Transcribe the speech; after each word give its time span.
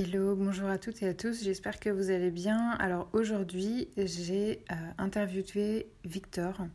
Hello, 0.00 0.36
bonjour 0.36 0.68
à 0.68 0.78
toutes 0.78 1.02
et 1.02 1.08
à 1.08 1.12
tous, 1.12 1.42
j'espère 1.42 1.80
que 1.80 1.90
vous 1.90 2.10
allez 2.10 2.30
bien. 2.30 2.70
Alors 2.78 3.08
aujourd'hui, 3.12 3.88
j'ai 3.96 4.62
euh, 4.70 4.74
interviewé 4.96 5.88
Victor, 6.04 6.68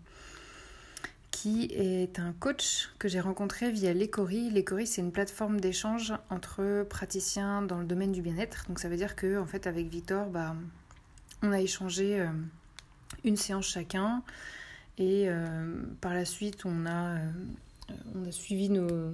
qui 1.32 1.70
est 1.72 2.20
un 2.20 2.34
coach 2.34 2.90
que 3.00 3.08
j'ai 3.08 3.22
rencontré 3.22 3.72
via 3.72 3.94
l'Ecory. 3.94 4.50
L'Ecory, 4.50 4.86
c'est 4.86 5.00
une 5.00 5.14
plateforme 5.14 5.62
d'échange 5.62 6.14
entre 6.30 6.86
praticiens 6.90 7.62
dans 7.62 7.80
le 7.80 7.86
domaine 7.86 8.12
du 8.12 8.22
bien-être. 8.22 8.66
Donc 8.68 8.80
ça 8.80 8.90
veut 8.90 8.98
dire 8.98 9.16
que 9.16 9.40
en 9.40 9.46
fait, 9.46 9.68
avec 9.68 9.88
Victor, 9.88 10.28
bah, 10.28 10.54
on 11.44 11.54
a 11.54 11.62
échangé 11.62 12.20
euh, 12.20 12.28
une 13.24 13.38
séance 13.38 13.68
chacun 13.68 14.22
et 14.98 15.30
euh, 15.30 15.82
par 16.02 16.14
la 16.14 16.26
suite, 16.26 16.66
on 16.66 16.86
a 16.86 17.20
suivi 18.32 18.68
nos 18.68 19.14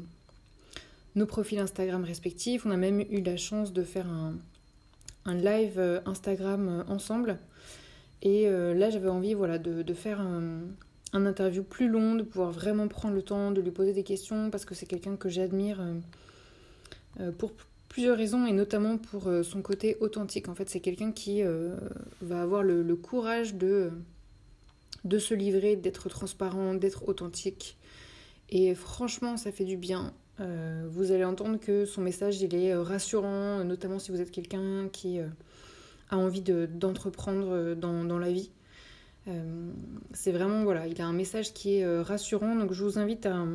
nos 1.15 1.25
profils 1.25 1.59
Instagram 1.59 2.03
respectifs. 2.03 2.65
On 2.65 2.71
a 2.71 2.77
même 2.77 3.01
eu 3.01 3.21
la 3.21 3.37
chance 3.37 3.73
de 3.73 3.83
faire 3.83 4.07
un, 4.07 4.33
live 5.33 5.77
euh, 5.77 5.99
Instagram 6.05 6.69
euh, 6.69 6.91
ensemble. 6.91 7.39
Et 8.21 8.47
euh, 8.47 8.73
là, 8.73 8.89
j'avais 8.89 9.09
envie 9.09 9.33
voilà, 9.33 9.57
de, 9.57 9.93
faire 9.93 10.19
un, 10.19 10.61
interview 11.13 11.63
plus 11.63 11.87
long, 11.87 12.15
de 12.15 12.23
pouvoir 12.23 12.51
vraiment 12.51 12.87
prendre 12.87 13.15
le 13.15 13.21
temps 13.21 13.51
de 13.51 13.61
lui 13.61 13.71
poser 13.71 13.93
des 13.93 14.03
questions, 14.03 14.49
parce 14.49 14.65
que 14.65 14.75
c'est 14.75 14.85
quelqu'un 14.85 15.15
que 15.15 15.29
j'admire 15.29 15.81
pour 17.37 17.53
plusieurs 17.87 18.17
raisons, 18.17 18.45
et 18.45 18.51
notamment 18.51 18.97
pour 18.97 19.31
son 19.43 19.61
côté 19.61 19.95
authentique. 20.01 20.49
En 20.49 20.55
fait, 20.55 20.69
c'est 20.69 20.81
quelqu'un 20.81 21.13
qui 21.13 21.41
va 22.21 22.41
avoir 22.41 22.61
le, 22.61 22.95
courage 22.97 23.55
de 23.55 23.91
se 25.17 25.33
livrer, 25.33 25.77
d'être 25.77 26.09
transparent, 26.09 26.73
d'être 26.73 27.07
authentique. 27.07 27.77
Et 28.49 28.75
franchement, 28.75 29.37
ça 29.37 29.51
fait 29.51 29.65
du 29.65 29.77
bien. 29.77 30.13
Euh, 30.39 30.87
vous 30.89 31.11
allez 31.11 31.25
entendre 31.25 31.59
que 31.59 31.85
son 31.85 32.01
message 32.01 32.41
il 32.41 32.55
est 32.55 32.71
euh, 32.71 32.81
rassurant, 32.81 33.63
notamment 33.63 33.99
si 33.99 34.11
vous 34.11 34.21
êtes 34.21 34.31
quelqu'un 34.31 34.87
qui 34.89 35.19
euh, 35.19 35.27
a 36.09 36.17
envie 36.17 36.41
d'entreprendre 36.41 37.75
dans, 37.75 38.03
dans, 38.03 38.17
la 38.17 38.31
vie. 38.31 38.51
c'est 40.13 40.31
vraiment, 40.31 40.63
voilà, 40.63 40.87
il 40.87 40.99
a 41.01 41.05
un 41.05 41.13
message 41.13 41.53
qui 41.53 41.75
est 41.75 42.01
rassurant, 42.01 42.55
donc 42.55 42.73
je 42.73 42.83
vous 42.83 42.97
invite 42.97 43.27
à, 43.27 43.45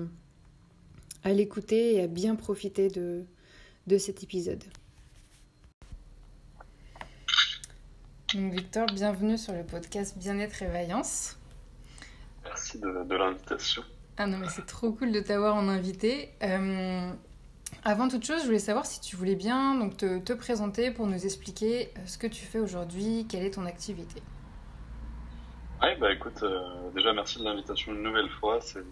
à 1.24 1.32
l'écouter 1.32 1.96
et 1.96 2.02
à 2.02 2.06
bien 2.06 2.36
profiter 2.36 2.88
de, 2.88 3.24
de 3.88 3.98
cet 3.98 4.22
épisode. 4.22 4.62
Donc 8.34 8.52
Victor, 8.52 8.86
bienvenue 8.86 9.36
sur 9.36 9.52
le 9.52 9.64
podcast 9.64 10.16
Bien-être 10.16 10.62
et 10.62 10.68
Vaillance. 10.68 11.36
Merci 12.44 12.78
de, 12.78 13.04
de 13.04 13.16
l'invitation. 13.16 13.82
Ah 14.16 14.26
non, 14.26 14.38
mais 14.38 14.48
c'est 14.48 14.66
trop 14.66 14.92
cool 14.92 15.10
de 15.10 15.20
t'avoir 15.20 15.56
en 15.56 15.68
invité. 15.68 16.30
Euh, 16.42 17.10
avant 17.82 18.06
toute 18.06 18.24
chose, 18.24 18.40
je 18.42 18.46
voulais 18.46 18.60
savoir 18.60 18.86
si 18.86 19.00
tu 19.00 19.16
voulais 19.16 19.34
bien 19.34 19.74
donc, 19.74 19.96
te, 19.96 20.20
te 20.20 20.32
présenter 20.32 20.92
pour 20.92 21.08
nous 21.08 21.24
expliquer 21.24 21.88
euh, 21.88 22.00
ce 22.06 22.16
que 22.16 22.28
tu 22.28 22.44
fais 22.44 22.60
aujourd'hui, 22.60 23.26
quelle 23.28 23.44
est 23.44 23.54
ton 23.54 23.66
activité. 23.66 24.22
Oui, 25.82 25.88
bah 25.98 26.12
écoute, 26.12 26.40
euh, 26.44 26.90
déjà 26.94 27.12
merci 27.12 27.40
de 27.40 27.44
l'invitation 27.44 27.92
une 27.92 28.02
nouvelle 28.02 28.30
fois. 28.30 28.60
C'est 28.60 28.84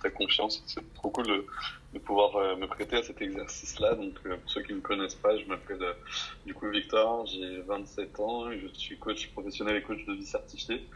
ta 0.00 0.10
confiance. 0.10 0.62
C'est 0.66 0.94
trop 0.94 1.10
cool 1.10 1.26
de, 1.26 1.98
pouvoir 1.98 2.56
me 2.56 2.66
prêter 2.66 2.98
à 2.98 3.02
cet 3.02 3.20
exercice-là. 3.20 3.96
Donc, 3.96 4.14
pour 4.22 4.50
ceux 4.50 4.62
qui 4.62 4.72
ne 4.72 4.76
me 4.76 4.82
connaissent 4.82 5.16
pas, 5.16 5.36
je 5.36 5.44
m'appelle 5.46 5.82
du 6.46 6.54
coup 6.54 6.68
Victor, 6.68 7.26
j'ai 7.26 7.62
27 7.62 8.20
ans, 8.20 8.52
je 8.52 8.68
suis 8.74 8.98
coach 8.98 9.28
professionnel 9.32 9.76
et 9.76 9.82
coach 9.82 10.04
de 10.06 10.12
vie 10.12 10.26
certifié. 10.26 10.86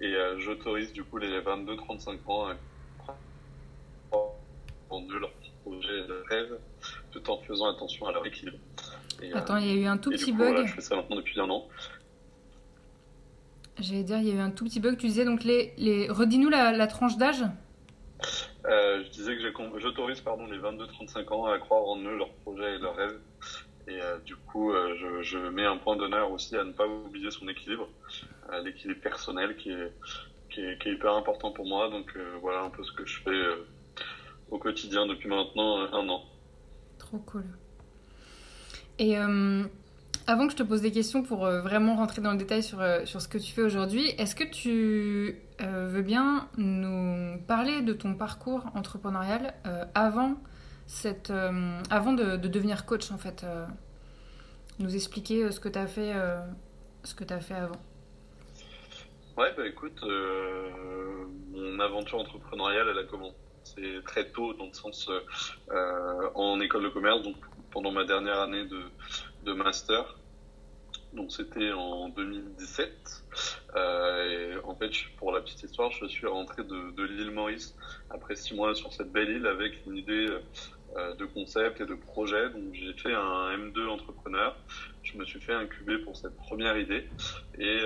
Et 0.00 0.14
j'autorise 0.38 0.92
du 0.92 1.02
coup 1.04 1.18
les 1.18 1.40
22-35 1.40 2.18
ans 2.28 2.46
à 2.46 2.54
de 4.90 5.18
leur 5.18 5.30
projet 5.64 6.06
de 6.06 6.24
rêve, 6.28 6.58
tout 7.12 7.30
en 7.30 7.38
faisant 7.42 7.66
attention 7.74 8.06
à 8.06 8.12
leur 8.12 8.26
équilibre. 8.26 8.58
Attends, 9.34 9.56
il 9.56 9.66
y 9.66 9.70
a 9.70 9.74
eu 9.74 9.84
un 9.86 9.98
tout 9.98 10.10
petit 10.10 10.32
bug. 10.32 10.66
je 10.66 10.74
fais 10.74 10.80
ça 10.80 10.96
maintenant 10.96 11.16
depuis 11.16 11.38
un 11.40 11.50
an. 11.50 11.68
J'allais 13.78 14.02
dire, 14.02 14.18
il 14.18 14.28
y 14.28 14.32
a 14.32 14.34
eu 14.34 14.40
un 14.40 14.50
tout 14.50 14.64
petit 14.64 14.80
bug. 14.80 14.96
Tu 14.96 15.06
disais 15.06 15.24
donc 15.24 15.44
les. 15.44 15.72
les... 15.76 16.08
Redis-nous 16.08 16.48
la, 16.48 16.86
tranche 16.86 17.16
d'âge 17.16 17.44
euh, 18.66 19.04
Je 19.04 19.10
disais 19.10 19.36
que 19.36 19.78
j'autorise 19.78 20.20
pardon 20.20 20.46
les 20.46 20.58
22-35 20.58 21.32
ans 21.32 21.46
à 21.46 21.58
croire 21.58 21.84
en 21.84 21.98
eux, 21.98 22.16
leurs 22.16 22.32
projets 22.44 22.74
et 22.74 22.78
leurs 22.78 22.96
rêves. 22.96 23.18
Et 23.86 24.00
euh, 24.02 24.18
du 24.18 24.36
coup, 24.36 24.72
euh, 24.72 24.94
je, 24.96 25.22
je, 25.22 25.38
mets 25.38 25.64
un 25.64 25.78
point 25.78 25.96
d'honneur 25.96 26.30
aussi 26.30 26.56
à 26.56 26.64
ne 26.64 26.72
pas 26.72 26.86
oublier 26.86 27.30
son 27.30 27.48
équilibre, 27.48 27.88
l'équilibre 28.62 29.00
personnel 29.00 29.56
qui 29.56 29.70
est, 29.70 29.92
qui 30.50 30.60
est, 30.60 30.78
qui, 30.78 30.88
est, 30.88 30.92
hyper 30.92 31.14
important 31.14 31.52
pour 31.52 31.66
moi. 31.66 31.88
Donc 31.88 32.16
voilà 32.42 32.62
un 32.62 32.70
peu 32.70 32.84
ce 32.84 32.92
que 32.92 33.06
je 33.06 33.20
fais 33.20 33.44
au 34.50 34.58
quotidien 34.58 35.06
depuis 35.06 35.28
maintenant 35.28 35.78
euh, 35.78 35.86
un 35.92 36.08
an. 36.08 36.22
Trop 36.98 37.18
cool. 37.18 37.44
Et 38.98 39.18
euh, 39.18 39.64
avant 40.26 40.46
que 40.46 40.52
je 40.52 40.56
te 40.56 40.62
pose 40.62 40.80
des 40.80 40.92
questions 40.92 41.22
pour 41.22 41.44
euh, 41.44 41.60
vraiment 41.60 41.96
rentrer 41.96 42.20
dans 42.20 42.32
le 42.32 42.38
détail 42.38 42.62
sur, 42.62 42.82
sur 43.04 43.20
ce 43.20 43.28
que 43.28 43.38
tu 43.38 43.52
fais 43.52 43.62
aujourd'hui, 43.62 44.08
est-ce 44.18 44.34
que 44.34 44.44
tu 44.44 45.40
veux 45.60 46.02
bien 46.02 46.48
nous 46.56 47.36
parler 47.48 47.82
de 47.82 47.92
ton 47.92 48.14
parcours 48.14 48.64
entrepreneurial 48.74 49.54
avant, 49.94 50.36
cette, 50.86 51.32
avant 51.90 52.12
de, 52.12 52.36
de, 52.36 52.48
devenir 52.48 52.86
coach 52.86 53.10
en 53.10 53.18
fait 53.18 53.44
Nous 54.78 54.94
expliquer 54.94 55.50
ce 55.50 55.58
que 55.58 55.68
tu 55.68 55.78
as 55.78 55.88
fait 55.88 56.14
ce 57.02 57.14
que 57.14 57.24
tu 57.24 57.34
as 57.34 57.40
fait 57.40 57.54
avant? 57.54 57.80
Ouais, 59.36 59.52
bah 59.56 59.66
écoute, 59.66 60.00
mon 61.52 61.80
aventure 61.80 62.20
entrepreneuriale, 62.20 62.86
elle 62.90 62.98
a 62.98 63.04
commencé 63.04 63.34
c'est 63.74 64.04
très 64.04 64.28
tôt 64.30 64.54
dans 64.54 64.66
le 64.66 64.72
sens 64.72 65.08
euh, 65.70 66.30
en 66.34 66.60
école 66.60 66.84
de 66.84 66.88
commerce, 66.88 67.22
donc 67.22 67.36
pendant 67.70 67.92
ma 67.92 68.04
dernière 68.04 68.40
année 68.40 68.64
de, 68.64 68.82
de 69.44 69.52
master. 69.52 70.16
Donc 71.12 71.32
c'était 71.32 71.72
en 71.72 72.10
2017. 72.10 72.90
Euh, 73.76 74.60
en 74.64 74.74
fait, 74.74 74.90
pour 75.16 75.32
la 75.32 75.40
petite 75.40 75.62
histoire, 75.62 75.90
je 75.90 76.06
suis 76.06 76.26
rentré 76.26 76.62
de, 76.64 76.90
de 76.94 77.02
l'île 77.02 77.30
Maurice 77.30 77.74
après 78.10 78.36
six 78.36 78.54
mois 78.54 78.74
sur 78.74 78.92
cette 78.92 79.10
belle 79.10 79.30
île 79.30 79.46
avec 79.46 79.86
une 79.86 79.96
idée 79.96 80.28
euh, 80.96 81.14
de 81.14 81.24
concept 81.24 81.80
et 81.80 81.86
de 81.86 81.94
projet. 81.94 82.50
Donc 82.50 82.74
j'ai 82.74 82.92
fait 82.92 83.14
un 83.14 83.56
M2 83.56 83.88
entrepreneur. 83.88 84.56
Je 85.02 85.16
me 85.16 85.24
suis 85.24 85.40
fait 85.40 85.54
incuber 85.54 85.98
pour 85.98 86.16
cette 86.16 86.36
première 86.36 86.76
idée. 86.76 87.08
Et 87.58 87.80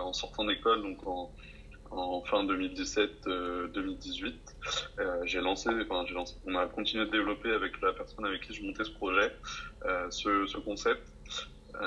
en 0.00 0.12
sortant 0.12 0.44
d'école, 0.44 0.82
donc 0.82 1.04
en 1.06 1.32
en 1.90 2.22
fin 2.22 2.44
2017-2018. 2.44 3.26
Euh, 3.26 4.32
euh, 4.98 5.20
j'ai 5.24 5.40
lancé, 5.40 5.68
enfin 5.68 6.04
j'ai 6.06 6.14
lancé, 6.14 6.34
on 6.46 6.54
a 6.54 6.66
continué 6.66 7.06
de 7.06 7.10
développer 7.10 7.50
avec 7.52 7.80
la 7.80 7.92
personne 7.92 8.24
avec 8.26 8.42
qui 8.42 8.54
je 8.54 8.62
montais 8.62 8.84
ce 8.84 8.90
projet, 8.90 9.32
euh, 9.84 10.10
ce, 10.10 10.46
ce, 10.46 10.58
concept. 10.58 11.02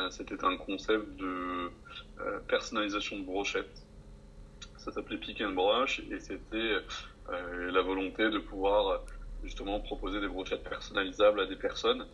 C'était 0.10 0.46
un 0.46 0.56
concept 0.56 1.18
de 1.18 1.70
personnalisation 2.48 3.18
de 3.20 3.24
brochettes. 3.24 3.84
Ça 4.78 4.90
s'appelait 4.94 5.18
Pick 5.18 5.42
and 5.42 5.52
Brush 5.52 6.02
et 6.10 6.20
c'était 6.22 6.78
la 7.28 7.82
volonté 7.82 8.30
de 8.30 8.38
pouvoir 8.38 9.02
justement 9.44 9.82
proposer 9.82 10.22
des 10.22 10.30
brochettes 10.30 10.64
personnalisables 10.64 11.42
à 11.42 11.46
des 11.46 11.58
personnes. 11.58 12.08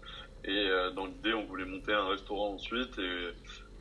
Et 0.44 0.68
dans 0.96 1.06
l'idée, 1.06 1.36
on 1.36 1.46
voulait 1.46 1.66
monter 1.66 1.94
un 1.94 2.08
restaurant 2.08 2.56
ensuite 2.56 2.98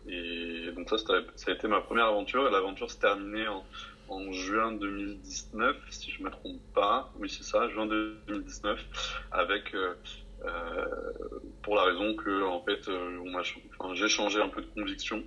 et 0.09 0.71
donc 0.73 0.91
ça, 0.91 0.99
ça 0.99 1.51
a 1.51 1.55
été 1.55 1.67
ma 1.67 1.81
première 1.81 2.07
aventure. 2.07 2.47
Et 2.49 2.51
l'aventure 2.51 2.91
s'est 2.91 3.01
terminée 3.01 3.49
en, 3.49 3.65
en 4.09 4.33
juin 4.33 4.73
2019, 4.73 5.77
si 5.91 6.11
je 6.11 6.23
me 6.23 6.31
trompe 6.31 6.61
pas. 6.75 7.11
Oui, 7.15 7.29
c'est 7.29 7.45
ça, 7.45 7.69
juin 7.69 7.87
2019, 7.87 8.79
avec 9.31 9.75
euh, 9.75 9.95
euh, 10.45 10.85
pour 11.63 11.77
la 11.77 11.85
raison 11.85 12.15
que 12.15 12.43
en 12.45 12.61
fait, 12.61 12.89
euh, 12.89 13.19
enfin, 13.81 13.95
j'ai 13.95 14.09
changé 14.09 14.41
un 14.41 14.49
peu 14.49 14.61
de 14.61 14.67
conviction. 14.75 15.23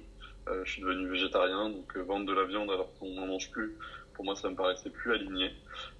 Euh, 0.47 0.63
je 0.65 0.71
suis 0.71 0.81
devenu 0.81 1.09
végétarien, 1.09 1.69
donc 1.69 1.95
euh, 1.95 2.01
vendre 2.03 2.25
de 2.25 2.33
la 2.33 2.45
viande 2.45 2.71
alors 2.71 2.93
qu'on 2.97 3.13
n'en 3.13 3.27
mange 3.27 3.49
plus, 3.51 3.77
pour 4.13 4.25
moi, 4.25 4.35
ça 4.35 4.49
me 4.49 4.55
paraissait 4.55 4.89
plus 4.89 5.13
aligné. 5.13 5.51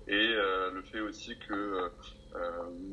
Et 0.07 0.28
le 0.28 0.81
fait 0.91 1.01
aussi 1.01 1.38
que 1.38 1.89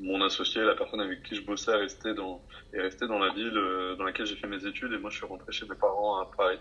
mon 0.03 0.23
associé, 0.23 0.63
la 0.63 0.75
personne 0.75 1.01
avec 1.01 1.23
qui 1.23 1.35
je 1.35 1.43
bossais, 1.43 1.71
est 1.73 1.77
resté 1.77 2.15
dans, 2.15 2.43
est 2.73 2.81
resté 2.81 3.07
dans 3.07 3.19
la 3.19 3.33
ville 3.35 3.57
euh, 3.57 3.95
dans 3.97 4.05
laquelle 4.05 4.27
j'ai 4.27 4.37
fait 4.37 4.47
mes 4.47 4.65
études 4.67 4.93
et 4.93 4.99
moi 4.99 5.11
je 5.11 5.17
suis 5.17 5.27
rentré 5.27 5.53
chez 5.53 5.67
mes 5.67 5.75
parents 5.77 6.21
à 6.21 6.31
Paris. 6.37 6.59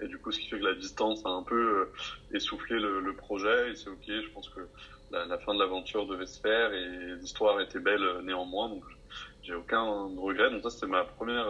Et 0.00 0.08
du 0.08 0.18
coup, 0.18 0.30
ce 0.30 0.38
qui 0.38 0.48
fait 0.48 0.58
que 0.58 0.64
la 0.64 0.74
distance 0.74 1.24
a 1.24 1.30
un 1.30 1.42
peu 1.42 1.80
euh, 1.80 1.92
essoufflé 2.32 2.78
le, 2.78 3.00
le 3.00 3.16
projet 3.16 3.70
et 3.70 3.74
c'est 3.74 3.88
ok. 3.88 4.04
Je 4.06 4.30
pense 4.32 4.48
que 4.50 4.60
la, 5.10 5.24
la 5.26 5.38
fin 5.38 5.54
de 5.54 5.58
l'aventure 5.58 6.06
devait 6.06 6.26
se 6.26 6.40
faire 6.40 6.72
et 6.72 7.16
l'histoire 7.16 7.60
était 7.60 7.80
belle 7.80 8.06
néanmoins. 8.22 8.68
Donc 8.68 8.84
j'ai 9.42 9.54
aucun 9.54 9.82
regret. 10.16 10.50
Donc 10.50 10.62
ça 10.62 10.70
c'était 10.70 10.86
ma 10.86 11.04
première, 11.04 11.46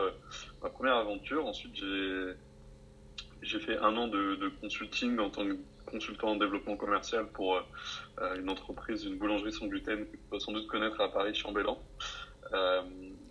ma 0.62 0.70
première 0.70 0.97
aventure. 0.97 1.44
Ensuite 1.47 1.75
j'ai 1.75 2.35
j'ai 3.43 3.61
fait 3.61 3.79
un 3.79 3.96
an 3.96 4.08
de, 4.08 4.37
de 4.37 4.49
consulting 4.61 5.19
en 5.19 5.31
tant 5.31 5.46
que 5.46 5.56
consultant 5.87 6.29
en 6.29 6.37
développement 6.37 6.76
commercial 6.76 7.26
pour 7.29 7.56
euh, 7.56 8.37
une 8.37 8.50
entreprise, 8.50 9.05
une 9.05 9.17
boulangerie 9.17 9.52
sans 9.52 9.67
gluten 9.67 10.06
que 10.06 10.17
tu 10.17 10.23
dois 10.31 10.40
sans 10.40 10.52
doute 10.52 10.67
connaître 10.67 11.00
à 11.00 11.11
Paris, 11.11 11.35
Chambellan. 11.35 11.79
Euh, 12.52 12.82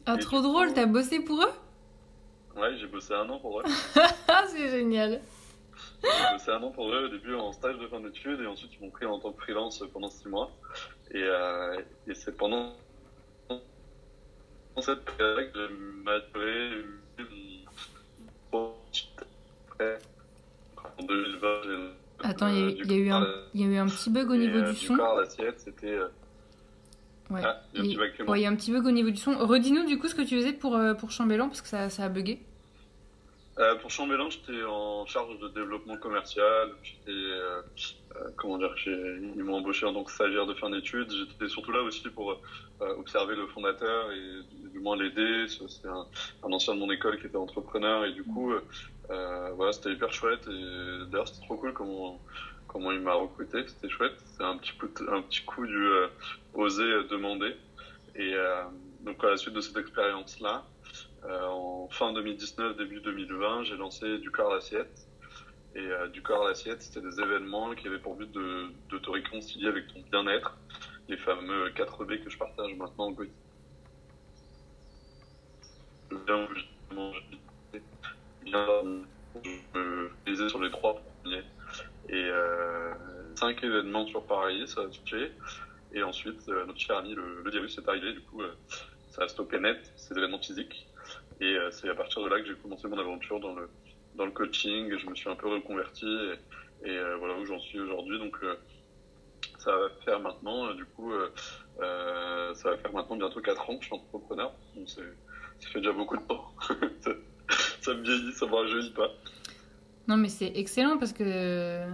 ah, 0.06 0.18
trop 0.18 0.42
drôle, 0.42 0.74
t'as 0.74 0.86
bossé 0.86 1.20
pour 1.20 1.44
eux? 1.44 1.52
Ouais, 2.56 2.76
j'ai 2.78 2.88
bossé 2.88 3.14
un 3.14 3.30
an 3.30 3.40
pour 3.40 3.60
eux. 3.60 3.64
c'est 4.48 4.70
génial. 4.70 5.22
J'ai 6.02 6.34
bossé 6.34 6.52
un 6.52 6.64
an 6.64 6.72
pour 6.72 6.92
eux 6.92 7.06
au 7.06 7.10
début 7.10 7.36
en 7.36 7.52
stage 7.52 7.78
de 7.78 7.88
fin 7.88 8.00
d'études 8.00 8.42
et 8.42 8.48
ensuite 8.48 8.72
ils 8.74 8.84
m'ont 8.84 8.90
pris 8.90 9.06
en 9.06 9.20
tant 9.20 9.32
que 9.32 9.42
freelance 9.42 9.84
pendant 9.94 10.10
six 10.10 10.28
mois. 10.28 10.52
Et, 11.12 11.24
euh, 11.24 11.80
et 12.08 12.16
c'est 12.16 12.36
pendant 12.36 12.74
cette 14.80 15.06
période 15.06 15.52
que 15.52 15.68
j'ai 15.68 16.04
maturé 16.04 16.84
En 21.00 21.04
2020, 21.04 21.48
Attends, 22.24 22.48
il 22.48 22.86
y, 22.90 22.94
a 22.94 22.98
eu 22.98 23.10
un, 23.12 23.28
y 23.54 23.64
a 23.64 23.68
eu 23.68 23.78
un 23.78 23.86
petit 23.86 24.10
bug 24.10 24.32
au 24.32 24.36
niveau 24.36 24.62
du 24.62 24.76
son. 24.76 24.96
l'assiette, 24.96 25.60
c'était. 25.60 26.00
Ouais. 27.30 27.42
Ah, 27.44 27.62
il, 27.76 27.86
y 27.86 27.96
a 27.96 28.00
ouais, 28.00 28.40
il 28.40 28.44
y 28.44 28.46
a 28.46 28.50
un 28.50 28.56
petit 28.56 28.72
bug 28.72 28.86
au 28.86 28.92
niveau 28.92 29.10
du 29.12 29.18
son. 29.18 29.38
Redis-nous 29.38 29.86
du 29.86 30.00
coup 30.00 30.08
ce 30.08 30.16
que 30.16 30.22
tu 30.24 30.38
faisais 30.38 30.54
pour, 30.54 30.80
pour 30.98 31.12
Chambellan 31.12 31.48
parce 31.48 31.62
que 31.62 31.68
ça, 31.68 31.90
ça 31.90 32.06
a 32.06 32.10
bugué. 32.10 32.40
Euh, 33.60 33.76
pour 33.76 33.90
Chambellan, 33.90 34.30
j'étais 34.30 34.64
en 34.64 35.06
charge 35.08 35.40
de 35.40 35.48
développement 35.48 35.98
commercial. 35.98 36.70
J'étais, 36.84 37.10
euh, 37.10 37.62
euh, 38.16 38.30
comment 38.36 38.60
dire, 38.60 38.74
ils 38.86 39.44
m'ont 39.44 39.56
embauché 39.56 39.86
en 39.86 39.94
tant 39.94 40.04
que 40.04 40.12
stagiaire 40.12 40.46
de 40.46 40.54
fin 40.54 40.70
d'études. 40.70 41.12
J'étais 41.12 41.48
surtout 41.48 41.72
là 41.72 41.82
aussi 41.82 42.08
pour 42.10 42.40
observer 42.80 43.36
le 43.36 43.48
fondateur 43.48 44.12
et 44.12 44.70
du 44.70 44.80
moins 44.80 44.96
l'aider. 44.96 45.48
C'est 45.48 45.88
un, 45.88 46.06
un, 46.44 46.52
ancien 46.52 46.76
de 46.76 46.80
mon 46.80 46.92
école 46.92 47.20
qui 47.20 47.26
était 47.26 47.38
entrepreneur 47.38 48.06
et 48.06 48.12
du 48.12 48.24
coup, 48.24 48.54
voilà, 49.10 49.72
c'était 49.74 49.92
hyper 49.92 50.12
chouette. 50.12 50.48
Et 50.48 51.06
d'ailleurs, 51.10 51.28
c'était 51.28 51.46
trop 51.46 51.58
cool 51.58 51.74
comment 51.74 52.20
comment 52.68 52.92
il 52.92 53.00
m'a 53.00 53.14
recruté. 53.14 53.66
C'était 53.68 53.90
chouette. 53.90 54.18
C'est 54.26 54.44
un 54.44 54.58
petit 54.58 54.74
coup, 54.78 54.88
un 55.10 55.22
petit 55.22 55.44
coup 55.44 55.66
du 55.66 55.88
oser 56.54 57.04
demander. 57.10 57.56
Et 58.16 58.34
donc 59.02 59.24
à 59.24 59.30
la 59.30 59.38
suite 59.38 59.54
de 59.54 59.62
cette 59.62 59.78
expérience 59.78 60.40
là. 60.40 60.66
Euh, 61.26 61.46
en 61.46 61.88
fin 61.90 62.14
2019, 62.14 62.78
début 62.78 63.02
2020, 63.02 63.64
j'ai 63.64 63.76
lancé 63.76 64.18
du 64.20 64.32
corps 64.32 64.54
l'assiette. 64.54 65.08
Et 65.76 65.80
euh, 65.80 66.08
du 66.08 66.22
corps 66.22 66.48
l'assiette, 66.48 66.82
c'était 66.82 67.02
des 67.02 67.20
événements 67.20 67.74
qui 67.76 67.88
avaient 67.88 68.00
pour 68.00 68.16
but 68.16 68.32
de, 68.32 68.68
de 68.90 68.98
te 68.98 69.10
réconcilier 69.10 69.68
avec 69.68 69.88
ton 69.88 70.02
bien-être, 70.12 70.58
les 71.08 71.18
fameux 71.18 71.70
4B 71.70 72.24
que 72.24 72.30
je 72.30 72.38
partage 72.38 72.74
maintenant 72.76 73.10
au 73.10 73.14
quotidien. 73.14 73.36
Je 78.52 79.78
me 79.78 80.10
faisais 80.26 80.50
sur 80.50 80.62
les 80.62 80.72
trois 80.72 80.96
premiers. 80.96 81.44
Et 82.10 82.14
euh, 82.16 82.94
cinq 83.36 83.64
événements 83.64 84.08
sur 84.08 84.26
Paris, 84.26 84.68
ça 84.68 84.82
a 84.82 84.86
touché. 84.86 85.32
Et 85.94 86.04
ensuite, 86.04 86.48
euh, 86.50 86.66
notre 86.66 86.80
cher 86.80 86.98
ami, 86.98 87.14
le, 87.14 87.50
virus 87.50 87.78
est 87.78 87.88
arrivé, 87.88 88.14
du 88.14 88.22
coup, 88.22 88.42
euh, 88.42 88.54
ça 89.10 89.24
a 89.24 89.28
stoppé 89.28 89.60
net 89.60 89.92
ces 89.96 90.18
événements 90.18 90.40
physiques. 90.40 90.88
Et 91.40 91.56
c'est 91.70 91.88
à 91.88 91.94
partir 91.94 92.24
de 92.24 92.30
là 92.30 92.40
que 92.40 92.48
j'ai 92.48 92.56
commencé 92.56 92.88
mon 92.88 92.98
aventure 92.98 93.40
dans 93.40 93.54
le, 93.54 93.70
dans 94.16 94.26
le 94.26 94.32
coaching. 94.32 94.98
Je 94.98 95.08
me 95.08 95.14
suis 95.14 95.30
un 95.30 95.36
peu 95.36 95.48
reconverti 95.48 96.08
et, 96.84 97.00
voilà 97.20 97.36
où 97.36 97.46
j'en 97.46 97.60
suis 97.60 97.80
aujourd'hui. 97.80 98.18
Donc 98.18 98.38
ça 99.60 99.78
va 99.78 99.90
faire 100.04 100.20
maintenant, 100.20 100.74
du 100.74 100.84
coup, 100.86 101.14
ça 101.80 102.72
va 102.72 102.78
faire 102.78 102.92
maintenant 102.92 103.18
bientôt 103.18 103.40
4 103.40 103.70
ans 103.70 103.78
que 103.78 103.84
je 103.84 103.86
suis 103.86 103.96
entrepreneur. 103.96 104.52
Donc 104.76 104.90
ça 104.90 105.04
fait 105.72 105.80
déjà 105.80 105.92
beaucoup 105.92 106.18
de 106.18 106.24
temps. 106.24 106.52
ça, 107.82 107.94
me 107.94 108.04
vieillit, 108.04 108.34
ça 108.34 108.46
me 108.46 108.54
rajeunit 108.54 108.92
pas. 108.92 109.10
Non, 110.08 110.18
mais 110.18 110.30
c'est 110.30 110.52
excellent 110.56 110.98
parce 110.98 111.14
que 111.14 111.86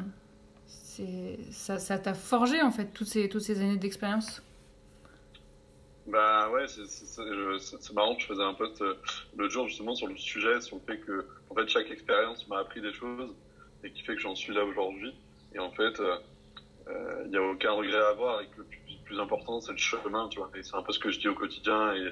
ça 1.52 1.98
t'a 1.98 2.14
forgé 2.14 2.62
en 2.62 2.72
fait 2.72 2.94
toutes 2.94 3.08
ces, 3.08 3.28
toutes 3.30 3.42
ces 3.42 3.60
années 3.62 3.78
d'expérience. 3.78 4.42
Bah 6.06 6.50
ouais, 6.50 6.66
c'est 6.68 7.94
marrant. 7.94 8.18
Je 8.20 8.26
faisais 8.26 8.44
un 8.44 8.54
post 8.54 8.82
euh, 8.82 8.96
l'autre 9.38 9.54
jour 9.54 9.68
justement 9.68 9.96
sur 9.96 10.08
le 10.08 10.18
sujet, 10.18 10.60
sur 10.60 10.78
le 10.78 10.82
fait 10.82 11.00
que 11.00 11.26
en 11.50 11.56
fait 11.56 11.68
chaque 11.70 11.90
expérience 11.92 12.48
m'a 12.50 12.60
appris 12.60 12.82
des 12.82 12.92
choses 12.92 13.34
et 13.84 13.92
qui 13.92 14.04
fait 14.04 14.16
que 14.16 14.22
j'en 14.22 14.36
suis 14.36 14.54
là 14.54 14.66
aujourd'hui. 14.66 15.14
Et 15.56 15.60
en 15.60 15.72
fait, 15.72 15.94
il 16.00 16.92
euh, 16.92 17.28
n'y 17.28 17.38
euh, 17.38 17.48
a 17.48 17.52
aucun 17.52 17.72
regret 17.72 18.00
à 18.00 18.10
avoir 18.10 18.42
et 18.42 18.48
que 18.48 18.58
le 18.58 18.66
plus, 19.06 19.20
important 19.20 19.62
c'est 19.62 19.72
le 19.72 19.78
chemin, 19.78 20.28
tu 20.28 20.40
vois. 20.40 20.52
Et 20.56 20.64
c'est 20.64 20.76
un 20.76 20.82
peu 20.82 20.92
ce 20.92 21.00
que 21.00 21.10
je 21.10 21.20
dis 21.20 21.28
au 21.30 21.36
quotidien 21.36 21.94
et 21.94 22.12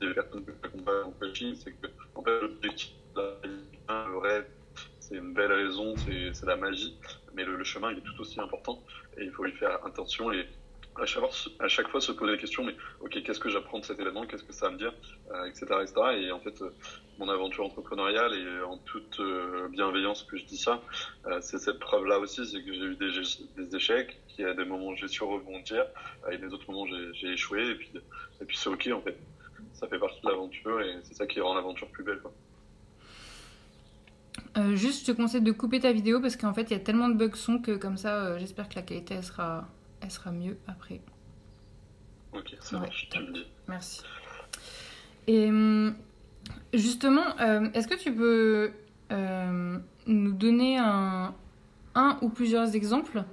des 0.00 0.12
personnes 0.14 0.44
que 0.44 0.52
j'accompagne 0.62 1.02
en 1.04 1.10
coaching, 1.12 1.54
c'est 1.54 1.72
que 1.72 1.86
l'objectif, 2.26 2.92
le 3.16 4.18
rêve, 4.18 4.46
c'est 5.00 5.16
une 5.16 5.34
belle 5.34 5.52
raison, 5.52 5.94
c'est 5.96 6.46
la 6.46 6.56
magie, 6.56 6.98
mais 7.34 7.44
le, 7.44 7.62
chemin 7.64 7.92
il 7.92 7.98
est 7.98 8.02
tout 8.02 8.20
aussi 8.20 8.40
important 8.40 8.82
et 9.16 9.24
il 9.24 9.30
faut 9.32 9.46
y 9.46 9.52
faire 9.52 9.84
attention 9.84 10.32
et 10.32 10.46
à 11.00 11.06
chaque, 11.06 11.88
fois, 11.88 12.00
se 12.00 12.12
poser 12.12 12.32
la 12.32 12.38
question, 12.38 12.62
mais 12.62 12.74
ok, 13.00 13.22
qu'est-ce 13.22 13.40
que 13.40 13.48
j'apprends 13.48 13.80
de 13.80 13.84
cet 13.84 13.98
événement, 13.98 14.26
qu'est-ce 14.26 14.44
que 14.44 14.52
ça 14.52 14.66
va 14.66 14.72
me 14.72 14.78
dire, 14.78 14.92
euh, 15.32 15.44
etc., 15.46 15.66
etc. 15.82 15.94
Et 16.18 16.30
en 16.30 16.38
fait, 16.38 16.60
euh, 16.62 16.70
mon 17.18 17.28
aventure 17.28 17.64
entrepreneuriale, 17.64 18.34
et 18.34 18.62
en 18.62 18.78
toute 18.78 19.18
euh, 19.18 19.68
bienveillance 19.70 20.22
que 20.22 20.36
je 20.36 20.44
dis 20.44 20.56
ça, 20.56 20.82
c'est 21.40 21.58
cette 21.58 21.80
preuve-là 21.80 22.20
aussi, 22.20 22.46
c'est 22.46 22.62
que 22.62 22.72
j'ai 22.72 22.84
eu 22.84 22.96
des, 22.96 23.10
des 23.56 23.76
échecs, 23.76 24.20
qu'il 24.28 24.44
y 24.44 24.48
a 24.48 24.54
des 24.54 24.64
moments 24.64 24.88
où 24.88 24.96
j'ai 24.96 25.08
su 25.08 25.24
rebondir, 25.24 25.84
et 26.30 26.38
des 26.38 26.46
autres 26.52 26.70
moments 26.70 26.82
où 26.82 27.12
j'ai 27.14 27.28
échoué, 27.28 27.70
et 27.70 27.74
puis, 27.74 27.90
et 28.40 28.44
puis 28.44 28.56
c'est 28.56 28.68
ok 28.68 28.88
en 28.92 29.00
fait. 29.00 29.18
Ça 29.74 29.86
fait 29.88 29.98
partie 29.98 30.20
de 30.22 30.30
l'aventure, 30.30 30.80
et 30.80 30.96
c'est 31.02 31.14
ça 31.14 31.26
qui 31.26 31.40
rend 31.40 31.54
l'aventure 31.54 31.88
plus 31.88 32.04
belle. 32.04 32.20
Quoi. 32.20 32.32
juste, 34.74 35.06
je 35.06 35.12
te 35.12 35.16
conseille 35.16 35.42
de 35.42 35.52
couper 35.52 35.80
ta 35.80 35.92
vidéo 35.92 36.20
parce 36.20 36.36
qu'en 36.36 36.54
fait, 36.54 36.62
il 36.62 36.72
y 36.72 36.76
a 36.76 36.80
tellement 36.80 37.08
de 37.08 37.14
bugs 37.14 37.36
son 37.36 37.58
que 37.58 37.76
comme 37.76 37.96
ça, 37.96 38.38
j'espère 38.38 38.68
que 38.68 38.76
la 38.76 38.82
qualité 38.82 39.14
elle 39.14 39.24
sera 39.24 39.68
elle 40.00 40.10
sera 40.10 40.30
mieux 40.30 40.58
après. 40.66 41.00
Ok, 42.32 42.56
ça 42.60 42.78
marche, 42.78 43.08
tu 43.10 43.18
me 43.20 43.32
dis. 43.32 43.46
Merci. 43.68 44.02
Et 45.26 45.48
hum, 45.48 45.94
justement, 46.72 47.24
euh, 47.40 47.68
est-ce 47.74 47.88
que 47.88 47.94
tu 47.94 48.14
peux 48.14 48.72
euh, 49.12 49.78
nous 50.06 50.32
donner 50.32 50.78
un, 50.78 51.34
un, 51.94 52.18
ou 52.20 52.28
plusieurs 52.28 52.74
exemples 52.74 53.24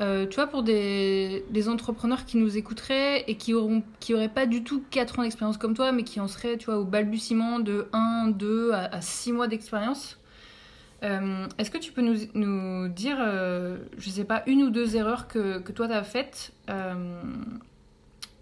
euh, 0.00 0.26
tu 0.26 0.36
vois, 0.36 0.46
pour 0.46 0.62
des, 0.62 1.68
entrepreneurs 1.68 2.24
qui 2.24 2.38
nous 2.38 2.56
écouteraient 2.56 3.24
et 3.26 3.36
qui 3.36 3.52
auront 3.52 3.82
qui 4.00 4.14
auraient 4.14 4.30
pas 4.30 4.46
du 4.46 4.64
tout 4.64 4.82
4 4.90 5.18
ans 5.18 5.22
d'expérience 5.22 5.58
comme 5.58 5.74
toi, 5.74 5.92
mais 5.92 6.04
qui 6.04 6.20
en 6.20 6.28
seraient, 6.28 6.56
tu 6.56 6.66
vois, 6.66 6.78
au 6.78 6.84
balbutiement 6.84 7.58
de 7.58 7.86
1, 7.92 8.28
2 8.28 8.72
à, 8.72 8.94
à 8.94 9.00
6 9.02 9.32
mois 9.32 9.46
d'expérience. 9.46 10.18
Euh, 11.02 11.46
est-ce 11.58 11.70
que 11.70 11.78
tu 11.78 11.92
peux 11.92 12.02
nous, 12.02 12.16
nous 12.34 12.88
dire, 12.88 13.16
euh, 13.20 13.78
je 13.98 14.10
sais 14.10 14.24
pas, 14.24 14.42
une 14.46 14.62
ou 14.62 14.70
deux 14.70 14.96
erreurs 14.96 15.28
que, 15.28 15.58
toi 15.70 15.86
tu 15.86 15.94
as 15.94 16.04
faites 16.04 16.52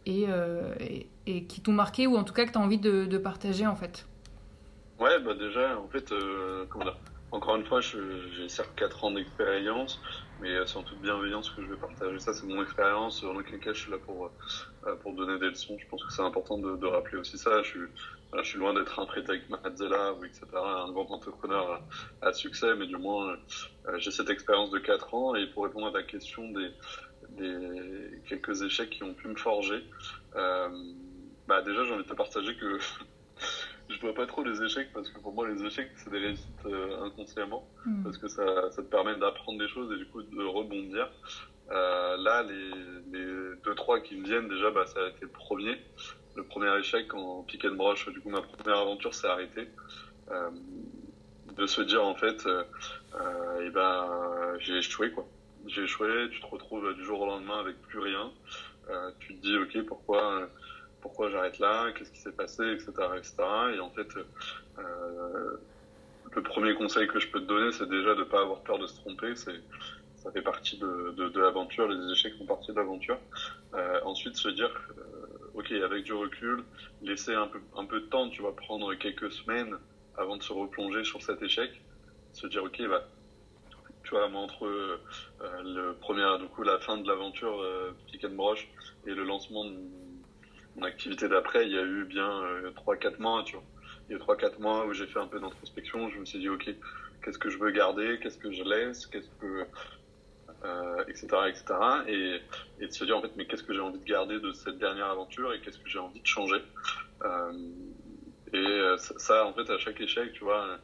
et, 0.06 1.44
qui 1.44 1.60
t'ont 1.60 1.72
marqué 1.72 2.06
ou 2.06 2.16
en 2.16 2.24
tout 2.24 2.32
cas 2.32 2.46
que 2.46 2.52
tu 2.52 2.58
as 2.58 2.60
envie 2.60 2.78
de, 2.78 3.18
partager 3.18 3.66
en 3.66 3.76
fait? 3.76 4.06
Ouais, 4.98 5.20
bah 5.20 5.34
déjà, 5.34 5.78
en 5.78 5.88
fait, 5.88 6.12
encore 7.30 7.56
une 7.56 7.64
fois, 7.64 7.80
j'ai 7.80 8.48
certes 8.48 8.72
4 8.76 9.04
ans 9.04 9.10
d'expérience, 9.12 10.00
mais 10.40 10.54
c'est 10.66 10.76
en 10.76 10.82
toute 10.82 11.00
bienveillance 11.00 11.50
que 11.50 11.62
je 11.62 11.68
vais 11.68 11.76
partager 11.76 12.18
ça. 12.18 12.32
C'est 12.32 12.46
mon 12.46 12.62
expérience, 12.62 13.22
dans 13.22 13.34
lequel 13.34 13.58
cas 13.60 13.72
je 13.72 13.80
suis 13.80 13.90
là 13.90 13.98
pour, 13.98 14.30
pour 15.02 15.14
donner 15.14 15.38
des 15.38 15.48
leçons. 15.48 15.76
Je 15.78 15.86
pense 15.88 16.04
que 16.04 16.12
c'est 16.12 16.22
important 16.22 16.58
de, 16.58 16.76
de, 16.76 16.86
rappeler 16.86 17.18
aussi 17.18 17.38
ça. 17.38 17.62
Je 17.62 17.68
suis, 17.68 17.80
je 18.36 18.42
suis 18.42 18.58
loin 18.58 18.74
d'être 18.74 18.98
un 18.98 19.06
Frédéric 19.06 19.48
Mazzella 19.48 20.12
ou 20.14 20.24
etc., 20.24 20.46
un 20.54 20.92
grand 20.92 21.10
entrepreneur 21.10 21.82
à, 22.22 22.32
succès, 22.32 22.74
mais 22.76 22.86
du 22.86 22.96
moins, 22.96 23.36
euh, 23.86 23.98
j'ai 23.98 24.10
cette 24.10 24.30
expérience 24.30 24.70
de 24.70 24.78
4 24.78 25.14
ans. 25.14 25.34
Et 25.34 25.46
pour 25.46 25.64
répondre 25.64 25.86
à 25.86 25.92
ta 25.92 26.02
question 26.02 26.50
des, 26.50 26.70
des 27.30 28.22
quelques 28.28 28.62
échecs 28.62 28.90
qui 28.90 29.02
ont 29.02 29.14
pu 29.14 29.28
me 29.28 29.36
forger, 29.36 29.82
euh, 30.36 30.68
bah 31.46 31.62
déjà, 31.62 31.84
j'ai 31.84 31.92
envie 31.92 32.04
de 32.04 32.08
te 32.08 32.14
partager 32.14 32.56
que 32.56 32.78
je 33.88 34.00
vois 34.00 34.14
pas 34.14 34.26
trop 34.26 34.42
les 34.42 34.62
échecs 34.62 34.88
parce 34.92 35.08
que 35.08 35.18
pour 35.18 35.32
moi, 35.32 35.48
les 35.48 35.64
échecs, 35.64 35.90
c'est 35.96 36.10
des 36.10 36.18
réussites 36.18 36.66
euh, 36.66 37.04
inconsciemment 37.04 37.66
hmm. 37.86 38.02
parce 38.02 38.18
que 38.18 38.28
ça, 38.28 38.70
ça 38.70 38.82
te 38.82 38.88
permet 38.88 39.16
d'apprendre 39.16 39.58
des 39.58 39.68
choses 39.68 39.92
et 39.92 39.96
du 39.96 40.06
coup 40.06 40.22
de 40.22 40.44
rebondir. 40.44 41.10
Euh, 41.70 42.16
là, 42.18 42.42
les, 42.42 42.70
les 43.12 43.56
deux 43.64 43.74
trois 43.74 44.00
qui 44.00 44.16
me 44.16 44.24
viennent 44.24 44.48
déjà, 44.48 44.70
bah, 44.70 44.86
ça 44.86 45.00
a 45.04 45.08
été 45.08 45.20
le 45.22 45.28
premier 45.28 45.78
le 46.36 46.44
premier 46.44 46.72
échec 46.78 47.12
en 47.14 47.42
pick 47.42 47.64
and 47.64 47.74
brush, 47.74 48.08
du 48.10 48.20
coup 48.20 48.30
ma 48.30 48.42
première 48.42 48.78
aventure 48.78 49.12
s'est 49.12 49.26
arrêtée. 49.26 49.68
Euh, 50.30 50.50
de 51.56 51.66
se 51.66 51.80
dire 51.80 52.04
en 52.04 52.14
fait, 52.14 52.46
et 52.46 53.70
ben 53.70 54.06
j'ai 54.60 54.76
échoué 54.76 55.10
quoi. 55.10 55.26
J'ai 55.66 55.82
échoué, 55.82 56.28
tu 56.30 56.40
te 56.40 56.46
retrouves 56.46 56.94
du 56.94 57.02
jour 57.02 57.22
au 57.22 57.26
lendemain 57.26 57.58
avec 57.58 57.80
plus 57.82 57.98
rien. 57.98 58.30
Tu 59.18 59.34
te 59.34 59.40
dis 59.40 59.58
ok 59.58 59.84
pourquoi 59.86 60.48
pourquoi 61.00 61.30
j'arrête 61.30 61.58
là, 61.58 61.92
qu'est-ce 61.92 62.10
qui 62.10 62.20
s'est 62.20 62.32
passé, 62.32 62.62
etc., 62.72 62.92
etc. 63.16 63.34
Et 63.74 63.80
en 63.80 63.90
fait, 63.90 64.08
euh, 64.78 65.56
le 66.34 66.42
premier 66.42 66.74
conseil 66.74 67.06
que 67.06 67.18
je 67.18 67.28
peux 67.28 67.40
te 67.40 67.46
donner, 67.46 67.72
c'est 67.72 67.88
déjà 67.88 68.14
de 68.14 68.24
pas 68.24 68.40
avoir 68.40 68.60
peur 68.60 68.78
de 68.78 68.86
se 68.86 68.96
tromper. 68.96 69.34
C'est 69.36 69.60
ça 70.16 70.32
fait 70.32 70.42
partie 70.42 70.76
de, 70.76 71.14
de, 71.16 71.40
l'aventure, 71.40 71.86
les 71.86 72.12
échecs 72.12 72.36
font 72.36 72.44
partie 72.44 72.72
de 72.72 72.76
l'aventure. 72.76 73.18
Euh, 73.74 74.00
ensuite, 74.02 74.34
se 74.34 74.48
dire, 74.48 74.70
ok, 75.54 75.70
avec 75.70 76.02
du 76.02 76.12
recul, 76.12 76.64
laisser 77.02 77.34
un 77.34 77.46
peu, 77.46 77.60
un 77.76 77.84
peu 77.84 78.00
de 78.00 78.06
temps, 78.06 78.28
tu 78.28 78.42
vas 78.42 78.50
prendre 78.50 78.92
quelques 78.94 79.30
semaines 79.30 79.76
avant 80.16 80.36
de 80.36 80.42
se 80.42 80.52
replonger 80.52 81.04
sur 81.04 81.22
cet 81.22 81.40
échec, 81.42 81.70
se 82.32 82.46
dire, 82.48 82.64
ok, 82.64 82.82
bah, 82.88 83.04
tu 84.04 84.10
vois, 84.10 84.26
entre 84.26 84.64
euh, 84.64 84.98
le 85.62 85.92
premier, 85.94 86.26
du 86.40 86.46
coup, 86.48 86.62
la 86.62 86.78
fin 86.78 86.96
de 86.96 87.06
l'aventure 87.06 87.60
euh, 87.60 87.92
Pick 88.06 88.24
and 88.24 88.30
Brush 88.30 88.68
et 89.06 89.12
le 89.12 89.22
lancement 89.22 89.64
de 89.64 89.76
mon 90.78 90.86
activité 90.86 91.28
d'après, 91.28 91.66
il 91.66 91.72
y 91.72 91.78
a 91.78 91.82
eu 91.82 92.04
bien 92.04 92.30
euh, 92.44 92.70
3-4 92.86 93.20
mois, 93.20 93.42
tu 93.44 93.56
vois. 93.56 93.64
Il 94.08 94.12
y 94.12 94.14
a 94.14 94.18
3-4 94.18 94.60
mois 94.60 94.86
où 94.86 94.92
j'ai 94.92 95.06
fait 95.06 95.18
un 95.18 95.26
peu 95.26 95.40
d'introspection, 95.40 96.08
je 96.08 96.18
me 96.18 96.24
suis 96.24 96.38
dit, 96.38 96.48
ok, 96.48 96.70
qu'est-ce 97.22 97.38
que 97.38 97.50
je 97.50 97.58
veux 97.58 97.70
garder, 97.70 98.18
qu'est-ce 98.22 98.38
que 98.38 98.52
je 98.52 98.62
laisse, 98.62 99.06
qu'est-ce 99.06 99.28
que 99.40 99.66
euh, 100.64 101.04
etc., 101.08 101.26
etc. 101.48 101.64
Et, 102.06 102.40
et, 102.80 102.86
de 102.86 102.92
se 102.92 103.04
dire 103.04 103.16
en 103.18 103.20
fait, 103.20 103.30
mais 103.36 103.46
qu'est-ce 103.46 103.62
que 103.62 103.74
j'ai 103.74 103.80
envie 103.80 103.98
de 103.98 104.04
garder 104.04 104.40
de 104.40 104.52
cette 104.52 104.78
dernière 104.78 105.06
aventure 105.06 105.52
et 105.52 105.60
qu'est-ce 105.60 105.78
que 105.78 105.88
j'ai 105.88 105.98
envie 105.98 106.20
de 106.20 106.26
changer? 106.26 106.62
et 108.52 108.94
ça, 108.96 109.44
en 109.44 109.52
fait, 109.52 109.68
à 109.70 109.78
chaque 109.78 110.00
échec, 110.00 110.32
tu 110.32 110.44
vois, 110.44 110.78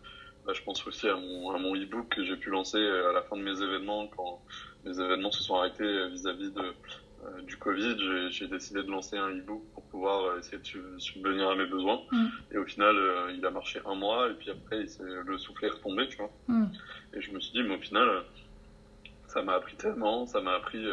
je 0.52 0.62
pense 0.62 0.84
aussi 0.86 1.08
à 1.08 1.16
mon, 1.16 1.50
à 1.50 1.58
mon 1.58 1.74
e-book 1.76 2.08
que 2.08 2.24
j'ai 2.24 2.36
pu 2.36 2.50
lancer 2.50 2.78
à 2.78 3.12
la 3.12 3.22
fin 3.22 3.36
de 3.36 3.42
mes 3.42 3.62
événements, 3.62 4.08
quand 4.08 4.42
mes 4.84 5.00
événements 5.00 5.30
se 5.30 5.42
sont 5.42 5.54
arrêtés 5.54 6.08
vis-à-vis 6.08 6.50
de, 6.50 6.74
du 7.46 7.56
Covid. 7.56 7.96
J'ai 8.30 8.48
décidé 8.48 8.82
de 8.82 8.90
lancer 8.90 9.16
un 9.16 9.30
e-book 9.30 9.62
pour 9.72 9.82
pouvoir 9.84 10.38
essayer 10.38 10.58
de 10.58 10.98
subvenir 10.98 11.48
à 11.50 11.56
mes 11.56 11.66
besoins. 11.66 12.00
Mm. 12.10 12.26
Et 12.52 12.58
au 12.58 12.64
final, 12.64 12.96
il 13.36 13.44
a 13.44 13.50
marché 13.50 13.80
un 13.86 13.94
mois, 13.94 14.30
et 14.30 14.34
puis 14.34 14.50
après, 14.50 14.84
le 15.00 15.38
soufflet 15.38 15.68
est 15.68 15.72
retombé, 15.72 16.08
tu 16.08 16.18
vois. 16.18 16.30
Mm. 16.48 16.66
Et 17.14 17.20
je 17.20 17.30
me 17.32 17.40
suis 17.40 17.52
dit, 17.52 17.62
mais 17.62 17.76
au 17.76 17.80
final, 17.80 18.22
ça 19.28 19.42
m'a 19.42 19.54
appris 19.54 19.76
tellement, 19.76 20.26
ça 20.26 20.40
m'a 20.40 20.54
appris 20.54 20.84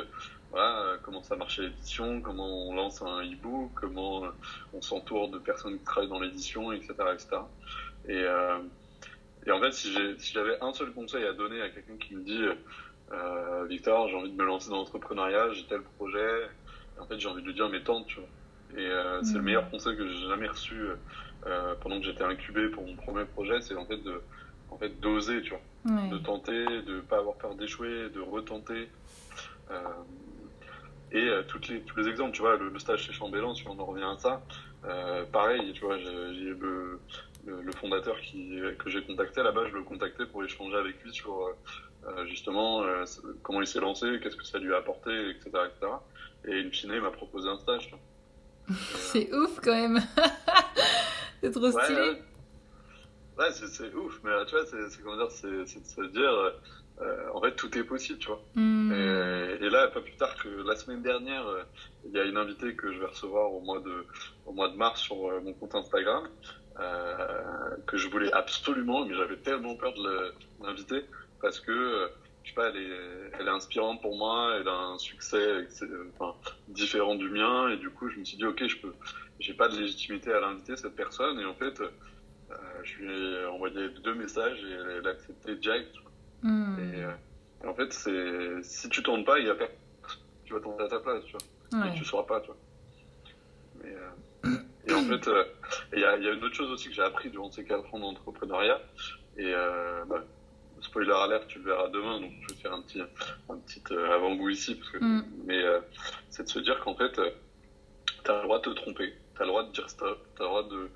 voilà, 0.52 0.98
comment 1.04 1.24
ça 1.24 1.36
marche 1.36 1.60
l'édition, 1.60 2.22
comment 2.22 2.68
on 2.68 2.76
lance 2.76 3.02
un 3.02 3.24
e-book, 3.24 3.72
comment 3.76 4.24
on 4.74 4.82
s'entoure 4.82 5.30
de 5.30 5.40
personnes 5.40 5.78
qui 5.78 5.86
travaillent 5.86 6.10
dans 6.10 6.20
l'édition, 6.20 6.72
etc., 6.74 6.94
etc. 7.14 7.38
Et, 8.08 8.18
euh, 8.18 8.58
et 9.48 9.52
en 9.52 9.62
fait, 9.62 9.72
si 9.72 9.94
j'avais 10.34 10.58
un 10.62 10.74
seul 10.74 10.92
conseil 10.92 11.26
à 11.26 11.34
donner 11.34 11.62
à 11.62 11.70
quelqu'un 11.70 11.98
qui 11.98 12.16
me 12.16 12.24
dit 12.24 12.44
euh, 13.14 13.66
Victor, 13.68 14.08
j'ai 14.08 14.16
envie 14.16 14.32
de 14.32 14.38
me 14.38 14.46
lancer 14.46 14.70
dans 14.70 14.78
l'entrepreneuriat, 14.78 15.52
j'ai 15.52 15.66
tel 15.66 15.82
projet, 15.98 16.48
en 17.00 17.06
fait, 17.06 17.20
j'ai 17.20 17.28
envie 17.28 17.42
de 17.42 17.48
lui 17.48 17.54
dire 17.54 17.70
mais 17.70 17.84
tente, 17.84 18.08
tu 18.08 18.20
vois. 18.20 18.30
Et 18.78 18.88
euh, 18.88 19.22
c'est 19.24 19.34
le 19.34 19.42
mmh. 19.42 19.44
meilleur 19.44 19.70
conseil 19.70 19.98
que 19.98 20.08
j'ai 20.08 20.28
jamais 20.30 20.48
reçu 20.48 20.80
euh, 21.46 21.76
pendant 21.82 22.00
que 22.00 22.06
j'étais 22.06 22.24
incubé 22.24 22.70
pour 22.70 22.86
mon 22.86 22.96
premier 22.96 23.26
projet, 23.26 23.60
c'est 23.62 23.76
en 23.76 23.86
fait 23.86 23.98
de 23.98 24.22
en 24.70 24.78
fait 24.78 25.02
d'oser, 25.02 25.42
tu 25.42 25.50
vois, 25.50 26.08
de 26.08 26.18
tenter, 26.20 26.64
de 26.64 27.02
pas 27.02 27.18
avoir 27.18 27.36
peur 27.36 27.56
d'échouer, 27.56 28.10
de 28.10 28.22
retenter. 28.22 28.90
Et 31.14 31.30
toutes 31.50 31.68
les, 31.68 31.82
tous 31.82 32.00
les 32.00 32.08
exemples, 32.08 32.32
tu 32.32 32.42
vois, 32.42 32.56
le, 32.56 32.80
stage 32.80 33.04
chez 33.04 33.12
Chambellan, 33.12 33.54
si 33.54 33.68
on 33.68 33.78
en 33.78 33.86
revient 33.86 34.06
à 34.06 34.18
ça, 34.18 34.42
pareil, 35.34 35.74
tu 35.74 35.84
vois, 35.84 35.98
j'ai 35.98 36.10
le, 36.10 37.02
le, 37.46 37.62
le, 37.62 37.72
fondateur 37.74 38.18
qui, 38.22 38.62
que 38.80 38.90
j'ai 38.90 39.04
contacté 39.04 39.44
là-bas, 39.44 39.68
je 39.68 39.74
le 39.74 39.84
contactais 39.84 40.26
pour 40.26 40.42
échanger 40.46 40.78
avec 40.78 41.04
lui 41.04 41.14
sur 41.14 41.54
justement 42.28 42.84
comment 43.44 43.62
il 43.62 43.68
s'est 43.68 43.80
lancé, 43.80 44.20
qu'est-ce 44.22 44.36
que 44.36 44.46
ça 44.46 44.60
lui 44.60 44.74
a 44.74 44.78
apporté, 44.78 45.12
etc. 45.30 45.50
etc. 45.66 45.94
Et 46.48 46.60
in 46.60 46.72
fine, 46.72 46.92
il 46.94 47.02
m'a 47.02 47.12
proposé 47.12 47.48
un 47.50 47.60
stage. 47.60 47.96
c'est 48.96 49.34
ouf 49.34 49.60
quand 49.62 49.76
même. 49.76 50.00
c'est 51.42 51.52
trop 51.52 51.72
stylé. 51.72 52.22
Ouais, 53.38 53.52
c'est 53.52 53.94
ouf, 53.94 54.20
mais 54.24 54.32
tu 54.46 54.56
vois, 54.56 54.66
c'est 54.66 55.02
comment 55.02 55.18
dire, 55.18 55.32
c'est 55.32 55.50
de 55.50 55.66
se 55.66 56.12
dire 56.12 56.54
euh, 57.02 57.30
en 57.34 57.42
fait, 57.42 57.56
tout 57.56 57.76
est 57.78 57.84
possible, 57.84 58.20
tu 58.20 58.28
vois. 58.28 58.42
Hmm. 58.56 58.92
Et, 58.92 59.70
là, 59.70 59.88
pas 59.88 60.02
plus 60.02 60.16
tard 60.16 60.36
que 60.36 60.50
la 60.68 60.76
semaine 60.76 61.02
dernière, 61.02 61.48
euh, 61.48 61.64
il 62.06 62.12
y 62.12 62.20
a 62.20 62.26
une 62.26 62.38
invitée 62.38 62.76
que 62.76 62.92
je 62.92 63.00
vais 63.00 63.08
recevoir 63.08 63.52
au 63.52 63.62
mois 63.62 63.80
de, 63.80 64.06
au 64.46 64.52
mois 64.52 64.70
de 64.70 64.76
mars 64.76 65.02
sur 65.02 65.30
euh, 65.30 65.40
mon 65.42 65.54
compte 65.54 65.76
Instagram, 65.76 66.28
que 67.86 67.98
je 67.98 68.08
voulais 68.08 68.32
absolument, 68.34 69.06
mais 69.06 69.14
j'avais 69.14 69.38
tellement 69.38 69.76
peur 69.76 69.94
de 69.94 70.34
l'inviter 70.64 71.06
parce 71.42 71.60
que, 71.60 72.10
je 72.44 72.50
sais 72.50 72.56
pas, 72.56 72.70
elle 72.70 72.78
est, 72.78 73.32
elle 73.40 73.48
est 73.48 73.52
inspirante 73.52 74.02
pour 74.02 74.18
moi, 74.18 74.58
elle 74.60 74.68
a 74.68 74.76
un 74.76 74.98
succès 74.98 75.68
enfin, 76.20 76.36
différent 76.70 77.16
du 77.16 77.30
mien, 77.30 77.70
et 77.70 77.78
du 77.78 77.90
coup, 77.90 78.10
je 78.10 78.20
me 78.20 78.26
suis 78.26 78.38
dit, 78.38 78.46
ok, 78.46 78.66
je 78.68 78.78
peux, 78.78 78.94
j'ai 79.40 79.54
pas 79.54 79.68
de 79.68 79.78
légitimité 79.78 80.32
à 80.32 80.40
l'inviter 80.40 80.76
cette 80.76 80.96
personne, 80.96 81.40
et 81.40 81.46
en 81.46 81.54
fait, 81.56 81.82
je 82.84 82.98
lui 82.98 83.36
ai 83.36 83.46
envoyé 83.46 83.90
deux 84.04 84.16
messages 84.16 84.60
et 84.64 84.98
elle, 84.98 85.08
a 85.08 85.12
accepté 85.12 85.56
direct. 85.56 85.96
Hmm. 86.42 86.76
Euh, 86.80 87.12
et, 87.64 87.68
en 87.68 87.74
fait, 87.74 87.94
c'est 87.94 88.64
si 88.64 88.90
tu 88.90 89.04
tournes 89.04 89.24
pas, 89.24 89.40
il 89.40 89.48
y 89.48 89.50
a 89.50 89.56
personne. 89.56 89.76
Tu 90.46 90.54
vas 90.54 90.60
tourner 90.60 90.84
à 90.84 90.88
ta 90.88 91.00
place, 91.00 91.24
tu 91.26 91.36
vois. 91.72 91.88
Et 91.88 91.94
tu 91.94 92.04
sauras 92.04 92.24
pas, 92.24 92.42
tu 92.42 92.48
vois. 92.48 92.58
Mais, 93.84 93.96
euh, 93.96 94.58
et 94.88 94.94
en 94.94 95.04
fait, 95.04 95.28
euh, 95.28 95.46
il 95.94 96.00
y, 96.00 96.04
a, 96.04 96.18
y, 96.18 96.28
a, 96.28 96.34
une 96.34 96.44
autre 96.44 96.56
chose 96.56 96.72
aussi 96.72 96.90
que 96.90 96.96
j'ai 96.96 97.04
appris 97.04 97.30
durant 97.30 97.52
ces 97.52 97.64
4 97.64 97.94
ans 97.94 98.00
d'entrepreneuriat. 98.00 98.82
Et 99.38 99.54
bah, 100.08 100.24
spoiler 100.92 101.14
alert, 101.14 101.48
tu 101.48 101.60
le 101.60 101.66
verras 101.66 101.88
demain, 101.90 102.20
donc 102.20 102.32
je 102.42 102.54
vais 102.54 102.62
faire 102.62 102.74
un 102.74 102.82
petit, 102.82 103.02
un 103.02 103.58
petit 103.58 103.82
avant-goût 103.94 104.50
ici. 104.50 104.76
Parce 104.76 104.90
que, 104.92 104.98
hmm. 105.00 105.26
Mais 105.46 105.62
c'est 106.30 106.44
de 106.44 106.50
se 106.50 106.60
dire 106.60 106.80
qu'en 106.82 106.96
fait, 106.96 107.14
tu 107.14 108.32
as 108.32 108.38
le 108.38 108.44
droit 108.44 108.60
de 108.60 108.64
te 108.64 108.70
tromper, 108.70 109.14
tu 109.36 109.42
as 109.42 109.46
le 109.46 109.50
droit 109.50 109.64
de 109.64 109.72
dire 109.72 109.90
stop, 109.90 110.20
tu 110.36 110.42
as 110.42 110.46
le 110.46 110.50
droit 110.50 110.64
de 110.64 110.90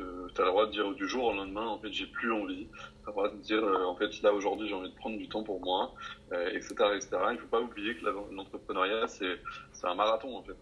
as 0.00 0.42
le 0.42 0.48
droit 0.48 0.66
de 0.66 0.72
dire 0.72 0.92
du 0.94 1.08
jour 1.08 1.24
au 1.24 1.32
lendemain, 1.34 1.66
en 1.66 1.78
fait, 1.78 1.92
j'ai 1.92 2.06
plus 2.06 2.32
envie. 2.32 2.66
Tu 2.66 2.78
as 3.04 3.06
le 3.06 3.12
droit 3.12 3.28
de 3.30 3.36
dire, 3.36 3.62
euh, 3.62 3.84
en 3.84 3.94
fait, 3.96 4.22
là, 4.22 4.32
aujourd'hui, 4.32 4.68
j'ai 4.68 4.74
envie 4.74 4.90
de 4.90 4.96
prendre 4.96 5.18
du 5.18 5.28
temps 5.28 5.42
pour 5.42 5.60
moi, 5.60 5.92
etc., 6.30 6.74
euh, 6.80 6.96
etc. 6.96 7.10
Il 7.32 7.38
faut 7.38 7.48
pas 7.48 7.60
oublier 7.60 7.96
que 7.96 8.04
l'entrepreneuriat, 8.32 9.08
c'est 9.08 9.38
un 9.82 9.94
marathon, 9.94 10.36
en 10.36 10.42
fait. 10.42 10.56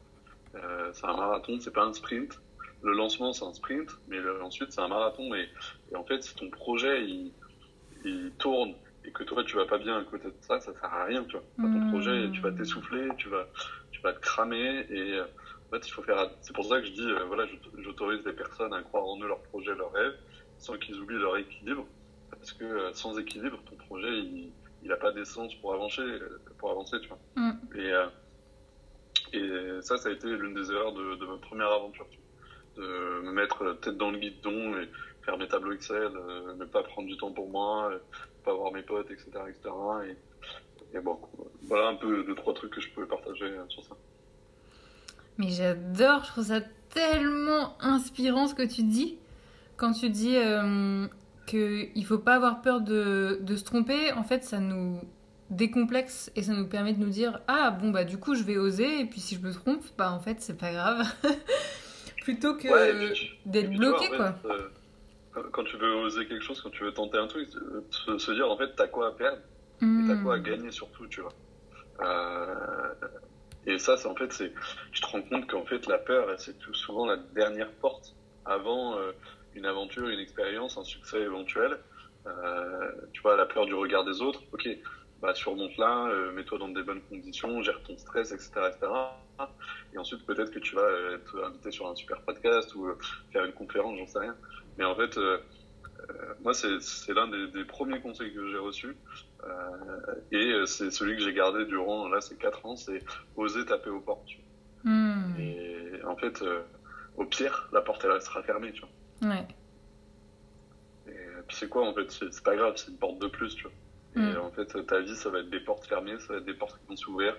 Euh, 0.57 0.91
c'est 0.93 1.07
un 1.07 1.17
marathon, 1.17 1.59
c'est 1.61 1.73
pas 1.73 1.85
un 1.85 1.93
sprint. 1.93 2.41
Le 2.83 2.93
lancement, 2.93 3.33
c'est 3.33 3.45
un 3.45 3.53
sprint, 3.53 3.91
mais 4.09 4.19
ensuite, 4.43 4.73
c'est 4.73 4.81
un 4.81 4.89
marathon. 4.89 5.35
Et, 5.35 5.49
en 5.95 6.05
fait, 6.05 6.23
si 6.23 6.35
ton 6.35 6.49
projet, 6.51 7.05
il, 7.05 7.33
il, 8.05 8.33
tourne 8.39 8.75
et 9.05 9.13
que 9.13 9.25
toi, 9.25 9.43
tu 9.45 9.57
vas 9.57 9.67
pas 9.67 9.79
bien 9.79 9.99
à 9.99 10.05
côté 10.05 10.29
de 10.29 10.35
ça, 10.41 10.61
ça 10.61 10.73
sert 10.73 10.93
à 10.93 11.05
rien, 11.05 11.25
tu 11.25 11.33
vois. 11.33 11.45
ton 11.57 11.69
mmh. 11.69 11.91
projet, 11.91 12.31
tu 12.33 12.41
vas 12.41 12.53
t'essouffler, 12.53 13.09
tu 13.17 13.29
vas, 13.29 13.49
tu 13.91 14.01
vas 14.03 14.13
te 14.13 14.21
cramer 14.21 14.87
et 14.91 15.21
en 15.71 15.77
fait, 15.77 15.87
il 15.87 15.93
faut 15.93 16.03
faire. 16.03 16.31
C'est 16.41 16.53
pour 16.53 16.65
ça 16.65 16.81
que 16.81 16.87
je 16.87 16.93
dis, 16.93 17.07
euh, 17.07 17.25
voilà, 17.27 17.47
j'autorise 17.79 18.25
les 18.27 18.33
personnes 18.33 18.75
à 18.75 18.83
croire 18.83 19.05
en 19.05 19.21
eux, 19.23 19.29
leurs 19.29 19.43
projets, 19.43 19.75
leurs 19.77 19.93
rêves, 19.93 20.17
sans 20.59 20.77
qu'ils 20.77 20.99
oublient 20.99 21.19
leur 21.19 21.37
équilibre. 21.37 21.87
Parce 22.31 22.53
que 22.53 22.65
euh, 22.65 22.93
sans 22.93 23.17
équilibre, 23.19 23.63
ton 23.71 23.77
projet, 23.77 24.09
il 24.19 24.53
n'a 24.83 24.97
pas 24.97 25.13
d'essence 25.13 25.55
pour 25.57 25.73
avancer, 25.73 26.03
pour 26.59 26.73
avancer, 26.73 26.97
tu 27.01 27.09
vois. 27.09 27.19
Mm. 27.37 27.53
Et, 27.77 27.93
euh, 27.93 28.07
et 29.33 29.83
ça, 29.83 29.97
ça 29.97 30.09
a 30.09 30.13
été 30.13 30.27
l'une 30.27 30.55
des 30.55 30.73
erreurs 30.73 30.93
de, 30.93 31.15
de 31.15 31.27
ma 31.27 31.37
première 31.37 31.71
aventure, 31.71 32.07
tu 32.11 32.19
vois. 32.19 32.85
De 32.85 33.21
me 33.23 33.33
mettre 33.33 33.79
tête 33.81 33.97
dans 33.97 34.11
le 34.11 34.19
guidon 34.19 34.77
et 34.77 34.89
faire 35.31 35.39
mes 35.39 35.49
tableaux 35.49 35.73
Excel, 35.73 36.11
ne 36.59 36.65
pas 36.65 36.83
prendre 36.83 37.09
du 37.09 37.17
temps 37.17 37.31
pour 37.31 37.49
moi, 37.49 37.91
ne 37.93 38.45
pas 38.45 38.53
voir 38.53 38.73
mes 38.73 38.83
potes, 38.83 39.11
etc., 39.11 39.31
etc. 39.49 39.71
Et, 40.09 40.97
et 40.97 41.01
bon, 41.01 41.19
voilà 41.63 41.89
un 41.89 41.95
peu 41.95 42.25
deux 42.25 42.35
trois 42.35 42.53
trucs 42.55 42.73
que 42.73 42.81
je 42.81 42.91
pouvais 42.91 43.07
partager 43.07 43.53
sur 43.69 43.85
ça. 43.85 43.95
Mais 45.39 45.49
j'adore, 45.51 46.25
je 46.25 46.31
trouve 46.31 46.45
ça 46.45 46.61
tellement 46.91 47.77
inspirant 47.81 48.47
ce 48.47 48.55
que 48.55 48.67
tu 48.67 48.83
dis. 48.83 49.19
Quand 49.77 49.93
tu 49.93 50.11
dis 50.11 50.37
euh, 50.37 51.07
qu'il 51.47 51.91
ne 51.95 52.05
faut 52.05 52.19
pas 52.19 52.35
avoir 52.35 52.61
peur 52.61 52.81
de, 52.81 53.39
de, 53.41 53.57
se 53.57 53.65
tromper, 53.65 54.13
en 54.13 54.25
fait, 54.25 54.45
ça 54.45 54.59
nous 54.59 55.01
décomplexe 55.49 56.31
et 56.37 56.43
ça 56.43 56.53
nous 56.53 56.67
permet 56.67 56.93
de 56.93 57.01
nous 57.01 57.09
dire 57.09 57.41
Ah, 57.47 57.71
bon, 57.71 57.91
bah, 57.91 58.05
du 58.05 58.19
coup, 58.19 58.35
je 58.35 58.43
vais 58.43 58.59
oser, 58.59 59.01
et 59.01 59.05
puis 59.07 59.21
si 59.21 59.37
je 59.37 59.41
me 59.41 59.53
trompe, 59.53 59.85
bah, 59.97 60.13
en 60.13 60.21
fait, 60.21 60.41
c'est 60.41 60.59
pas 60.59 60.73
grave. 60.73 61.07
Plutôt 62.23 62.55
que 62.57 62.69
d'être 63.47 63.71
bloqué, 63.71 64.09
quoi. 64.09 64.35
Euh, 64.45 64.69
quand 65.53 65.65
tu 65.65 65.77
veux 65.77 65.95
oser 65.95 66.27
quelque 66.27 66.43
chose, 66.43 66.61
quand 66.61 66.71
tu 66.71 66.85
veux 66.85 66.93
tenter 66.93 67.19
un 67.19 67.27
truc, 67.27 67.49
se, 67.49 68.33
dire, 68.33 68.51
en 68.51 68.57
fait, 68.57 68.75
t'as 68.77 68.89
quoi 68.89 69.09
à 69.09 69.13
perdre 69.13 69.43
et 69.83 70.07
t'as 70.07 70.17
quoi 70.23 70.35
à 70.35 70.39
hmm. 70.39 70.43
gagner 70.43 70.71
surtout, 70.71 71.07
tu 71.07 71.21
vois. 71.21 71.33
Euh, 72.01 72.95
et 73.67 73.79
ça, 73.79 73.97
c'est 73.97 74.09
en 74.09 74.15
fait, 74.15 74.33
c'est, 74.33 74.53
tu 74.93 75.01
te 75.01 75.07
rends 75.07 75.23
compte 75.23 75.47
qu'en 75.47 75.65
fait, 75.65 75.87
la 75.87 75.99
peur, 75.99 76.29
c'est 76.39 76.59
tout 76.59 76.75
souvent 76.75 77.07
la 77.07 77.17
dernière 77.17 77.71
porte 77.73 78.15
avant 78.45 78.99
euh, 78.99 79.13
une 79.55 79.67
aventure, 79.67 80.09
une 80.09 80.19
expérience, 80.19 80.79
un 80.79 80.85
succès 80.85 81.21
éventuel. 81.21 81.79
Euh, 82.27 82.93
tu 83.13 83.23
vois, 83.23 83.37
la 83.37 83.47
peur 83.47 83.67
du 83.67 83.75
regard 83.75 84.05
des 84.05 84.23
autres. 84.23 84.43
Ok, 84.53 84.69
bah 85.21 85.35
surmonte-la, 85.35 86.07
euh, 86.07 86.33
mets-toi 86.33 86.59
dans 86.59 86.69
des 86.69 86.83
bonnes 86.83 87.03
conditions, 87.03 87.63
gère 87.63 87.83
ton 87.83 87.97
stress, 87.99 88.33
etc., 88.33 88.51
etc. 88.69 88.93
Et 89.95 89.99
ensuite, 89.99 90.25
peut-être 90.27 90.51
que 90.51 90.59
tu 90.59 90.75
vas 90.75 90.89
être 91.15 91.45
invité 91.45 91.71
sur 91.71 91.87
un 91.89 91.95
super 91.95 92.21
podcast 92.23 92.75
ou 92.75 92.89
faire 93.33 93.45
une 93.45 93.53
conférence, 93.53 93.99
j'en 93.99 94.07
sais 94.07 94.19
rien. 94.19 94.37
Mais 94.79 94.85
en 94.85 94.95
fait, 94.95 95.19
moi, 96.43 96.55
c'est 96.55 97.13
l'un 97.13 97.29
des, 97.29 97.49
des, 97.49 97.65
premiers 97.65 98.01
conseils 98.01 98.33
que 98.33 98.49
j'ai 98.51 98.59
reçus. 98.59 98.97
Euh, 99.45 100.15
et 100.33 100.53
euh, 100.53 100.67
c'est 100.67 100.91
celui 100.91 101.17
que 101.17 101.23
j'ai 101.23 101.33
gardé 101.33 101.65
durant 101.65 102.09
là 102.09 102.21
ces 102.21 102.37
quatre 102.37 102.65
ans, 102.67 102.77
c'est 102.77 103.03
oser 103.37 103.65
taper 103.65 103.91
aux 103.91 104.01
portes. 104.01 104.29
Hmm. 104.85 105.35
Et 105.39 106.03
en 106.07 106.17
fait, 106.17 106.43
euh, 106.43 106.63
au 107.17 107.25
pire, 107.25 107.69
la 107.73 107.81
porte 107.81 108.05
elle 108.05 108.13
restera 108.13 108.43
fermée, 108.43 108.73
tu 108.73 108.81
vois. 108.81 109.31
Ouais. 109.31 109.47
Et 111.07 111.43
puis 111.47 111.57
c'est 111.57 111.69
quoi 111.69 111.87
en 111.87 111.95
fait 111.95 112.11
C'est 112.11 112.43
pas 112.43 112.57
grave, 112.57 112.75
c'est 112.77 112.91
une 112.91 112.99
porte 112.99 113.19
de 113.19 113.29
plus, 113.29 113.55
tu 113.55 113.63
vois. 113.65 113.73
Et 114.17 114.19
hmm. 114.19 114.41
en 114.41 114.51
fait, 114.51 114.87
ta 114.87 115.01
vie, 115.01 115.15
ça 115.15 115.31
va 115.31 115.39
être 115.41 115.51
des 115.51 115.61
portes 115.61 115.87
fermées, 115.87 116.19
ça 116.19 116.33
va 116.33 116.39
être 116.41 116.45
des 116.45 116.55
portes 116.55 116.79
qui 116.81 116.87
vont 116.89 116.97
s'ouvrir. 116.97 117.37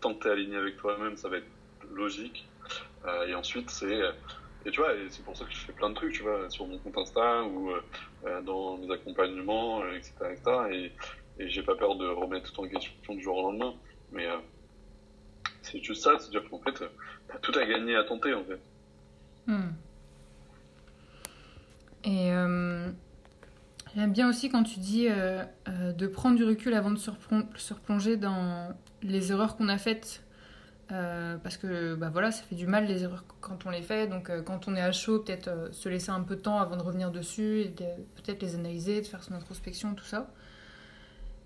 Tant 0.00 0.14
que 0.14 0.22
t'es 0.22 0.30
aligné 0.30 0.56
avec 0.56 0.76
toi-même, 0.76 1.16
ça 1.16 1.28
va 1.28 1.38
être 1.38 1.48
logique. 1.90 2.46
et 3.26 3.34
ensuite, 3.34 3.70
c'est 3.70 4.02
et 4.66 4.70
tu 4.70 4.80
vois, 4.80 4.94
et 4.94 5.08
c'est 5.08 5.24
pour 5.24 5.36
ça 5.36 5.44
que 5.44 5.52
je 5.52 5.58
fais 5.58 5.72
plein 5.72 5.90
de 5.90 5.94
trucs, 5.94 6.12
tu 6.12 6.22
vois, 6.22 6.48
sur 6.50 6.66
mon 6.66 6.78
compte 6.78 6.98
Insta 6.98 7.44
ou 7.44 7.70
dans 8.44 8.76
mes 8.76 8.92
accompagnements, 8.92 9.84
etc., 9.86 10.12
etc. 10.32 10.42
Et, 10.72 10.92
et 11.40 11.48
j'ai 11.48 11.62
pas 11.62 11.74
peur 11.74 11.96
de 11.96 12.06
remettre 12.06 12.52
tout 12.52 12.60
en 12.60 12.68
question 12.68 13.14
du 13.14 13.22
jour 13.22 13.38
au 13.38 13.50
lendemain. 13.50 13.74
Mais 14.12 14.26
euh, 14.26 14.36
c'est 15.62 15.82
juste 15.82 16.02
ça, 16.02 16.18
c'est-à-dire 16.18 16.48
qu'en 16.48 16.58
fait, 16.58 16.84
t'as 17.28 17.38
tout 17.38 17.58
à 17.58 17.64
gagner 17.64 17.96
à 17.96 18.04
tenter 18.04 18.34
en 18.34 18.44
fait. 18.44 18.60
Hmm. 19.46 19.70
Et 22.04 22.32
euh, 22.32 22.90
j'aime 23.94 24.12
bien 24.12 24.28
aussi 24.28 24.50
quand 24.50 24.62
tu 24.62 24.80
dis 24.80 25.08
euh, 25.08 25.44
de 25.66 26.06
prendre 26.06 26.36
du 26.36 26.44
recul 26.44 26.74
avant 26.74 26.90
de 26.90 26.98
se, 26.98 27.10
replonger 27.72 28.16
dans 28.16 28.74
les 29.02 29.32
erreurs 29.32 29.56
qu'on 29.56 29.68
a 29.68 29.78
faites 29.78 30.22
Euh, 30.92 31.36
parce 31.36 31.56
que 31.56 31.94
bah 31.94 32.10
voilà, 32.12 32.32
ça 32.32 32.42
fait 32.42 32.56
du 32.56 32.66
mal 32.66 32.86
les 32.86 33.04
erreurs 33.04 33.24
quand 33.40 33.66
on 33.66 33.70
les 33.70 33.82
fait. 33.82 34.06
Donc 34.06 34.30
euh, 34.30 34.42
quand 34.42 34.66
on 34.68 34.74
est 34.74 34.80
à 34.80 34.92
chaud, 34.92 35.20
peut-être 35.20 35.48
euh, 35.48 35.68
se 35.72 35.88
laisser 35.88 36.10
un 36.10 36.22
peu 36.22 36.36
de 36.36 36.40
temps 36.40 36.58
avant 36.58 36.76
de 36.76 36.82
revenir 36.82 37.10
dessus 37.10 37.60
et 37.60 37.68
peut-être 37.68 38.42
les 38.42 38.54
analyser, 38.54 39.00
de 39.00 39.06
faire 39.06 39.22
son 39.22 39.34
introspection, 39.34 39.94
tout 39.94 40.04
ça. 40.04 40.30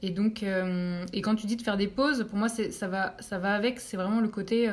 Et 0.02 0.10
donc, 0.10 0.42
et 0.42 1.22
quand 1.22 1.34
tu 1.34 1.46
dis 1.46 1.56
de 1.56 1.62
faire 1.62 1.78
des 1.78 1.88
pauses, 1.88 2.26
pour 2.28 2.36
moi, 2.36 2.50
ça 2.50 2.88
va, 2.88 3.16
ça 3.20 3.38
va 3.38 3.54
avec. 3.54 3.80
C'est 3.80 3.96
vraiment 3.96 4.20
le 4.20 4.28
côté 4.28 4.70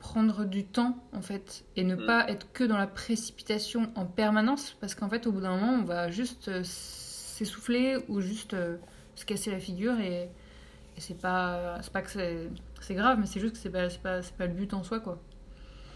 prendre 0.00 0.44
du 0.44 0.64
temps 0.64 0.98
en 1.12 1.22
fait 1.22 1.64
et 1.76 1.84
ne 1.84 1.94
mm. 1.94 2.06
pas 2.06 2.28
être 2.28 2.50
que 2.52 2.64
dans 2.64 2.78
la 2.78 2.88
précipitation 2.88 3.92
en 3.94 4.04
permanence, 4.06 4.76
parce 4.80 4.96
qu'en 4.96 5.08
fait, 5.08 5.28
au 5.28 5.32
bout 5.32 5.40
d'un 5.40 5.56
moment, 5.56 5.78
on 5.80 5.84
va 5.84 6.10
juste 6.10 6.64
s'essouffler 6.64 7.98
ou 8.08 8.20
juste 8.20 8.56
se 9.14 9.24
casser 9.24 9.52
la 9.52 9.60
figure 9.60 10.00
et, 10.00 10.28
et 10.96 11.00
c'est 11.00 11.20
pas, 11.20 11.80
c'est 11.82 11.92
pas 11.92 12.02
que 12.02 12.10
c'est 12.10 12.48
c'est 12.80 12.94
grave, 12.94 13.18
mais 13.18 13.26
c'est 13.26 13.40
juste 13.40 13.54
que 13.54 13.58
c'est 13.58 13.70
pas, 13.70 13.88
pas, 14.02 14.20
pas, 14.36 14.46
le 14.46 14.52
but 14.52 14.74
en 14.74 14.82
soi, 14.82 15.00
quoi. 15.00 15.18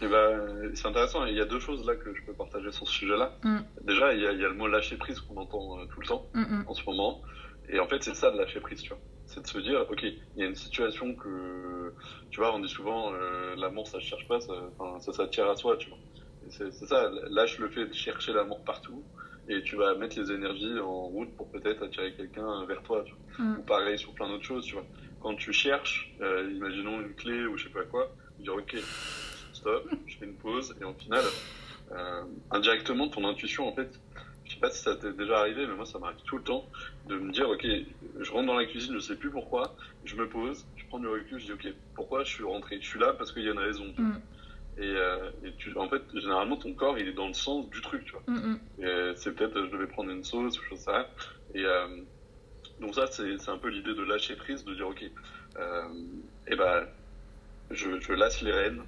Et 0.01 0.07
ben, 0.07 0.71
c'est 0.75 0.87
intéressant, 0.87 1.25
il 1.25 1.35
y 1.35 1.41
a 1.41 1.45
deux 1.45 1.59
choses 1.59 1.85
là 1.85 1.95
que 1.95 2.13
je 2.13 2.23
peux 2.23 2.33
partager 2.33 2.71
sur 2.71 2.87
ce 2.87 2.93
sujet-là. 2.93 3.33
Mm. 3.43 3.57
Déjà, 3.81 4.13
il 4.13 4.21
y, 4.21 4.27
a, 4.27 4.31
il 4.31 4.39
y, 4.39 4.45
a, 4.45 4.47
le 4.47 4.53
mot 4.53 4.67
lâcher 4.67 4.95
prise 4.95 5.19
qu'on 5.19 5.37
entend 5.37 5.79
euh, 5.79 5.85
tout 5.85 5.99
le 5.99 6.07
temps 6.07 6.27
mm, 6.33 6.41
mm. 6.41 6.65
en 6.67 6.73
ce 6.73 6.85
moment. 6.85 7.21
Et 7.69 7.79
en 7.79 7.87
fait, 7.87 8.03
c'est 8.03 8.13
ça 8.13 8.31
de 8.31 8.37
lâcher 8.37 8.59
prise, 8.59 8.81
tu 8.81 8.89
vois. 8.89 8.99
C'est 9.25 9.41
de 9.41 9.47
se 9.47 9.57
dire, 9.57 9.85
ok, 9.89 10.03
il 10.03 10.21
y 10.37 10.43
a 10.43 10.45
une 10.45 10.55
situation 10.55 11.13
que, 11.15 11.93
tu 12.29 12.39
vois, 12.39 12.55
on 12.55 12.59
dit 12.59 12.69
souvent, 12.69 13.11
euh, 13.13 13.55
l'amour 13.57 13.87
ça 13.87 13.97
ne 13.97 14.03
cherche 14.03 14.27
pas, 14.27 14.39
ça, 14.39 14.53
ça 14.99 15.11
s'attire 15.11 15.49
à 15.49 15.55
soi, 15.55 15.75
tu 15.77 15.89
vois. 15.89 15.97
C'est 16.49 16.71
ça, 16.71 17.09
lâche 17.29 17.59
le 17.59 17.67
fait 17.67 17.87
de 17.87 17.93
chercher 17.93 18.31
l'amour 18.31 18.63
partout 18.63 19.03
et 19.47 19.63
tu 19.63 19.75
vas 19.75 19.95
mettre 19.95 20.19
les 20.19 20.31
énergies 20.31 20.79
en 20.79 21.07
route 21.07 21.35
pour 21.35 21.49
peut-être 21.51 21.83
attirer 21.83 22.13
quelqu'un 22.15 22.65
vers 22.65 22.83
toi, 22.83 23.03
tu 23.05 23.13
vois. 23.13 23.21
Ou 23.59 23.63
pareil 23.63 23.97
sur 23.97 24.13
plein 24.13 24.27
d'autres 24.29 24.45
choses, 24.45 24.65
tu 24.65 24.75
vois 24.75 24.87
quand 25.19 25.35
tu 25.35 25.53
cherches, 25.53 26.15
euh, 26.21 26.51
imaginons 26.53 27.01
une 27.01 27.15
clé 27.15 27.45
ou 27.45 27.57
je 27.57 27.65
sais 27.65 27.69
pas 27.69 27.85
quoi, 27.85 28.15
dire 28.39 28.53
ok, 28.55 28.75
stop, 29.53 29.87
je 30.05 30.17
fais 30.17 30.25
une 30.25 30.37
pause 30.37 30.75
et 30.79 30.83
en 30.83 30.93
final, 30.93 31.23
euh, 31.91 32.23
indirectement, 32.51 33.09
ton 33.09 33.27
intuition 33.27 33.67
en 33.67 33.73
fait, 33.73 33.99
je 34.43 34.53
sais 34.53 34.59
pas 34.59 34.69
si 34.69 34.81
ça 34.81 34.95
t'est 34.95 35.13
déjà 35.13 35.39
arrivé, 35.39 35.65
mais 35.67 35.75
moi 35.75 35.85
ça 35.85 35.99
m'arrive 35.99 36.21
tout 36.25 36.37
le 36.37 36.43
temps 36.43 36.69
de 37.05 37.17
me 37.17 37.31
dire 37.31 37.49
ok, 37.49 37.65
je 38.19 38.31
rentre 38.31 38.47
dans 38.47 38.57
la 38.57 38.65
cuisine, 38.65 38.93
je 38.93 38.99
sais 38.99 39.17
plus 39.17 39.31
pourquoi, 39.31 39.75
je 40.03 40.15
me 40.15 40.29
pose, 40.29 40.67
je 40.75 40.85
prends 40.87 40.99
du 40.99 41.07
recul, 41.07 41.39
je 41.39 41.45
dis 41.45 41.53
ok, 41.53 41.67
pourquoi 41.95 42.23
je 42.23 42.31
suis 42.31 42.43
rentré? 42.43 42.79
Je 42.79 42.87
suis 42.87 42.99
là 42.99 43.13
parce 43.13 43.31
qu'il 43.31 43.43
y 43.43 43.49
a 43.49 43.51
une 43.51 43.59
raison. 43.59 43.93
Mm. 43.97 44.17
Et, 44.77 44.83
euh, 44.83 45.31
et 45.43 45.53
tu, 45.53 45.75
en 45.75 45.89
fait, 45.89 46.03
généralement, 46.13 46.57
ton 46.57 46.73
corps, 46.73 46.99
il 46.99 47.07
est 47.07 47.13
dans 47.13 47.27
le 47.27 47.33
sens 47.33 47.69
du 47.69 47.81
truc, 47.81 48.05
tu 48.05 48.11
vois. 48.11 48.23
Mm, 48.27 48.51
mm. 48.51 48.59
Et 48.83 49.11
c'est 49.15 49.33
peut-être, 49.33 49.65
je 49.65 49.71
devais 49.71 49.87
prendre 49.87 50.11
une 50.11 50.23
sauce 50.23 50.59
ou 50.59 50.63
chose 50.63 50.79
ça. 50.79 51.09
Et, 51.55 51.65
euh, 51.65 51.87
donc 52.79 52.93
ça, 52.95 53.07
c'est 53.07 53.49
un 53.49 53.57
peu 53.57 53.69
l'idée 53.69 53.93
de 53.93 54.03
lâcher 54.03 54.35
prise, 54.35 54.63
de 54.63 54.73
dire, 54.75 54.87
ok, 54.87 55.03
euh, 55.57 55.87
eh 56.47 56.55
ben, 56.55 56.85
je, 57.71 57.99
je 57.99 58.13
laisse 58.13 58.41
les 58.41 58.51
rênes, 58.51 58.83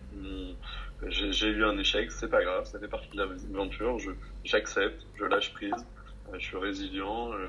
j'ai 1.08 1.48
eu 1.48 1.64
un 1.64 1.78
échec, 1.78 2.12
c'est 2.12 2.30
pas 2.30 2.44
grave, 2.44 2.66
ça 2.66 2.80
fait 2.80 2.88
partie 2.88 3.10
de 3.10 3.18
l'aventure, 3.18 3.98
j'accepte, 4.44 5.06
je, 5.16 5.26
lâche 5.26 5.54
prise, 5.54 5.74
euh, 6.28 6.38
je 6.38 6.46
suis 6.46 6.58
résilient, 6.58 7.34
euh, 7.34 7.48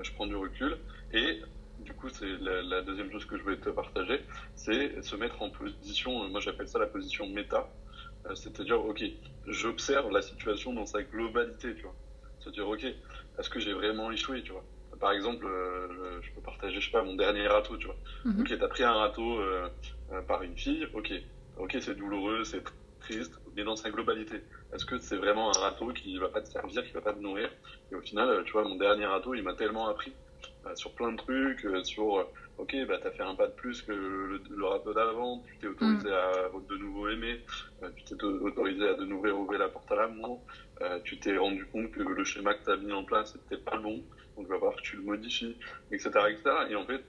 je, 0.00 0.12
prends 0.12 0.26
du 0.26 0.36
recul, 0.36 0.78
et 1.12 1.40
du 1.80 1.92
coup, 1.92 2.08
c'est 2.08 2.38
la, 2.40 2.62
la, 2.62 2.82
deuxième 2.82 3.10
chose 3.10 3.24
que 3.24 3.36
je 3.36 3.42
voulais 3.42 3.56
te 3.58 3.70
partager, 3.70 4.20
c'est 4.54 5.02
se 5.02 5.16
mettre 5.16 5.42
en 5.42 5.50
position, 5.50 6.28
moi 6.28 6.40
j'appelle 6.40 6.68
ça 6.68 6.78
la 6.78 6.86
position 6.86 7.26
méta, 7.26 7.68
c'est-à-dire, 8.34 8.82
ok, 8.84 9.02
j'observe 9.46 10.10
la 10.10 10.22
situation 10.22 10.72
dans 10.72 10.86
sa 10.86 11.02
globalité, 11.02 11.74
tu 11.74 11.82
vois. 11.82 11.96
C'est-à-dire, 12.38 12.68
ok, 12.68 12.84
est-ce 12.84 13.48
que 13.50 13.60
j'ai 13.60 13.72
vraiment 13.72 14.10
échoué, 14.10 14.42
tu 14.42 14.52
vois 14.52 14.66
par 14.98 15.12
exemple, 15.12 15.46
euh, 15.46 16.20
je 16.20 16.32
peux 16.34 16.40
partager, 16.40 16.80
je 16.80 16.86
sais 16.86 16.90
pas, 16.90 17.02
mon 17.02 17.14
dernier 17.14 17.46
râteau, 17.46 17.76
tu 17.76 17.86
vois. 17.86 17.96
Mhm. 18.24 18.40
Ok, 18.40 18.58
t'as 18.58 18.68
pris 18.68 18.82
un 18.82 18.92
râteau 18.92 19.38
euh, 19.38 19.68
euh, 20.10 20.22
par 20.22 20.42
une 20.42 20.56
fille, 20.56 20.86
ok, 20.92 21.12
ok, 21.56 21.76
c'est 21.80 21.94
douloureux, 21.94 22.44
c'est 22.44 22.62
triste, 22.98 23.32
mais 23.54 23.64
dans 23.64 23.76
sa 23.76 23.90
globalité, 23.90 24.42
est-ce 24.72 24.84
que 24.84 24.98
c'est 24.98 25.16
vraiment 25.16 25.50
un 25.56 25.60
râteau 25.60 25.92
qui 25.92 26.18
va 26.18 26.28
pas 26.28 26.40
te 26.42 26.48
servir, 26.48 26.84
qui 26.84 26.92
va 26.92 27.00
pas 27.00 27.12
te 27.12 27.18
nourrir? 27.18 27.50
Et 27.92 27.94
au 27.94 28.00
final, 28.02 28.42
tu 28.44 28.52
vois, 28.52 28.64
mon 28.64 28.74
dernier 28.76 29.06
râteau, 29.06 29.34
il 29.34 29.42
m'a 29.42 29.54
tellement 29.54 29.88
appris 29.88 30.16
sur 30.74 30.94
plein 30.94 31.12
de 31.12 31.16
trucs, 31.16 31.66
sur, 31.84 32.28
ok, 32.60 32.76
bah 32.86 32.98
t'as 33.02 33.10
fait 33.10 33.22
un 33.22 33.34
pas 33.34 33.46
de 33.46 33.52
plus 33.52 33.82
que 33.82 33.92
le, 33.92 34.40
le 34.48 34.94
d'avant, 34.94 35.42
tu 35.46 35.58
t'es 35.58 35.66
autorisé 35.66 36.08
mhm. 36.08 36.14
à 36.14 36.48
de 36.68 36.76
nouveau 36.76 37.08
aimer, 37.08 37.40
tu 37.96 38.04
t'es 38.04 38.24
autorisé 38.24 38.88
à 38.88 38.94
de 38.94 39.04
nouveau 39.04 39.28
ouvrir 39.30 39.60
la 39.60 39.68
porte 39.68 39.90
à 39.92 39.96
l'amour, 39.96 40.42
tu 41.04 41.18
t'es 41.18 41.36
rendu 41.36 41.66
compte 41.66 41.90
que 41.90 42.02
le 42.02 42.24
schéma 42.24 42.54
que 42.54 42.64
t'as 42.64 42.76
mis 42.76 42.92
en 42.92 43.04
place, 43.04 43.32
c'était 43.32 43.62
pas 43.62 43.76
le 43.76 43.82
bon 43.82 44.02
donc 44.40 44.46
il 44.48 44.52
va 44.52 44.58
falloir 44.58 44.76
que 44.76 44.82
tu 44.82 44.96
le 44.96 45.02
modifies, 45.02 45.56
etc. 45.92 46.10
etc. 46.30 46.42
Et 46.70 46.76
en 46.76 46.84
fait, 46.86 47.04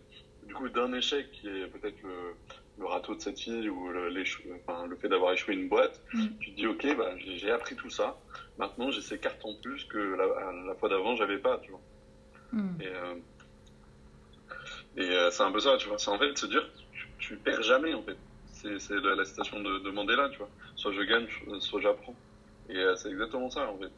du 0.46 0.54
coup, 0.54 0.70
d'un 0.70 0.94
échec 0.94 1.32
qui 1.32 1.48
est 1.48 1.68
peut-être 1.68 1.98
le, 2.04 2.86
râteau 2.86 3.14
de 3.16 3.22
cette 3.22 3.40
fille 3.40 3.70
ou 3.70 3.90
le, 3.90 4.10
le 4.10 4.96
fait 4.96 5.08
d'avoir 5.08 5.34
échoué 5.34 5.54
une 5.54 5.70
boîte, 5.70 6.02
mm. 6.14 6.26
tu 6.40 6.52
te 6.52 6.56
dis, 6.56 6.68
ok, 6.68 6.98
bah, 6.98 7.14
j'ai 7.18 7.52
appris 7.52 7.76
tout 7.76 7.92
ça, 7.92 8.20
maintenant 8.58 8.90
j'ai 8.90 9.02
ces 9.02 9.20
cartes 9.20 9.46
en 9.46 9.54
plus 9.62 9.86
que 9.86 9.98
la, 9.98 10.76
fois 10.76 10.90
d'avant, 10.90 11.16
j'avais 11.16 11.38
pas, 11.38 11.60
tu 11.60 11.72
vois. 11.72 11.82
Mm. 12.54 12.82
Et, 12.82 12.88
euh, 12.88 13.16
et 14.98 15.10
euh, 15.10 15.32
c'est 15.32 15.44
un 15.44 15.52
peu 15.52 15.60
ça, 15.60 15.78
tu 15.78 15.88
vois. 15.88 15.98
C'est 15.98 16.10
en 16.10 16.18
fait 16.18 16.32
de 16.32 16.38
se 16.38 16.46
dire, 16.46 16.68
tu, 16.92 17.08
tu 17.20 17.36
perds 17.38 17.64
jamais, 17.64 17.94
en 17.94 18.04
fait. 18.04 18.18
C'est 18.54 18.92
la, 18.92 19.26
citation 19.26 19.60
de, 19.60 19.80
de, 19.80 19.90
Mandela, 19.90 20.30
tu 20.30 20.38
vois. 20.38 20.50
Soit 20.76 20.92
je 20.92 21.02
gagne, 21.02 21.28
soit 21.60 21.82
j'apprends. 21.82 22.16
Et 22.70 22.78
euh, 22.78 22.96
c'est 22.96 23.10
exactement 23.10 23.50
ça, 23.50 23.68
en 23.68 23.78
fait. 23.78 23.92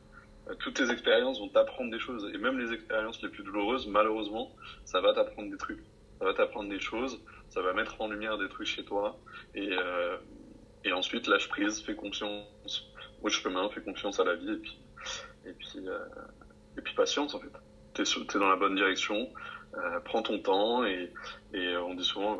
Euh, 0.49 0.55
toutes 0.55 0.75
tes 0.75 0.89
expériences 0.89 1.39
vont 1.39 1.49
t'apprendre 1.49 1.91
des 1.91 1.99
choses. 1.99 2.29
Et 2.33 2.37
même 2.37 2.59
les 2.59 2.73
expériences 2.73 3.21
les 3.21 3.29
plus 3.29 3.43
douloureuses, 3.43 3.87
malheureusement, 3.87 4.51
ça 4.85 5.01
va 5.01 5.13
t'apprendre 5.13 5.51
des 5.51 5.57
trucs. 5.57 5.83
Ça 6.19 6.25
va 6.25 6.33
t'apprendre 6.33 6.69
des 6.69 6.79
choses, 6.79 7.19
ça 7.49 7.61
va 7.61 7.73
mettre 7.73 7.99
en 7.99 8.07
lumière 8.07 8.37
des 8.37 8.47
trucs 8.49 8.67
chez 8.67 8.85
toi. 8.85 9.17
Et, 9.55 9.69
euh, 9.71 10.17
et 10.85 10.93
ensuite, 10.93 11.27
lâche 11.27 11.49
prise, 11.49 11.81
fais 11.81 11.95
confiance 11.95 12.85
au 13.21 13.29
chemin, 13.29 13.69
fais 13.69 13.81
confiance 13.81 14.19
à 14.19 14.23
la 14.23 14.35
vie. 14.35 14.51
Et 14.51 14.57
puis, 14.57 14.79
et 15.45 15.53
puis, 15.53 15.87
euh, 15.87 15.99
et 16.77 16.81
puis 16.81 16.93
patience, 16.93 17.33
en 17.33 17.39
fait. 17.39 17.51
T'es, 17.93 18.03
es 18.03 18.39
dans 18.39 18.49
la 18.49 18.55
bonne 18.55 18.75
direction, 18.75 19.29
euh, 19.77 19.99
prends 20.03 20.21
ton 20.21 20.39
temps. 20.39 20.83
Et, 20.85 21.11
on 21.77 21.93
dit 21.95 22.03
souvent, 22.03 22.37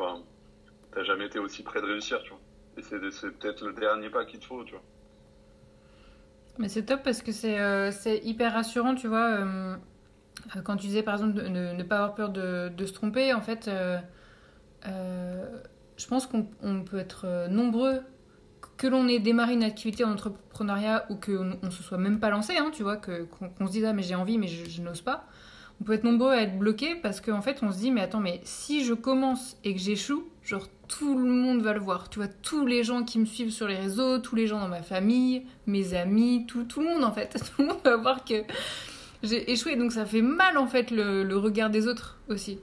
t'as 0.91 1.03
jamais 1.03 1.25
été 1.25 1.39
aussi 1.39 1.63
près 1.63 1.81
de 1.81 1.85
réussir, 1.85 2.21
tu 2.23 2.29
vois. 2.29 2.39
Et 2.77 2.81
c'est, 2.81 2.99
peut-être 2.99 3.65
le 3.65 3.73
dernier 3.73 4.09
pas 4.09 4.25
qu'il 4.25 4.39
te 4.39 4.45
faut, 4.45 4.63
tu 4.63 4.73
vois. 4.73 4.83
Mais 6.59 6.69
c'est 6.69 6.83
top 6.83 7.01
parce 7.03 7.21
que 7.21 7.31
c'est 7.31 7.59
euh, 7.59 7.91
hyper 8.23 8.53
rassurant, 8.53 8.95
tu 8.95 9.07
vois. 9.07 9.39
Euh, 9.39 9.75
quand 10.63 10.77
tu 10.77 10.87
disais 10.87 11.03
par 11.03 11.15
exemple 11.15 11.33
de 11.33 11.47
ne, 11.47 11.83
pas 11.83 11.97
avoir 11.97 12.15
peur 12.15 12.29
de, 12.29 12.85
se 12.85 12.93
tromper, 12.93 13.33
en 13.33 13.41
fait, 13.41 13.69
je 14.85 16.07
pense 16.07 16.27
qu'on 16.27 16.83
peut 16.83 16.99
être 16.99 17.47
nombreux, 17.49 18.01
que 18.77 18.87
l'on 18.87 19.07
ait 19.07 19.19
démarré 19.19 19.53
une 19.53 19.63
activité 19.63 20.03
en 20.03 20.11
entrepreneuriat 20.11 21.05
ou 21.09 21.15
qu'on 21.15 21.57
ne 21.61 21.69
se 21.69 21.83
soit 21.83 21.97
même 21.97 22.19
pas 22.19 22.29
lancé, 22.29 22.57
hein, 22.57 22.71
tu 22.73 22.83
vois, 22.83 22.97
qu'on 22.97 23.67
se 23.67 23.71
dise 23.71 23.85
ah 23.85 23.93
mais 23.93 24.03
j'ai 24.03 24.15
envie 24.15 24.37
mais 24.37 24.47
je 24.47 24.81
n'ose 24.81 25.01
pas. 25.01 25.27
On 25.81 25.85
peut 25.85 25.93
être 25.93 26.03
nombreux 26.03 26.31
à 26.31 26.41
être 26.41 26.57
bloqués 26.57 26.95
parce 26.95 27.19
qu'en 27.19 27.41
fait 27.41 27.59
on 27.61 27.71
se 27.71 27.77
dit 27.77 27.91
mais 27.91 28.01
attends 28.01 28.19
mais 28.19 28.39
si 28.43 28.85
je 28.85 28.93
commence 28.93 29.57
et 29.63 29.73
que 29.73 29.79
j'échoue, 29.79 30.29
genre 30.43 30.67
tout 30.87 31.17
le 31.17 31.29
monde 31.29 31.61
va 31.61 31.73
le 31.73 31.79
voir. 31.79 32.09
Tu 32.09 32.19
vois, 32.19 32.27
tous 32.27 32.65
les 32.65 32.83
gens 32.83 33.03
qui 33.03 33.19
me 33.19 33.25
suivent 33.25 33.51
sur 33.51 33.67
les 33.67 33.75
réseaux, 33.75 34.19
tous 34.19 34.35
les 34.35 34.47
gens 34.47 34.59
dans 34.59 34.67
ma 34.67 34.83
famille, 34.83 35.45
mes 35.65 35.93
amis, 35.95 36.45
tout, 36.47 36.65
tout 36.65 36.81
le 36.81 36.87
monde 36.87 37.03
en 37.03 37.11
fait. 37.11 37.29
Tout 37.55 37.61
le 37.61 37.67
monde 37.67 37.79
va 37.83 37.97
voir 37.97 38.23
que 38.23 38.43
j'ai 39.23 39.51
échoué. 39.51 39.75
Donc 39.75 39.91
ça 39.91 40.05
fait 40.05 40.21
mal 40.21 40.57
en 40.57 40.67
fait 40.67 40.91
le, 40.91 41.35
regard 41.37 41.69
des 41.69 41.87
autres 41.87 42.19
aussi. 42.29 42.59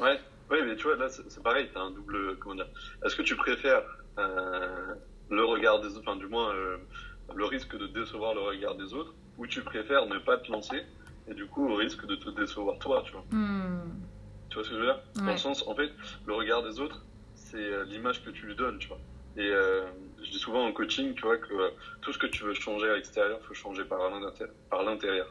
Ouais, 0.00 0.20
ouais 0.50 0.62
mais 0.64 0.76
tu 0.76 0.84
vois, 0.84 0.96
là 0.96 1.08
c'est 1.08 1.42
pareil, 1.42 1.68
t'as 1.72 1.80
un 1.80 1.90
double. 1.90 2.36
Comment 2.38 2.56
dire 2.56 2.68
Est-ce 3.04 3.16
que 3.16 3.22
tu 3.22 3.36
préfères 3.36 3.82
euh, 4.18 4.94
le 5.30 5.44
regard 5.44 5.80
des 5.80 5.88
autres, 5.88 6.02
enfin 6.06 6.16
du 6.16 6.26
moins 6.26 6.54
euh, 6.54 6.76
le 7.34 7.44
risque 7.44 7.76
de 7.76 7.86
décevoir 7.88 8.34
le 8.34 8.40
regard 8.40 8.76
des 8.76 8.94
autres, 8.94 9.14
ou 9.38 9.46
tu 9.46 9.62
préfères 9.62 10.06
ne 10.06 10.18
pas 10.18 10.36
te 10.36 10.50
lancer 10.52 10.82
et 11.28 11.34
du 11.34 11.46
coup 11.46 11.68
au 11.68 11.76
risque 11.76 12.06
de 12.06 12.16
te 12.16 12.30
décevoir 12.30 12.78
toi, 12.78 13.02
tu 13.04 13.12
vois 13.12 13.24
hmm. 13.30 14.02
Tu 14.48 14.54
vois 14.54 14.64
ce 14.64 14.70
que 14.70 14.74
je 14.76 14.80
veux 14.80 14.86
dire? 14.86 15.00
Dans 15.16 15.32
le 15.32 15.36
sens, 15.36 15.66
en 15.66 15.74
fait, 15.74 15.90
le 16.26 16.34
regard 16.34 16.62
des 16.62 16.78
autres, 16.78 17.04
c'est 17.34 17.56
euh, 17.56 17.84
l'image 17.86 18.22
que 18.22 18.30
tu 18.30 18.46
lui 18.46 18.54
donnes, 18.54 18.78
tu 18.78 18.86
vois. 18.86 19.00
Et 19.36 19.48
euh, 19.48 19.84
je 20.22 20.30
dis 20.30 20.38
souvent 20.38 20.64
en 20.64 20.72
coaching, 20.72 21.14
tu 21.14 21.22
vois, 21.22 21.38
que 21.38 21.52
euh, 21.52 21.70
tout 22.02 22.12
ce 22.12 22.18
que 22.18 22.26
tu 22.26 22.44
veux 22.44 22.54
changer 22.54 22.88
à 22.88 22.94
l'extérieur, 22.94 23.40
faut 23.42 23.54
changer 23.54 23.84
par 23.84 23.98
l'intérieur. 24.84 25.26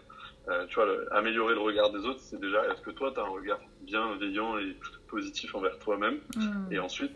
Euh, 0.49 0.65
tu 0.67 0.75
vois, 0.75 0.88
améliorer 1.12 1.53
le 1.53 1.62
regard 1.62 1.89
des 1.91 1.99
autres, 1.99 2.19
c'est 2.19 2.39
déjà, 2.39 2.65
est-ce 2.65 2.82
que 2.82 2.91
toi, 2.91 3.12
tu 3.13 3.21
as 3.21 3.23
un 3.23 3.29
regard 3.29 3.60
bienveillant 3.82 4.58
et 4.58 4.75
positif 5.08 5.56
envers 5.56 5.79
toi-même? 5.79 6.19
Mm. 6.36 6.71
Et 6.71 6.79
ensuite, 6.79 7.13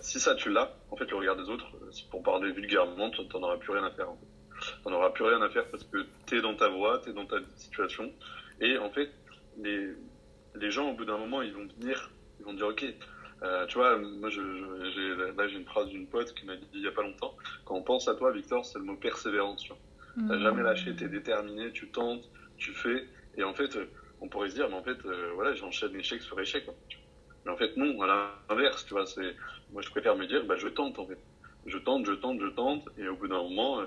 si 0.00 0.20
ça, 0.20 0.34
tu 0.34 0.50
l'as, 0.50 0.74
en 0.90 0.96
fait, 0.96 1.10
le 1.10 1.16
regard 1.16 1.36
des 1.36 1.48
autres, 1.48 1.66
pour 2.10 2.22
parler 2.22 2.52
vulgairement, 2.52 3.10
tu 3.10 3.22
n'en 3.22 3.42
auras 3.42 3.56
plus 3.56 3.72
rien 3.72 3.84
à 3.84 3.90
faire. 3.90 4.08
Tu 4.08 4.37
n'en 4.84 4.92
auras 4.92 5.10
plus 5.10 5.24
rien 5.24 5.40
à 5.42 5.48
faire 5.48 5.66
parce 5.70 5.84
que 5.84 5.98
tu 6.26 6.38
es 6.38 6.40
dans 6.40 6.54
ta 6.54 6.68
voie, 6.68 7.00
tu 7.02 7.10
es 7.10 7.12
dans 7.12 7.26
ta 7.26 7.36
situation. 7.56 8.12
Et 8.60 8.78
en 8.78 8.90
fait, 8.90 9.10
les, 9.58 9.92
les 10.54 10.70
gens, 10.70 10.90
au 10.90 10.94
bout 10.94 11.04
d'un 11.04 11.18
moment, 11.18 11.42
ils 11.42 11.52
vont 11.52 11.66
venir, 11.80 12.10
ils 12.40 12.44
vont 12.44 12.54
dire, 12.54 12.66
OK, 12.66 12.84
euh, 13.42 13.66
tu 13.66 13.78
vois, 13.78 13.96
moi, 13.98 14.30
je, 14.30 14.40
j'ai, 14.94 15.14
là, 15.36 15.46
j'ai 15.46 15.56
une 15.56 15.64
phrase 15.64 15.88
d'une 15.88 16.06
pote 16.06 16.34
qui 16.34 16.44
m'a 16.46 16.56
dit 16.56 16.66
il 16.74 16.82
y 16.82 16.88
a 16.88 16.92
pas 16.92 17.02
longtemps, 17.02 17.36
quand 17.64 17.76
on 17.76 17.82
pense 17.82 18.08
à 18.08 18.14
toi, 18.14 18.32
Victor, 18.32 18.64
c'est 18.64 18.78
le 18.78 18.84
mot 18.84 18.96
persévérance. 18.96 19.62
Tu 19.62 19.72
n'as 20.16 20.36
mmh. 20.36 20.42
jamais 20.42 20.62
lâché, 20.62 20.96
tu 20.96 21.04
es 21.04 21.08
déterminé, 21.08 21.70
tu 21.72 21.88
tentes, 21.88 22.28
tu 22.56 22.72
fais. 22.72 23.06
Et 23.36 23.44
en 23.44 23.54
fait, 23.54 23.78
on 24.20 24.28
pourrait 24.28 24.50
se 24.50 24.56
dire, 24.56 24.68
mais 24.68 24.74
en 24.74 24.82
fait, 24.82 24.98
euh, 25.04 25.30
voilà, 25.34 25.54
j'enchaîne 25.54 25.94
échec 25.94 26.20
sur 26.22 26.40
échec. 26.40 26.68
Mais 27.44 27.52
en 27.52 27.56
fait, 27.56 27.76
non, 27.76 28.00
à 28.02 28.34
l'inverse, 28.48 28.84
tu 28.84 28.94
vois, 28.94 29.06
c'est, 29.06 29.36
moi, 29.72 29.82
je 29.82 29.90
préfère 29.90 30.16
me 30.16 30.26
dire, 30.26 30.44
bah, 30.44 30.56
je 30.56 30.68
tente, 30.68 30.98
en 30.98 31.06
fait. 31.06 31.18
Je 31.66 31.78
tente, 31.78 32.06
je 32.06 32.12
tente, 32.12 32.40
je 32.40 32.48
tente, 32.48 32.88
et 32.98 33.06
au 33.08 33.16
bout 33.16 33.28
d'un 33.28 33.42
moment, 33.42 33.82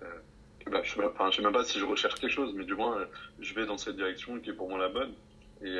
bah, 0.00 0.80
je 0.82 1.00
ne 1.00 1.30
sais 1.32 1.42
même 1.42 1.52
pas 1.52 1.64
si 1.64 1.78
je 1.78 1.84
recherche 1.84 2.16
quelque 2.16 2.30
chose, 2.30 2.52
mais 2.54 2.64
du 2.64 2.74
moins, 2.74 3.06
je 3.40 3.54
vais 3.54 3.66
dans 3.66 3.78
cette 3.78 3.96
direction 3.96 4.40
qui 4.40 4.50
est 4.50 4.54
pour 4.54 4.68
moi 4.68 4.78
la 4.78 4.88
bonne. 4.88 5.12
Et, 5.62 5.78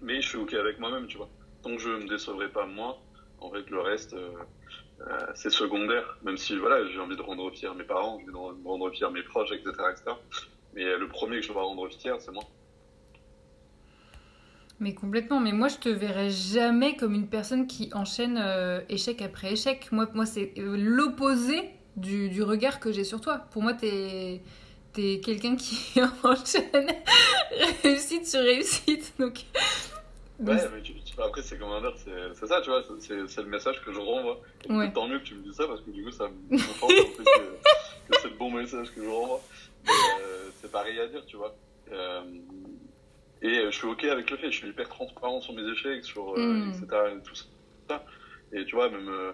mais 0.00 0.20
je 0.20 0.28
suis 0.28 0.38
OK 0.38 0.54
avec 0.54 0.78
moi-même, 0.78 1.06
tu 1.06 1.18
vois. 1.18 1.28
Tant 1.62 1.76
que 1.76 1.82
je 1.82 1.90
ne 1.90 1.98
me 1.98 2.08
décevrai 2.08 2.48
pas 2.48 2.66
moi, 2.66 2.98
en 3.38 3.50
fait, 3.50 3.68
le 3.68 3.80
reste, 3.80 4.16
c'est 5.34 5.50
secondaire. 5.50 6.18
Même 6.22 6.36
si, 6.36 6.56
voilà, 6.56 6.86
j'ai 6.88 6.98
envie 6.98 7.16
de 7.16 7.22
rendre 7.22 7.50
fier 7.50 7.74
mes 7.74 7.84
parents, 7.84 8.18
j'ai 8.18 8.32
envie 8.32 8.62
de 8.62 8.66
rendre 8.66 8.90
fier 8.90 9.10
mes 9.10 9.22
proches, 9.22 9.52
etc., 9.52 9.72
etc. 9.90 10.16
Mais 10.74 10.96
le 10.96 11.08
premier 11.08 11.40
que 11.40 11.46
je 11.46 11.52
dois 11.52 11.62
rendre 11.62 11.88
fier, 11.88 12.20
c'est 12.20 12.32
moi. 12.32 12.44
Mais 14.80 14.94
complètement. 14.94 15.40
Mais 15.40 15.52
moi, 15.52 15.68
je 15.68 15.76
te 15.76 15.88
verrais 15.88 16.30
jamais 16.30 16.96
comme 16.96 17.14
une 17.14 17.28
personne 17.28 17.66
qui 17.66 17.90
enchaîne 17.92 18.38
euh, 18.38 18.80
échec 18.88 19.20
après 19.20 19.52
échec. 19.52 19.92
Moi, 19.92 20.08
moi 20.14 20.24
c'est 20.24 20.54
euh, 20.58 20.76
l'opposé 20.76 21.70
du, 21.96 22.28
du, 22.28 22.42
regard 22.42 22.80
que 22.80 22.92
j'ai 22.92 23.04
sur 23.04 23.20
toi. 23.20 23.38
Pour 23.50 23.62
moi, 23.62 23.74
t'es 23.74 24.40
es, 24.96 25.20
quelqu'un 25.20 25.56
qui 25.56 26.00
enchaîne 26.22 26.88
réussite 27.82 28.26
sur 28.26 28.40
réussite. 28.40 29.14
Donc. 29.18 29.44
Ouais, 30.40 30.56
mais 30.74 30.80
tu, 30.82 30.94
après, 31.18 31.42
c'est 31.42 31.58
comme 31.58 31.70
un 31.70 31.80
verre, 31.80 31.96
c'est 32.34 32.46
ça, 32.46 32.62
tu 32.62 32.70
vois, 32.70 32.82
c'est 32.98 33.42
le 33.42 33.48
message 33.48 33.82
que 33.84 33.92
je 33.92 33.98
renvoie. 33.98 34.40
Et 34.64 34.92
tant 34.92 35.06
mieux 35.06 35.18
que 35.18 35.24
tu 35.24 35.34
me 35.34 35.42
dis 35.42 35.54
ça, 35.54 35.66
parce 35.66 35.82
que 35.82 35.90
du 35.90 36.02
coup, 36.02 36.10
ça 36.10 36.28
me 36.28 36.56
conforte 36.80 36.92
que, 37.18 37.22
que 37.22 38.20
c'est 38.22 38.30
le 38.30 38.36
bon 38.36 38.50
message 38.50 38.90
que 38.94 39.02
je 39.02 39.08
renvoie. 39.08 39.40
Euh, 39.88 40.48
c'est 40.60 40.70
pareil 40.70 40.98
à 40.98 41.06
dire, 41.08 41.24
tu 41.26 41.36
vois. 41.36 41.54
Euh, 41.92 42.22
et 43.42 43.64
je 43.66 43.70
suis 43.70 43.86
OK 43.86 44.04
avec 44.04 44.30
le 44.30 44.36
fait, 44.36 44.50
je 44.50 44.56
suis 44.56 44.68
hyper 44.68 44.88
transparent 44.88 45.40
sur 45.40 45.54
mes 45.54 45.68
échecs, 45.70 46.04
sur, 46.04 46.34
euh, 46.36 46.42
mm. 46.42 46.70
etc. 46.70 46.86
Et 47.16 47.22
tout 47.22 47.34
ça. 47.34 48.04
Et 48.52 48.64
tu 48.64 48.74
vois, 48.74 48.88
même 48.90 49.08
euh, 49.08 49.32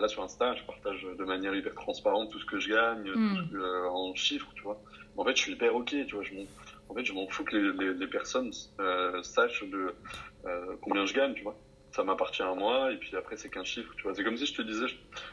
là 0.00 0.08
sur 0.08 0.22
Insta, 0.22 0.54
je 0.54 0.64
partage 0.64 1.02
de 1.02 1.24
manière 1.24 1.54
hyper 1.54 1.74
transparente 1.74 2.30
tout 2.30 2.38
ce 2.38 2.46
que 2.46 2.58
je 2.58 2.70
gagne, 2.70 3.10
mm. 3.10 3.58
en 3.88 4.14
chiffres, 4.14 4.48
tu 4.54 4.62
vois. 4.62 4.80
en 5.16 5.24
fait, 5.24 5.36
je 5.36 5.42
suis 5.42 5.52
hyper 5.52 5.74
OK, 5.74 5.90
tu 5.90 6.14
vois. 6.14 6.24
Je 6.24 6.34
en 6.88 6.94
fait, 6.94 7.04
je 7.04 7.12
m'en 7.12 7.26
fous 7.28 7.44
que 7.44 7.56
les, 7.56 7.94
les, 7.94 8.06
personnes 8.06 8.52
sachent 9.22 9.64
de 9.64 9.94
combien 10.80 11.04
je 11.04 11.14
gagne, 11.14 11.34
tu 11.34 11.42
vois. 11.42 11.56
Ça 11.90 12.04
m'appartient 12.04 12.42
à 12.42 12.54
moi, 12.54 12.92
et 12.92 12.96
puis 12.96 13.16
après, 13.16 13.36
c'est 13.36 13.48
qu'un 13.48 13.64
chiffre, 13.64 13.92
tu 13.96 14.02
vois. 14.04 14.14
C'est 14.14 14.22
comme 14.22 14.36
si 14.36 14.46
je 14.46 14.54
te 14.54 14.62
disais, 14.62 14.86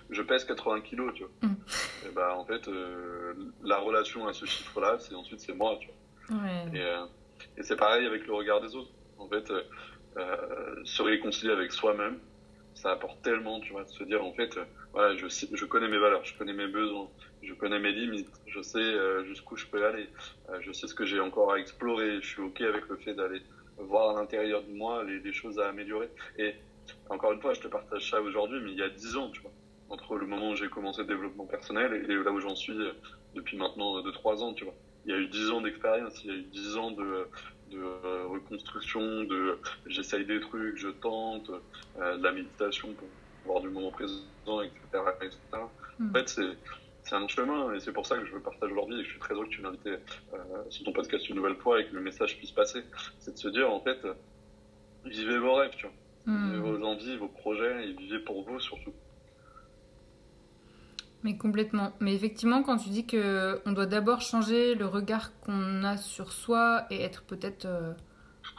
je, 0.10 0.22
pèse 0.22 0.46
80 0.46 0.82
kilos, 0.82 1.14
tu 1.14 1.24
vois. 1.24 1.32
Mm. 1.42 1.56
Et 2.08 2.12
bah, 2.12 2.36
en 2.36 2.46
fait, 2.46 2.70
la 3.64 3.78
relation 3.78 4.28
à 4.28 4.34
ce 4.34 4.46
chiffre-là, 4.46 4.98
c'est 5.00 5.14
ensuite, 5.16 5.42
c'est 5.42 5.54
moi, 5.54 5.78
tu 5.80 5.88
vois. 5.88 6.44
Ouais. 6.44 6.80
Et, 6.80 7.60
et 7.60 7.64
c'est 7.64 7.76
pareil 7.76 8.06
avec 8.06 8.26
le 8.26 8.34
regard 8.34 8.62
des 8.62 8.76
autres. 8.76 8.92
En 9.18 9.28
fait, 9.28 9.50
euh, 9.52 9.62
euh, 10.18 10.76
se 10.84 11.02
réconcilier 11.02 11.52
avec 11.52 11.72
soi-même, 11.72 12.20
ça 12.76 12.92
apporte 12.92 13.22
tellement, 13.22 13.60
tu 13.60 13.72
vois, 13.72 13.84
de 13.84 13.90
se 13.90 14.04
dire 14.04 14.24
en 14.24 14.34
fait, 14.34 14.58
euh, 14.58 14.66
voilà, 14.94 15.16
je, 15.16 15.66
connais 15.66 15.88
mes 15.88 15.98
valeurs, 15.98 16.24
je 16.24 16.38
connais 16.38 16.54
mes 16.54 16.68
besoins, 16.68 17.10
je 17.42 17.54
connais 17.54 17.80
mes 17.80 17.92
limites, 17.92 18.30
je 18.48 18.62
sais 18.62 19.24
jusqu'où 19.26 19.56
je 19.56 19.66
peux 19.68 19.86
aller, 19.86 20.08
je 20.60 20.72
sais 20.72 20.88
ce 20.88 20.94
que 20.94 21.06
j'ai 21.06 21.20
encore 21.20 21.54
à 21.54 21.60
explorer, 21.60 22.22
je 22.22 22.28
suis 22.28 22.42
ok 22.42 22.62
avec 22.62 22.88
le 22.88 22.98
fait 22.98 23.14
d'aller 23.14 23.42
voir 23.78 24.16
à 24.16 24.20
l'intérieur 24.20 24.64
de 24.64 24.72
moi 24.72 25.04
les, 25.04 25.20
les, 25.20 25.34
choses 25.34 25.60
à 25.60 25.68
améliorer. 25.68 26.10
Et 26.38 26.54
encore 27.10 27.32
une 27.32 27.42
fois, 27.42 27.54
je 27.54 27.60
te 27.60 27.68
partage 27.68 28.10
ça 28.10 28.22
aujourd'hui, 28.22 28.60
mais 28.62 28.72
il 28.72 28.78
y 28.78 28.84
a 28.84 28.90
dix 28.90 29.18
ans, 29.18 29.30
tu 29.30 29.42
vois, 29.42 29.52
entre 29.90 30.16
le 30.16 30.28
moment 30.28 30.52
où 30.52 30.56
j'ai 30.56 30.70
commencé 30.70 31.02
le 31.02 31.08
développement 31.08 31.46
personnel 31.46 32.06
et, 32.08 32.16
là 32.16 32.32
où 32.32 32.40
j'en 32.40 32.56
suis 32.56 32.78
depuis 33.34 33.58
maintenant 33.58 34.02
de 34.02 34.12
trois 34.12 34.44
ans, 34.44 34.54
tu 34.54 34.64
vois 34.64 34.76
il 35.06 35.12
y 35.12 35.16
a 35.16 35.18
eu 35.18 35.28
dix 35.28 35.50
ans 35.52 35.62
d'expérience, 35.62 36.14
il 36.24 36.30
y 36.30 36.34
a 36.34 36.38
eu 36.38 36.44
dix 36.44 36.78
ans 36.78 36.92
de, 36.92 37.28
de 37.74 37.82
euh, 37.82 38.28
reconstruction, 38.28 39.24
de 39.24 39.60
j'essaye 39.88 40.26
des 40.26 40.40
trucs, 40.40 40.78
je 40.78 40.90
tente, 40.90 41.50
euh, 42.00 42.18
de 42.18 42.24
la 42.24 42.32
méditation 42.32 42.94
pour 42.94 43.08
voir 43.46 43.62
du 43.62 43.70
moment 43.70 43.92
présent, 43.92 44.62
etc. 44.62 45.04
etc. 45.22 45.38
Hmm. 46.00 46.10
En 46.10 46.14
fait, 46.14 46.30
c'est 46.30 46.58
c'est 47.04 47.16
un 47.16 47.28
chemin 47.28 47.74
et 47.74 47.82
c'est 47.82 47.92
pour 47.92 48.06
ça 48.06 48.18
que 48.18 48.26
je 48.26 48.32
veux 48.32 48.40
partager 48.40 48.72
aujourd'hui 48.72 48.96
et 48.96 49.00
que 49.00 49.06
je 49.06 49.12
suis 49.12 49.20
très 49.20 49.34
heureux 49.34 49.44
que 49.44 49.50
tu 49.50 49.62
m'invites 49.62 49.86
euh, 49.88 49.98
sur 50.70 50.86
ton 50.86 50.94
podcast 50.94 51.28
une 51.28 51.36
nouvelle 51.36 51.58
fois 51.58 51.82
et 51.82 51.86
que 51.86 51.94
le 51.94 52.02
message 52.02 52.38
puisse 52.38 52.52
passer. 52.52 52.82
C'est 53.20 53.34
de 53.34 53.38
se 53.38 53.50
dire 53.50 53.70
en 53.70 53.82
fait, 53.82 54.00
vivez 55.06 55.38
vos 55.38 55.56
rêves, 55.56 55.74
tu 55.76 55.86
vois. 55.86 55.96
Hmm. 56.26 56.46
Vivez 56.46 56.60
vos 56.60 56.86
envies, 56.86 57.18
vos 57.18 57.28
projets 57.28 57.90
et 57.90 57.94
vivez 57.94 58.20
pour 58.20 58.44
vous 58.44 58.60
surtout. 58.62 58.94
Mais 61.24 61.38
complètement. 61.38 61.94
Mais 62.02 62.14
effectivement, 62.14 62.64
quand 62.64 62.78
tu 62.78 62.90
dis 62.90 63.06
que 63.06 63.62
on 63.66 63.72
doit 63.72 63.86
d'abord 63.86 64.22
changer 64.22 64.76
le 64.76 64.86
regard 64.86 65.32
qu'on 65.40 65.84
a 65.84 65.96
sur 65.96 66.34
soi 66.34 66.86
et 66.90 67.02
être 67.02 67.24
peut-être 67.24 67.66
euh, 67.66 67.94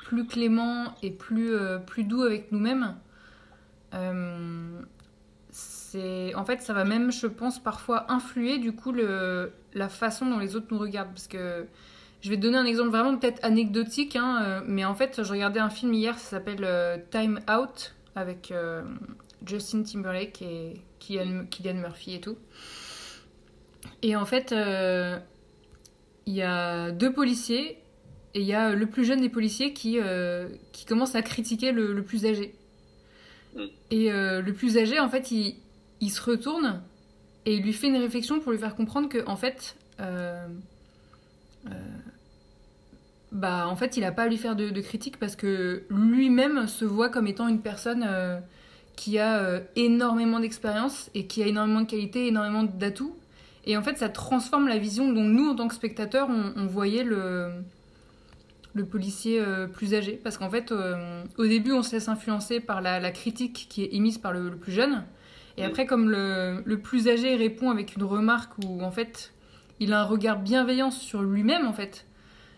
plus 0.06 0.26
clément 0.26 0.94
et 1.02 1.10
plus, 1.10 1.54
euh, 1.54 1.78
plus 1.78 2.04
doux 2.04 2.22
avec 2.22 2.52
nous-mêmes, 2.52 2.96
euh, 3.92 4.80
c'est 5.50 6.34
en 6.34 6.44
fait 6.46 6.62
ça 6.62 6.72
va 6.72 6.84
même, 6.84 7.12
je 7.12 7.26
pense, 7.26 7.62
parfois 7.62 8.10
influer 8.10 8.58
du 8.58 8.72
coup 8.72 8.92
la 8.92 9.88
façon 9.88 10.26
dont 10.26 10.38
les 10.38 10.56
autres 10.56 10.66
nous 10.70 10.78
regardent. 10.78 11.12
Parce 11.12 11.28
que 11.28 11.66
je 12.22 12.30
vais 12.30 12.36
te 12.36 12.40
donner 12.40 12.56
un 12.56 12.64
exemple 12.64 12.90
vraiment 12.90 13.16
peut-être 13.18 13.44
anecdotique, 13.44 14.16
hein, 14.16 14.62
mais 14.66 14.86
en 14.86 14.94
fait, 14.94 15.22
je 15.22 15.30
regardais 15.30 15.60
un 15.60 15.68
film 15.68 15.92
hier, 15.92 16.18
ça 16.18 16.38
s'appelle 16.38 17.04
Time 17.10 17.40
Out 17.50 17.94
avec 18.14 18.52
Justin 19.46 19.82
Timberlake 19.82 20.42
et 20.42 20.80
Kylian, 21.00 21.74
Murphy 21.74 22.14
et 22.14 22.20
tout. 22.20 22.36
Et 24.02 24.16
en 24.16 24.24
fait, 24.24 24.52
euh, 24.52 25.18
il 26.26 26.34
y 26.34 26.42
a 26.42 26.90
deux 26.90 27.12
policiers 27.12 27.78
et 28.34 28.40
il 28.40 28.46
y 28.46 28.54
a 28.54 28.74
le 28.74 28.86
plus 28.86 29.04
jeune 29.04 29.20
des 29.20 29.28
policiers 29.28 29.72
qui, 29.72 29.98
euh, 30.00 30.48
qui 30.72 30.84
commence 30.84 31.14
à 31.14 31.22
critiquer 31.22 31.72
le, 31.72 32.02
plus 32.02 32.26
âgé. 32.26 32.54
Mm. 33.54 33.62
Et 33.90 34.12
euh, 34.12 34.40
le 34.40 34.52
plus 34.52 34.78
âgé, 34.78 34.98
en 34.98 35.08
fait, 35.08 35.30
il, 35.30 35.56
il, 36.00 36.10
se 36.10 36.22
retourne 36.22 36.82
et 37.46 37.54
il 37.54 37.62
lui 37.62 37.72
fait 37.72 37.88
une 37.88 37.96
réflexion 37.96 38.40
pour 38.40 38.52
lui 38.52 38.58
faire 38.58 38.74
comprendre 38.74 39.08
que, 39.08 39.24
en 39.26 39.36
fait, 39.36 39.76
bah, 43.34 43.68
en 43.68 43.76
fait, 43.76 43.96
il 43.96 44.00
n'a 44.00 44.12
pas 44.12 44.22
à 44.22 44.28
lui 44.28 44.38
faire 44.38 44.56
de, 44.56 44.70
de 44.70 44.80
critique 44.80 45.18
parce 45.18 45.36
que 45.36 45.84
lui-même 45.90 46.66
se 46.66 46.84
voit 46.84 47.10
comme 47.10 47.26
étant 47.26 47.48
une 47.48 47.60
personne 47.60 48.04
qui 48.96 49.18
a 49.18 49.38
euh, 49.38 49.60
énormément 49.76 50.40
d'expérience 50.40 51.10
et 51.14 51.26
qui 51.26 51.42
a 51.42 51.46
énormément 51.46 51.80
de 51.80 51.86
qualité, 51.86 52.26
énormément 52.26 52.64
d'atouts. 52.64 53.16
Et 53.66 53.76
en 53.76 53.82
fait, 53.82 53.98
ça 53.98 54.08
transforme 54.08 54.68
la 54.68 54.78
vision 54.78 55.10
dont 55.12 55.24
nous, 55.24 55.48
en 55.48 55.54
tant 55.54 55.68
que 55.68 55.74
spectateurs, 55.74 56.28
on, 56.28 56.66
voyait 56.66 57.02
le, 57.02 57.50
le 58.74 58.84
policier 58.84 59.40
euh, 59.40 59.66
plus 59.66 59.94
âgé. 59.94 60.20
Parce 60.22 60.36
qu'en 60.36 60.50
fait, 60.50 60.70
euh, 60.70 61.24
au 61.38 61.46
début, 61.46 61.72
on 61.72 61.82
se 61.82 61.92
laisse 61.92 62.08
influencer 62.08 62.60
par 62.60 62.82
la, 62.82 63.10
critique 63.10 63.66
qui 63.70 63.82
est 63.84 63.94
émise 63.94 64.18
par 64.18 64.32
le, 64.32 64.54
plus 64.54 64.72
jeune. 64.72 65.04
Et 65.56 65.64
après, 65.64 65.86
comme 65.86 66.10
le, 66.10 66.62
le, 66.64 66.78
plus 66.78 67.08
âgé 67.08 67.36
répond 67.36 67.70
avec 67.70 67.96
une 67.96 68.02
remarque 68.02 68.52
où, 68.64 68.82
en 68.82 68.90
fait, 68.90 69.32
il 69.80 69.92
a 69.92 70.00
un 70.00 70.04
regard 70.04 70.40
bienveillant 70.40 70.90
sur 70.90 71.22
lui-même, 71.22 71.66
en 71.66 71.72
fait, 71.72 72.06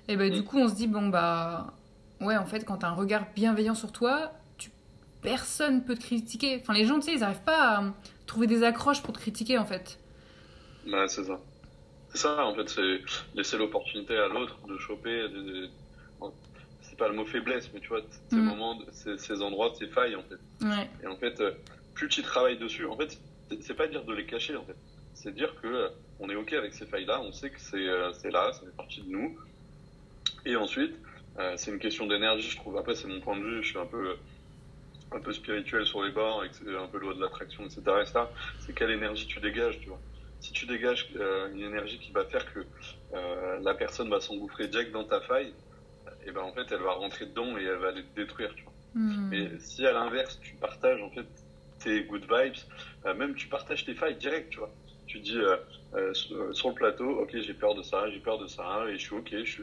et 0.09 0.17
ben, 0.17 0.31
du 0.31 0.45
coup, 0.45 0.59
on 0.59 0.69
se 0.69 0.75
dit, 0.75 0.87
bon, 0.87 1.09
bah, 1.09 1.75
ouais, 2.21 2.37
en 2.37 2.47
fait, 2.47 2.65
quand 2.65 2.79
tu 2.79 2.87
as 2.87 2.91
un 2.91 2.95
regard 2.95 3.27
bienveillant 3.35 3.75
sur 3.75 3.93
toi, 3.93 4.33
personne 5.23 5.85
peut 5.85 5.97
te 5.97 6.03
critiquer. 6.03 6.59
Enfin, 6.61 6.75
les 6.75 6.85
gens, 6.85 6.97
tu 6.97 7.07
sais, 7.07 7.13
ils 7.13 7.21
n'arrivent 7.21 7.43
pas 7.43 7.79
à 7.79 7.85
trouver 8.27 8.47
des 8.47 8.63
accroches 8.63 9.03
pour 9.03 9.13
te 9.13 9.19
critiquer, 9.19 9.59
en 9.59 9.67
fait. 9.67 9.99
Ouais, 10.87 11.09
c'est 11.09 11.25
ça. 11.25 11.41
C'est 12.11 12.19
ça, 12.19 12.47
en 12.47 12.55
fait, 12.55 12.69
c'est 12.69 13.01
laisser 13.35 13.59
l'opportunité 13.59 14.17
à 14.17 14.29
l'autre 14.29 14.57
de 14.69 14.79
choper. 14.79 15.27
C'est 16.83 16.97
pas 16.97 17.09
le 17.09 17.15
mot 17.15 17.27
faiblesse, 17.27 17.69
mais 17.75 17.81
tu 17.81 17.89
vois, 17.89 18.01
ces 18.31 18.37
mm. 18.37 18.45
moments, 18.45 18.79
ces, 18.93 19.43
endroits, 19.43 19.73
ces 19.77 19.89
failles, 19.89 20.15
en 20.15 20.23
fait. 20.23 20.65
Ouais. 20.65 20.89
Et 21.03 21.07
en 21.09 21.17
fait, 21.17 21.41
euh, 21.41 21.51
plus 21.95 22.09
tu 22.09 22.23
travailles 22.23 22.59
dessus, 22.59 22.87
en 22.87 22.97
fait, 22.97 23.19
c'est 23.61 23.75
pas 23.75 23.89
dire 23.89 24.05
de 24.05 24.15
les 24.15 24.25
cacher, 24.25 24.57
en 24.57 24.65
fait. 24.65 24.77
C'est 25.15 25.35
dire 25.35 25.55
que 25.61 25.67
euh, 25.67 25.89
on 26.21 26.31
est 26.31 26.37
OK 26.37 26.53
avec 26.53 26.73
ces 26.73 26.87
failles-là, 26.87 27.21
on 27.21 27.33
sait 27.33 27.51
que 27.51 27.61
c'est 27.61 27.89
euh, 27.89 28.13
là, 28.31 28.53
ça 28.53 28.61
fait 28.61 28.77
partie 28.77 29.03
de 29.03 29.11
nous. 29.11 29.37
Et 30.47 30.57
ensuite, 30.57 30.97
c'est 31.57 31.71
une 31.71 31.79
question 31.79 32.07
d'énergie, 32.07 32.49
je 32.49 32.57
trouve. 32.57 32.79
Après, 32.79 32.95
c'est 32.95 33.09
mon 33.09 33.21
point 33.21 33.37
de 33.37 33.43
vue, 33.43 33.63
je 33.63 33.69
suis 33.69 33.79
un 33.79 33.85
peu 33.85 34.17
un 35.13 35.21
peu 35.21 35.33
spirituel 35.33 35.87
sur 35.87 36.03
les 36.03 36.11
bords, 36.11 36.43
un 36.43 36.87
peu 36.89 36.99
loi 36.99 37.15
de 37.15 37.21
l'attraction, 37.21 37.65
etc. 37.65 37.83
c'est 38.61 38.75
quelle 38.75 38.91
énergie 38.91 39.27
tu 39.27 39.41
dégages, 39.41 39.79
tu 39.81 39.89
vois. 39.89 40.01
Si 40.41 40.53
tu 40.53 40.67
dégages 40.67 41.09
euh, 41.17 41.53
une 41.53 41.63
énergie 41.63 41.99
qui 41.99 42.13
va 42.13 42.25
faire 42.25 42.45
que 42.53 42.61
euh, 43.15 43.59
la 43.61 43.75
personne 43.75 44.11
va 44.11 44.21
s'engouffrer 44.21 44.69
direct 44.69 44.93
dans 44.93 45.05
ta 45.05 45.21
faille, 45.21 45.53
et 46.25 46.33
ben 46.33 46.43
en 46.43 46.53
fait 46.53 46.67
elle 46.71 46.83
va 46.83 46.93
rentrer 46.93 47.27
dedans 47.27 47.57
et 47.57 47.65
elle 47.65 47.79
va 47.79 47.89
aller 47.89 48.03
te 48.03 48.21
détruire, 48.21 48.55
tu 48.55 48.65
vois. 48.65 48.73
Hmm. 48.95 49.29
Mais 49.31 49.59
si 49.59 49.87
à 49.87 49.93
l'inverse 49.93 50.39
tu 50.41 50.57
partages 50.57 51.03
en 51.03 51.11
fait 51.11 51.27
tes 51.83 52.05
good 52.05 52.23
vibes, 52.23 52.55
euh, 53.07 53.15
même 53.15 53.35
tu 53.35 53.49
partages 53.49 53.85
tes 53.85 53.95
failles 53.95 54.17
direct, 54.17 54.51
tu 54.51 54.59
vois. 54.59 54.73
Tu 55.07 55.21
dis 55.21 55.39
sur 56.53 56.69
le 56.69 56.75
plateau, 56.75 57.21
ok 57.21 57.31
j'ai 57.33 57.55
peur 57.55 57.75
de 57.77 57.83
ça, 57.83 58.11
j'ai 58.11 58.19
peur 58.19 58.39
de 58.39 58.49
ça, 58.49 58.87
et 58.89 58.99
je 58.99 59.05
suis 59.05 59.15
ok, 59.15 59.31
je 59.31 59.45
suis 59.45 59.63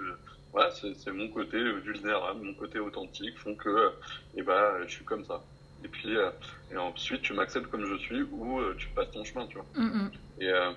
voilà, 0.53 0.69
c'est 0.71 1.11
mon 1.11 1.27
côté 1.29 1.57
vulnérable, 1.81 2.45
mon 2.45 2.53
côté 2.53 2.79
authentique 2.79 3.37
font 3.39 3.55
que 3.55 3.91
eh 4.35 4.43
ben, 4.43 4.83
je 4.85 4.91
suis 4.91 5.05
comme 5.05 5.25
ça. 5.25 5.43
Et 5.83 5.87
puis, 5.87 6.15
euh, 6.15 6.29
et 6.71 6.77
ensuite, 6.77 7.21
tu 7.21 7.33
m'acceptes 7.33 7.67
comme 7.67 7.85
je 7.85 7.95
suis 7.97 8.21
ou 8.21 8.59
euh, 8.59 8.75
tu 8.77 8.87
passes 8.89 9.11
ton 9.11 9.23
chemin, 9.23 9.47
tu 9.47 9.55
vois. 9.55 9.65
Mm, 9.75 9.85
mm. 9.85 10.11
Et, 10.39 10.49
euh, 10.49 10.71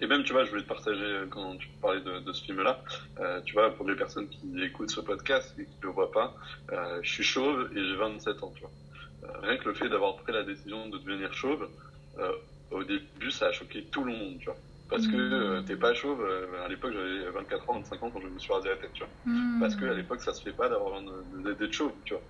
et 0.00 0.06
même, 0.06 0.24
tu 0.24 0.32
vois, 0.32 0.44
je 0.44 0.50
voulais 0.50 0.62
te 0.62 0.68
partager 0.68 1.22
quand 1.30 1.56
tu 1.56 1.68
parlais 1.80 2.00
de, 2.00 2.18
de 2.18 2.32
ce 2.32 2.44
film-là. 2.44 2.82
tu 3.46 3.54
vois, 3.54 3.74
pour 3.74 3.88
les 3.88 3.94
personnes 3.94 4.28
qui 4.28 4.62
écoutent 4.62 4.90
ce 4.90 5.00
podcast 5.00 5.54
et 5.58 5.64
qui 5.64 5.76
ne 5.82 5.86
le 5.86 5.92
voient 5.92 6.10
pas, 6.10 6.34
je 7.00 7.08
suis 7.08 7.22
chauve 7.22 7.70
et 7.76 7.84
j'ai 7.84 7.94
27 7.94 8.42
ans, 8.42 8.52
tu 8.56 8.62
vois. 8.62 9.40
rien 9.42 9.56
que 9.56 9.68
le 9.68 9.74
fait 9.74 9.88
d'avoir 9.88 10.16
pris 10.16 10.32
la 10.32 10.42
décision 10.42 10.88
de 10.88 10.98
devenir 10.98 11.32
chauve, 11.32 11.70
au 12.72 12.82
début, 12.82 13.30
ça 13.30 13.46
a 13.46 13.52
choqué 13.52 13.84
tout 13.84 14.02
le 14.02 14.12
monde, 14.12 14.38
tu 14.40 14.46
vois. 14.46 14.56
Parce 14.96 15.08
que 15.08 15.60
t'es 15.62 15.76
pas 15.76 15.94
chauve, 15.94 16.24
à 16.64 16.68
l'époque 16.68 16.92
j'avais 16.92 17.30
24 17.30 17.70
ans, 17.70 17.74
25 17.80 18.02
ans 18.02 18.10
quand 18.10 18.20
je 18.20 18.28
me 18.28 18.38
suis 18.38 18.52
rasé 18.52 18.68
la 18.68 18.76
tête, 18.76 18.92
tu 18.92 19.02
vois. 19.02 19.34
Parce 19.60 19.76
qu'à 19.76 19.92
l'époque 19.92 20.22
ça 20.22 20.32
se 20.32 20.42
fait 20.42 20.52
pas 20.52 20.68
d'avoir 20.68 21.00
d'être 21.58 21.72
chauve, 21.72 21.92
tu 22.04 22.14
vois. 22.14 22.22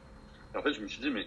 Et 0.55 0.59
en 0.59 0.63
fait 0.63 0.73
je 0.73 0.81
me 0.81 0.89
suis 0.89 1.01
dit, 1.01 1.11
mais 1.11 1.27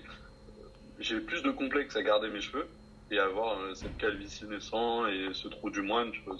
j'ai 1.00 1.20
plus 1.20 1.44
de 1.44 1.52
complexe 1.52 1.96
à 1.96 2.02
garder 2.02 2.30
mes 2.30 2.42
cheveux 2.42 2.68
et 3.12 3.20
avoir 3.20 3.60
euh, 3.60 3.74
cette 3.74 3.98
calvitie 3.98 4.46
naissant 4.46 5.08
et 5.08 5.30
ce 5.34 5.48
trou 5.48 5.70
du 5.70 5.82
moine, 5.82 6.12
tu 6.12 6.22
vois, 6.26 6.36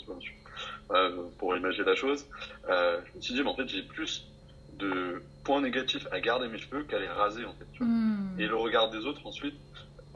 euh, 0.92 1.24
pour 1.38 1.56
imaginer 1.56 1.86
la 1.86 1.96
chose. 1.96 2.26
Euh, 2.70 3.00
je 3.06 3.18
me 3.18 3.22
suis 3.22 3.34
dit, 3.34 3.42
mais 3.42 3.50
en 3.50 3.56
fait, 3.56 3.68
j'ai 3.68 3.84
plus 3.84 4.28
de 4.74 5.24
points 5.44 5.62
négatifs 5.62 6.08
à 6.12 6.20
garder 6.20 6.48
mes 6.50 6.58
cheveux 6.58 6.84
qu'à 6.84 7.00
les 7.00 7.08
raser, 7.08 7.46
en 7.46 7.54
fait. 7.54 7.68
Tu 7.74 7.84
vois. 7.84 7.88
Hmm. 7.88 8.40
Et 8.40 8.48
le 8.48 8.56
regard 8.56 8.90
des 8.90 9.06
autres, 9.06 9.26
ensuite, 9.26 9.56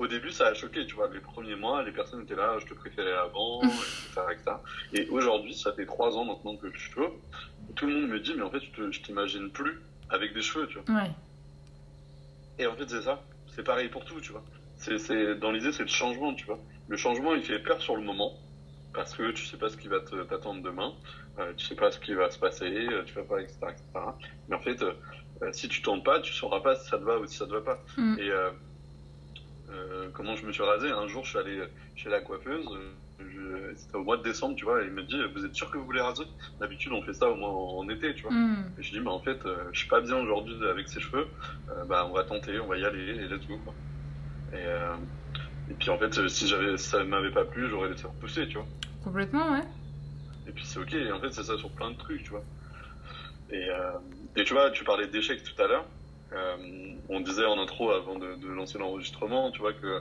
au 0.02 0.08
début, 0.08 0.32
ça 0.32 0.48
a 0.48 0.54
choqué, 0.54 0.86
tu 0.86 0.96
vois. 0.96 1.10
Les 1.14 1.20
premiers 1.20 1.56
mois, 1.56 1.84
les 1.84 1.92
personnes 1.92 2.22
étaient 2.22 2.36
là, 2.36 2.58
je 2.60 2.66
te 2.66 2.74
préférais 2.74 3.14
avant, 3.14 3.62
etc., 3.64 4.22
etc. 4.32 4.52
Et 4.94 5.08
aujourd'hui, 5.10 5.54
ça 5.54 5.74
fait 5.74 5.86
trois 5.86 6.18
ans 6.18 6.26
maintenant 6.26 6.56
que 6.58 6.72
je 6.72 6.78
suis 6.78 6.92
chauve. 6.92 7.14
Tout 7.76 7.88
le 7.88 7.94
monde 7.94 8.10
me 8.10 8.20
dit, 8.20 8.34
mais 8.36 8.44
en 8.44 8.50
fait, 8.50 8.62
je 8.76 9.00
t'imagine 9.02 9.50
plus 9.52 9.82
avec 10.10 10.34
des 10.34 10.42
cheveux, 10.42 10.68
tu 10.68 10.80
vois. 10.80 11.02
Ouais. 11.02 11.12
Et 12.60 12.68
en 12.68 12.76
fait, 12.76 12.90
c'est 12.90 13.04
ça. 13.04 13.24
C'est 13.56 13.64
pareil 13.64 13.90
pour 13.90 14.06
tout, 14.06 14.20
tu 14.22 14.32
vois 14.32 14.44
c'est, 14.82 15.36
dans 15.36 15.52
l'idée, 15.52 15.72
c'est 15.72 15.84
le 15.84 15.90
changement, 15.90 16.34
tu 16.34 16.46
vois. 16.46 16.60
Le 16.88 16.98
changement, 16.98 17.36
il 17.36 17.44
fait 17.44 17.60
peur 17.60 17.82
sur 17.82 17.96
le 17.96 18.02
moment, 18.02 18.34
parce 18.94 19.14
que 19.14 19.32
tu 19.32 19.46
sais 19.46 19.58
pas 19.58 19.70
ce 19.70 19.78
qui 19.78 19.88
va 19.88 20.00
t'attendre 20.00 20.62
demain, 20.62 20.94
euh, 21.40 21.54
tu 21.56 21.66
sais 21.66 21.76
pas 21.76 21.92
ce 21.92 22.00
qui 22.00 22.14
va 22.14 22.30
se 22.30 22.40
passer, 22.40 22.88
euh, 22.92 23.04
tu 23.06 23.14
vas 23.14 23.24
pas, 23.24 23.42
etc., 23.42 23.58
etc. 23.70 23.84
Mais 24.50 24.56
en 24.56 24.60
fait, 24.60 24.82
euh, 24.82 24.94
si 25.52 25.68
tu 25.68 25.82
tournes 25.82 26.04
pas, 26.04 26.20
tu 26.20 26.34
sauras 26.34 26.60
pas 26.62 26.76
si 26.76 26.90
ça 26.90 26.98
te 26.98 27.04
va 27.04 27.20
ou 27.20 27.26
si 27.26 27.38
ça 27.38 27.46
te 27.46 27.52
va 27.52 27.62
pas. 27.62 27.80
Mm. 27.98 28.20
Et 28.20 28.32
comment 30.13 30.36
je 30.36 30.45
me 30.45 30.51
suis 30.51 30.63
rasé 30.63 30.89
Un 30.89 31.07
jour, 31.07 31.23
je 31.23 31.29
suis 31.29 31.39
allé 31.39 31.62
chez 31.95 32.10
la 32.10 32.21
coiffeuse. 32.21 32.67
c'était 33.75 33.95
au 33.95 34.03
mois 34.03 34.17
de 34.17 34.23
décembre, 34.23 34.55
tu 34.55 34.65
vois, 34.65 34.81
et 34.81 34.86
il 34.86 34.91
me 34.91 35.03
dit 35.03 35.17
Vous 35.34 35.45
êtes 35.45 35.55
sûr 35.55 35.69
que 35.71 35.77
vous 35.77 35.86
voulez 35.86 36.01
raser? 36.01 36.23
D'habitude, 36.60 36.91
on 36.91 37.01
fait 37.01 37.13
ça 37.13 37.29
au 37.29 37.36
moins 37.36 37.49
en, 37.49 37.88
été, 37.89 38.13
tu 38.13 38.23
vois. 38.23 38.31
Mm. 38.31 38.71
Et 38.79 38.84
je 38.84 38.91
dis 38.91 38.99
Mais 38.99 39.10
en 39.10 39.19
fait, 39.19 39.39
je 39.71 39.79
suis 39.79 39.89
pas 39.89 40.01
bien 40.01 40.17
aujourd'hui 40.17 40.55
avec 40.67 40.88
ses 40.88 40.99
cheveux, 40.99 41.27
bah, 41.88 42.07
on 42.10 42.13
va 42.13 42.23
tenter, 42.23 42.60
on 42.60 42.67
va 42.67 42.77
y 42.77 42.86
aller, 42.86 43.15
et 43.15 43.27
let's 43.27 43.47
go, 43.47 43.57
quoi. 43.63 43.73
Et, 44.53 44.57
euh, 44.57 44.95
et 45.69 45.73
puis 45.73 45.89
en 45.89 45.97
fait, 45.97 46.27
si 46.27 46.47
j'avais, 46.47 46.77
ça 46.77 47.03
m'avait 47.03 47.31
pas 47.31 47.45
plu, 47.45 47.69
j'aurais 47.69 47.89
laissé 47.89 48.05
repousser, 48.05 48.47
tu 48.47 48.57
vois. 48.57 48.67
Complètement, 49.03 49.51
ouais. 49.51 49.63
Et 50.47 50.51
puis 50.51 50.65
c'est 50.65 50.79
ok, 50.79 50.93
et 50.93 51.12
en 51.12 51.19
fait, 51.19 51.31
c'est 51.31 51.43
ça 51.43 51.57
sur 51.57 51.71
plein 51.71 51.91
de 51.91 51.97
trucs, 51.97 52.23
tu 52.23 52.31
vois. 52.31 52.43
Et, 53.49 53.69
euh, 53.69 53.91
et 54.36 54.43
tu 54.43 54.53
vois, 54.53 54.71
tu 54.71 54.84
parlais 54.84 55.07
d'échecs 55.07 55.43
tout 55.43 55.62
à 55.62 55.67
l'heure. 55.67 55.86
Euh, 56.34 56.56
on 57.10 57.20
disait 57.20 57.46
en 57.46 57.60
intro 57.60 57.91
avant 57.91 58.17
de, 58.17 58.36
de 58.36 58.48
lancer 58.48 58.78
l'enregistrement, 58.78 59.52
tu 59.52 59.60
vois 59.60 59.74
que 59.74 59.86
euh, 59.86 60.00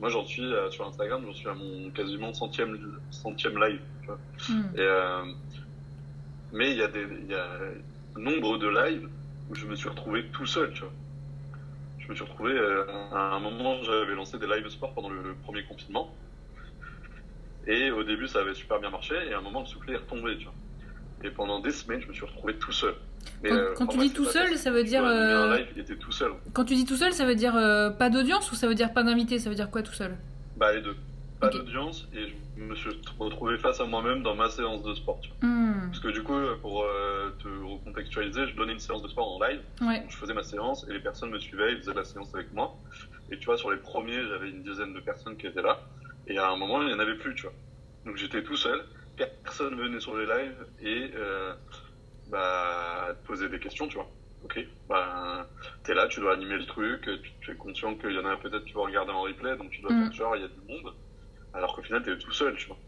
moi 0.00 0.08
j'en 0.08 0.24
suis 0.24 0.42
euh, 0.42 0.70
sur 0.70 0.86
Instagram, 0.86 1.22
j'en 1.24 1.34
suis 1.34 1.48
à 1.48 1.54
mon 1.54 1.90
quasiment 1.90 2.32
centième 2.34 2.98
centième 3.10 3.62
live. 3.62 3.80
Tu 4.00 4.06
vois. 4.06 4.18
Hmm. 4.48 4.76
Et, 4.76 5.36
mais 6.52 6.70
il 6.72 6.78
y 6.78 6.82
a 6.82 6.88
des 6.88 7.06
y 7.28 7.34
a 7.34 7.46
nombre 8.16 8.58
de 8.58 8.68
lives 8.68 9.08
où 9.50 9.54
je 9.54 9.66
me 9.66 9.76
suis 9.76 9.88
retrouvé 9.88 10.26
tout 10.32 10.46
seul, 10.46 10.72
tu 10.72 10.80
vois 10.80 10.92
je 12.08 12.12
me 12.12 12.16
suis 12.16 12.24
retrouvé 12.24 12.58
à 13.12 13.34
un 13.34 13.38
moment, 13.38 13.82
j'avais 13.82 14.14
lancé 14.14 14.38
des 14.38 14.46
live 14.46 14.66
sport 14.70 14.94
pendant 14.94 15.10
le, 15.10 15.34
premier 15.44 15.62
confinement. 15.64 16.10
Et 17.66 17.90
au 17.90 18.02
début, 18.02 18.26
ça 18.28 18.38
avait 18.38 18.54
super 18.54 18.80
bien 18.80 18.88
marché. 18.88 19.14
Et 19.28 19.34
à 19.34 19.38
un 19.38 19.40
moment, 19.42 19.60
le 19.60 19.66
soufflet 19.66 19.92
est 19.92 19.98
retombé, 19.98 20.38
tu 20.38 20.44
vois. 20.44 20.54
Et 21.22 21.30
pendant 21.30 21.60
des 21.60 21.70
semaines, 21.70 22.00
je 22.00 22.08
me 22.08 22.14
suis 22.14 22.24
retrouvé 22.24 22.54
tout 22.56 22.72
seul. 22.72 22.94
Quand, 23.42 23.84
euh, 23.84 23.86
tu 23.90 23.98
dis 23.98 24.10
tout 24.10 24.24
seul, 24.24 24.56
ça 24.56 24.70
veut 24.70 24.84
dire. 24.84 25.02
Live, 25.02 25.68
il 25.76 25.82
était 25.82 25.96
tout 25.96 26.12
seul. 26.12 26.32
Quand 26.52 26.64
tu 26.64 26.74
dis 26.74 26.84
tout 26.84 26.96
seul, 26.96 27.12
ça 27.12 27.24
veut 27.24 27.34
dire 27.34 27.56
euh, 27.56 27.90
pas 27.90 28.10
d'audience 28.10 28.50
ou 28.52 28.54
ça 28.54 28.66
veut 28.66 28.74
dire 28.74 28.92
pas 28.92 29.02
d'invité 29.02 29.38
Ça 29.38 29.48
veut 29.48 29.56
dire 29.56 29.70
quoi 29.70 29.82
tout 29.82 29.92
seul? 29.92 30.16
Bah, 30.56 30.72
les 30.72 30.82
deux 30.82 30.96
pas 31.40 31.50
d'audience 31.50 32.08
et 32.16 32.34
je 32.56 32.62
me 32.64 32.74
suis 32.74 32.90
retrouvé 33.16 33.58
face 33.58 33.78
à 33.78 33.84
moi-même 33.84 34.24
dans 34.24 34.34
ma 34.34 34.50
séance 34.50 34.82
de 34.82 34.92
sport. 34.94 35.20
Tu 35.20 35.28
vois. 35.28 35.48
Hmm. 35.48 35.88
Parce 35.88 36.00
que 36.00 36.08
du 36.08 36.24
coup, 36.24 36.34
pour 36.60 36.82
euh, 36.82 37.30
te 37.40 37.46
recontextualiser, 37.46 38.48
je 38.48 38.56
donnais 38.56 38.72
une 38.72 38.80
séance 38.80 39.02
de 39.02 39.08
sport 39.08 39.36
en 39.36 39.46
live. 39.46 39.60
je 40.08 40.16
faisais 40.16 40.34
ma 40.34 40.42
séance 40.42 40.84
et 40.88 40.92
les 40.92 40.98
personnes 40.98 41.30
me 41.30 41.38
suivaient, 41.38 41.74
ils 41.74 41.78
faisaient 41.78 41.94
la 41.94 42.04
séance 42.04 42.34
avec 42.34 42.52
moi. 42.52 42.76
Et 43.30 43.38
tu 43.38 43.46
vois, 43.46 43.56
sur 43.56 43.70
les 43.70 43.76
premiers, 43.76 44.20
j'avais 44.28 44.50
une 44.50 44.64
dizaine 44.64 44.92
de 44.94 45.00
personnes 45.00 45.36
qui 45.36 45.46
étaient 45.46 45.62
là. 45.62 45.78
Et 46.26 46.38
à 46.38 46.50
un 46.50 46.56
moment, 46.56 46.82
il 46.82 46.88
n'y 46.88 46.94
en 46.94 46.98
avait 46.98 47.16
plus, 47.16 47.36
tu 47.36 47.42
vois. 47.42 47.52
Donc 48.04 48.16
j'étais 48.16 48.42
tout 48.42 48.56
seul. 48.56 48.84
Personne 49.16 49.76
venait 49.76 50.00
sur 50.00 50.16
les 50.16 50.26
lives 50.26 50.66
et 50.80 51.10
euh, 51.16 51.52
bah, 52.30 53.08
te 53.20 53.26
poser 53.26 53.48
des 53.48 53.58
questions, 53.58 53.88
tu 53.88 53.96
vois. 53.96 54.10
Ok, 54.44 54.64
bah, 54.88 55.48
t'es 55.82 55.94
là, 55.94 56.06
tu 56.06 56.20
dois 56.20 56.34
animer 56.34 56.58
le 56.58 56.66
truc, 56.66 57.08
tu, 57.40 57.50
es 57.50 57.56
conscient 57.56 57.96
qu'il 57.96 58.12
y 58.12 58.18
en 58.18 58.26
a 58.26 58.36
peut-être 58.36 58.64
qui 58.64 58.72
vont 58.72 58.84
regarder 58.84 59.10
en 59.10 59.22
replay, 59.22 59.56
donc 59.56 59.70
tu 59.70 59.80
dois 59.80 59.92
hmm. 59.92 60.04
faire 60.04 60.12
genre, 60.12 60.36
il 60.36 60.42
y 60.42 60.44
a 60.44 60.48
du 60.48 60.60
monde 60.68 60.94
alors 61.54 61.74
qu'au 61.74 61.82
final, 61.82 62.02
t'es 62.02 62.16
tout 62.18 62.32
seul, 62.32 62.56
tu 62.56 62.66
vois. 62.66 62.78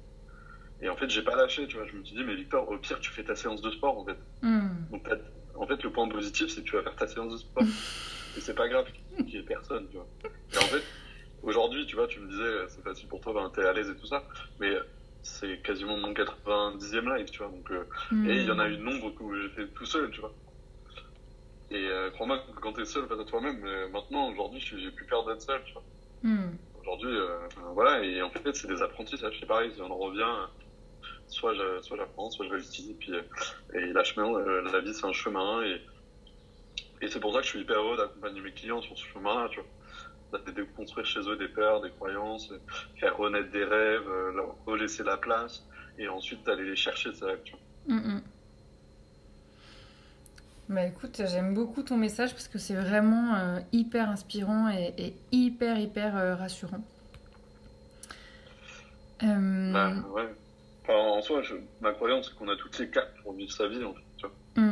Et 0.83 0.89
en 0.89 0.97
fait, 0.97 1.11
j'ai 1.11 1.23
pas 1.23 1.37
lâché, 1.37 1.67
tu 1.67 1.77
vois. 1.77 1.87
Je 1.87 1.97
me 1.97 2.05
suis 2.05 2.17
dit, 2.17 2.25
mais 2.25 2.35
Victor, 2.35 2.69
au 2.69 2.79
pire, 2.79 3.01
tu 3.01 3.11
fais 3.11 3.25
ta 3.25 3.35
séance 3.35 3.61
de 3.61 3.71
sport, 3.71 3.99
en 3.99 4.05
fait. 4.05 4.17
Hmm. 4.43 4.69
Donc, 4.91 5.09
en 5.57 5.67
fait, 5.67 5.83
le 5.83 5.91
point 5.91 6.09
positif, 6.09 6.49
c'est 6.49 6.63
que 6.63 6.67
tu 6.67 6.77
vas 6.77 6.83
faire 6.83 6.97
ta 6.97 7.07
séance 7.07 7.33
de 7.33 7.39
sport. 7.39 7.63
et 8.37 8.41
c'est 8.41 8.55
pas 8.55 8.69
grave 8.69 8.87
qu'il 9.17 9.29
y 9.29 9.39
ait 9.39 9.43
personne, 9.43 9.87
tu 9.91 9.97
vois. 9.97 10.07
Et 10.55 10.59
en 10.59 10.69
fait, 10.69 10.83
aujourd'hui, 11.43 11.87
tu 11.87 11.97
vois, 11.97 12.07
tu 12.07 12.21
me 12.21 12.29
disais, 12.29 12.69
c'est 12.69 12.83
facile 12.83 13.09
pour 13.09 13.21
toi, 13.21 13.35
ben, 13.35 13.51
t'es 13.55 13.67
à 13.67 13.73
l'aise 13.73 13.91
et 13.91 13.97
tout 13.97 14.07
ça. 14.07 14.25
Mais 14.59 14.75
c'est 15.23 15.63
quasiment 15.63 15.97
mon 15.97 16.13
90e 16.15 17.09
live, 17.15 17.27
tu 17.31 17.43
vois. 17.43 17.53
Donc, 17.53 17.71
euh, 17.71 17.89
Et 18.25 18.37
il 18.41 18.47
y 18.47 18.51
en 18.51 18.59
a 18.59 18.69
eu 18.69 18.77
nombre 18.79 19.13
où 19.21 19.35
j'ai 19.35 19.49
fait 19.51 19.69
tout 19.75 19.87
seul, 19.87 20.11
tu 20.11 20.21
vois. 20.21 20.35
Et 21.71 21.87
euh, 21.89 22.11
crois-moi 22.11 22.39
que 22.41 22.53
quand 22.61 22.73
t'es 22.73 22.85
seul 22.85 23.07
face 23.07 23.21
à 23.21 23.25
toi-même, 23.25 23.65
euh, 23.65 23.89
maintenant, 23.89 24.29
aujourd'hui, 24.29 24.61
j'ai 24.61 24.91
plus 24.91 25.07
peur 25.07 25.25
d'être 25.25 25.43
seul, 25.43 25.63
tu 25.65 25.73
vois. 25.73 25.85
Hmm 26.23 26.51
aujourd'hui, 26.75 27.15
euh, 27.15 27.47
voilà, 27.75 28.03
et 28.03 28.23
en 28.23 28.31
fait, 28.31 28.55
c'est 28.55 28.67
des 28.69 28.83
apprentissages, 28.83 29.37
c'est 29.39 29.47
pareil, 29.47 29.73
on 29.81 29.91
en 29.91 29.99
revient, 29.99 30.49
soit 31.27 31.55
j'apprends, 31.55 32.31
soit 32.31 32.47
je 32.47 32.51
réutilise, 32.51 32.91
et 32.91 32.95
puis, 32.95 33.13
et 33.75 33.93
la, 33.93 34.05
chemin, 34.05 34.39
la 34.39 34.81
vie, 34.81 34.95
c'est 34.95 35.07
un 35.07 35.13
chemin, 35.13 35.63
et, 35.63 35.81
et 37.03 37.09
c'est 37.09 37.21
pour 37.21 37.33
ça 37.33 37.41
que 37.41 37.45
je 37.45 37.51
suis 37.51 37.61
hyper 37.61 37.79
heureux 37.81 37.97
d'accompagner 37.97 38.41
mes 38.41 38.53
clients 38.53 38.81
sur 38.83 38.97
ce 38.97 39.05
chemin-là, 39.07 39.49
tu 39.51 39.61
vois. 39.61 39.69
De 40.33 40.51
déconstruire 40.53 41.07
chez 41.07 41.21
eux 41.21 41.37
des 41.37 41.49
peurs, 41.49 41.81
des 41.81 41.91
croyances, 41.91 42.53
faire 42.99 43.17
renaître 43.17 43.51
des 43.51 43.65
rêves, 43.65 44.09
leur 44.35 44.55
relaisser 44.65 45.03
la 45.03 45.17
place, 45.17 45.65
et 45.99 46.09
ensuite 46.09 46.45
d'aller 46.45 46.65
les 46.65 46.77
chercher, 46.77 47.13
ces 47.13 47.25
rêves. 47.25 47.41
Mm, 47.87 47.97
mm. 47.97 48.23
Bah 50.71 50.87
écoute, 50.87 51.21
j'aime 51.27 51.53
beaucoup 51.53 51.83
ton 51.83 51.97
message 51.97 52.31
parce 52.31 52.47
que 52.47 52.59
c'est 52.59 52.77
vraiment 52.77 53.35
euh, 53.35 53.59
hyper 53.73 54.09
inspirant 54.09 54.71
et, 54.71 55.15
hyper, 55.33 55.77
hyper 55.79 56.17
euh, 56.17 56.37
rassurant. 56.37 56.81
Euh, 59.25 59.73
bah 59.73 59.93
ouais. 60.15 60.29
en 60.89 61.21
soi, 61.23 61.43
ma 61.81 61.93
croyance, 61.93 62.29
c'est 62.29 62.37
qu'on 62.37 62.49
a 62.49 62.55
toutes 62.55 62.79
les 62.79 62.89
cartes 62.89 63.13
pour 63.25 63.33
vivre 63.33 63.51
sa 63.51 63.67
vie, 63.67 63.83
en 63.85 63.93
fait, 63.93 64.01
tu 64.17 64.27
vois. 64.27 64.65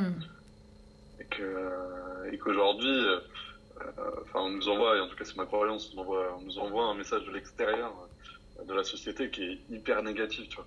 Et, 1.18 1.24
que, 1.24 2.32
et 2.32 2.38
qu'aujourd'hui, 2.38 3.04
enfin, 4.22 4.40
on 4.40 4.50
nous 4.50 4.68
envoie, 4.68 4.96
et 4.96 5.00
en 5.00 5.08
tout 5.08 5.16
cas 5.16 5.24
c'est 5.24 5.36
ma 5.36 5.46
croyance, 5.46 5.92
on, 5.96 6.00
envoie, 6.00 6.36
on 6.38 6.42
nous 6.42 6.58
envoie 6.58 6.84
un 6.84 6.94
message 6.94 7.24
de 7.24 7.32
l'extérieur 7.32 7.92
de 8.66 8.74
la 8.74 8.84
société 8.84 9.30
qui 9.30 9.44
est 9.44 9.58
hyper 9.70 10.02
négatif, 10.02 10.48
tu 10.48 10.56
vois 10.56 10.66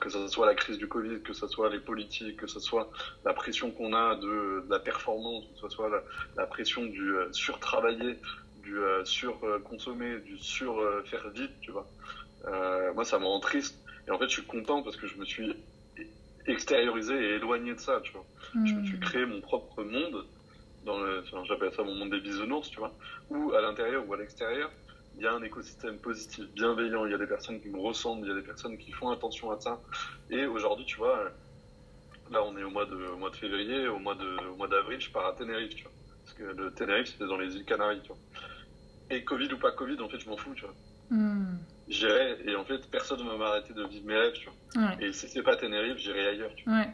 que 0.00 0.10
ce 0.10 0.28
soit 0.28 0.46
la 0.46 0.54
crise 0.54 0.78
du 0.78 0.88
Covid, 0.88 1.20
que 1.20 1.32
ce 1.32 1.46
soit 1.46 1.70
les 1.70 1.78
politiques, 1.78 2.36
que 2.36 2.46
ce 2.46 2.60
soit 2.60 2.90
la 3.24 3.32
pression 3.32 3.70
qu'on 3.70 3.94
a 3.94 4.16
de, 4.16 4.64
la 4.68 4.78
performance, 4.78 5.44
que 5.54 5.60
ce 5.60 5.68
soit 5.68 5.90
la, 6.36 6.46
pression 6.46 6.84
du 6.84 7.14
euh, 7.14 7.32
surtravailler, 7.32 8.18
du 8.62 8.78
euh, 8.78 9.04
surconsommer, 9.04 10.18
du 10.20 10.38
sur 10.38 10.76
faire 11.04 11.28
vite, 11.30 11.52
tu 11.60 11.70
vois. 11.70 11.86
Euh, 12.46 12.92
moi, 12.94 13.04
ça 13.04 13.18
me 13.18 13.24
rend 13.24 13.40
triste. 13.40 13.78
Et 14.08 14.10
en 14.10 14.18
fait, 14.18 14.28
je 14.28 14.34
suis 14.34 14.46
content 14.46 14.82
parce 14.82 14.96
que 14.96 15.06
je 15.06 15.16
me 15.16 15.24
suis 15.24 15.54
extériorisé 16.46 17.14
et 17.14 17.34
éloigné 17.36 17.74
de 17.74 17.80
ça, 17.80 18.00
tu 18.02 18.12
vois. 18.12 18.24
Je 18.54 18.74
me 18.74 18.84
suis 18.84 18.96
hmm. 18.96 19.00
créé 19.00 19.26
mon 19.26 19.40
propre 19.40 19.84
monde, 19.84 20.24
dans 20.84 20.98
le, 20.98 21.24
j'appelle 21.44 21.72
ça 21.72 21.82
mon 21.82 21.94
monde 21.94 22.10
des 22.10 22.20
bisounours, 22.20 22.70
tu 22.70 22.78
vois, 22.78 22.94
ou 23.30 23.52
à 23.52 23.60
l'intérieur 23.60 24.08
ou 24.08 24.14
à 24.14 24.16
l'extérieur, 24.16 24.70
il 25.16 25.22
y 25.22 25.26
a 25.26 25.32
un 25.32 25.42
écosystème 25.42 25.98
positif, 25.98 26.44
bienveillant, 26.54 27.04
il 27.06 27.12
y 27.12 27.14
a 27.14 27.18
des 27.18 27.26
personnes 27.26 27.60
qui 27.60 27.68
me 27.68 27.78
ressemblent, 27.78 28.26
il 28.26 28.28
y 28.28 28.32
a 28.32 28.36
des 28.36 28.46
personnes 28.46 28.78
qui 28.78 28.92
font 28.92 29.10
attention 29.10 29.50
à 29.50 29.60
ça. 29.60 29.80
Et 30.30 30.46
aujourd'hui, 30.46 30.86
tu 30.86 30.96
vois, 30.96 31.30
là 32.30 32.42
on 32.42 32.56
est 32.56 32.62
au 32.62 32.70
mois 32.70 32.86
de, 32.86 32.96
mois 33.16 33.30
de 33.30 33.36
février, 33.36 33.88
au 33.88 33.98
mois 33.98 34.14
de, 34.14 34.48
au 34.48 34.56
mois 34.56 34.68
d'avril, 34.68 35.00
je 35.00 35.10
pars 35.10 35.26
à 35.26 35.32
Tenerife, 35.34 35.74
tu 35.74 35.82
vois. 35.84 35.92
Parce 36.24 36.36
que 36.36 36.44
le 36.44 36.72
Tenerife, 36.72 37.08
c'était 37.08 37.26
dans 37.26 37.36
les 37.36 37.54
îles 37.54 37.64
Canaries, 37.64 38.00
tu 38.02 38.08
vois. 38.08 38.18
Et 39.10 39.24
Covid 39.24 39.52
ou 39.52 39.58
pas 39.58 39.72
Covid, 39.72 40.00
en 40.00 40.08
fait, 40.08 40.18
je 40.18 40.28
m'en 40.28 40.36
fous, 40.36 40.54
tu 40.54 40.64
vois. 40.64 40.74
Hmm. 41.10 41.58
J'irai, 41.88 42.38
et 42.46 42.56
en 42.56 42.64
fait, 42.64 42.90
personne 42.90 43.22
ne 43.22 43.28
va 43.28 43.36
m'arrêter 43.36 43.74
de 43.74 43.84
vivre 43.84 44.06
mes 44.06 44.16
rêves, 44.16 44.32
tu 44.32 44.48
vois. 44.48 44.92
Et 45.00 45.12
si 45.12 45.28
c'est 45.28 45.42
pas 45.42 45.56
Tenerife, 45.56 45.98
j'irai 45.98 46.28
ailleurs, 46.28 46.54
tu 46.54 46.64
vois. 46.64 46.84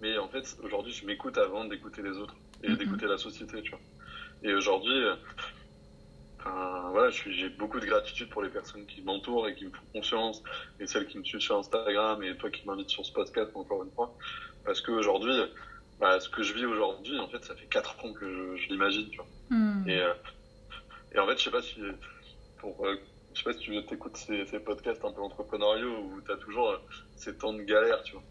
Mais 0.00 0.16
en 0.18 0.28
fait, 0.28 0.56
aujourd'hui, 0.62 0.92
je 0.92 1.04
m'écoute 1.04 1.36
avant 1.38 1.64
d'écouter 1.64 2.02
les 2.02 2.16
autres 2.16 2.36
et 2.62 2.76
d'écouter 2.76 3.06
la 3.06 3.18
société, 3.18 3.62
tu 3.62 3.70
vois. 3.70 3.82
Et 4.42 4.54
aujourd'hui, 4.54 5.04
voilà, 6.44 7.10
j'ai 7.10 7.50
beaucoup 7.50 7.80
de 7.80 7.86
gratitude 7.86 8.28
pour 8.30 8.42
les 8.42 8.50
personnes 8.50 8.86
qui 8.86 9.02
m'entourent 9.02 9.48
et 9.48 9.54
qui 9.54 9.66
me 9.66 9.70
font 9.72 9.86
confiance, 9.92 10.42
et 10.78 10.86
celles 10.86 11.06
qui 11.06 11.18
me 11.18 11.24
suivent 11.24 11.40
sur 11.40 11.56
Instagram, 11.58 12.22
et 12.22 12.36
toi 12.36 12.50
qui 12.50 12.66
m'invites 12.66 12.90
sur 12.90 13.04
ce 13.04 13.12
podcast 13.12 13.50
encore 13.54 13.84
une 13.84 13.92
fois, 13.92 14.14
parce 14.64 14.80
qu'aujourd'hui, 14.80 15.34
bah, 15.98 16.20
ce 16.20 16.28
que 16.28 16.42
je 16.42 16.54
vis 16.54 16.64
aujourd'hui, 16.66 17.18
en 17.18 17.28
fait, 17.28 17.44
ça 17.44 17.54
fait 17.56 17.66
4 17.68 18.04
ans 18.04 18.12
que 18.14 18.56
je, 18.56 18.68
l'imagine, 18.68 19.08
tu 19.10 19.18
vois. 19.18 19.28
Hmm. 19.50 19.88
Et, 19.88 20.00
euh, 20.00 20.14
Et 21.12 21.18
en 21.18 21.26
fait, 21.26 21.38
je 21.38 21.44
sais 21.44 21.50
pas 21.50 21.62
si, 21.62 21.80
pour, 22.58 22.86
euh, 22.86 22.96
je 23.34 23.40
sais 23.40 23.44
pas 23.44 23.52
si 23.54 23.60
tu 23.60 23.76
écoutes 23.94 24.16
ces, 24.16 24.46
ces 24.46 24.60
podcasts 24.60 25.04
un 25.04 25.12
peu 25.12 25.22
entrepreneuriaux 25.22 26.00
où 26.02 26.22
tu 26.22 26.32
as 26.32 26.36
toujours 26.38 26.70
euh, 26.70 26.78
ces 27.16 27.36
temps 27.36 27.54
de 27.54 27.62
galère, 27.62 28.02
tu 28.02 28.16
vois. 28.16 28.24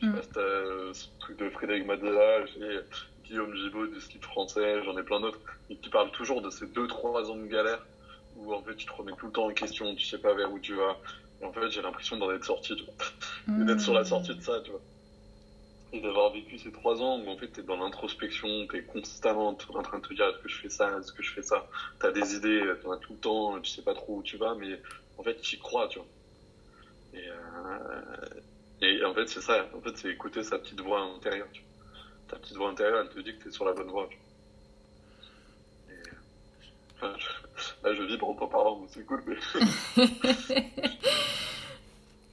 Je 0.00 0.06
sais 0.06 0.12
Mm. 0.12 0.12
pas 0.12 0.22
si 0.22 0.30
euh, 0.38 0.94
ce 0.94 1.06
truc 1.20 1.38
de 1.38 1.50
Frédéric 1.50 1.84
Madela, 1.86 2.46
j'ai 2.46 2.80
Guillaume 3.28 3.54
Gibaud 3.54 3.86
du 3.88 4.00
slip 4.00 4.24
français, 4.24 4.82
j'en 4.84 4.96
ai 4.96 5.02
plein 5.02 5.20
d'autres, 5.20 5.40
et 5.68 5.76
qui 5.78 5.90
parlent 5.90 6.10
toujours 6.10 6.42
de 6.42 6.50
ces 6.50 6.66
2-3 6.66 7.30
ans 7.30 7.36
de 7.36 7.46
galère 7.46 7.86
où 8.34 8.52
en 8.54 8.62
fait 8.62 8.74
tu 8.76 8.86
te 8.86 8.92
remets 8.92 9.14
tout 9.14 9.26
le 9.26 9.32
temps 9.32 9.46
en 9.46 9.52
question, 9.54 9.94
tu 9.94 10.06
sais 10.06 10.18
pas 10.18 10.34
vers 10.34 10.52
où 10.52 10.58
tu 10.60 10.74
vas. 10.74 10.98
Et 11.40 11.44
en 11.44 11.52
fait, 11.52 11.68
j'ai 11.70 11.82
l'impression 11.82 12.16
d'en 12.16 12.30
être 12.32 12.44
sorti, 12.44 12.74
tu 12.76 12.84
vois. 12.84 12.94
D'être 13.56 13.80
sur 13.80 13.94
la 13.94 14.04
sortie 14.04 14.34
de 14.36 14.42
ça, 14.42 14.60
tu 14.62 14.70
vois. 14.70 14.82
Et 15.92 16.00
d'avoir 16.00 16.30
vécu 16.30 16.58
ces 16.58 16.70
trois 16.70 17.02
ans 17.02 17.18
où 17.20 17.28
en 17.28 17.36
fait 17.36 17.48
t'es 17.48 17.62
dans 17.64 17.76
l'introspection, 17.76 18.66
t'es 18.68 18.82
constamment 18.84 19.48
en 19.48 19.82
train 19.82 19.98
de 19.98 20.06
te 20.06 20.14
dire 20.14 20.26
est-ce 20.28 20.38
que 20.38 20.48
je 20.48 20.58
fais 20.60 20.68
ça, 20.68 20.96
est-ce 20.98 21.12
que 21.12 21.22
je 21.24 21.32
fais 21.32 21.42
ça? 21.42 21.66
T'as 21.98 22.12
des 22.12 22.34
idées, 22.36 22.72
t'en 22.80 22.92
as 22.92 22.98
tout 22.98 23.14
le 23.14 23.18
temps, 23.18 23.60
tu 23.60 23.70
sais 23.70 23.82
pas 23.82 23.94
trop 23.94 24.16
où 24.18 24.22
tu 24.22 24.36
vas, 24.36 24.54
mais 24.54 24.80
en 25.16 25.22
fait 25.24 25.34
tu 25.40 25.56
y 25.56 25.58
crois, 25.58 25.88
tu 25.88 25.98
vois. 25.98 26.08
Et, 27.12 27.28
euh, 27.28 28.16
et 28.80 29.04
en 29.04 29.14
fait 29.14 29.28
c'est 29.28 29.40
ça, 29.40 29.68
en 29.72 29.80
fait 29.82 29.96
c'est 29.96 30.10
écouter 30.10 30.42
sa 30.44 30.58
petite 30.58 30.80
voix 30.80 31.00
intérieure, 31.00 31.50
tu 31.52 31.62
vois. 31.62 31.75
Ta 32.28 32.36
petite 32.36 32.56
voix 32.56 32.70
intérieure, 32.70 33.02
elle 33.02 33.08
te 33.14 33.20
dit 33.20 33.36
que 33.36 33.44
t'es 33.44 33.50
sur 33.50 33.64
la 33.64 33.72
bonne 33.72 33.88
voie, 33.88 34.08
tu. 34.10 34.18
Et, 35.92 35.94
enfin, 36.96 37.14
je- 37.18 37.88
là 37.88 37.94
je 37.94 38.02
vibre 38.02 38.28
en 38.28 38.34
t'en 38.34 38.48
parlant, 38.48 38.84
c'est 38.88 39.04
cool, 39.06 39.22
mais 39.26 39.36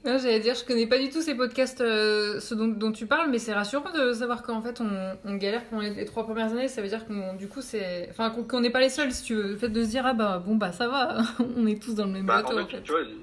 Non, 0.04 0.18
J'allais 0.18 0.40
dire, 0.40 0.54
je 0.54 0.64
connais 0.66 0.86
pas 0.86 0.98
du 0.98 1.08
tout 1.08 1.22
ces 1.22 1.34
podcasts, 1.34 1.80
euh, 1.80 2.38
ceux 2.38 2.56
dont, 2.56 2.68
dont 2.68 2.92
tu 2.92 3.06
parles, 3.06 3.30
mais 3.30 3.38
c'est 3.38 3.54
rassurant 3.54 3.90
de 3.90 4.12
savoir 4.12 4.42
qu'en 4.42 4.60
fait 4.60 4.82
on, 4.82 5.16
on 5.24 5.34
galère 5.36 5.64
pendant 5.64 5.80
les, 5.80 5.94
les 5.94 6.04
trois 6.04 6.24
premières 6.24 6.52
années. 6.52 6.68
Ça 6.68 6.82
veut 6.82 6.88
dire 6.88 7.06
qu'on, 7.06 7.32
du 7.36 7.48
coup, 7.48 7.62
c'est, 7.62 8.08
enfin, 8.10 8.28
qu'on 8.28 8.60
n'est 8.60 8.68
pas 8.68 8.80
les 8.80 8.90
seuls, 8.90 9.12
si 9.12 9.22
tu 9.24 9.34
veux. 9.34 9.48
Le 9.48 9.56
fait 9.56 9.70
de 9.70 9.82
se 9.82 9.88
dire, 9.88 10.04
ah 10.04 10.12
bah 10.12 10.42
bon 10.44 10.56
bah 10.56 10.72
ça 10.72 10.88
va, 10.88 11.22
on 11.56 11.66
est 11.66 11.80
tous 11.82 11.94
dans 11.94 12.04
le 12.04 12.10
même 12.10 12.26
Bah, 12.26 12.42
bateau. 12.42 12.58
en 12.58 12.62
En 12.64 12.66
fait, 12.66 12.82
tu 12.82 12.92
vois, 12.92 13.00
il- 13.00 13.16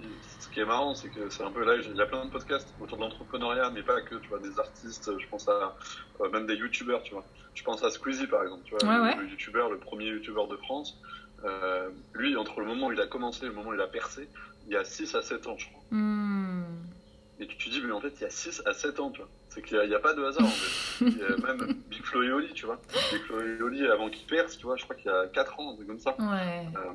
qui 0.52 0.60
est 0.60 0.66
marrant, 0.66 0.94
c'est 0.94 1.10
que 1.10 1.30
c'est 1.30 1.44
un 1.44 1.52
peu 1.52 1.64
là, 1.66 1.76
il 1.76 1.96
y 1.96 2.02
a 2.02 2.06
plein 2.06 2.26
de 2.26 2.30
podcasts 2.30 2.74
autour 2.80 2.98
de 2.98 3.04
l'entrepreneuriat, 3.04 3.70
mais 3.72 3.84
pas 3.84 4.02
que, 4.02 4.16
tu 4.16 4.30
vois, 4.30 4.40
des 4.40 4.60
artistes, 4.60 5.12
je 5.18 5.28
pense 5.28 5.48
à 5.48 5.76
euh, 6.22 6.30
même 6.30 6.46
des 6.46 6.56
youtubeurs, 6.56 7.04
tu 7.04 7.14
vois. 7.14 7.26
Je 7.54 7.64
pense 7.64 7.84
à 7.84 7.90
Squeezie, 7.90 8.28
par 8.28 8.44
exemple, 8.44 8.64
tu 8.66 8.76
vois, 8.76 8.84
Ouais, 8.88 8.98
le, 8.98 9.04
ouais. 9.04 9.16
le 9.24 9.30
youtubeur, 9.30 9.70
le 9.70 9.78
premier 9.78 10.06
youtubeur 10.06 10.48
de 10.48 10.58
France. 10.58 10.98
Euh, 11.44 11.90
lui, 12.14 12.36
entre 12.36 12.60
le 12.60 12.68
moment 12.68 12.88
où 12.88 12.92
il 12.92 13.02
a 13.02 13.08
commencé 13.08 13.46
et 13.46 13.48
le 13.48 13.54
moment 13.54 13.72
où 13.72 13.74
il 13.74 13.82
a 13.82 13.88
percé, 13.88 14.30
il 14.68 14.74
y 14.74 14.78
a 14.78 14.84
6 14.84 15.16
à 15.16 15.22
7 15.22 15.48
ans, 15.48 15.58
je 15.58 15.68
crois. 15.68 15.82
Hmm. 15.90 16.64
Et 17.40 17.48
tu 17.48 17.58
te 17.58 17.70
dis, 17.70 17.82
mais 17.84 17.92
en 17.92 18.00
fait, 18.00 18.14
il 18.18 18.22
y 18.22 18.26
a 18.26 18.30
6 18.30 18.62
à 18.66 18.74
7 18.74 19.00
ans, 19.00 19.10
tu 19.10 19.22
vois. 19.22 19.30
C'est 19.50 19.62
qu'il 19.62 19.78
n'y 19.80 19.96
a, 19.96 20.00
pas 20.00 20.14
de 20.14 20.24
hasard, 20.24 20.46
en 20.46 20.50
fait. 20.50 21.06
Il 21.06 21.18
y 21.18 21.24
a 21.24 21.36
même 21.38 21.74
Big 21.90 22.04
Flo 22.04 22.24
et 22.24 22.32
Oli, 22.32 22.54
tu 22.54 22.66
vois. 22.66 22.80
Big 23.12 23.22
Flo 23.24 23.42
et 23.42 23.62
Oli, 23.62 23.86
avant 23.88 24.10
qu'il 24.10 24.26
perce, 24.28 24.58
tu 24.58 24.66
vois, 24.66 24.78
je 24.78 24.84
crois 24.84 24.96
qu'il 24.96 25.08
y 25.08 25.14
a 25.14 25.28
4 25.28 25.60
ans, 25.60 25.76
c'est 25.78 25.86
comme 25.86 26.00
ça. 26.00 26.16
Ouais. 26.20 26.68
Euh, 26.78 26.92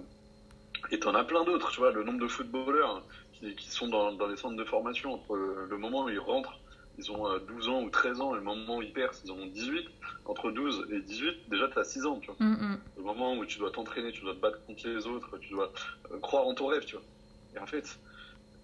et 0.91 0.99
t'en 0.99 1.15
as 1.15 1.25
plein 1.25 1.45
d'autres, 1.45 1.71
tu 1.71 1.81
vois, 1.81 1.93
le 1.93 2.05
nombre 2.05 2.21
de 2.21 2.29
footballeurs 2.29 3.05
qui, 3.39 3.55
qui 3.55 3.71
sont 3.71 3.89
dans, 3.89 4.13
dans 4.13 4.27
les 4.27 4.37
centres 4.37 4.57
de 4.57 4.65
formation 4.65 5.15
entre 5.15 5.37
le, 5.37 5.79
moment 5.79 6.05
où 6.05 6.09
ils 6.09 6.19
rentrent, 6.19 6.59
ils 6.99 7.11
ont 7.11 7.31
euh, 7.31 7.39
12 7.39 7.69
ans 7.69 7.83
ou 7.83 7.91
13 7.91 8.21
ans, 8.21 8.35
et 8.35 8.39
le 8.39 8.45
moment 8.45 8.79
où 8.79 8.83
ils 8.83 8.93
percent, 8.93 9.23
ils 9.25 9.31
en 9.31 9.37
ont 9.37 9.47
18. 9.47 9.87
Entre 10.25 10.51
12 10.51 10.89
et 10.93 11.01
18, 11.01 11.49
déjà 11.49 11.69
t'as 11.69 11.85
6 11.85 12.07
ans, 12.07 12.19
tu 12.21 12.27
vois. 12.29 12.37
Hmm, 12.39 12.55
hmm. 12.55 12.79
Le 12.97 13.03
moment 13.03 13.37
où 13.37 13.45
tu 13.45 13.59
dois 13.59 13.71
t'entraîner, 13.71 14.13
tu 14.13 14.23
dois 14.23 14.35
te 14.35 14.41
battre 14.41 14.65
contre 14.67 14.89
les 14.89 15.07
autres, 15.07 15.39
tu 15.39 15.51
dois 15.51 15.73
euh, 16.11 16.19
croire 16.19 16.47
en 16.47 16.55
ton 16.55 16.67
rêve, 16.67 16.85
tu 16.85 16.97
vois. 16.97 17.05
Et 17.55 17.59
en 17.59 17.67
fait, 17.67 17.99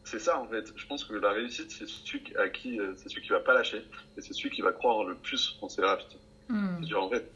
c'est 0.04 0.18
ça, 0.18 0.40
en 0.40 0.46
fait. 0.46 0.72
Je 0.74 0.87
pense 0.87 1.04
que 1.04 1.14
la 1.14 1.30
réussite, 1.30 1.70
c'est 1.70 1.88
celui 1.88 2.37
à 2.37 2.48
qui, 2.48 2.80
euh, 2.80 2.94
c'est 2.96 3.08
celui 3.08 3.22
qui 3.22 3.30
va 3.30 3.40
pas 3.40 3.54
lâcher, 3.54 3.85
et 4.16 4.20
c'est 4.20 4.32
celui 4.32 4.50
qui 4.50 4.62
va 4.62 4.72
croire 4.72 5.04
le 5.04 5.14
plus 5.14 5.58
en 5.61 5.68
ses 5.68 5.82
rêves, 5.82 6.04
tu. 6.08 6.16
C'est-à-dire, 6.48 7.02
en 7.02 7.08
fait, 7.08 7.32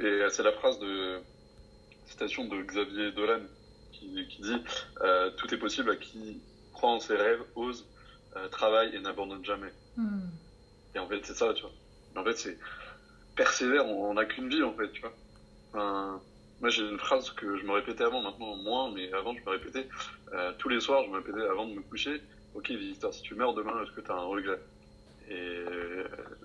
et 0.00 0.04
euh, 0.04 0.28
c'est 0.30 0.42
la 0.42 0.52
phrase 0.52 0.78
de 0.78 1.20
citation 2.06 2.46
de 2.46 2.62
Xavier 2.62 3.12
Dolan 3.12 3.40
qui, 3.92 4.26
qui 4.28 4.42
dit 4.42 4.56
euh, 5.02 5.30
Tout 5.36 5.52
est 5.54 5.58
possible 5.58 5.90
à 5.90 5.96
qui 5.96 6.40
croit 6.82 6.94
en 6.94 7.00
ses 7.00 7.14
rêves, 7.14 7.42
ose, 7.54 7.86
euh, 8.36 8.48
travaille 8.48 8.94
et 8.94 9.00
n'abandonne 9.00 9.44
jamais. 9.44 9.72
Hmm. 9.96 10.26
Et 10.94 10.98
en 10.98 11.06
fait, 11.06 11.20
c'est 11.22 11.34
ça, 11.34 11.54
tu 11.54 11.62
vois. 11.62 11.72
Et 12.14 12.18
en 12.18 12.24
fait, 12.24 12.36
c'est 12.36 12.58
persévère, 13.36 13.86
on 13.86 14.14
n'a 14.14 14.24
qu'une 14.24 14.48
vie, 14.48 14.62
en 14.62 14.72
fait, 14.72 14.90
tu 14.90 15.00
vois. 15.00 15.14
Enfin, 15.70 16.20
moi, 16.60 16.70
j'ai 16.70 16.82
une 16.82 16.98
phrase 16.98 17.30
que 17.30 17.56
je 17.56 17.64
me 17.64 17.72
répétais 17.72 18.04
avant, 18.04 18.20
maintenant 18.20 18.56
moins, 18.56 18.90
mais 18.90 19.12
avant, 19.12 19.32
je 19.34 19.40
me 19.44 19.50
répétais 19.50 19.88
euh, 20.32 20.52
tous 20.58 20.68
les 20.68 20.80
soirs, 20.80 21.04
je 21.04 21.10
me 21.10 21.16
répétais 21.16 21.42
avant 21.42 21.66
de 21.66 21.74
me 21.74 21.82
coucher 21.82 22.20
Ok, 22.54 22.70
Victor, 22.70 23.14
si 23.14 23.22
tu 23.22 23.34
meurs 23.34 23.54
demain, 23.54 23.82
est-ce 23.82 23.92
que 23.92 24.02
tu 24.02 24.10
as 24.10 24.14
un 24.14 24.24
regret? 24.24 24.60
Et 25.28 25.34
euh, 25.34 26.04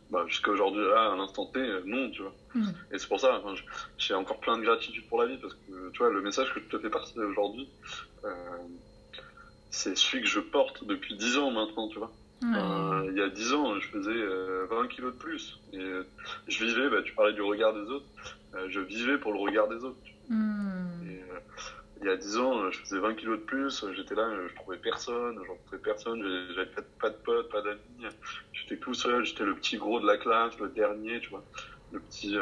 bah, 0.09 0.23
jusqu'à 0.27 0.51
aujourd'hui, 0.51 0.85
là, 0.85 1.11
à 1.11 1.15
l'instant 1.15 1.47
T, 1.47 1.59
non, 1.85 2.09
tu 2.11 2.21
vois. 2.21 2.33
Mm. 2.53 2.69
Et 2.93 2.97
c'est 2.97 3.07
pour 3.07 3.19
ça, 3.19 3.41
enfin, 3.43 3.61
j'ai 3.97 4.13
encore 4.13 4.39
plein 4.39 4.57
de 4.57 4.63
gratitude 4.63 5.05
pour 5.09 5.21
la 5.21 5.27
vie, 5.27 5.37
parce 5.37 5.55
que, 5.55 5.89
tu 5.91 5.97
vois, 5.97 6.11
le 6.11 6.21
message 6.21 6.53
que 6.53 6.61
je 6.61 6.65
te 6.65 6.79
fais 6.79 6.89
partager 6.89 7.25
aujourd'hui, 7.25 7.67
euh, 8.23 8.29
c'est 9.77 9.95
celui 9.95 10.23
que 10.23 10.29
je 10.29 10.39
porte 10.39 10.83
depuis 10.83 11.15
10 11.15 11.37
ans 11.37 11.51
maintenant, 11.51 11.87
tu 11.87 11.99
vois. 11.99 12.11
Euh, 12.43 13.07
il 13.11 13.17
y 13.17 13.21
a 13.21 13.29
10 13.29 13.53
ans, 13.53 13.79
je 13.79 13.87
faisais 13.89 14.11
euh, 14.11 14.67
20 14.69 14.87
kilos 14.87 15.13
de 15.13 15.17
plus. 15.17 15.59
Et 15.73 15.79
euh, 15.79 16.03
je 16.47 16.63
vivais, 16.63 16.89
bah, 16.89 17.01
tu 17.01 17.13
parlais 17.13 17.33
du 17.33 17.41
regard 17.41 17.73
des 17.73 17.89
autres, 17.89 18.07
euh, 18.55 18.67
je 18.69 18.79
vivais 18.79 19.17
pour 19.17 19.33
le 19.33 19.39
regard 19.39 19.67
des 19.67 19.83
autres. 19.83 19.99
Hmm. 20.29 21.03
Et, 21.07 21.23
il 21.99 22.05
y 22.05 22.09
a 22.09 22.15
10 22.15 22.37
ans, 22.37 22.69
je 22.69 22.79
faisais 22.79 22.99
20 22.99 23.15
kilos 23.15 23.39
de 23.39 23.43
plus, 23.43 23.83
j'étais 23.93 24.13
là, 24.13 24.29
je 24.47 24.53
trouvais 24.53 24.77
personne, 24.77 25.41
je 25.43 25.49
rencontrais 25.49 25.79
personne, 25.79 26.21
j'avais 26.53 26.67
pas, 26.67 26.81
de- 26.81 26.87
pas 26.99 27.09
de 27.09 27.17
potes, 27.23 27.49
pas 27.49 27.61
d'amis, 27.63 28.05
j'étais 28.53 28.77
tout 28.77 28.93
seul, 28.93 29.25
j'étais 29.25 29.43
le 29.43 29.55
petit 29.55 29.77
gros 29.77 29.99
de 29.99 30.05
la 30.05 30.17
classe, 30.17 30.55
le 30.59 30.69
dernier, 30.69 31.19
tu 31.21 31.29
vois, 31.29 31.43
le 31.89 31.99
petit, 31.99 32.33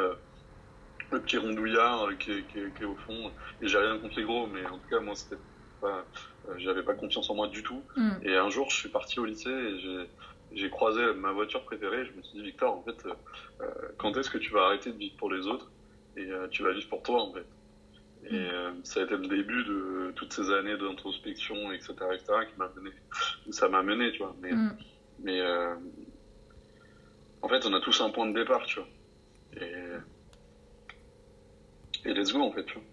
le 1.12 1.22
petit 1.22 1.38
rondouillard 1.38 2.18
qui, 2.18 2.32
est- 2.32 2.48
qui, 2.48 2.60
est- 2.60 2.76
qui 2.76 2.84
est 2.84 2.86
au 2.86 2.98
fond. 2.98 3.34
Et 3.62 3.68
j'ai 3.68 3.78
rien 3.78 3.98
contre 3.98 4.20
les 4.20 4.26
gros, 4.26 4.46
mais 4.48 4.66
en 4.66 4.78
tout 4.78 4.88
cas, 4.90 5.00
moi, 5.00 5.16
c'était 5.16 5.42
pas, 5.80 6.06
j'avais 6.58 6.84
pas 6.84 6.94
confiance 6.94 7.30
en 7.30 7.36
moi 7.36 7.48
du 7.48 7.64
tout. 7.64 7.82
Hmm. 7.96 8.12
Et 8.24 8.36
un 8.36 8.50
jour, 8.50 8.70
je 8.70 8.76
suis 8.76 8.90
parti 8.90 9.20
au 9.20 9.26
lycée 9.26 9.50
et 9.50 10.08
j'ai, 10.54 10.70
croisé 10.70 11.02
ma 11.16 11.32
voiture 11.32 11.64
préférée. 11.64 12.06
Je 12.06 12.12
me 12.18 12.24
suis 12.24 12.38
dit, 12.38 12.44
Victor, 12.44 12.74
en 12.76 12.82
fait, 12.84 13.06
euh, 13.06 13.14
euh, 13.62 13.72
quand 13.98 14.16
est-ce 14.18 14.30
que 14.30 14.38
tu 14.38 14.52
vas 14.54 14.66
arrêter 14.66 14.92
de 14.92 14.98
vivre 14.98 15.16
pour 15.18 15.32
les 15.32 15.48
autres 15.48 15.72
et 16.18 16.32
euh, 16.32 16.48
tu 16.50 16.64
vas 16.64 16.72
vivre 16.72 16.90
pour 16.90 17.04
toi, 17.04 17.22
en 17.22 17.34
fait? 17.34 17.46
Et 18.28 18.34
euh, 18.34 18.72
ça 18.84 19.02
a 19.02 19.04
été 19.04 19.16
le 19.16 19.28
début 19.28 19.64
de 19.66 20.12
toutes 20.16 20.34
ces 20.34 20.50
années 20.52 20.78
d'introspection, 20.78 21.72
etc., 21.72 21.94
etc., 22.14 22.26
qui 22.52 22.58
m'a 22.58 22.72
mené, 22.76 22.92
ça 23.52 23.70
m'a 23.70 23.84
mené, 23.84 24.12
tu 24.14 24.20
vois. 24.20 24.36
Mais, 24.42 24.52
mais 25.20 25.40
euh, 25.42 25.76
en 27.42 27.50
fait, 27.50 27.66
on 27.66 27.74
a 27.74 27.80
tous 27.80 28.02
un 28.02 28.10
point 28.10 28.26
de 28.26 28.34
départ, 28.34 28.66
tu 28.66 28.80
vois. 28.80 28.88
Et, 29.62 29.74
et 32.06 32.14
let's 32.14 32.34
go, 32.34 32.42
en 32.42 32.52
fait, 32.52 32.66
tu 32.66 32.76
vois. 32.76 32.84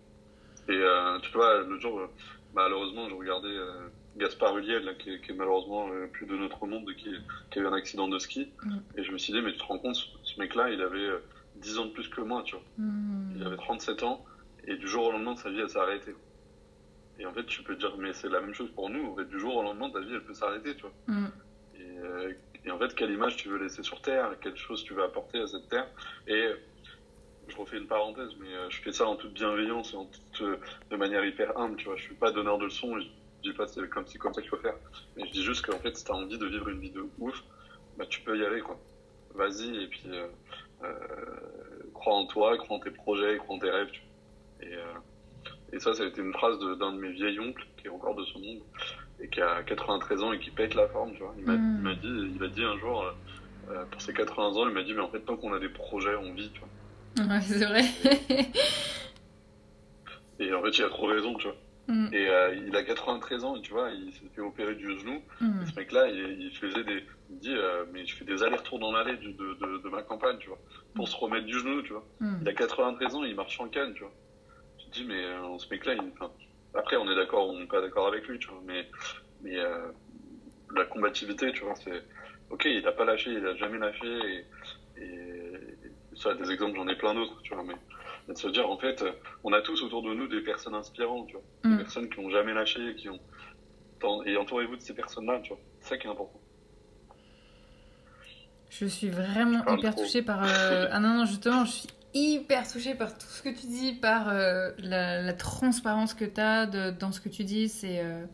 Et 0.68 1.20
tu 1.22 1.32
vois, 1.32 1.62
le 1.62 1.78
jour, 1.78 2.08
malheureusement, 2.54 3.08
je 3.08 3.14
regardais 3.14 3.48
euh, 3.48 3.88
Gaspard 4.16 4.56
Ulliel, 4.58 4.84
là, 4.84 4.94
qui, 4.94 5.10
est, 5.10 5.20
qui 5.20 5.32
est 5.32 5.34
malheureusement 5.34 5.88
euh, 5.90 6.06
plus 6.06 6.26
de 6.26 6.36
notre 6.36 6.66
monde, 6.66 6.86
qui, 6.96 7.10
qui 7.50 7.58
a 7.58 7.62
eu 7.62 7.66
un 7.66 7.72
accident 7.72 8.08
de 8.08 8.18
ski. 8.18 8.48
Mm. 8.64 8.76
Et 8.96 9.04
je 9.04 9.12
me 9.12 9.18
suis 9.18 9.32
dit, 9.32 9.40
mais 9.40 9.52
tu 9.52 9.58
te 9.58 9.64
rends 9.64 9.78
compte, 9.78 9.96
ce, 10.22 10.38
mec-là, 10.38 10.70
il 10.70 10.80
avait 10.80 10.98
euh, 10.98 11.18
10 11.56 11.78
ans 11.78 11.86
de 11.86 11.90
plus 11.90 12.08
que 12.08 12.20
moi, 12.20 12.42
tu 12.44 12.54
vois. 12.54 12.64
Hmm. 12.78 13.32
Il 13.36 13.44
avait 13.44 13.56
37 13.56 14.02
ans, 14.02 14.24
et 14.66 14.76
du 14.76 14.88
jour 14.88 15.06
au 15.06 15.12
lendemain, 15.12 15.36
sa 15.36 15.50
vie, 15.50 15.60
elle 15.60 15.68
s'est 15.68 15.78
arrêtée. 15.78 16.14
Et 17.18 17.26
en 17.26 17.32
fait, 17.32 17.44
tu 17.44 17.62
peux 17.62 17.74
te 17.74 17.80
dire, 17.80 17.94
mais 17.98 18.12
c'est 18.12 18.28
la 18.28 18.40
même 18.40 18.54
chose 18.54 18.70
pour 18.74 18.88
nous. 18.88 19.12
En 19.12 19.16
fait, 19.16 19.26
du 19.26 19.38
jour 19.38 19.56
au 19.56 19.62
lendemain, 19.62 19.90
ta 19.90 20.00
vie, 20.00 20.14
elle 20.14 20.24
peut 20.24 20.34
s'arrêter, 20.34 20.74
tu 20.74 20.82
vois. 20.82 20.92
Et, 21.78 21.98
euh, 21.98 22.32
et 22.64 22.70
en 22.70 22.78
fait, 22.78 22.94
quelle 22.94 23.10
image 23.10 23.36
tu 23.36 23.48
veux 23.48 23.58
laisser 23.58 23.82
sur 23.82 24.00
Terre, 24.00 24.30
quelle 24.40 24.56
chose 24.56 24.82
tu 24.84 24.94
veux 24.94 25.02
apporter 25.02 25.40
à 25.40 25.46
cette 25.46 25.68
Terre. 25.68 25.88
Et 26.26 26.50
je 27.48 27.56
refais 27.56 27.76
une 27.76 27.86
parenthèse, 27.86 28.30
mais 28.38 28.52
euh, 28.54 28.70
je 28.70 28.80
fais 28.80 28.92
ça 28.92 29.06
en 29.06 29.16
toute 29.16 29.32
bienveillance 29.34 29.92
et 29.92 29.96
en 29.96 30.06
toute, 30.06 30.42
euh, 30.42 30.56
de 30.90 30.96
manière 30.96 31.24
hyper 31.24 31.56
humble, 31.58 31.76
tu 31.76 31.86
vois. 31.86 31.96
Je 31.96 32.02
suis 32.02 32.14
pas 32.14 32.30
donneur 32.30 32.58
de 32.58 32.64
leçons, 32.64 32.98
je 32.98 33.06
dis 33.42 33.52
pas 33.54 33.66
c'est 33.66 33.86
comme, 33.88 34.06
c'est 34.06 34.18
comme 34.18 34.32
ça 34.34 34.40
qu'il 34.40 34.50
faut 34.50 34.56
faire. 34.58 34.76
Mais 35.16 35.26
je 35.26 35.32
dis 35.32 35.42
juste 35.42 35.64
qu'en 35.64 35.78
fait, 35.78 35.96
si 35.96 36.04
t'as 36.04 36.14
envie 36.14 36.38
de 36.38 36.46
vivre 36.46 36.68
une 36.68 36.80
vie 36.80 36.90
de 36.90 37.04
ouf, 37.18 37.42
bah 37.96 38.06
tu 38.06 38.20
peux 38.22 38.38
y 38.38 38.44
aller, 38.44 38.60
quoi. 38.60 38.80
Vas-y, 39.34 39.82
et 39.82 39.86
puis 39.88 40.02
euh, 40.06 40.28
euh, 40.82 41.90
crois 41.94 42.14
en 42.14 42.26
toi, 42.26 42.56
crois 42.58 42.76
en 42.76 42.80
tes 42.80 42.90
projets, 42.90 43.38
crois 43.38 43.56
en 43.56 43.58
tes 43.58 43.70
rêves, 43.70 43.90
tu 43.90 44.02
vois. 44.02 44.68
Et, 44.68 44.74
euh, 44.74 44.94
et 45.72 45.80
ça, 45.80 45.94
ça 45.94 46.02
a 46.02 46.06
été 46.06 46.20
une 46.20 46.32
phrase 46.32 46.58
d'un 46.58 46.92
de, 46.92 46.98
mes 46.98 47.12
vieils 47.12 47.40
oncles, 47.40 47.66
qui 47.76 47.86
est 47.86 47.90
encore 47.90 48.14
de 48.14 48.24
ce 48.24 48.38
monde, 48.38 48.60
et 49.18 49.28
qui 49.28 49.40
a 49.40 49.62
93 49.62 50.22
ans 50.22 50.32
et 50.32 50.38
qui 50.38 50.50
pète 50.50 50.74
la 50.74 50.86
forme, 50.88 51.14
tu 51.14 51.22
vois. 51.22 51.34
Il 51.38 51.44
m'a 51.44 51.56
Mm. 51.56 51.94
dit, 51.94 52.32
il 52.36 52.44
a 52.44 52.48
dit 52.48 52.62
un 52.62 52.78
jour, 52.78 53.04
pour 53.90 54.00
ses 54.02 54.12
80 54.12 54.56
ans, 54.56 54.68
il 54.68 54.74
m'a 54.74 54.82
dit, 54.82 54.92
mais 54.92 55.00
en 55.00 55.08
fait, 55.08 55.20
tant 55.20 55.36
qu'on 55.36 55.52
a 55.54 55.58
des 55.58 55.70
projets, 55.70 56.14
on 56.14 56.34
vit, 56.34 56.50
tu 56.52 56.60
vois. 56.60 56.68
Ouais, 57.18 57.40
c'est 57.40 57.64
vrai. 57.64 57.82
Et 60.38 60.52
en 60.54 60.62
fait, 60.62 60.78
il 60.78 60.84
a 60.84 60.88
trop 60.88 61.06
raison, 61.06 61.34
tu 61.34 61.46
vois. 61.46 61.56
Hmm. 61.88 62.08
Et 62.12 62.28
euh, 62.28 62.54
il 62.54 62.74
a 62.76 62.82
93 62.82 63.44
ans, 63.44 63.56
et 63.56 63.60
tu 63.60 63.72
vois, 63.72 63.90
il 63.90 64.12
s'est 64.12 64.28
fait 64.34 64.40
opérer 64.40 64.74
du 64.74 64.98
genou. 64.98 65.20
Hmm. 65.40 65.62
Et 65.62 65.66
ce 65.66 65.74
mec-là, 65.76 66.08
il, 66.08 66.40
il 66.40 66.56
faisait 66.56 66.84
des, 66.84 67.04
il 67.30 67.38
dit, 67.38 67.54
euh, 67.54 67.84
mais 67.92 68.06
je 68.06 68.16
fais 68.16 68.24
des 68.24 68.42
allers-retours 68.42 68.78
dans 68.78 68.92
l'allée 68.92 69.16
de, 69.16 69.30
de, 69.32 69.82
de 69.82 69.88
ma 69.88 70.02
campagne, 70.02 70.38
tu 70.38 70.48
vois, 70.48 70.58
pour 70.94 71.08
se 71.08 71.16
remettre 71.16 71.46
du 71.46 71.58
genou, 71.58 71.82
tu 71.82 71.92
vois. 71.92 72.06
Il 72.40 72.48
a 72.48 72.52
93 72.52 73.14
ans, 73.14 73.24
il 73.24 73.34
marche 73.34 73.60
en 73.60 73.68
canne, 73.68 73.94
tu 73.94 74.02
vois. 74.02 74.12
Tu 74.78 74.86
te 74.86 74.92
dis, 74.92 75.04
mais 75.04 75.24
euh, 75.24 75.58
ce 75.58 75.68
mec-là, 75.70 75.94
il, 75.94 76.10
enfin, 76.12 76.30
après, 76.74 76.96
on 76.96 77.10
est 77.10 77.16
d'accord, 77.16 77.48
on 77.48 77.58
n'est 77.58 77.66
pas 77.66 77.80
d'accord 77.80 78.08
avec 78.08 78.26
lui, 78.26 78.38
tu 78.38 78.48
vois, 78.48 78.62
mais, 78.64 78.88
mais 79.42 79.56
la 80.74 80.84
combativité, 80.84 81.52
tu 81.52 81.64
vois, 81.64 81.74
c'est, 81.74 82.02
ok, 82.50 82.64
il 82.64 82.86
a 82.86 82.92
pas 82.92 83.04
lâché, 83.04 83.30
il 83.32 83.46
a 83.46 83.54
jamais 83.56 83.78
lâché, 83.78 84.06
et, 84.06 85.02
et, 85.02 85.04
et 85.04 85.31
ça, 86.16 86.34
des 86.34 86.50
exemples, 86.50 86.76
j'en 86.76 86.88
ai 86.88 86.96
plein 86.96 87.14
d'autres, 87.14 87.40
tu 87.42 87.54
vois, 87.54 87.64
mais 87.64 87.74
de 88.32 88.38
se 88.38 88.48
dire, 88.48 88.68
en 88.70 88.78
fait, 88.78 89.04
on 89.44 89.52
a 89.52 89.60
tous 89.62 89.82
autour 89.82 90.02
de 90.02 90.14
nous 90.14 90.28
des 90.28 90.40
personnes 90.42 90.74
inspirantes, 90.74 91.26
tu 91.28 91.34
vois. 91.34 91.42
Des 91.64 91.70
Mm. 91.70 91.78
personnes 91.78 92.08
qui 92.10 92.20
n'ont 92.20 92.30
jamais 92.30 92.52
lâché, 92.54 92.94
qui 92.96 93.08
ont. 93.08 93.20
Et 94.26 94.36
entourez-vous 94.36 94.76
de 94.76 94.80
ces 94.80 94.94
personnes-là, 94.94 95.40
tu 95.42 95.50
vois. 95.50 95.60
C'est 95.80 95.90
ça 95.90 95.96
qui 95.96 96.06
est 96.06 96.10
important. 96.10 96.40
Je 98.70 98.86
suis 98.86 99.08
vraiment 99.10 99.64
hyper 99.76 99.94
trop. 99.94 100.02
touchée 100.04 100.22
par. 100.22 100.42
euh, 100.44 100.88
Ah 100.92 100.98
non, 100.98 101.14
non, 101.18 101.24
justement, 101.26 101.64
je 101.64 101.70
suis 101.72 101.88
hyper 102.14 102.70
touchée 102.70 102.94
par 102.94 103.16
tout 103.16 103.26
ce 103.26 103.42
que 103.42 103.48
tu 103.50 103.66
dis, 103.66 103.92
par 103.94 104.28
euh, 104.28 104.70
la, 104.78 105.20
la 105.22 105.32
transparence 105.34 106.14
que 106.14 106.24
tu 106.24 106.40
as 106.40 106.66
dans 106.66 107.12
ce 107.12 107.20
que 107.20 107.28
tu 107.28 107.44
dis. 107.44 107.68
C'est 107.68 108.00
euh, 108.00 108.24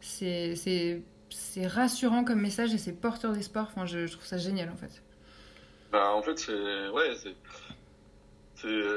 c'est 0.00 1.66
rassurant 1.66 2.24
comme 2.24 2.40
message 2.40 2.74
et 2.74 2.78
c'est 2.78 2.92
porteur 2.92 3.32
d'espoir. 3.32 3.66
Enfin, 3.70 3.86
je, 3.86 4.06
je 4.06 4.12
trouve 4.12 4.26
ça 4.26 4.36
génial 4.38 4.70
en 4.70 4.76
fait. 4.76 5.02
Bah, 5.92 6.12
en 6.12 6.22
fait, 6.22 6.38
c'est. 6.38 6.88
Ouais, 6.90 7.14
c'est. 7.16 7.34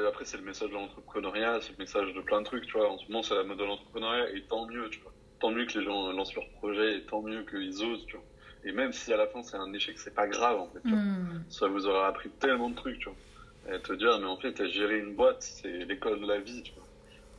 Après, 0.08 0.24
c'est 0.24 0.36
le 0.36 0.42
message 0.42 0.70
de 0.70 0.74
l'entrepreneuriat, 0.74 1.60
c'est 1.60 1.70
le 1.72 1.78
message 1.78 2.12
de 2.12 2.20
plein 2.20 2.40
de 2.40 2.46
trucs, 2.46 2.66
tu 2.66 2.72
vois. 2.72 2.90
En 2.90 2.98
ce 2.98 3.06
moment, 3.06 3.22
c'est 3.22 3.34
la 3.34 3.44
mode 3.44 3.58
de 3.58 3.64
l'entrepreneuriat, 3.64 4.30
et 4.30 4.42
tant 4.42 4.66
mieux, 4.66 4.88
tu 4.90 5.00
vois. 5.00 5.12
Tant 5.40 5.50
mieux 5.50 5.66
que 5.66 5.78
les 5.78 5.84
gens 5.84 6.10
lancent 6.12 6.34
leurs 6.34 6.48
projets, 6.50 6.96
et 6.98 7.02
tant 7.02 7.22
mieux 7.22 7.44
qu'ils 7.44 7.82
osent, 7.84 8.04
tu 8.06 8.16
vois. 8.16 8.24
Et 8.64 8.72
même 8.72 8.92
si 8.92 9.12
à 9.12 9.16
la 9.16 9.26
fin 9.26 9.42
c'est 9.42 9.56
un 9.56 9.72
échec, 9.72 9.98
c'est 9.98 10.14
pas 10.14 10.26
grave, 10.26 10.60
en 10.60 10.68
fait. 10.68 10.80
tu 10.82 10.90
vois. 10.90 10.98
Mm. 10.98 11.44
Ça 11.48 11.68
vous 11.68 11.86
aura 11.86 12.08
appris 12.08 12.30
tellement 12.30 12.70
de 12.70 12.74
trucs, 12.74 12.98
tu 12.98 13.08
vois. 13.08 13.74
Et 13.74 13.80
te 13.80 13.92
dire, 13.92 14.18
mais 14.18 14.26
en 14.26 14.36
fait, 14.36 14.66
gérer 14.66 14.98
une 14.98 15.14
boîte, 15.14 15.42
c'est 15.42 15.84
l'école 15.84 16.20
de 16.20 16.26
la 16.26 16.40
vie, 16.40 16.62
tu 16.62 16.72
vois. 16.74 16.84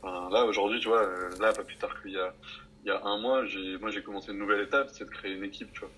Enfin, 0.02 0.30
là, 0.30 0.44
aujourd'hui, 0.44 0.80
tu 0.80 0.88
vois, 0.88 1.02
euh, 1.02 1.30
là, 1.40 1.52
pas 1.52 1.64
plus 1.64 1.76
tard 1.76 2.00
qu'il 2.02 2.12
y 2.12 2.18
a, 2.18 2.34
il 2.84 2.88
y 2.88 2.90
a 2.90 3.02
un 3.04 3.18
mois, 3.18 3.44
j'ai, 3.46 3.76
moi, 3.78 3.90
j'ai 3.90 4.02
commencé 4.02 4.32
une 4.32 4.38
nouvelle 4.38 4.62
étape, 4.62 4.88
c'est 4.90 5.04
de 5.04 5.10
créer 5.10 5.32
une 5.32 5.44
équipe, 5.44 5.72
tu 5.72 5.80
vois. 5.80 5.90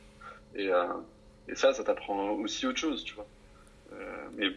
Et, 0.55 0.69
euh, 0.73 0.87
et 1.49 1.55
ça, 1.55 1.73
ça 1.73 1.85
t'apprend 1.85 2.31
aussi 2.31 2.67
autre 2.67 2.79
chose, 2.79 3.05
tu 3.05 3.15
vois. 3.15 3.27
Euh, 3.97 4.29
mais, 4.35 4.51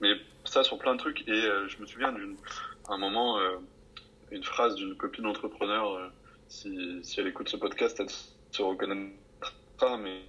mais 0.00 0.14
ça, 0.44 0.62
sur 0.62 0.78
plein 0.78 0.94
de 0.94 0.98
trucs. 0.98 1.26
Et 1.28 1.32
euh, 1.32 1.68
je 1.68 1.78
me 1.80 1.86
souviens 1.86 2.12
d'une, 2.12 2.36
un 2.88 2.98
moment, 2.98 3.38
euh, 3.38 3.56
une 4.30 4.44
phrase 4.44 4.74
d'une 4.74 4.96
copine 4.96 5.26
entrepreneur, 5.26 6.10
si, 6.48 7.00
si 7.02 7.20
elle 7.20 7.28
écoute 7.28 7.48
ce 7.48 7.56
podcast, 7.56 7.98
elle 8.00 8.10
se 8.50 8.62
reconnaîtra, 8.62 9.96
mais 9.98 10.22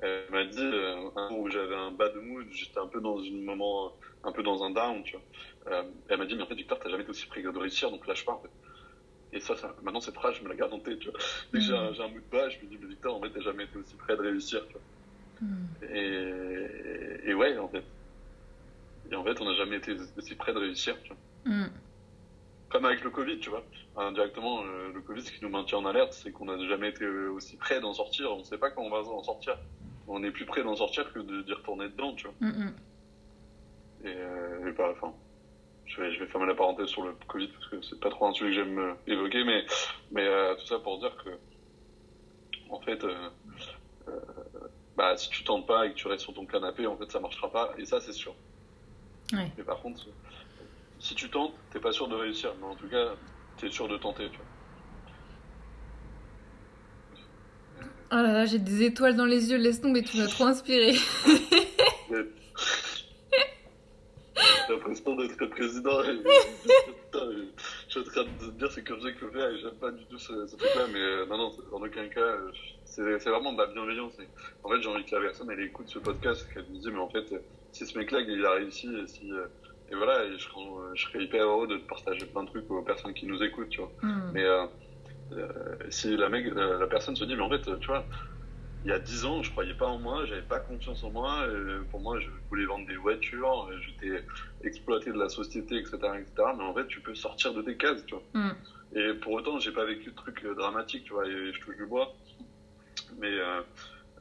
elle 0.00 0.30
m'a 0.30 0.44
dit 0.44 0.58
euh, 0.60 1.10
un 1.16 1.28
jour 1.28 1.40
où 1.40 1.50
j'avais 1.50 1.74
un 1.74 1.90
bad 1.90 2.14
mood, 2.16 2.46
j'étais 2.50 2.78
un 2.78 2.86
peu 2.86 3.00
dans 3.00 3.18
un 3.18 3.30
moment, 3.30 3.92
un 4.24 4.32
peu 4.32 4.42
dans 4.42 4.62
un 4.64 4.70
down, 4.70 5.02
tu 5.02 5.16
vois. 5.16 5.72
Euh, 5.72 5.82
elle 6.08 6.18
m'a 6.18 6.26
dit, 6.26 6.34
mais 6.34 6.42
en 6.42 6.46
fait, 6.46 6.54
Victor, 6.54 6.78
t'as 6.78 6.88
jamais 6.88 7.02
été 7.02 7.10
aussi 7.10 7.26
près 7.26 7.42
de 7.42 7.48
réussir, 7.48 7.90
donc 7.90 8.06
lâche 8.06 8.24
pas, 8.24 8.32
en 8.32 8.40
fait. 8.40 8.50
Et 9.32 9.40
ça, 9.40 9.56
ça 9.56 9.74
maintenant, 9.82 10.00
cette 10.00 10.14
phrase, 10.14 10.34
je 10.36 10.42
me 10.42 10.48
la 10.48 10.56
garde 10.56 10.72
en 10.72 10.80
tête, 10.80 10.98
tu 10.98 11.10
vois. 11.10 11.18
Dès 11.52 11.58
que 11.58 11.64
j'ai 11.64 11.74
un, 11.76 11.92
j'ai 11.92 12.02
un 12.02 12.08
mood 12.08 12.22
bas, 12.30 12.48
je 12.48 12.58
me 12.58 12.64
dis, 12.64 12.78
mais 12.80 12.88
Victor, 12.88 13.14
en 13.14 13.20
fait, 13.20 13.30
t'as 13.30 13.40
jamais 13.40 13.64
été 13.64 13.78
aussi 13.78 13.94
près 13.96 14.16
de 14.16 14.22
réussir, 14.22 14.66
tu 14.66 14.72
vois. 14.72 14.82
Et, 15.92 17.30
et 17.30 17.34
ouais, 17.34 17.56
en 17.58 17.68
fait. 17.68 17.84
Et 19.10 19.16
en 19.16 19.24
fait, 19.24 19.40
on 19.40 19.44
n'a 19.44 19.54
jamais 19.54 19.76
été 19.76 19.96
aussi 20.16 20.34
près 20.36 20.52
de 20.52 20.58
réussir, 20.58 20.96
tu 21.02 21.12
vois. 21.12 21.52
Mm. 21.52 21.70
Comme 22.68 22.84
avec 22.84 23.02
le 23.02 23.10
Covid, 23.10 23.38
tu 23.40 23.50
vois. 23.50 23.64
Indirectement, 23.96 24.62
euh, 24.62 24.92
le 24.92 25.00
Covid, 25.00 25.22
ce 25.22 25.32
qui 25.32 25.42
nous 25.42 25.50
maintient 25.50 25.78
en 25.78 25.86
alerte, 25.86 26.12
c'est 26.12 26.30
qu'on 26.30 26.44
n'a 26.44 26.68
jamais 26.68 26.90
été 26.90 27.04
euh, 27.04 27.30
aussi 27.32 27.56
près 27.56 27.80
d'en 27.80 27.92
sortir. 27.92 28.32
On 28.32 28.38
ne 28.38 28.44
sait 28.44 28.58
pas 28.58 28.70
quand 28.70 28.82
on 28.82 28.90
va 28.90 28.98
en 28.98 29.22
sortir. 29.22 29.58
On 30.06 30.22
est 30.22 30.30
plus 30.30 30.46
près 30.46 30.62
d'en 30.62 30.76
sortir 30.76 31.12
que 31.12 31.18
de- 31.18 31.42
d'y 31.42 31.52
retourner 31.52 31.88
dedans, 31.88 32.14
tu 32.14 32.28
vois. 32.28 32.36
Mm, 32.40 32.64
mm. 32.66 32.74
Et, 34.04 34.14
euh, 34.14 34.68
et 34.68 34.72
bah, 34.72 34.88
enfin, 34.92 35.12
je 35.86 36.00
vais, 36.00 36.12
je 36.12 36.20
vais 36.20 36.26
fermer 36.28 36.46
la 36.46 36.54
parenthèse 36.54 36.86
sur 36.88 37.02
le 37.02 37.14
Covid 37.26 37.48
parce 37.48 37.66
que 37.68 37.82
c'est 37.82 38.00
pas 38.00 38.10
trop 38.10 38.26
un 38.26 38.32
sujet 38.32 38.50
que 38.50 38.64
j'aime 38.64 38.78
euh, 38.78 38.94
évoquer, 39.06 39.44
mais, 39.44 39.64
mais 40.12 40.24
euh, 40.26 40.54
tout 40.54 40.66
ça 40.66 40.78
pour 40.78 41.00
dire 41.00 41.16
que, 41.24 41.30
en 42.70 42.80
fait, 42.80 43.02
euh, 43.04 43.28
bah, 45.00 45.16
si 45.16 45.30
tu 45.30 45.44
tentes 45.44 45.66
pas 45.66 45.86
et 45.86 45.92
que 45.92 45.94
tu 45.94 46.08
restes 46.08 46.24
sur 46.24 46.34
ton 46.34 46.44
canapé, 46.44 46.86
en 46.86 46.94
fait, 46.94 47.10
ça 47.10 47.20
marchera 47.20 47.50
pas. 47.50 47.72
Et 47.78 47.86
ça, 47.86 48.00
c'est 48.00 48.12
sûr. 48.12 48.34
Ouais. 49.32 49.50
Mais 49.56 49.64
par 49.64 49.80
contre, 49.80 50.06
si 50.98 51.14
tu 51.14 51.30
tentes, 51.30 51.54
t'es 51.70 51.80
pas 51.80 51.90
sûr 51.90 52.06
de 52.06 52.14
réussir, 52.14 52.52
mais 52.60 52.66
en 52.66 52.74
tout 52.74 52.86
cas, 52.86 53.14
t'es 53.56 53.70
sûr 53.70 53.88
de 53.88 53.96
tenter, 53.96 54.28
tu 54.28 54.36
vois. 54.36 54.44
Oh 58.12 58.16
là 58.16 58.32
là, 58.34 58.44
j'ai 58.44 58.58
des 58.58 58.82
étoiles 58.82 59.16
dans 59.16 59.24
les 59.24 59.50
yeux, 59.50 59.56
laisse 59.56 59.80
tomber, 59.80 60.02
tu 60.02 60.18
m'as 60.18 60.26
trop 60.26 60.44
inspiré. 60.44 60.92
J'ai 64.66 64.74
l'impression 64.74 65.16
d'être 65.16 65.46
président. 65.46 66.02
je 67.90 67.98
suis 67.98 68.08
en 68.08 68.12
train 68.12 68.46
de 68.46 68.52
dire 68.52 68.70
c'est 68.70 68.84
comme 68.84 69.00
ça 69.00 69.10
qu'il 69.10 69.18
faut 69.18 69.30
faire 69.30 69.50
et 69.50 69.58
j'aime 69.58 69.74
pas 69.74 69.90
du 69.90 70.04
tout 70.04 70.18
ce, 70.18 70.46
ce 70.46 70.56
truc-là, 70.56 70.86
mais 70.92 71.00
euh, 71.00 71.26
non, 71.26 71.36
non, 71.36 71.52
en 71.72 71.82
aucun 71.82 72.06
cas, 72.08 72.20
euh, 72.20 72.52
c'est 72.84 73.02
vraiment 73.02 73.52
de 73.52 73.58
la 73.58 73.66
bienveillance. 73.66 74.12
Et 74.20 74.28
en 74.62 74.70
fait, 74.70 74.80
j'ai 74.80 74.88
envie 74.88 75.04
que 75.04 75.14
la 75.14 75.22
personne 75.22 75.50
elle 75.50 75.60
écoute 75.60 75.88
ce 75.88 75.98
podcast 75.98 76.46
et 76.48 76.54
qu'elle 76.54 76.66
me 76.66 76.74
dise, 76.74 76.86
mais 76.86 76.98
en 76.98 77.08
fait, 77.08 77.32
euh, 77.32 77.38
si 77.72 77.84
ce 77.86 77.98
mec-là 77.98 78.20
il 78.20 78.46
a 78.46 78.52
réussi 78.52 78.88
et 78.94 79.06
si. 79.08 79.28
et 79.90 79.94
voilà, 79.96 80.24
et 80.24 80.38
je, 80.38 80.44
serais, 80.44 80.60
je 80.94 81.04
serais 81.04 81.24
hyper 81.24 81.44
heureux 81.44 81.66
de 81.66 81.78
partager 81.78 82.26
plein 82.26 82.44
de 82.44 82.48
trucs 82.48 82.70
aux 82.70 82.82
personnes 82.82 83.12
qui 83.12 83.26
nous 83.26 83.42
écoutent, 83.42 83.70
tu 83.70 83.80
vois. 83.80 83.92
Mm. 84.02 84.30
Mais 84.34 84.44
euh, 84.44 84.66
si 85.88 86.16
la, 86.16 86.28
mec, 86.28 86.46
la, 86.54 86.78
la 86.78 86.86
personne 86.86 87.16
se 87.16 87.24
dit, 87.24 87.34
mais 87.34 87.42
en 87.42 87.50
fait, 87.50 87.62
tu 87.80 87.86
vois, 87.88 88.04
il 88.84 88.90
y 88.90 88.92
a 88.92 88.98
10 88.98 89.24
ans, 89.26 89.42
je 89.42 89.50
croyais 89.50 89.74
pas 89.74 89.86
en 89.86 89.98
moi, 89.98 90.24
j'avais 90.24 90.42
pas 90.42 90.58
confiance 90.58 91.02
en 91.04 91.10
moi. 91.10 91.42
euh, 91.46 91.82
pour 91.90 92.00
moi, 92.00 92.18
je 92.18 92.28
voulais 92.48 92.64
vendre 92.64 92.86
des 92.86 92.96
voitures, 92.96 93.68
j'étais 93.80 94.24
exploité 94.62 95.10
de 95.10 95.18
la 95.18 95.28
société, 95.28 95.76
etc., 95.76 95.96
etc. 96.18 96.32
Mais 96.56 96.64
en 96.64 96.74
fait, 96.74 96.86
tu 96.86 97.00
peux 97.00 97.14
sortir 97.14 97.52
de 97.52 97.62
tes 97.62 97.76
cases, 97.76 98.04
tu 98.06 98.14
vois. 98.14 98.24
Mm. 98.32 98.52
Et 98.94 99.14
pour 99.14 99.32
autant, 99.32 99.58
j'ai 99.58 99.72
pas 99.72 99.84
vécu 99.84 100.10
de 100.10 100.14
trucs 100.16 100.44
euh, 100.44 100.54
dramatiques, 100.54 101.04
tu 101.04 101.12
vois, 101.12 101.26
et 101.26 101.52
je 101.52 101.60
touche 101.60 101.76
du 101.76 101.86
bois. 101.86 102.12
Mais 103.18 103.30
euh, 103.30 103.60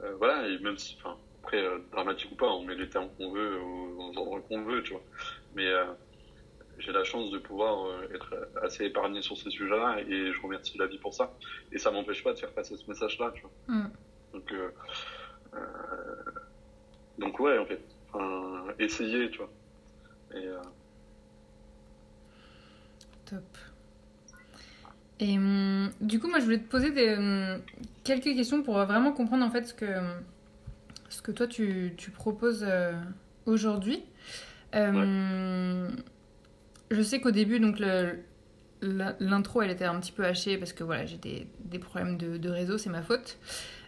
euh, 0.04 0.14
voilà, 0.18 0.48
et 0.48 0.60
même 0.60 0.78
si, 0.78 0.96
enfin, 1.00 1.18
après, 1.44 1.64
dramatique 1.92 2.32
ou 2.32 2.36
pas, 2.36 2.50
on 2.50 2.64
met 2.64 2.76
les 2.76 2.90
termes 2.90 3.10
qu'on 3.18 3.32
veut 3.32 3.60
aux, 3.60 4.12
endroits 4.18 4.42
qu'on 4.42 4.62
veut, 4.64 4.84
tu 4.84 4.94
vois. 4.94 5.04
Mais 5.56 5.68
j'ai 6.78 6.92
la 6.92 7.04
chance 7.04 7.32
de 7.32 7.40
pouvoir 7.40 8.04
être 8.14 8.36
assez 8.62 8.86
épargné 8.86 9.22
sur 9.22 9.38
ces 9.38 9.50
sujets-là 9.50 10.00
et 10.08 10.32
je 10.32 10.42
remercie 10.42 10.78
la 10.78 10.86
vie 10.86 10.98
pour 11.00 11.14
ça. 11.14 11.34
Et 11.72 11.78
ça 11.78 11.92
m'empêche 11.92 12.24
pas 12.24 12.34
de 12.34 12.40
faire 12.40 12.52
passer 12.52 12.76
ce 12.78 12.88
message-là, 12.88 13.32
tu 13.34 13.42
vois. 13.42 13.52
Mm. 13.68 13.92
Donc, 14.34 14.52
euh, 14.52 14.70
euh, 15.54 16.32
donc 17.18 17.40
ouais, 17.40 17.58
en 17.58 17.66
fait, 17.66 17.82
enfin, 18.14 18.66
essayer, 18.80 19.30
tu 19.30 19.40
vois. 19.40 19.52
Et, 20.36 20.48
euh, 20.48 20.62
Top. 23.26 23.58
Et 25.20 25.38
hum, 25.38 25.92
du 26.02 26.20
coup, 26.20 26.28
moi, 26.30 26.40
je 26.40 26.46
voulais 26.46 26.60
te 26.60 26.70
poser 26.70 26.92
des, 26.92 27.16
hum, 27.16 27.62
quelques 28.04 28.24
questions 28.24 28.64
pour 28.64 28.76
vraiment 28.86 29.12
comprendre 29.12 29.46
en 29.46 29.52
fait 29.52 29.66
ce 29.66 29.74
que, 29.74 29.86
ce 31.10 31.22
que 31.22 31.32
toi 31.32 31.48
tu, 31.48 31.94
tu 31.98 32.12
proposes 32.12 32.66
aujourd'hui. 33.46 34.04
Euh, 34.76 35.90
Je 36.92 37.02
sais 37.02 37.20
qu'au 37.20 37.32
début, 37.32 37.60
donc 37.60 37.80
l'intro, 38.82 39.62
elle 39.62 39.72
était 39.72 39.86
un 39.86 40.00
petit 40.00 40.12
peu 40.12 40.24
hachée 40.26 40.58
parce 40.58 40.74
que 40.74 40.84
voilà, 40.84 41.06
j'ai 41.06 41.18
des, 41.18 41.48
des 41.66 41.80
problèmes 41.80 42.18
de, 42.18 42.38
de 42.38 42.50
réseau, 42.50 42.78
c'est 42.78 42.90
ma 42.90 43.02
faute. 43.02 43.38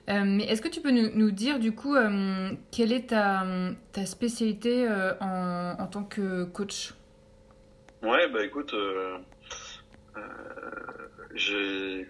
Euh, 0.10 0.24
mais 0.26 0.44
est-ce 0.46 0.62
que 0.62 0.68
tu 0.68 0.82
peux 0.82 0.92
nous, 0.92 1.10
nous 1.14 1.32
dire 1.32 1.60
du 1.60 1.74
coup 1.74 1.96
euh, 1.96 2.52
quelle 2.72 2.92
est 2.92 3.10
ta, 3.10 3.46
ta 3.92 4.06
spécialité 4.06 4.88
euh, 4.88 5.14
en, 5.20 5.76
en 5.80 5.88
tant 5.88 6.04
que 6.04 6.44
coach? 6.46 6.94
Ouais, 8.02 8.28
bah 8.30 8.44
écoute, 8.44 8.74
j'ai 11.36 12.08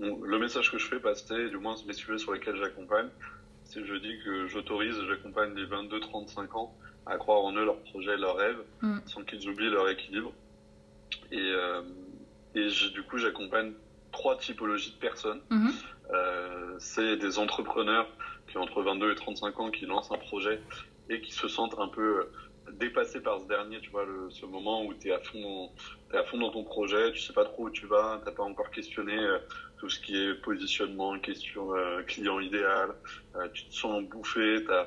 le 0.00 0.38
message 0.38 0.70
que 0.70 0.78
je 0.78 0.86
fais 0.86 0.98
passer, 1.00 1.48
du 1.50 1.58
moins 1.58 1.74
les 1.86 1.92
sujets 1.92 2.18
sur 2.18 2.32
lesquels 2.32 2.56
j'accompagne, 2.56 3.08
c'est 3.64 3.84
je 3.84 3.94
dis 3.94 4.18
que 4.24 4.46
j'autorise, 4.46 4.96
j'accompagne 5.08 5.54
les 5.54 5.66
22-35 5.66 6.56
ans 6.56 6.74
à 7.06 7.16
croire 7.16 7.42
en 7.44 7.52
eux, 7.54 7.64
leurs 7.64 7.80
projets, 7.80 8.16
leurs 8.16 8.36
rêves, 8.36 8.58
Mm. 8.82 8.98
sans 9.06 9.22
qu'ils 9.24 9.48
oublient 9.48 9.70
leur 9.70 9.88
équilibre. 9.88 10.32
Et, 11.30 11.52
et 12.54 12.68
du 12.92 13.02
coup, 13.02 13.18
j'accompagne 13.18 13.72
trois 14.12 14.36
typologies 14.36 14.92
de 14.92 14.98
personnes. 14.98 15.40
Mhm. 15.50 15.72
Euh, 16.12 16.74
c'est 16.78 17.16
des 17.16 17.38
entrepreneurs 17.38 18.06
qui 18.48 18.58
ont 18.58 18.62
entre 18.62 18.82
22 18.82 19.12
et 19.12 19.14
35 19.14 19.60
ans 19.60 19.70
qui 19.70 19.86
lancent 19.86 20.12
un 20.12 20.18
projet 20.18 20.60
et 21.08 21.20
qui 21.20 21.32
se 21.32 21.48
sentent 21.48 21.78
un 21.78 21.88
peu 21.88 22.20
euh, 22.20 22.72
dépassés 22.72 23.20
par 23.20 23.40
ce 23.40 23.46
dernier, 23.46 23.80
tu 23.80 23.90
vois, 23.90 24.04
le, 24.04 24.30
ce 24.30 24.46
moment 24.46 24.84
où 24.84 24.94
tu 24.94 25.08
es 25.08 25.12
à 25.12 25.20
fond 25.20 25.40
dans, 25.40 26.18
à 26.18 26.24
fond 26.24 26.38
dans 26.38 26.50
ton 26.50 26.64
projet, 26.64 27.12
tu 27.12 27.20
sais 27.20 27.32
pas 27.32 27.44
trop 27.44 27.64
où 27.64 27.70
tu 27.70 27.86
vas, 27.86 28.20
t'as 28.24 28.32
pas 28.32 28.42
encore 28.42 28.70
questionné 28.70 29.18
euh, 29.18 29.38
tout 29.78 29.88
ce 29.88 29.98
qui 29.98 30.16
est 30.16 30.34
positionnement, 30.42 31.18
question 31.18 31.74
euh, 31.74 32.02
client 32.02 32.38
idéal, 32.40 32.94
tu 33.52 33.66
te 33.66 33.74
sens 33.74 34.02
bouffé, 34.04 34.62
t'as 34.66 34.86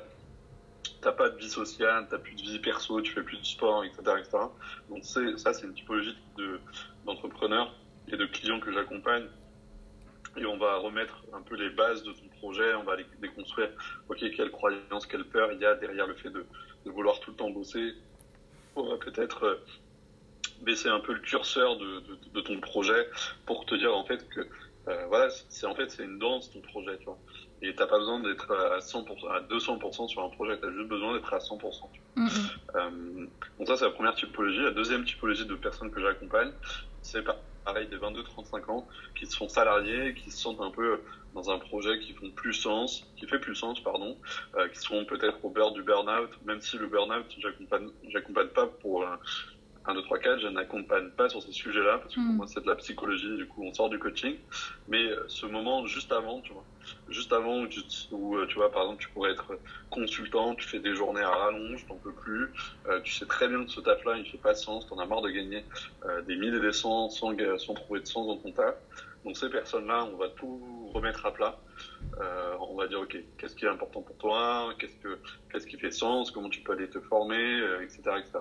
t'as 1.02 1.12
pas 1.12 1.28
de 1.28 1.36
vie 1.36 1.50
sociale, 1.50 2.06
t'as 2.10 2.18
plus 2.18 2.34
de 2.34 2.42
vie 2.42 2.58
perso, 2.58 3.00
tu 3.00 3.12
fais 3.12 3.22
plus 3.22 3.38
de 3.38 3.44
sport, 3.44 3.84
etc., 3.84 4.02
etc. 4.18 4.38
Donc 4.88 5.04
ça, 5.04 5.52
c'est 5.52 5.66
une 5.66 5.74
typologie 5.74 6.16
de 6.36 6.58
d'entrepreneurs 7.04 7.74
et 8.08 8.16
de 8.16 8.26
clients 8.26 8.60
que 8.60 8.72
j'accompagne 8.72 9.26
et 10.36 10.44
on 10.44 10.58
va 10.58 10.76
remettre 10.76 11.24
un 11.32 11.42
peu 11.42 11.56
les 11.56 11.70
bases 11.70 12.02
de 12.02 12.12
ton 12.12 12.28
projet, 12.38 12.74
on 12.74 12.82
va 12.82 12.96
les 12.96 13.06
déconstruire. 13.20 13.70
Ok, 14.08 14.18
quelle 14.36 14.50
croyance, 14.50 15.06
quelle 15.06 15.24
peur 15.24 15.50
il 15.52 15.60
y 15.60 15.64
a 15.64 15.74
derrière 15.74 16.06
le 16.06 16.14
fait 16.14 16.30
de, 16.30 16.44
de 16.84 16.90
vouloir 16.90 17.20
tout 17.20 17.30
le 17.30 17.36
temps 17.36 17.50
bosser. 17.50 17.94
On 18.74 18.88
va 18.90 18.96
peut-être 18.98 19.44
euh, 19.44 19.54
baisser 20.62 20.88
un 20.88 21.00
peu 21.00 21.14
le 21.14 21.20
curseur 21.20 21.78
de, 21.78 22.00
de, 22.00 22.18
de, 22.34 22.40
ton 22.40 22.60
projet 22.60 23.08
pour 23.46 23.64
te 23.64 23.74
dire 23.74 23.96
en 23.96 24.04
fait 24.04 24.28
que 24.28 24.40
euh, 24.88 25.06
voilà, 25.06 25.30
c'est 25.48 25.66
en 25.66 25.74
fait 25.74 25.90
c'est 25.90 26.04
une 26.04 26.18
danse 26.18 26.50
ton 26.52 26.60
projet, 26.60 26.98
tu 26.98 27.06
vois. 27.06 27.18
Et 27.62 27.74
t'as 27.74 27.86
pas 27.86 27.98
besoin 27.98 28.20
d'être 28.20 28.52
à 28.54 28.78
100%, 28.78 29.30
à 29.30 29.40
200% 29.40 30.08
sur 30.08 30.22
un 30.22 30.28
projet, 30.28 30.60
tu 30.60 30.66
as 30.66 30.72
juste 30.72 30.88
besoin 30.88 31.14
d'être 31.14 31.32
à 31.32 31.38
100%. 31.38 31.88
Mm 32.16 32.26
-hmm. 32.26 33.28
donc 33.58 33.66
ça, 33.68 33.76
c'est 33.76 33.86
la 33.86 33.90
première 33.90 34.14
typologie. 34.14 34.62
La 34.62 34.70
deuxième 34.70 35.04
typologie 35.04 35.46
de 35.46 35.54
personnes 35.54 35.90
que 35.90 36.00
j'accompagne, 36.00 36.52
c'est 37.00 37.24
pareil 37.66 37.88
des 37.88 37.96
22-35 37.96 38.70
ans 38.70 38.86
qui 39.18 39.26
sont 39.26 39.48
salariés, 39.48 40.14
qui 40.14 40.30
se 40.30 40.38
sentent 40.38 40.60
un 40.60 40.70
peu 40.70 41.00
dans 41.34 41.50
un 41.50 41.58
projet 41.58 41.98
qui 41.98 42.14
font 42.14 42.30
plus 42.30 42.54
sens, 42.54 43.04
qui 43.16 43.26
fait 43.26 43.40
plus 43.40 43.56
sens, 43.56 43.80
pardon, 43.80 44.16
euh, 44.56 44.68
qui 44.68 44.78
sont 44.78 45.04
peut-être 45.04 45.44
au 45.44 45.50
beurre 45.50 45.72
du 45.72 45.82
burn-out, 45.82 46.30
même 46.44 46.60
si 46.60 46.78
le 46.78 46.86
burn-out, 46.86 47.26
j'accompagne, 47.36 47.90
j'accompagne 48.08 48.48
pas 48.48 48.68
pour 48.80 49.02
euh, 49.02 49.16
1, 49.86 49.94
2, 49.94 50.02
3, 50.02 50.18
4, 50.18 50.40
je 50.40 50.48
n'accompagne 50.48 51.10
pas 51.10 51.28
sur 51.28 51.42
ces 51.42 51.52
sujets-là, 51.52 51.98
parce 51.98 52.14
que 52.14 52.20
pour 52.20 52.32
mm. 52.32 52.36
moi 52.36 52.46
c'est 52.46 52.62
de 52.62 52.68
la 52.68 52.76
psychologie, 52.76 53.36
du 53.36 53.46
coup 53.46 53.64
on 53.64 53.72
sort 53.72 53.88
du 53.88 53.98
coaching, 53.98 54.36
mais 54.88 55.02
euh, 55.02 55.24
ce 55.28 55.46
moment 55.46 55.86
juste 55.86 56.12
avant, 56.12 56.40
tu 56.40 56.52
vois, 56.52 56.64
juste 57.08 57.32
avant 57.32 57.60
où 57.60 57.66
tu, 57.66 57.80
où, 58.10 58.36
euh, 58.36 58.46
tu 58.46 58.56
vois, 58.56 58.70
par 58.70 58.82
exemple, 58.82 59.02
tu 59.02 59.08
pourrais 59.10 59.32
être 59.32 59.58
consultant, 59.90 60.54
tu 60.54 60.66
fais 60.66 60.78
des 60.78 60.94
journées 60.94 61.22
à 61.22 61.30
rallonge, 61.30 61.86
t'en 61.86 61.96
peux 61.96 62.12
plus, 62.12 62.50
euh, 62.86 63.00
tu 63.00 63.12
sais 63.12 63.26
très 63.26 63.48
bien 63.48 63.64
que 63.64 63.70
ce 63.70 63.80
taf-là, 63.80 64.16
il 64.18 64.26
fait 64.26 64.38
pas 64.38 64.52
de 64.52 64.58
sens, 64.58 64.86
t'en 64.86 64.98
as 64.98 65.06
marre 65.06 65.22
de 65.22 65.30
gagner 65.30 65.64
euh, 66.04 66.22
des 66.22 66.36
milliers 66.36 66.56
et 66.56 66.60
des 66.60 66.72
cents 66.72 67.08
sans, 67.08 67.34
sans 67.58 67.74
trouver 67.74 68.00
de 68.00 68.06
sens 68.06 68.26
dans 68.26 68.36
ton 68.36 68.52
taf. 68.52 68.74
Donc 69.24 69.36
ces 69.36 69.50
personnes-là, 69.50 70.04
on 70.12 70.16
va 70.16 70.28
tout 70.28 70.90
remettre 70.94 71.26
à 71.26 71.32
plat. 71.32 71.58
Euh, 72.20 72.54
on 72.60 72.76
va 72.76 72.86
dire, 72.86 73.00
ok, 73.00 73.16
qu'est-ce 73.38 73.56
qui 73.56 73.64
est 73.64 73.68
important 73.68 74.00
pour 74.00 74.16
toi, 74.18 74.72
qu'est-ce 74.78 74.96
que, 74.96 75.18
qu'est-ce 75.50 75.66
qui 75.66 75.76
fait 75.76 75.90
sens, 75.90 76.30
comment 76.30 76.48
tu 76.48 76.60
peux 76.60 76.72
aller 76.72 76.88
te 76.88 77.00
former, 77.00 77.60
etc., 77.82 78.02
etc. 78.18 78.38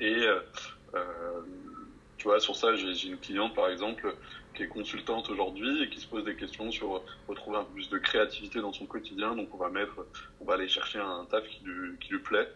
Et 0.00 0.26
euh, 0.26 0.40
euh, 0.94 1.40
tu 2.18 2.24
vois, 2.24 2.40
sur 2.40 2.56
ça, 2.56 2.74
j'ai 2.74 3.08
une 3.08 3.18
cliente, 3.18 3.54
par 3.54 3.68
exemple, 3.68 4.14
qui 4.54 4.64
est 4.64 4.68
consultante 4.68 5.30
aujourd'hui 5.30 5.84
et 5.84 5.88
qui 5.88 6.00
se 6.00 6.06
pose 6.08 6.24
des 6.24 6.34
questions 6.34 6.70
sur 6.72 7.04
retrouver 7.28 7.58
un 7.58 7.64
peu 7.64 7.74
plus 7.74 7.88
de 7.90 7.98
créativité 7.98 8.60
dans 8.60 8.72
son 8.72 8.86
quotidien. 8.86 9.36
Donc, 9.36 9.54
on 9.54 9.56
va 9.56 9.70
mettre, 9.70 10.04
on 10.40 10.44
va 10.44 10.54
aller 10.54 10.66
chercher 10.66 10.98
un 10.98 11.26
taf 11.30 11.46
qui 11.46 11.62
lui, 11.64 11.96
qui 11.98 12.10
lui 12.10 12.18
plaît. 12.18 12.48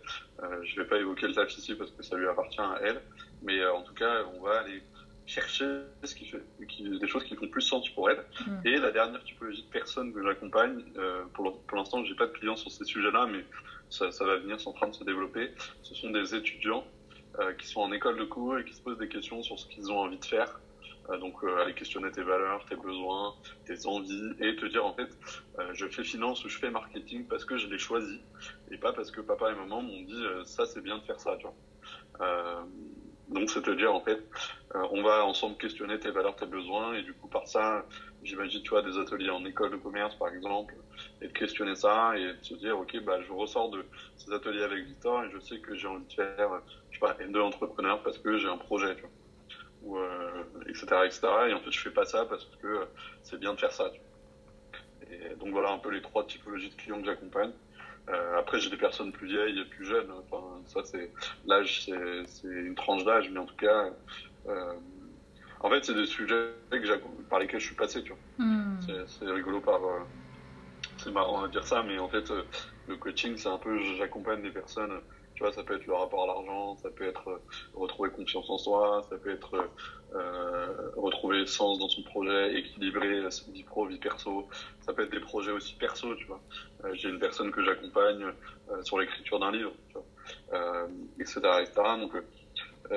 Euh, 0.43 0.65
je 0.65 0.81
vais 0.81 0.87
pas 0.87 0.99
évoquer 0.99 1.29
le 1.29 1.35
taf 1.35 1.57
ici 1.57 1.77
parce 1.77 1.93
que 1.93 2.03
ça 2.03 2.17
lui 2.17 2.27
appartient 2.27 2.61
à 2.61 2.81
elle. 2.83 3.01
Mais 3.43 3.61
euh, 3.61 3.73
en 3.73 3.83
tout 3.83 3.95
cas, 3.95 4.25
on 4.35 4.43
va 4.43 4.61
aller 4.61 4.83
chercher 5.27 5.83
ce 6.03 6.15
qui 6.17 6.27
fait, 6.27 6.43
qui, 6.69 6.99
des 6.99 7.07
choses 7.07 7.23
qui 7.23 7.37
font 7.37 7.47
plus 7.47 7.63
sens 7.63 7.89
pour 7.91 8.11
elle. 8.11 8.25
Mmh. 8.45 8.67
Et 8.67 8.77
la 8.79 8.91
dernière 8.91 9.23
typologie 9.23 9.63
de 9.63 9.71
personnes 9.71 10.13
que 10.13 10.25
j'accompagne, 10.25 10.83
euh, 10.97 11.23
pour, 11.35 11.63
pour 11.63 11.77
l'instant, 11.77 12.05
j'ai 12.05 12.17
pas 12.17 12.27
de 12.27 12.33
clients 12.33 12.57
sur 12.57 12.73
ces 12.73 12.85
sujets-là, 12.85 13.27
mais 13.27 13.45
ça, 13.91 14.11
ça 14.11 14.25
va 14.25 14.39
venir, 14.39 14.59
c'est 14.61 14.69
en 14.69 14.73
train 14.73 14.89
de 14.89 14.95
se 14.95 15.05
développer. 15.05 15.53
Ce 15.83 15.95
sont 15.95 16.11
des 16.11 16.35
étudiants 16.35 16.85
euh, 16.85 17.02
qui 17.59 17.67
sont 17.67 17.81
en 17.81 17.93
école 17.93 18.19
de 18.19 18.25
cours 18.25 18.59
et 18.59 18.65
qui 18.65 18.75
se 18.75 18.83
posent 18.83 18.99
des 18.99 19.09
questions 19.09 19.43
sur 19.43 19.59
ce 19.59 19.67
qu'ils 19.67 19.91
ont 19.91 19.99
envie 19.99 20.19
de 20.19 20.25
faire. 20.25 20.63
Euh, 21.11 21.19
donc 21.19 21.43
euh, 21.43 21.57
aller 21.61 21.75
questionner 21.75 22.11
tes 22.13 22.23
valeurs, 22.23 22.65
tes 22.67 22.77
besoins, 22.77 23.35
tes 23.65 23.87
envies 23.87 24.33
et 24.39 24.55
te 24.55 24.67
dire 24.67 24.85
en 24.85 24.95
fait 24.95 25.09
euh, 25.59 25.71
je 25.75 25.89
fais 25.89 26.05
finance 26.05 26.45
ou 26.45 26.49
je 26.49 26.59
fais 26.59 26.71
marketing 26.71 27.27
parce 27.27 27.45
que 27.45 27.57
je 27.57 27.67
l'ai 27.67 27.79
choisi 27.79 28.25
et 28.71 28.79
pas 28.79 28.93
parce 28.93 29.11
que 29.11 29.21
papa 29.21 29.51
et 29.51 29.55
maman 29.55 29.83
m'ont 29.83 30.03
dit 30.03 30.15
euh, 30.15 30.45
ça 30.45 30.65
c'est 30.67 30.81
bien 30.81 30.99
de 30.99 31.05
faire 31.05 31.21
ça 31.21 31.37
tu 31.39 31.47
vois. 31.49 32.67
Donc 33.33 33.51
c'est 33.51 33.63
te 33.63 33.71
dire 33.71 33.93
en 33.93 34.01
fait 34.01 34.21
on 34.91 35.03
va 35.03 35.25
ensemble 35.25 35.57
questionner 35.57 35.99
tes 35.99 36.11
valeurs, 36.11 36.35
tes 36.35 36.47
besoins 36.47 36.95
et 36.95 37.03
du 37.03 37.13
coup 37.15 37.29
par 37.29 37.47
ça 37.47 37.85
j'imagine 38.23 38.63
tu 38.63 38.71
vois 38.71 38.83
des 38.83 38.99
ateliers 38.99 39.31
en 39.31 39.45
école 39.45 39.71
de 39.71 39.77
commerce 39.77 40.15
par 40.15 40.29
exemple 40.29 40.75
et 41.21 41.29
de 41.29 41.33
questionner 41.33 41.75
ça 41.75 42.17
et 42.17 42.33
de 42.33 42.39
se 42.43 42.55
dire 42.55 42.79
ok 42.79 42.99
bah 43.01 43.21
je 43.21 43.33
ressors 43.33 43.69
de 43.69 43.85
ces 44.17 44.33
ateliers 44.33 44.63
avec 44.63 44.85
Victor 44.85 45.25
et 45.25 45.31
je 45.31 45.39
sais 45.41 45.59
que 45.59 45.75
j'ai 45.75 45.87
envie 45.87 46.07
de 46.07 46.13
faire 46.13 46.61
je 46.91 46.99
sais 46.99 47.01
pas 47.01 47.13
M2 47.15 47.41
entrepreneur 47.41 48.03
parce 48.03 48.19
que 48.19 48.39
j'ai 48.39 48.49
un 48.49 48.59
projet 48.59 48.95
tu 48.95 49.03
vois 49.03 49.11
ou 49.83 49.99
euh, 49.99 50.45
etc 50.69 50.85
etc 51.05 51.21
et 51.49 51.53
en 51.53 51.61
fait 51.61 51.71
je 51.71 51.81
fais 51.81 51.91
pas 51.91 52.05
ça 52.05 52.25
parce 52.25 52.45
que 52.61 52.67
euh, 52.67 52.85
c'est 53.23 53.39
bien 53.39 53.53
de 53.53 53.59
faire 53.59 53.73
ça 53.73 53.91
et 55.11 55.35
donc 55.37 55.51
voilà 55.51 55.71
un 55.71 55.79
peu 55.79 55.91
les 55.91 56.01
trois 56.01 56.25
typologies 56.25 56.71
de 56.71 56.75
clients 56.75 57.01
que 57.01 57.07
j'accompagne 57.07 57.53
euh, 58.09 58.39
après 58.39 58.59
j'ai 58.59 58.71
des 58.71 58.77
personnes 58.77 59.13
plus 59.13 59.29
vieilles 59.29 59.61
et 59.61 59.65
plus 59.65 59.85
jeunes 59.85 60.11
enfin 60.11 60.43
ça 60.67 60.81
c'est 60.85 61.13
l'âge 61.47 61.89
c'est 62.27 62.47
une 62.47 62.75
tranche 62.75 63.05
d'âge 63.05 63.31
mais 63.31 63.39
en 63.39 63.47
tout 63.47 63.57
cas 63.57 63.91
euh, 64.49 64.75
en 65.61 65.71
fait 65.71 65.85
c'est 65.85 65.95
des 65.95 66.07
sujets 66.07 66.51
que 66.71 66.99
par 67.31 67.39
lesquels 67.39 67.61
je 67.61 67.67
suis 67.67 67.77
passé 67.77 68.03
tu 68.03 68.13
vois 68.13 68.45
mm. 68.47 69.07
c'est 69.07 69.27
rigolo 69.27 69.61
par 69.61 69.85
euh, 69.85 70.01
c'est 70.97 71.13
marrant 71.13 71.45
à 71.45 71.49
dire 71.49 71.65
ça 71.65 71.85
mais 71.85 71.99
en 71.99 72.09
fait 72.09 72.33
le 72.89 72.97
coaching 72.97 73.37
c'est 73.37 73.49
un 73.49 73.59
peu 73.59 73.79
j'accompagne 73.97 74.43
des 74.43 74.51
personnes 74.51 75.01
ça 75.51 75.63
peut 75.65 75.75
être 75.75 75.87
le 75.87 75.95
rapport 75.95 76.25
à 76.25 76.27
l'argent, 76.27 76.77
ça 76.77 76.91
peut 76.91 77.07
être 77.07 77.29
euh, 77.29 77.39
retrouver 77.75 78.11
confiance 78.11 78.49
en 78.49 78.59
soi, 78.59 79.05
ça 79.09 79.17
peut 79.17 79.31
être 79.31 79.69
euh, 80.15 80.91
retrouver 80.97 81.47
sens 81.47 81.79
dans 81.79 81.89
son 81.89 82.03
projet, 82.03 82.59
équilibrer 82.59 83.23
vie 83.49 83.63
pro, 83.65 83.87
vie 83.87 83.99
perso. 83.99 84.49
Ça 84.81 84.93
peut 84.93 85.03
être 85.03 85.11
des 85.11 85.21
projets 85.21 85.53
aussi 85.53 85.75
perso, 85.75 86.15
tu 86.15 86.27
vois. 86.27 86.41
Euh, 86.85 86.95
J'ai 86.95 87.09
une 87.09 87.19
personne 87.19 87.51
que 87.51 87.65
j'accompagne 87.65 88.27
sur 88.83 88.99
l'écriture 88.99 89.39
d'un 89.39 89.51
livre, 89.51 89.73
etc.. 91.19 91.41
Donc, 91.99 92.13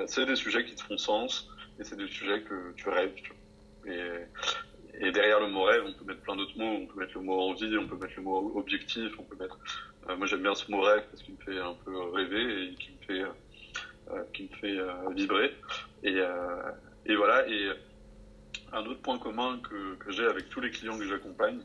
c'est 0.05 0.25
des 0.25 0.35
sujets 0.35 0.63
qui 0.65 0.75
te 0.75 0.83
font 0.83 0.97
sens 0.97 1.49
et 1.79 1.83
c'est 1.83 1.97
des 1.97 2.07
sujets 2.07 2.43
que 2.43 2.73
tu 2.75 2.87
rêves, 2.89 3.13
tu 3.15 3.29
vois. 3.29 3.93
Et 5.01 5.11
derrière 5.11 5.39
le 5.39 5.47
mot 5.47 5.63
rêve, 5.63 5.83
on 5.85 5.93
peut 5.93 6.05
mettre 6.05 6.21
plein 6.21 6.35
d'autres 6.35 6.57
mots. 6.57 6.77
On 6.81 6.85
peut 6.85 6.99
mettre 6.99 7.17
le 7.17 7.21
mot 7.21 7.39
envie, 7.41 7.77
on 7.77 7.87
peut 7.87 7.97
mettre 7.97 8.13
le 8.17 8.23
mot 8.23 8.53
objectif, 8.55 9.11
on 9.19 9.23
peut 9.23 9.35
mettre. 9.37 9.59
Euh, 10.09 10.15
moi, 10.15 10.27
j'aime 10.27 10.41
bien 10.41 10.55
ce 10.55 10.69
mot 10.69 10.81
rêve 10.81 11.03
parce 11.09 11.23
qu'il 11.23 11.33
me 11.33 11.39
fait 11.39 11.59
un 11.59 11.73
peu 11.85 11.97
rêver 12.11 12.65
et 12.65 12.75
qui 12.75 12.91
me 12.91 12.97
fait, 13.05 13.23
euh, 14.11 14.23
qui 14.33 14.43
me 14.43 14.55
fait 14.57 14.77
euh, 14.77 15.09
vibrer. 15.15 15.51
Et, 16.03 16.19
euh, 16.19 16.71
et 17.05 17.15
voilà. 17.15 17.47
Et 17.47 17.71
un 18.71 18.85
autre 18.85 19.01
point 19.01 19.17
commun 19.17 19.59
que, 19.69 19.95
que 19.95 20.11
j'ai 20.11 20.25
avec 20.25 20.49
tous 20.49 20.59
les 20.59 20.71
clients 20.71 20.97
que 20.97 21.07
j'accompagne, 21.07 21.61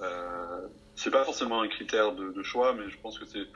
euh, 0.00 0.66
c'est 0.94 1.10
pas 1.10 1.24
forcément 1.24 1.60
un 1.60 1.68
critère 1.68 2.12
de, 2.12 2.42
choix, 2.42 2.72
mais 2.72 2.88
je 2.88 2.98
pense 3.00 3.18
que 3.18 3.24
c'est 3.26 3.46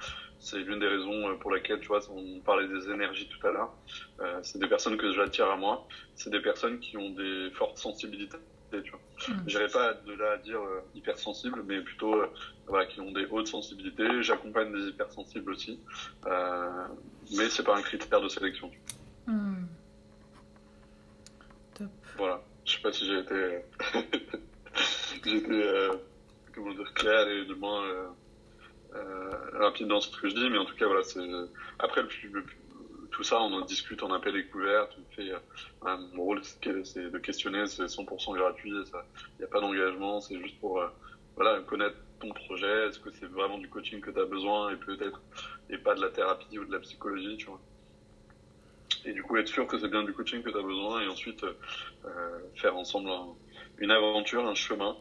c'est 0.42 0.56
l'une 0.56 0.78
des 0.78 0.86
raisons 0.86 1.36
pour 1.36 1.50
laquelle, 1.50 1.80
tu 1.80 1.88
vois, 1.88 2.00
on 2.08 2.40
parlait 2.40 2.66
des 2.66 2.88
énergies 2.88 3.28
tout 3.28 3.46
à 3.46 3.50
l'heure. 3.50 3.74
Euh, 4.20 4.40
c'est 4.42 4.58
des 4.58 4.68
personnes 4.68 4.96
que 4.96 5.12
j'attire 5.12 5.50
à 5.50 5.56
moi. 5.56 5.86
C'est 6.14 6.30
des 6.30 6.40
personnes 6.40 6.78
qui 6.78 6.96
ont 6.96 7.10
des 7.10 7.50
fortes 7.52 7.76
sensibilités 7.76 8.38
tu 8.70 8.90
vois. 8.90 9.00
Mmh. 9.28 9.42
J'irai 9.46 9.68
pas 9.68 9.94
de 9.94 10.12
là 10.12 10.32
à 10.32 10.36
dire 10.38 10.60
euh, 10.60 10.80
hypersensibles, 10.94 11.62
mais 11.66 11.80
plutôt 11.80 12.14
euh, 12.14 12.26
voilà, 12.66 12.86
qui 12.86 13.00
ont 13.00 13.12
des 13.12 13.26
hautes 13.26 13.48
sensibilités. 13.48 14.22
J'accompagne 14.22 14.72
des 14.72 14.88
hypersensibles 14.88 15.52
aussi, 15.52 15.80
euh, 16.26 16.86
mais 17.36 17.48
c'est 17.50 17.64
pas 17.64 17.76
un 17.76 17.82
critère 17.82 18.20
de 18.20 18.28
sélection. 18.28 18.70
Mmh. 19.26 19.64
Top. 21.74 21.88
Voilà. 22.16 22.42
Je 22.64 22.72
sais 22.72 22.82
pas 22.82 22.92
si 22.92 23.06
j'ai 23.06 23.18
été, 23.18 23.58
j'ai 25.24 25.36
été 25.36 25.50
euh, 25.50 25.92
comment 26.54 26.72
dire 26.72 26.92
clair 26.94 27.28
et 27.28 27.44
de 27.44 27.54
moins 27.54 27.84
euh, 28.94 29.30
rapide 29.54 29.88
dans 29.88 30.00
ce 30.00 30.16
que 30.16 30.28
je 30.28 30.34
dis, 30.34 30.50
mais 30.50 30.58
en 30.58 30.64
tout 30.64 30.76
cas 30.76 30.86
voilà, 30.86 31.02
c'est 31.02 31.20
après 31.78 32.02
le, 32.02 32.08
le, 32.32 32.44
tout 33.10 33.22
ça, 33.22 33.40
on 33.40 33.52
en 33.52 33.60
discute 33.62 34.02
en 34.02 34.12
appel 34.12 34.32
découverte. 34.32 34.92
On 34.98 35.14
fait, 35.14 35.30
euh, 35.30 35.96
mon 36.12 36.22
rôle, 36.22 36.40
c'est 36.44 37.10
de 37.10 37.18
questionner, 37.18 37.66
c'est 37.66 37.84
100% 37.88 38.34
gratuit. 38.34 38.70
Il 38.70 39.38
n'y 39.38 39.44
a 39.44 39.48
pas 39.48 39.60
d'engagement, 39.60 40.20
c'est 40.20 40.38
juste 40.40 40.58
pour 40.60 40.80
euh, 40.80 40.88
voilà, 41.36 41.60
connaître 41.62 41.96
ton 42.20 42.30
projet. 42.30 42.88
Est-ce 42.88 42.98
que 42.98 43.10
c'est 43.10 43.26
vraiment 43.26 43.58
du 43.58 43.68
coaching 43.68 44.00
que 44.00 44.10
tu 44.10 44.20
as 44.20 44.24
besoin 44.24 44.70
et 44.70 44.76
peut-être, 44.76 45.20
et 45.68 45.78
pas 45.78 45.94
de 45.94 46.00
la 46.00 46.10
thérapie 46.10 46.58
ou 46.58 46.64
de 46.64 46.72
la 46.72 46.80
psychologie, 46.80 47.36
tu 47.36 47.46
vois. 47.46 47.60
Et 49.04 49.12
du 49.12 49.22
coup, 49.22 49.36
être 49.36 49.48
sûr 49.48 49.66
que 49.66 49.78
c'est 49.78 49.88
bien 49.88 50.02
du 50.02 50.12
coaching 50.12 50.42
que 50.42 50.50
tu 50.50 50.58
as 50.58 50.62
besoin 50.62 51.00
et 51.00 51.08
ensuite 51.08 51.42
euh, 51.44 52.38
faire 52.56 52.76
ensemble 52.76 53.10
un, 53.10 53.28
une 53.78 53.90
aventure, 53.90 54.46
un 54.46 54.54
chemin. 54.54 54.96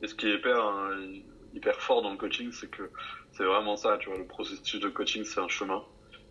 Et 0.00 0.08
ce 0.08 0.14
qui 0.14 0.26
est 0.26 0.34
hyper, 0.34 0.90
hyper 1.52 1.80
fort 1.80 2.02
dans 2.02 2.10
le 2.10 2.16
coaching, 2.16 2.50
c'est 2.50 2.70
que 2.70 2.90
c'est 3.32 3.44
vraiment 3.44 3.76
ça, 3.76 3.98
tu 3.98 4.08
vois. 4.08 4.18
Le 4.18 4.26
processus 4.26 4.80
de 4.80 4.88
coaching, 4.88 5.24
c'est 5.24 5.40
un 5.40 5.48
chemin. 5.48 5.84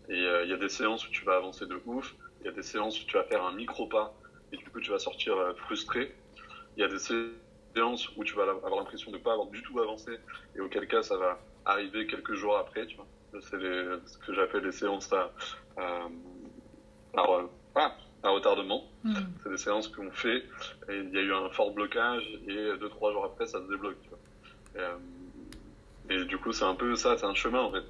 Et 0.08 0.16
il 0.16 0.26
euh, 0.26 0.44
y 0.46 0.52
a 0.52 0.56
des 0.56 0.68
séances 0.68 1.06
où 1.06 1.10
tu 1.10 1.24
vas 1.24 1.36
avancer 1.36 1.66
de 1.66 1.80
ouf, 1.86 2.14
il 2.40 2.46
y 2.46 2.48
a 2.48 2.52
des 2.52 2.62
séances 2.62 3.00
où 3.00 3.06
tu 3.06 3.16
vas 3.16 3.24
faire 3.24 3.44
un 3.44 3.52
micro 3.52 3.86
pas 3.86 4.14
et 4.52 4.56
du 4.56 4.64
coup 4.64 4.80
tu 4.80 4.90
vas 4.90 4.98
sortir 4.98 5.36
euh, 5.36 5.54
frustré. 5.54 6.14
Il 6.76 6.80
y 6.80 6.84
a 6.84 6.88
des 6.88 6.98
séances 6.98 8.08
où 8.16 8.24
tu 8.24 8.34
vas 8.34 8.42
avoir 8.42 8.76
l'impression 8.76 9.10
de 9.10 9.18
ne 9.18 9.22
pas 9.22 9.32
avoir 9.32 9.48
du 9.48 9.62
tout 9.62 9.78
avancé 9.80 10.12
et 10.56 10.60
auquel 10.60 10.88
cas 10.88 11.02
ça 11.02 11.16
va 11.16 11.38
arriver 11.64 12.06
quelques 12.06 12.34
jours 12.34 12.56
après. 12.56 12.86
Tu 12.86 12.96
vois, 12.96 13.06
c'est 13.32 13.40
ce 13.42 14.18
que 14.18 14.34
j'appelle 14.34 14.64
les 14.64 14.72
séances 14.72 15.12
à, 15.12 15.32
à, 15.76 16.08
à, 17.16 17.40
ah, 17.74 17.96
à 18.22 18.30
retardement. 18.30 18.84
Mmh. 19.04 19.14
C'est 19.42 19.50
des 19.50 19.56
séances 19.56 19.88
qu'on 19.88 20.10
fait 20.10 20.44
et 20.88 20.96
il 20.96 21.10
y 21.10 21.18
a 21.18 21.22
eu 21.22 21.32
un 21.32 21.48
fort 21.50 21.72
blocage 21.72 22.24
et 22.48 22.76
deux 22.78 22.88
trois 22.88 23.12
jours 23.12 23.24
après 23.24 23.46
ça 23.46 23.60
se 23.60 23.70
débloque. 23.70 24.00
Tu 24.02 24.08
vois. 24.08 24.18
Et, 24.74 24.78
euh, 24.80 26.22
et 26.22 26.24
du 26.24 26.38
coup 26.38 26.52
c'est 26.52 26.64
un 26.64 26.74
peu 26.74 26.96
ça, 26.96 27.16
c'est 27.16 27.26
un 27.26 27.34
chemin 27.34 27.60
en 27.60 27.70
fait. 27.70 27.84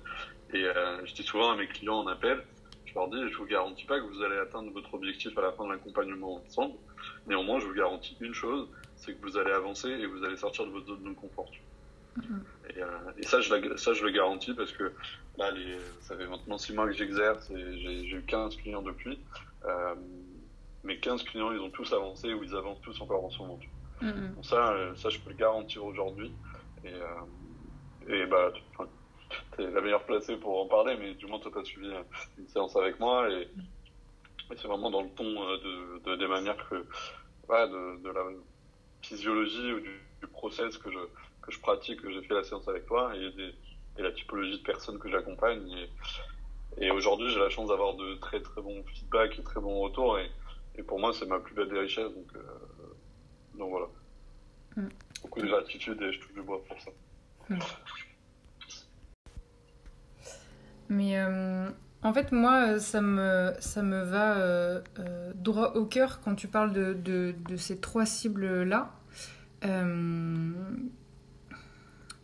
Et 0.53 0.65
euh, 0.65 1.05
je 1.07 1.15
dis 1.15 1.23
souvent 1.23 1.51
à 1.51 1.57
mes 1.57 1.67
clients 1.67 1.99
en 1.99 2.07
appel, 2.07 2.43
je 2.85 2.95
leur 2.95 3.09
dis, 3.09 3.29
je 3.31 3.37
vous 3.39 3.47
garantis 3.47 3.85
pas 3.85 3.99
que 3.99 4.05
vous 4.05 4.23
allez 4.23 4.37
atteindre 4.37 4.71
votre 4.71 4.93
objectif 4.95 5.37
à 5.39 5.43
la 5.43 5.53
fin 5.53 5.65
de 5.65 5.73
l'accompagnement 5.73 6.43
ensemble. 6.47 6.75
Néanmoins, 7.27 7.59
je 7.59 7.67
vous 7.67 7.75
garantis 7.75 8.17
une 8.21 8.35
chose, 8.35 8.69
c'est 8.97 9.15
que 9.15 9.23
vous 9.23 9.39
allez 9.39 9.53
avancer 9.53 9.89
et 9.89 10.07
vous 10.07 10.23
allez 10.25 10.37
sortir 10.37 10.67
de 10.67 10.71
votre 10.71 10.87
zone 10.87 11.05
de 11.05 11.15
confort. 11.15 11.51
Mm-hmm. 12.19 12.77
Et, 12.77 12.83
euh, 12.83 12.87
et, 13.17 13.23
ça, 13.23 13.41
je 13.41 13.55
la, 13.55 13.77
ça, 13.79 13.95
je 13.95 14.05
le 14.05 14.11
garantis 14.11 14.53
parce 14.53 14.73
que 14.73 14.93
là, 15.39 15.51
les, 15.53 15.79
ça 16.03 16.17
fait 16.17 16.27
maintenant 16.27 16.59
six 16.59 16.75
mois 16.75 16.87
que 16.87 16.93
j'exerce 16.93 17.51
et 17.51 17.79
j'ai 17.79 18.17
eu 18.17 18.23
15 18.23 18.57
clients 18.57 18.83
depuis. 18.83 19.19
Euh, 19.65 19.95
mes 20.85 20.99
15 20.99 21.23
clients, 21.23 21.53
ils 21.53 21.61
ont 21.61 21.71
tous 21.71 21.91
avancé 21.95 22.35
ou 22.35 22.45
ils 22.45 22.55
avancent 22.55 22.81
tous 22.83 23.01
encore 23.01 23.25
en 23.25 23.31
ce 23.31 23.39
moment. 23.39 23.59
Mm 24.03 24.09
-hmm. 24.11 24.35
Donc 24.35 24.45
ça, 24.45 24.73
euh, 24.73 24.95
ça, 24.97 25.09
je 25.09 25.19
peux 25.21 25.31
le 25.31 25.37
garantir 25.37 25.83
aujourd'hui. 25.85 26.31
Et, 26.85 28.13
et 28.15 28.27
bah, 28.27 28.53
tu 29.57 29.63
es 29.63 29.71
la 29.71 29.81
meilleure 29.81 30.05
placée 30.05 30.37
pour 30.37 30.61
en 30.61 30.67
parler, 30.67 30.97
mais 30.99 31.15
du 31.15 31.27
moins, 31.27 31.39
toi, 31.39 31.51
tu 31.53 31.59
as 31.59 31.65
suivi 31.65 31.91
une 32.39 32.49
séance 32.49 32.77
avec 32.77 33.01
moi 33.01 33.31
et, 33.31 33.49
c'est 34.57 34.69
vraiment 34.69 34.91
dans 34.91 35.01
le 35.01 35.09
ton 35.09 35.25
de, 35.25 36.03
de 36.05 36.17
des 36.17 36.27
manières 36.27 36.69
que, 36.69 36.75
ouais, 36.75 37.69
de, 37.69 38.03
de 38.03 38.11
la 38.11 38.25
physiologie 39.01 39.73
ou 39.73 39.81
du, 39.81 40.01
du 40.21 40.27
process 40.27 40.77
que 40.77 40.91
je, 40.91 40.99
que 41.41 41.51
je 41.51 41.61
pratique, 41.61 42.03
que 42.03 42.11
j'ai 42.11 42.23
fait 42.23 42.35
la 42.35 42.45
séance 42.45 42.67
avec 42.69 42.87
toi 42.87 43.15
et, 43.17 43.31
des, 43.33 43.55
et 43.99 44.03
la 44.03 44.13
typologie 44.13 44.59
de 44.59 44.63
personnes 44.63 44.99
que 44.99 45.09
j'accompagne. 45.11 45.69
Et, 45.71 46.87
et 46.87 46.91
aujourd'hui, 46.91 47.31
j'ai 47.31 47.39
la 47.39 47.51
chance 47.51 47.69
d'avoir 47.69 47.95
de 47.95 48.15
très 48.17 48.41
très 48.41 48.63
bons 48.63 48.83
feedbacks 48.95 49.39
et 49.39 49.43
très 49.43 49.61
bons 49.61 49.81
retours. 49.81 50.19
Et, 50.19 50.31
et 50.77 50.83
pour 50.83 50.99
moi, 50.99 51.13
c'est 51.13 51.27
ma 51.27 51.39
plus 51.39 51.55
belle 51.55 51.69
des 51.69 51.79
richesses. 51.79 52.13
Donc, 52.13 52.37
euh, 52.37 53.59
donc 53.59 53.71
voilà. 53.71 53.87
Mm. 54.77 54.89
Beaucoup 55.23 55.41
de 55.41 55.47
gratitude 55.47 56.01
et 56.03 56.13
je 56.13 56.21
touche 56.21 56.33
du 56.33 56.43
bois 56.43 56.63
pour 56.65 56.81
ça. 56.81 56.91
Mm. 57.51 57.59
Mais 60.93 61.19
euh, 61.19 61.69
en 62.03 62.13
fait, 62.13 62.33
moi, 62.33 62.79
ça 62.79 63.01
me, 63.01 63.53
ça 63.61 63.83
me 63.83 64.03
va 64.03 64.37
euh, 64.37 64.81
droit 65.35 65.73
au 65.75 65.87
cœur 65.87 66.21
quand 66.21 66.35
tu 66.35 66.49
parles 66.49 66.73
de, 66.73 66.95
de, 66.95 67.57
ces 67.57 67.79
trois 67.79 68.05
cibles-là. 68.05 68.93
Euh, 69.65 70.53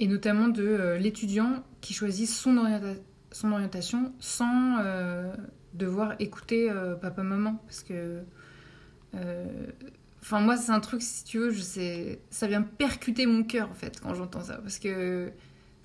et 0.01 0.07
notamment 0.07 0.49
de 0.49 0.65
euh, 0.65 0.99
l'étudiant 0.99 1.63
qui 1.81 1.95
choisit 1.95 2.29
son, 2.29 2.57
son 3.33 3.53
orientation 3.53 4.13
sans 4.19 4.79
euh, 4.81 5.33
devoir 5.75 6.15
écouter 6.19 6.71
papa-maman. 7.01 7.61
Parce 7.67 7.83
que. 7.83 8.23
Enfin, 10.21 10.41
moi, 10.41 10.57
c'est 10.59 10.73
un 10.73 10.81
truc, 10.81 11.01
si 11.01 11.25
tu 11.25 11.39
veux, 11.39 11.51
je 11.51 11.63
sais, 11.63 12.21
ça 12.29 12.49
vient 12.49 12.61
percuter 12.61 13.25
mon 13.25 13.45
cœur, 13.45 13.71
en 13.71 13.75
fait, 13.75 13.99
quand 14.01 14.15
j'entends 14.15 14.43
ça. 14.43 14.59
Parce 14.59 14.79
que 14.79 15.33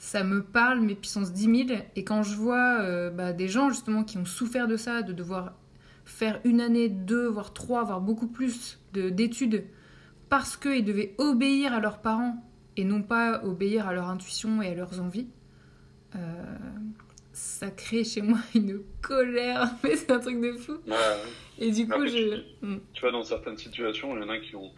ça 0.03 0.23
me 0.23 0.43
parle, 0.43 0.81
mais 0.81 0.95
puissance 0.95 1.31
10 1.31 1.67
000. 1.67 1.79
Et 1.95 2.03
quand 2.03 2.23
je 2.23 2.35
vois 2.35 3.09
bah, 3.11 3.31
des 3.31 3.47
gens, 3.47 3.69
justement, 3.69 4.03
qui 4.03 4.17
ont 4.17 4.25
souffert 4.25 4.67
de 4.67 4.75
ça, 4.75 5.01
de 5.01 5.13
devoir 5.13 5.53
faire 6.05 6.41
une 6.43 6.59
année, 6.59 6.89
deux, 6.89 7.27
voire 7.27 7.53
trois, 7.53 7.83
voire 7.83 8.01
beaucoup 8.01 8.27
plus 8.27 8.79
d'études 8.91 9.63
parce 10.29 10.57
qu'ils 10.57 10.83
devaient 10.83 11.13
obéir 11.19 11.73
à 11.73 11.79
leurs 11.79 11.99
parents 11.99 12.43
et 12.75 12.83
non 12.83 13.01
pas 13.01 13.43
obéir 13.43 13.87
à 13.87 13.93
leur 13.93 14.09
intuition 14.09 14.61
et 14.61 14.69
à 14.69 14.73
leurs 14.73 14.99
envies, 14.99 15.27
euh, 16.15 16.19
ça 17.33 17.69
crée 17.69 18.03
chez 18.03 18.21
moi 18.21 18.39
une 18.55 18.81
colère, 19.01 19.69
mais 19.83 19.95
c'est 19.95 20.11
un 20.11 20.19
truc 20.19 20.41
de 20.41 20.53
fou. 20.53 20.77
Et 21.59 21.71
du 21.71 21.87
coup, 21.87 22.05
je... 22.07 22.41
Hmm. 22.61 22.79
Tu, 22.93 23.01
vois, 23.01 23.11
dans 23.11 23.23
certaines 23.23 23.57
situations, 23.57 24.17
il 24.17 24.21
y 24.21 24.25
en 24.25 24.29
a 24.29 24.39
qui 24.39 24.55
ont 24.55 24.71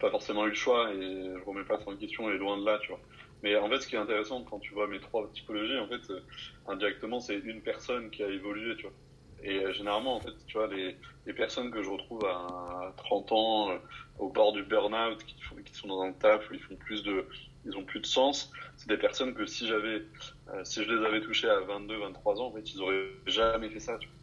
pas 0.00 0.10
forcément 0.10 0.46
eu 0.46 0.50
le 0.50 0.54
choix 0.54 0.92
et 0.92 1.00
je 1.36 1.44
remets 1.44 1.64
pas 1.64 1.78
ça 1.78 1.90
en 1.90 1.96
question, 1.96 2.30
et 2.30 2.38
loin 2.38 2.58
de 2.58 2.64
là, 2.64 2.78
tu 2.80 2.88
vois. 2.88 3.00
Mais 3.42 3.56
en 3.56 3.68
fait, 3.68 3.80
ce 3.80 3.88
qui 3.88 3.96
est 3.96 3.98
intéressant 3.98 4.42
quand 4.42 4.60
tu 4.60 4.72
vois 4.72 4.86
mes 4.86 5.00
trois 5.00 5.28
typologies, 5.32 5.78
en 5.78 5.88
fait, 5.88 6.10
euh, 6.10 6.20
indirectement, 6.68 7.20
c'est 7.20 7.38
une 7.38 7.60
personne 7.60 8.10
qui 8.10 8.22
a 8.22 8.28
évolué, 8.28 8.76
tu 8.76 8.82
vois. 8.82 8.92
Et 9.42 9.64
euh, 9.64 9.72
généralement, 9.72 10.16
en 10.16 10.20
fait, 10.20 10.32
tu 10.46 10.56
vois, 10.56 10.68
les, 10.68 10.96
les, 11.26 11.32
personnes 11.32 11.70
que 11.70 11.82
je 11.82 11.90
retrouve 11.90 12.24
à 12.24 12.92
30 12.96 13.32
ans, 13.32 13.70
euh, 13.70 13.78
au 14.18 14.28
bord 14.28 14.52
du 14.52 14.62
burn-out, 14.62 15.18
qui, 15.24 15.34
qui, 15.64 15.74
sont 15.74 15.88
dans 15.88 16.02
un 16.02 16.12
taf 16.12 16.48
où 16.50 16.54
ils 16.54 16.60
font 16.60 16.76
plus 16.76 17.02
de, 17.02 17.26
ils 17.64 17.76
ont 17.76 17.84
plus 17.84 18.00
de 18.00 18.06
sens, 18.06 18.52
c'est 18.76 18.88
des 18.88 18.96
personnes 18.96 19.34
que 19.34 19.44
si 19.46 19.66
j'avais, 19.66 20.02
euh, 20.52 20.64
si 20.64 20.84
je 20.84 20.92
les 20.92 21.04
avais 21.04 21.20
touchés 21.20 21.48
à 21.48 21.58
22, 21.60 21.96
23 21.98 22.40
ans, 22.40 22.46
en 22.46 22.52
fait, 22.52 22.72
ils 22.72 22.80
auraient 22.80 23.08
jamais 23.26 23.68
fait 23.68 23.80
ça, 23.80 23.98
tu 23.98 24.08
vois. 24.08 24.16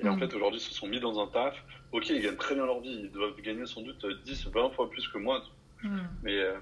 Et 0.00 0.08
en 0.08 0.16
mmh. 0.16 0.20
fait, 0.20 0.34
aujourd'hui, 0.34 0.60
ils 0.60 0.64
se 0.64 0.74
sont 0.74 0.86
mis 0.86 1.00
dans 1.00 1.18
un 1.18 1.26
taf. 1.26 1.56
Ok, 1.90 2.08
ils 2.10 2.20
gagnent 2.20 2.36
très 2.36 2.54
bien 2.54 2.66
leur 2.66 2.80
vie. 2.80 3.00
Ils 3.04 3.10
doivent 3.10 3.40
gagner 3.40 3.66
sans 3.66 3.80
doute 3.80 4.06
10, 4.24 4.48
20 4.48 4.70
fois 4.70 4.88
plus 4.88 5.08
que 5.08 5.18
moi. 5.18 5.42
Mmh. 5.82 5.98
Mais 6.22 6.38
euh, 6.38 6.52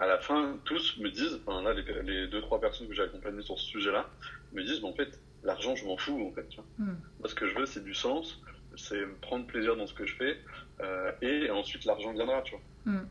à 0.00 0.06
la 0.06 0.18
fin, 0.18 0.56
tous 0.64 0.96
me 0.98 1.10
disent, 1.10 1.38
enfin 1.44 1.62
là, 1.62 1.74
les, 1.74 2.02
les 2.02 2.26
deux, 2.28 2.40
trois 2.40 2.60
personnes 2.60 2.88
que 2.88 2.94
j'ai 2.94 3.02
accompagnées 3.02 3.42
sur 3.42 3.58
ce 3.58 3.66
sujet-là, 3.66 4.08
me 4.52 4.62
disent, 4.62 4.84
en 4.84 4.92
fait, 4.92 5.18
l'argent, 5.44 5.74
je 5.76 5.84
m'en 5.84 5.96
fous, 5.96 6.26
en 6.26 6.32
fait. 6.32 6.48
Tu 6.48 6.56
vois. 6.56 6.86
Hmm. 6.86 6.96
ce 7.24 7.34
que 7.34 7.46
je 7.46 7.54
veux, 7.58 7.66
c'est 7.66 7.84
du 7.84 7.94
sens, 7.94 8.40
c'est 8.76 9.04
prendre 9.20 9.46
plaisir 9.46 9.76
dans 9.76 9.86
ce 9.86 9.94
que 9.94 10.06
je 10.06 10.14
fais, 10.14 10.38
euh, 10.80 11.12
et 11.22 11.50
ensuite 11.50 11.84
l'argent 11.84 12.12
viendra, 12.12 12.42
tu 12.42 12.52
vois. 12.52 12.92
Hmm. 12.92 13.06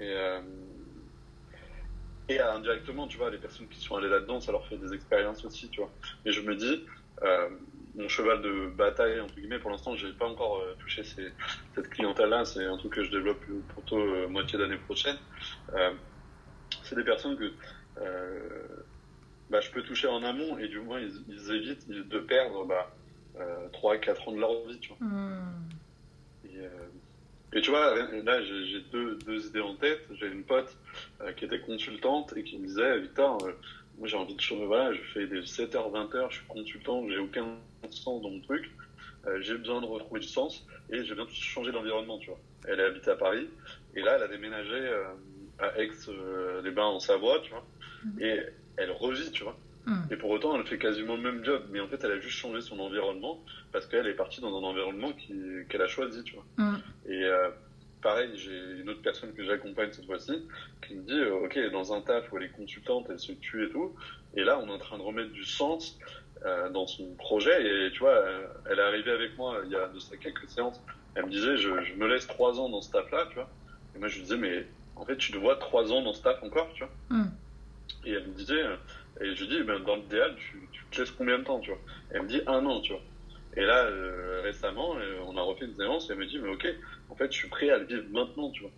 Et, 0.00 0.12
euh, 0.12 0.40
et 2.28 2.40
indirectement, 2.40 3.06
tu 3.06 3.18
vois, 3.18 3.30
les 3.30 3.38
personnes 3.38 3.68
qui 3.68 3.80
sont 3.80 3.96
allées 3.96 4.08
là-dedans, 4.08 4.40
ça 4.40 4.52
leur 4.52 4.66
fait 4.66 4.76
des 4.76 4.92
expériences 4.92 5.44
aussi, 5.44 5.68
tu 5.68 5.80
vois. 5.80 5.90
Et 6.24 6.32
je 6.32 6.40
me 6.40 6.56
dis, 6.56 6.84
euh, 7.22 7.48
mon 7.96 8.08
cheval 8.08 8.42
de 8.42 8.68
bataille, 8.76 9.20
entre 9.20 9.34
guillemets, 9.34 9.58
pour 9.58 9.70
l'instant, 9.70 9.96
j'ai 9.96 10.12
pas 10.12 10.26
encore 10.26 10.62
touché 10.78 11.02
ces, 11.02 11.32
cette 11.74 11.88
clientèle-là, 11.88 12.44
c'est 12.44 12.64
un 12.64 12.76
truc 12.76 12.92
que 12.92 13.02
je 13.02 13.10
développe 13.10 13.40
plutôt 13.74 14.28
moitié 14.28 14.58
d'année 14.58 14.76
prochaine. 14.76 15.16
c'est 16.82 16.94
des 16.94 17.04
personnes 17.04 17.36
que 17.36 17.52
bah, 19.50 19.60
je 19.60 19.70
peux 19.70 19.82
toucher 19.82 20.08
en 20.08 20.22
amont 20.22 20.58
et 20.58 20.68
du 20.68 20.80
moins 20.80 21.00
ils, 21.00 21.52
évitent 21.52 21.88
de 21.88 22.18
perdre 22.18 22.66
bah, 22.66 22.90
euh, 23.38 23.68
3-4 23.72 24.28
ans 24.28 24.32
de 24.32 24.40
leur 24.40 24.66
vie. 24.66 24.78
Tu 24.80 24.88
vois. 24.88 25.06
Hmm. 25.06 25.68
Et, 26.44 26.58
euh, 26.58 26.68
et, 27.52 27.60
tu 27.60 27.70
vois, 27.70 27.94
là 27.94 28.42
j'ai 28.42 28.80
deux, 28.92 29.18
deux, 29.24 29.46
idées 29.46 29.60
en 29.60 29.76
tête. 29.76 30.00
J'ai 30.18 30.26
une 30.26 30.42
pote 30.42 30.76
euh, 31.20 31.32
qui 31.32 31.44
était 31.44 31.60
consultante 31.60 32.32
et 32.36 32.42
qui 32.42 32.58
me 32.58 32.66
disait 32.66 32.98
Victor, 32.98 33.38
euh, 33.44 33.52
moi 33.98 34.08
j'ai 34.08 34.16
envie 34.16 34.34
de 34.34 34.40
changer, 34.40 34.66
voilà, 34.66 34.92
je 34.92 35.00
fais 35.14 35.26
des 35.26 35.42
7h, 35.42 35.70
20h, 35.70 36.30
je 36.30 36.36
suis 36.36 36.46
consultant, 36.46 37.08
j'ai 37.08 37.18
aucun 37.18 37.46
sens 37.94 38.22
dans 38.22 38.30
mon 38.30 38.40
truc. 38.40 38.70
j'ai 39.40 39.56
besoin 39.56 39.80
de 39.80 39.86
retrouver 39.86 40.20
du 40.20 40.28
sens 40.28 40.66
et 40.90 41.04
j'ai 41.04 41.14
besoin 41.14 41.24
de 41.26 41.30
changer 41.30 41.72
d'environnement, 41.72 42.18
tu 42.18 42.28
vois. 42.30 42.38
Elle 42.68 42.80
habite 42.80 43.08
à 43.08 43.16
Paris 43.16 43.48
et 43.94 44.02
là 44.02 44.16
elle 44.16 44.22
a 44.22 44.28
déménagé 44.28 44.78
à 45.58 45.78
Aix-les-Bains 45.78 46.84
en 46.84 47.00
Savoie, 47.00 47.40
tu 47.40 47.50
vois. 47.50 47.64
Hmm. 48.04 48.22
Et 48.22 48.40
elle 48.76 48.90
revit, 48.90 49.30
tu 49.30 49.44
vois. 49.44 49.56
Hmm. 49.86 50.02
Et 50.10 50.16
pour 50.16 50.30
autant, 50.30 50.58
elle 50.58 50.66
fait 50.66 50.78
quasiment 50.78 51.16
le 51.16 51.22
même 51.22 51.44
job, 51.44 51.62
mais 51.70 51.80
en 51.80 51.86
fait, 51.86 52.02
elle 52.04 52.12
a 52.12 52.18
juste 52.18 52.36
changé 52.36 52.60
son 52.60 52.78
environnement 52.80 53.40
parce 53.72 53.86
qu'elle 53.86 54.06
est 54.06 54.14
partie 54.14 54.40
dans 54.40 54.56
un 54.56 54.64
environnement 54.64 55.12
qu'elle 55.68 55.82
a 55.82 55.88
choisi, 55.88 56.22
tu 56.24 56.34
vois. 56.34 56.44
Hmm. 56.56 56.78
Et 57.08 57.24
euh, 57.24 57.48
pareil, 58.02 58.30
j'ai 58.34 58.80
une 58.80 58.90
autre 58.90 59.02
personne 59.02 59.32
que 59.32 59.44
j'accompagne 59.44 59.92
cette 59.92 60.06
fois-ci 60.06 60.32
qui 60.86 60.94
me 60.94 61.02
dit, 61.02 61.12
euh, 61.12 61.44
ok, 61.44 61.58
dans 61.72 61.92
un 61.92 62.00
taf 62.00 62.30
où 62.32 62.38
elle 62.38 62.44
est 62.44 62.56
consultante, 62.56 63.06
elle 63.10 63.18
se 63.18 63.32
tue 63.32 63.64
et 63.66 63.70
tout, 63.70 63.94
et 64.34 64.44
là, 64.44 64.58
on 64.58 64.66
est 64.66 64.72
en 64.72 64.78
train 64.78 64.98
de 64.98 65.02
remettre 65.02 65.32
du 65.32 65.44
sens 65.44 65.98
euh, 66.44 66.68
dans 66.70 66.86
son 66.86 67.14
projet. 67.14 67.86
Et 67.86 67.90
tu 67.92 68.00
vois, 68.00 68.22
elle 68.70 68.78
est 68.78 68.82
arrivée 68.82 69.12
avec 69.12 69.36
moi 69.36 69.60
il 69.64 69.70
y 69.72 69.76
a 69.76 69.88
de 69.88 69.98
ça 69.98 70.16
quelques 70.16 70.48
séances. 70.48 70.80
Elle 71.14 71.26
me 71.26 71.30
disait, 71.30 71.56
je, 71.56 71.82
je 71.82 71.94
me 71.94 72.06
laisse 72.06 72.26
trois 72.26 72.60
ans 72.60 72.68
dans 72.68 72.82
ce 72.82 72.90
taf-là, 72.90 73.26
tu 73.30 73.36
vois. 73.36 73.48
Et 73.94 73.98
moi, 73.98 74.08
je 74.08 74.16
lui 74.16 74.22
disais, 74.22 74.36
mais 74.36 74.66
en 74.96 75.04
fait, 75.04 75.16
tu 75.16 75.32
te 75.32 75.36
vois 75.36 75.56
trois 75.56 75.92
ans 75.92 76.02
dans 76.02 76.12
ce 76.12 76.22
taf 76.22 76.42
encore, 76.42 76.68
tu 76.74 76.84
vois. 76.84 76.92
Hmm. 77.10 77.30
Et 78.04 78.12
elle 78.12 78.26
me 78.26 78.34
disait, 78.34 78.62
euh, 78.62 78.76
et 79.20 79.34
je 79.34 79.44
lui 79.44 79.48
dis, 79.48 79.62
ben, 79.62 79.78
dans 79.80 79.96
l'idéal, 79.96 80.34
tu, 80.36 80.60
tu 80.72 80.84
te 80.90 81.00
laisses 81.00 81.10
combien 81.10 81.38
de 81.38 81.44
temps, 81.44 81.60
tu 81.60 81.70
vois 81.70 81.80
Elle 82.10 82.22
me 82.22 82.28
dit 82.28 82.40
un 82.46 82.64
an, 82.66 82.80
tu 82.80 82.92
vois. 82.92 83.02
Et 83.56 83.64
là, 83.64 83.84
euh, 83.84 84.40
récemment, 84.42 84.96
euh, 84.96 85.20
on 85.26 85.36
a 85.36 85.42
refait 85.42 85.66
une 85.66 85.74
séance 85.74 86.08
et 86.08 86.12
elle 86.12 86.18
me 86.18 86.26
dit, 86.26 86.38
mais 86.38 86.48
ok, 86.48 86.66
en 87.10 87.14
fait, 87.14 87.32
je 87.32 87.38
suis 87.38 87.48
prêt 87.48 87.70
à 87.70 87.78
le 87.78 87.84
vivre 87.84 88.04
maintenant, 88.10 88.50
tu 88.50 88.62
vois. 88.62 88.70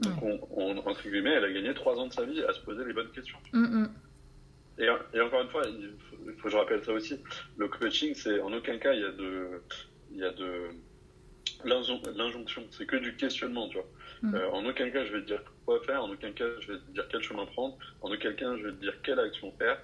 Donc, 0.00 0.48
on, 0.50 0.76
entre 0.78 1.02
guillemets, 1.08 1.34
elle 1.34 1.44
a 1.44 1.52
gagné 1.52 1.72
trois 1.72 1.96
ans 1.96 2.06
de 2.06 2.12
sa 2.12 2.24
vie 2.24 2.42
à 2.42 2.52
se 2.52 2.60
poser 2.60 2.84
les 2.84 2.92
bonnes 2.92 3.10
questions. 3.10 3.38
Mm, 3.52 3.82
mm. 3.82 3.88
Et, 4.78 4.88
et, 5.14 5.20
encore 5.20 5.42
une 5.42 5.48
fois, 5.50 5.62
il 5.66 5.92
faut, 6.10 6.16
il 6.26 6.32
faut, 6.34 6.44
que 6.44 6.50
je 6.50 6.56
rappelle 6.56 6.84
ça 6.84 6.92
aussi. 6.92 7.20
Le 7.56 7.68
coaching, 7.68 8.14
c'est 8.14 8.40
en 8.40 8.52
aucun 8.52 8.78
cas, 8.78 8.92
il 8.92 9.00
y 9.00 9.04
a 9.04 9.12
de, 9.12 9.62
il 10.10 10.18
y 10.18 10.24
a 10.24 10.32
de 10.32 10.70
l'injonction. 11.64 12.64
C'est 12.70 12.86
que 12.86 12.96
du 12.96 13.16
questionnement, 13.16 13.68
tu 13.68 13.76
vois. 13.76 13.86
Mm. 14.22 14.34
Euh, 14.34 14.50
en 14.50 14.64
aucun 14.64 14.90
cas, 14.90 15.04
je 15.04 15.12
vais 15.12 15.20
te 15.20 15.26
dire 15.26 15.42
quoi 15.64 15.80
faire, 15.84 16.02
en 16.02 16.10
aucun 16.10 16.32
cas, 16.32 16.46
je 16.60 16.72
vais 16.72 16.78
te 16.78 16.90
dire 16.92 17.06
quel 17.08 17.22
chemin 17.22 17.46
prendre, 17.46 17.76
en 18.00 18.12
aucun 18.12 18.32
cas, 18.32 18.56
je 18.56 18.64
vais 18.64 18.72
te 18.72 18.80
dire 18.80 19.00
quelle 19.02 19.20
action 19.20 19.52
faire. 19.52 19.80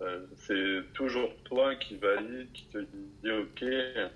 Euh, 0.00 0.20
c'est 0.36 0.82
toujours 0.94 1.30
toi 1.44 1.74
qui 1.74 1.96
valide, 1.96 2.52
qui 2.52 2.66
te 2.66 2.78
dit 2.78 3.30
OK, 3.30 3.62
euh, 3.62 4.08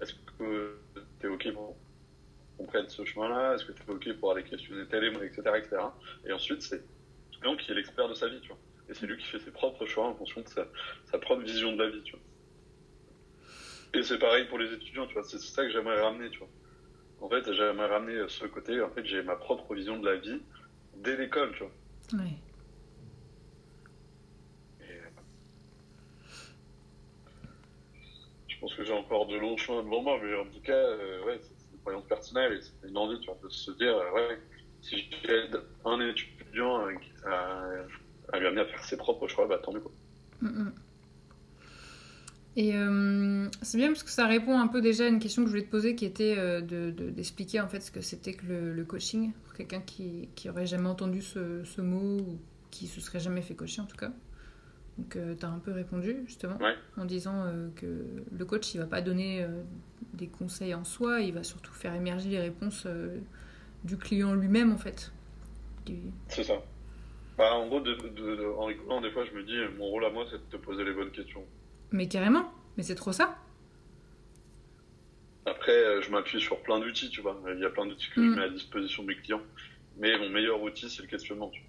est-ce 0.00 0.14
que 0.14 0.76
tu 1.20 1.26
es 1.26 1.28
OK 1.28 1.52
pour 1.52 1.76
qu'on 2.56 2.64
prenne 2.64 2.88
ce 2.88 3.04
chemin-là? 3.04 3.54
Est-ce 3.54 3.66
que 3.66 3.72
tu 3.72 3.82
es 3.82 3.90
OK 3.90 4.12
pour 4.18 4.32
aller 4.32 4.42
questionner 4.42 4.84
tel 4.86 5.04
et 5.04 5.08
etc., 5.08 5.42
etc. 5.56 5.76
Et 6.26 6.32
ensuite, 6.32 6.62
c'est 6.62 6.82
qui 7.58 7.70
est 7.70 7.74
l'expert 7.74 8.08
de 8.08 8.14
sa 8.14 8.28
vie, 8.28 8.40
tu 8.40 8.48
vois. 8.48 8.58
Et 8.88 8.94
c'est 8.94 9.06
lui 9.06 9.16
qui 9.16 9.26
fait 9.26 9.38
ses 9.38 9.50
propres 9.50 9.86
choix 9.86 10.06
en 10.06 10.14
fonction 10.14 10.40
de 10.40 10.48
sa, 10.48 10.66
sa 11.04 11.18
propre 11.18 11.42
vision 11.42 11.72
de 11.72 11.82
la 11.82 11.90
vie, 11.90 12.02
tu 12.02 12.12
vois. 12.12 12.20
Et 13.94 14.02
c'est 14.02 14.18
pareil 14.18 14.46
pour 14.46 14.58
les 14.58 14.72
étudiants, 14.72 15.06
tu 15.06 15.14
vois. 15.14 15.24
C'est 15.24 15.38
ça 15.38 15.62
que 15.64 15.70
j'aimerais 15.70 16.00
ramener, 16.00 16.30
tu 16.30 16.38
vois. 16.38 16.48
En 17.20 17.28
fait, 17.28 17.52
j'aimerais 17.52 17.86
ramener 17.86 18.24
ce 18.28 18.46
côté, 18.46 18.80
en 18.80 18.90
fait, 18.90 19.04
j'ai 19.06 19.22
ma 19.22 19.36
propre 19.36 19.74
vision 19.74 19.98
de 19.98 20.08
la 20.08 20.16
vie 20.16 20.40
dès 20.96 21.16
l'école, 21.16 21.52
tu 21.52 21.60
vois. 21.60 21.72
Oui. 22.14 22.36
Euh, 24.80 24.84
je 28.48 28.58
pense 28.58 28.74
que 28.74 28.84
j'ai 28.84 28.92
encore 28.92 29.26
de 29.26 29.36
longs 29.36 29.56
chemins 29.56 29.82
devant 29.82 30.02
moi, 30.02 30.18
mais 30.22 30.34
en 30.34 30.46
tout 30.46 30.60
cas, 30.62 30.72
euh, 30.72 31.24
ouais, 31.24 31.38
c'est 31.42 31.72
une 31.72 31.80
croyance 31.80 32.06
personnelle 32.06 32.54
et 32.54 32.60
c'est 32.60 32.88
une 32.88 32.96
envie, 32.96 33.20
tu 33.20 33.26
vois, 33.26 33.38
de 33.42 33.48
se 33.48 33.70
dire, 33.72 33.96
euh, 33.96 34.10
ouais, 34.12 34.40
si 34.80 35.08
j'aide 35.24 35.60
un 35.84 36.00
étudiant 36.00 36.31
à, 36.60 37.66
à, 38.32 38.38
lui 38.38 38.46
amener 38.46 38.60
à 38.60 38.66
faire 38.66 38.84
ses 38.84 38.96
propres 38.96 39.28
choix, 39.28 39.46
bah 39.46 39.58
tant 39.62 39.72
mieux, 39.72 39.80
quoi. 39.80 39.92
Mm, 40.40 40.48
mm. 40.48 40.72
Et 42.54 42.76
euh, 42.76 43.48
c'est 43.62 43.78
bien 43.78 43.88
parce 43.88 44.02
que 44.02 44.10
ça 44.10 44.26
répond 44.26 44.58
un 44.58 44.66
peu 44.66 44.82
déjà 44.82 45.04
à 45.04 45.08
une 45.08 45.20
question 45.20 45.42
que 45.42 45.48
je 45.48 45.52
voulais 45.52 45.64
te 45.64 45.70
poser 45.70 45.94
qui 45.94 46.04
était 46.04 46.34
euh, 46.36 46.60
d'expliquer 46.90 47.60
en 47.60 47.68
fait 47.68 47.80
ce 47.80 47.90
que 47.90 48.02
c'était 48.02 48.34
que 48.34 48.44
le, 48.46 48.84
coaching 48.84 49.32
pour 49.44 49.54
quelqu'un 49.54 49.80
qui, 49.80 50.28
qui 50.34 50.50
aurait 50.50 50.66
jamais 50.66 50.88
entendu 50.88 51.22
ce, 51.22 51.64
ce, 51.64 51.80
mot 51.80 52.18
ou 52.18 52.38
qui 52.70 52.88
se 52.88 53.00
serait 53.00 53.20
jamais 53.20 53.40
fait 53.40 53.54
coacher 53.54 53.80
en 53.80 53.86
tout 53.86 53.96
cas. 53.96 54.12
Donc 54.98 55.16
euh, 55.16 55.34
tu 55.34 55.46
as 55.46 55.48
un 55.48 55.60
peu 55.60 55.72
répondu 55.72 56.16
justement 56.26 56.58
en 56.98 57.04
disant 57.06 57.46
que 57.74 58.04
le 58.30 58.44
coach 58.44 58.74
il 58.74 58.80
va 58.80 58.86
pas 58.86 59.00
donner 59.00 59.46
des 60.12 60.26
conseils 60.26 60.74
en 60.74 60.84
soi, 60.84 61.20
il 61.20 61.32
va 61.32 61.44
surtout 61.44 61.72
faire 61.72 61.94
émerger 61.94 62.28
les 62.28 62.40
réponses 62.40 62.86
du 63.84 63.96
client 63.96 64.34
lui-même 64.34 64.72
en 64.72 64.78
fait. 64.78 65.10
C'est 66.28 66.44
ça. 66.44 66.62
Bah, 67.38 67.54
en 67.54 67.66
gros, 67.66 67.80
de, 67.80 67.96
en 68.56 68.66
rigolant, 68.66 69.00
des 69.00 69.10
fois 69.10 69.24
je 69.24 69.32
me 69.32 69.42
dis 69.42 69.56
mon 69.78 69.86
rôle 69.86 70.04
à 70.04 70.10
moi 70.10 70.24
c'est 70.30 70.36
de 70.36 70.50
te 70.50 70.56
poser 70.56 70.84
les 70.84 70.92
bonnes 70.92 71.10
questions. 71.10 71.44
Mais 71.90 72.08
carrément, 72.08 72.50
mais 72.76 72.82
c'est 72.82 72.94
trop 72.94 73.12
ça. 73.12 73.36
Après, 75.44 75.72
euh, 75.72 76.00
je 76.00 76.10
m'appuie 76.10 76.40
sur 76.40 76.60
plein 76.60 76.78
d'outils, 76.78 77.10
tu 77.10 77.20
vois. 77.20 77.40
Il 77.52 77.60
y 77.60 77.64
a 77.64 77.70
plein 77.70 77.86
d'outils 77.86 78.08
que 78.10 78.22
je 78.22 78.28
mm. 78.28 78.36
mets 78.36 78.44
à 78.44 78.48
disposition 78.48 79.02
de 79.02 79.08
mes 79.08 79.16
clients. 79.16 79.42
Mais 79.98 80.16
mon 80.18 80.28
meilleur 80.28 80.62
outil, 80.62 80.88
c'est 80.88 81.02
le 81.02 81.08
questionnement. 81.08 81.50
Tu 81.50 81.62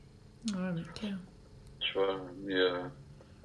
vois. 0.54 0.62
Ouais, 0.62 0.74
mais. 0.76 1.10
Tu 1.80 1.94
vois, 1.94 2.22
mais. 2.44 2.56
Euh, 2.56 2.84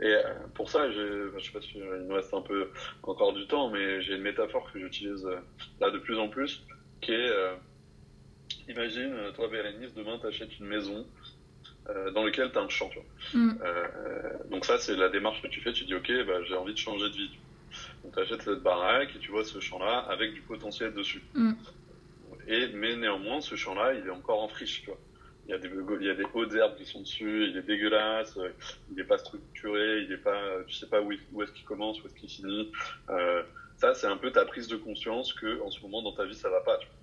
et 0.01 0.13
euh, 0.13 0.35
pour 0.55 0.71
ça, 0.71 0.91
je 0.93 1.33
sais 1.41 1.51
pas 1.51 1.61
si 1.61 1.79
il 1.79 1.83
me 1.83 2.15
reste 2.15 2.33
un 2.33 2.43
peu 2.43 2.71
encore 3.03 3.33
du 3.33 3.47
temps, 3.49 3.71
mais 3.71 4.01
j'ai 4.03 4.15
une 4.15 4.23
métaphore 4.23 4.71
que 4.73 4.79
j'utilise 4.79 5.27
là 5.81 5.91
de 5.91 5.99
plus 5.99 6.19
en 6.19 6.29
plus, 6.29 6.65
qui 7.01 7.13
est, 7.13 7.33
imagine, 8.69 9.15
toi 9.35 9.49
Bérénice, 9.49 9.95
demain 9.95 10.19
t'achètes 10.19 10.59
une 10.59 10.67
maison 10.67 11.07
euh, 11.91 12.11
dans 12.11 12.23
lequel 12.23 12.53
tu 12.53 12.59
as 12.59 12.63
un 12.63 12.69
champ. 12.69 12.91
Mm. 13.33 13.51
Euh, 13.63 14.29
donc 14.51 14.65
ça, 14.65 14.79
c'est 14.79 14.95
la 14.95 15.09
démarche 15.09 15.41
que 15.41 15.49
tu 15.49 15.61
fais. 15.61 15.73
Tu 15.73 15.85
dis, 15.85 15.95
ok, 15.95 16.11
bah, 16.27 16.43
j'ai 16.45 16.55
envie 16.55 16.75
de 16.75 16.79
changer 16.79 17.09
de 17.09 17.15
vie. 17.15 17.31
Donc 18.03 18.15
tu 18.15 18.21
achètes 18.21 18.43
cette 18.43 18.63
baraque 18.63 19.11
et 19.17 19.19
tu 19.19 19.31
vois 19.31 19.45
ce 19.45 19.59
champ-là 19.59 19.99
avec 20.11 20.35
du 20.35 20.43
potentiel 20.43 20.93
dessus. 20.93 21.23
Mm. 21.35 21.53
Et, 22.47 22.69
mais 22.75 22.97
néanmoins, 22.97 23.41
ce 23.41 23.55
champ-là, 23.55 23.95
il 23.95 24.07
est 24.07 24.11
encore 24.11 24.43
en 24.43 24.49
friche. 24.49 24.83
Tu 24.83 24.87
vois. 24.87 24.99
Il 25.47 25.53
y, 25.53 25.55
a 25.55 25.59
des, 25.59 25.71
il 26.01 26.07
y 26.07 26.11
a 26.11 26.15
des 26.15 26.27
hautes 26.35 26.55
herbes 26.55 26.77
qui 26.77 26.85
sont 26.85 27.01
dessus, 27.01 27.47
il 27.49 27.57
est 27.57 27.63
dégueulasse, 27.63 28.37
euh, 28.37 28.51
il 28.91 28.97
n'est 28.97 29.05
pas 29.05 29.17
structuré, 29.17 30.03
il 30.03 30.13
est 30.13 30.19
pas, 30.19 30.63
tu 30.67 30.75
sais 30.75 30.89
pas 30.89 31.01
où, 31.01 31.11
où 31.33 31.43
est-ce 31.43 31.53
qu'il 31.53 31.65
commence, 31.65 32.03
où 32.03 32.07
est-ce 32.07 32.15
qu'il 32.17 32.29
finit. 32.29 32.71
Euh, 33.09 33.43
ça, 33.77 33.95
c'est 33.95 34.09
un 34.09 34.19
peu 34.19 34.31
ta 34.31 34.45
prise 34.45 34.69
de 34.69 34.77
conscience 34.77 35.33
que 35.33 35.63
en 35.63 35.71
ce 35.71 35.81
moment 35.81 36.03
dans 36.03 36.13
ta 36.13 36.27
vie, 36.27 36.35
ça 36.35 36.51
va 36.51 36.61
pas. 36.61 36.77
Tu 36.77 36.87
vois. 36.87 36.98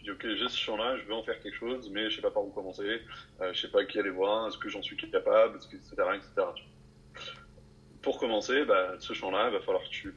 Je 0.00 0.04
dis, 0.04 0.10
ok, 0.12 0.26
j'ai 0.34 0.48
ce 0.48 0.56
champ-là, 0.56 0.96
je 0.96 1.04
veux 1.04 1.12
en 1.12 1.22
faire 1.22 1.38
quelque 1.40 1.56
chose, 1.56 1.90
mais 1.92 2.08
je 2.08 2.16
sais 2.16 2.22
pas 2.22 2.30
par 2.30 2.42
où 2.42 2.50
commencer, 2.50 3.02
euh, 3.40 3.52
je 3.52 3.60
sais 3.60 3.70
pas 3.70 3.84
qui 3.84 3.98
aller 3.98 4.10
voir, 4.10 4.48
est-ce 4.48 4.56
que 4.56 4.70
j'en 4.70 4.82
suis 4.82 4.96
capable, 4.96 5.56
etc., 5.56 5.90
etc. 6.14 6.46
Pour 8.00 8.18
commencer, 8.18 8.64
bah, 8.64 8.94
ce 8.98 9.12
champ-là, 9.12 9.48
il 9.48 9.52
va 9.52 9.60
falloir 9.60 9.84
que 9.84 9.90
tu 9.90 10.14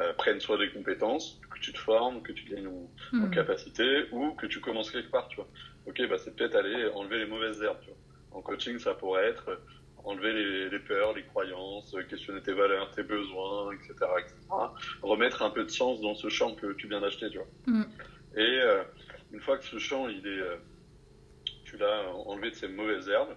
euh, 0.00 0.14
prennes 0.14 0.40
soit 0.40 0.56
des 0.56 0.70
compétences, 0.70 1.38
que 1.50 1.58
tu 1.60 1.72
te 1.72 1.78
formes, 1.78 2.22
que 2.22 2.32
tu 2.32 2.44
gagnes 2.44 2.68
en, 2.68 2.88
hmm. 3.12 3.30
capacité, 3.30 4.06
ou 4.10 4.30
que 4.30 4.46
tu 4.46 4.60
commences 4.60 4.90
quelque 4.90 5.10
part, 5.10 5.28
tu 5.28 5.36
vois. 5.36 5.48
Ok, 5.86 6.00
bah, 6.08 6.16
c'est 6.16 6.34
peut-être 6.34 6.56
aller 6.56 6.86
enlever 6.94 7.18
les 7.18 7.26
mauvaises 7.26 7.62
herbes, 7.62 7.80
tu 7.82 7.88
vois. 7.88 8.38
En 8.38 8.40
coaching, 8.40 8.78
ça 8.78 8.94
pourrait 8.94 9.26
être 9.26 9.58
enlever 10.06 10.70
les, 10.70 10.78
peurs, 10.78 11.14
les 11.14 11.24
croyances, 11.24 11.94
questionner 12.08 12.40
tes 12.40 12.52
valeurs, 12.52 12.90
tes 12.92 13.02
besoins, 13.02 13.72
etc., 13.72 13.92
etc. 14.18 14.34
Remettre 15.02 15.42
un 15.42 15.50
peu 15.50 15.64
de 15.64 15.70
sens 15.70 16.00
dans 16.00 16.14
ce 16.14 16.28
champ 16.28 16.54
que 16.54 16.72
tu 16.74 16.88
viens 16.88 17.00
d'acheter, 17.00 17.28
tu 17.28 17.38
vois. 17.38 17.46
Hmm. 17.66 17.84
Et 18.36 18.60
euh, 18.60 18.82
une 19.36 19.42
fois 19.42 19.58
que 19.58 19.66
ce 19.66 19.78
champ, 19.78 20.08
il 20.08 20.26
est, 20.26 20.40
euh, 20.40 20.56
tu 21.66 21.76
l'as 21.76 22.08
enlevé 22.24 22.50
de 22.50 22.54
ces 22.54 22.68
mauvaises 22.68 23.06
herbes, 23.06 23.36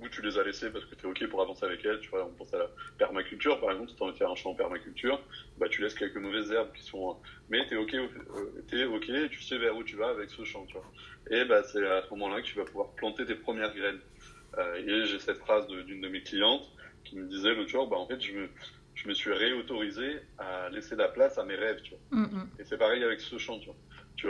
ou 0.00 0.08
tu 0.08 0.22
les 0.22 0.38
as 0.38 0.44
laissées 0.44 0.70
parce 0.70 0.84
que 0.84 0.94
tu 0.94 1.06
es 1.06 1.10
OK 1.10 1.26
pour 1.28 1.42
avancer 1.42 1.64
avec 1.64 1.84
elles, 1.84 1.98
tu 1.98 2.08
vois, 2.10 2.24
on 2.24 2.32
pense 2.34 2.54
à 2.54 2.58
la 2.58 2.70
permaculture 2.98 3.58
par 3.58 3.72
exemple, 3.72 3.90
si 3.90 3.96
tu 3.96 4.04
as 4.04 4.12
faire 4.12 4.30
un 4.30 4.36
champ 4.36 4.50
en 4.50 4.54
permaculture, 4.54 5.20
bah, 5.56 5.68
tu 5.68 5.82
laisses 5.82 5.94
quelques 5.94 6.18
mauvaises 6.18 6.52
herbes 6.52 6.72
qui 6.72 6.84
sont. 6.84 7.16
Mais 7.48 7.66
tu 7.66 7.74
es 7.74 7.76
OK, 7.76 7.94
euh, 7.94 8.64
es 8.72 8.84
OK, 8.84 9.10
tu 9.28 9.42
sais 9.42 9.58
vers 9.58 9.76
où 9.76 9.82
tu 9.82 9.96
vas 9.96 10.10
avec 10.10 10.30
ce 10.30 10.44
champ, 10.44 10.64
tu 10.66 10.74
vois. 10.74 10.86
Et 11.32 11.44
bah, 11.46 11.64
c'est 11.64 11.84
à 11.84 12.02
ce 12.02 12.10
moment-là 12.10 12.42
que 12.42 12.46
tu 12.46 12.56
vas 12.56 12.64
pouvoir 12.64 12.92
planter 12.92 13.26
tes 13.26 13.34
premières 13.34 13.74
graines. 13.74 14.00
Euh, 14.56 14.76
et 14.76 15.06
j'ai 15.06 15.18
cette 15.18 15.38
phrase 15.38 15.66
d'une 15.66 16.00
de, 16.00 16.08
mes 16.08 16.22
clientes 16.22 16.62
qui 17.02 17.16
me 17.16 17.26
disait 17.26 17.56
l'autre 17.56 17.70
jour, 17.70 17.88
bah, 17.88 17.96
en 17.96 18.06
fait, 18.06 18.20
je 18.20 18.34
me, 18.34 18.48
je 18.94 19.08
me 19.08 19.14
suis 19.14 19.32
réautorisé 19.32 20.20
à 20.38 20.68
laisser 20.70 20.94
la 20.94 21.08
place 21.08 21.38
à 21.38 21.44
mes 21.44 21.56
rêves, 21.56 21.82
tu 21.82 21.90
vois. 21.90 22.20
Mm, 22.20 22.36
mm. 22.36 22.50
Et 22.60 22.64
c'est 22.64 22.78
pareil 22.78 23.02
avec 23.02 23.20
ce 23.20 23.36
champ, 23.36 23.58
tu 23.58 23.66
vois 23.66 23.76
tu, 24.18 24.28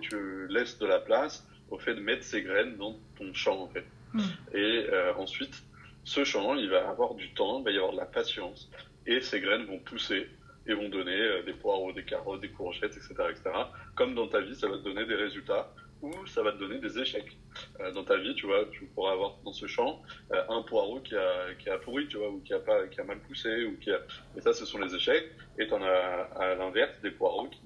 tu 0.00 0.48
laisses 0.48 0.78
de 0.78 0.86
la 0.86 0.98
place 0.98 1.46
au 1.70 1.78
fait 1.78 1.94
de 1.94 2.00
mettre 2.00 2.24
ces 2.24 2.42
graines 2.42 2.76
dans 2.76 2.96
ton 3.18 3.32
champ, 3.34 3.60
en 3.60 3.68
fait. 3.68 3.84
Mm. 4.14 4.20
Et 4.54 4.86
euh, 4.92 5.14
ensuite, 5.14 5.62
ce 6.04 6.24
champ, 6.24 6.54
il 6.54 6.70
va 6.70 6.88
avoir 6.88 7.14
du 7.14 7.32
temps, 7.34 7.60
il 7.60 7.64
va 7.64 7.70
y 7.70 7.76
avoir 7.76 7.92
de 7.92 7.98
la 7.98 8.06
patience, 8.06 8.70
et 9.06 9.20
ces 9.20 9.40
graines 9.40 9.66
vont 9.66 9.78
pousser 9.78 10.28
et 10.66 10.74
vont 10.74 10.88
donner 10.88 11.16
euh, 11.16 11.42
des 11.42 11.52
poireaux, 11.52 11.92
des 11.92 12.04
carottes, 12.04 12.40
des 12.40 12.48
courgettes, 12.48 12.96
etc., 12.96 13.14
etc. 13.30 13.50
Comme 13.94 14.14
dans 14.14 14.26
ta 14.26 14.40
vie, 14.40 14.54
ça 14.54 14.68
va 14.68 14.78
te 14.78 14.82
donner 14.82 15.04
des 15.04 15.14
résultats 15.14 15.72
ou 16.02 16.12
ça 16.26 16.42
va 16.42 16.52
te 16.52 16.58
donner 16.58 16.78
des 16.78 16.98
échecs. 16.98 17.36
Euh, 17.80 17.90
dans 17.92 18.04
ta 18.04 18.16
vie, 18.16 18.34
tu 18.34 18.46
vois, 18.46 18.66
tu 18.70 18.84
pourras 18.86 19.12
avoir 19.12 19.36
dans 19.44 19.52
ce 19.52 19.66
champ 19.66 20.02
un 20.30 20.62
poireau 20.62 21.00
qui 21.00 21.16
a, 21.16 21.54
qui 21.58 21.70
a 21.70 21.78
pourri, 21.78 22.06
tu 22.08 22.18
vois, 22.18 22.30
ou 22.30 22.40
qui 22.40 22.52
a, 22.52 22.58
pas, 22.58 22.86
qui 22.88 23.00
a 23.00 23.04
mal 23.04 23.18
poussé, 23.20 23.64
ou 23.64 23.76
qui 23.78 23.90
a... 23.90 24.00
Et 24.36 24.40
ça, 24.40 24.52
ce 24.52 24.66
sont 24.66 24.78
les 24.78 24.94
échecs. 24.94 25.30
Et 25.58 25.66
tu 25.66 25.72
en 25.72 25.82
as 25.82 26.28
à 26.36 26.54
l'inverse 26.54 27.00
des 27.02 27.10
poireaux 27.10 27.48
qui 27.48 27.60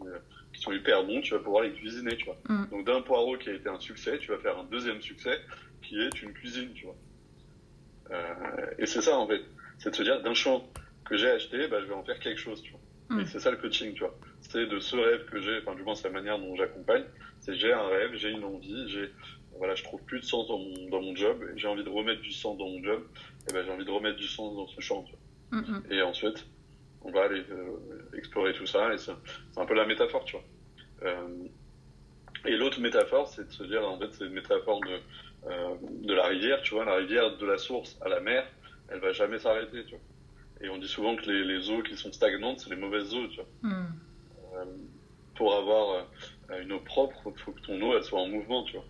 qui 0.53 0.61
sont 0.61 0.73
hyper 0.73 1.05
bons, 1.05 1.21
tu 1.21 1.35
vas 1.35 1.41
pouvoir 1.41 1.63
les 1.63 1.73
cuisiner, 1.73 2.17
tu 2.17 2.27
vois. 2.27 2.39
Mm. 2.49 2.71
Donc 2.71 2.87
d'un 2.87 3.01
poireau 3.03 3.37
qui 3.37 3.51
a 3.51 3.55
été 3.55 3.69
un 3.69 3.81
succès, 3.81 4.19
tu 4.19 4.31
vas 4.31 4.39
faire 4.39 4.59
un 4.59 4.65
deuxième 4.65 5.01
succès 5.01 5.39
qui 5.83 6.01
est 6.01 6.23
une 6.23 6.33
cuisine, 6.33 6.73
tu 6.75 6.87
vois. 6.87 6.97
Euh, 8.11 8.67
et 8.79 8.87
c'est 8.87 9.03
ça 9.03 9.17
en 9.17 9.27
fait, 9.27 9.43
c'est 9.79 9.91
de 9.91 9.97
se 9.97 10.03
dire 10.03 10.21
d'un 10.23 10.35
champ 10.35 10.69
que 11.05 11.17
j'ai 11.17 11.31
acheté, 11.31 11.69
bah, 11.69 11.81
je 11.81 11.87
vais 11.87 11.95
en 11.95 12.03
faire 12.03 12.19
quelque 12.19 12.41
chose, 12.41 12.63
tu 12.63 12.73
vois. 12.73 13.17
Mm. 13.17 13.21
Et 13.21 13.27
c'est 13.27 13.41
ça 13.41 13.51
le 13.51 13.57
coaching, 13.57 13.95
tu 13.95 14.01
vois. 14.01 14.17
C'est 14.43 14.67
de 14.67 14.81
ce 14.81 14.97
rêve 14.97 15.27
que 15.27 15.41
j'ai, 15.41 15.59
enfin 15.59 15.75
du 15.75 15.83
moins 15.83 15.95
c'est 15.95 16.09
la 16.09 16.15
manière 16.15 16.39
dont 16.39 16.57
j'accompagne, 16.57 17.05
c'est 17.41 17.55
j'ai 17.55 17.73
un 17.73 17.87
rêve, 17.87 18.15
j'ai 18.15 18.31
une 18.31 18.45
envie, 18.45 18.89
j'ai 18.89 19.11
voilà, 19.61 19.75
je 19.75 19.85
trouve 19.85 20.03
plus 20.05 20.21
de 20.21 20.25
sens 20.25 20.49
dans 20.49 20.59
mon, 20.59 20.89
dans 20.89 21.03
mon 21.03 21.15
job, 21.15 21.45
j'ai 21.57 21.69
envie 21.69 21.85
de 21.85 21.89
remettre 21.91 22.23
du 22.23 22.33
sens 22.33 22.57
dans 22.57 22.67
mon 22.67 22.83
job, 22.83 23.03
et 23.49 23.53
ben 23.53 23.63
j'ai 23.63 23.71
envie 23.71 23.85
de 23.85 23.91
remettre 23.91 24.17
du 24.17 24.27
sens 24.27 24.57
dans 24.57 24.67
ce 24.67 24.81
champ, 24.81 25.05
tu 25.05 25.13
vois. 25.13 25.61
Mm, 25.61 25.83
et 25.91 26.03
ensuite, 26.03 26.47
on 27.03 27.11
va 27.11 27.25
aller 27.25 27.43
euh, 27.51 28.17
explorer 28.17 28.53
tout 28.53 28.67
ça. 28.67 28.93
Et 28.93 28.99
c'est 28.99 29.13
un 29.57 29.67
peu 29.67 29.75
la 29.75 29.87
métaphore, 29.87 30.25
tu 30.25 30.37
vois. 30.37 30.45
Euh, 31.09 31.29
et 32.47 32.57
l'autre 32.57 32.81
métaphore, 32.81 33.29
c'est 33.29 33.47
de 33.47 33.53
se 33.53 33.65
dire, 33.65 33.87
en 33.89 33.99
fait, 33.99 34.13
c'est 34.13 34.25
une 34.25 34.33
métaphore 34.33 34.81
de, 34.81 34.99
euh, 35.51 35.75
de 36.03 36.15
la 36.15 36.27
rivière, 36.27 36.61
tu 36.63 36.75
vois, 36.75 36.85
la 36.85 36.97
rivière 36.97 37.37
de 37.37 37.47
la 37.47 37.59
source 37.59 37.99
à 38.03 38.09
la 38.09 38.21
mer, 38.21 38.47
elle 38.89 39.01
va 39.01 39.13
jamais 39.13 39.39
s'arrêter, 39.39 39.85
tu 39.85 39.91
vois. 39.91 40.05
Et 40.63 40.69
on 40.69 40.79
dit 40.79 40.89
souvent 40.89 41.17
que 41.17 41.31
les, 41.31 41.45
les 41.45 41.71
eaux 41.71 41.83
qui 41.83 41.97
sont 41.97 42.13
stagnantes, 42.13 42.61
c'est 42.61 42.71
les 42.71 42.77
mauvaises 42.77 43.15
eaux, 43.15 43.27
tu 43.29 43.37
vois. 43.37 43.47
Hmm. 43.63 43.87
pour 45.37 45.55
avoir 45.55 46.07
une 46.61 46.73
eau 46.73 46.81
propre, 46.81 47.17
il 47.35 47.41
faut 47.41 47.53
que 47.53 47.61
ton 47.61 47.81
eau, 47.81 47.97
elle 47.97 48.05
soit 48.05 48.21
en 48.21 48.29
mouvement, 48.29 48.65
tu 48.65 48.75
vois. 48.75 48.85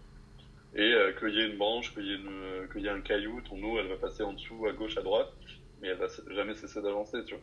Et 0.75 0.93
qu'il 1.19 1.35
y 1.35 1.41
ait 1.41 1.47
une 1.47 1.59
branche, 1.59 1.93
qu'il 1.95 2.07
y, 2.07 2.13
ait 2.13 2.83
y 2.83 2.87
ait 2.87 2.91
un 2.91 3.01
caillou, 3.01 3.41
ton 3.43 3.63
eau, 3.63 3.79
elle 3.79 3.87
va 3.87 3.97
passer 3.97 4.25
en 4.25 4.33
dessous, 4.33 4.67
à 4.67 4.73
gauche, 4.73 4.97
à 4.97 5.03
droite, 5.03 5.33
mais 5.81 5.89
elle 5.89 5.99
va 5.99 6.07
jamais 6.31 6.55
cesser 6.55 6.83
d'avancer, 6.83 7.25
tu 7.25 7.35
vois. 7.35 7.43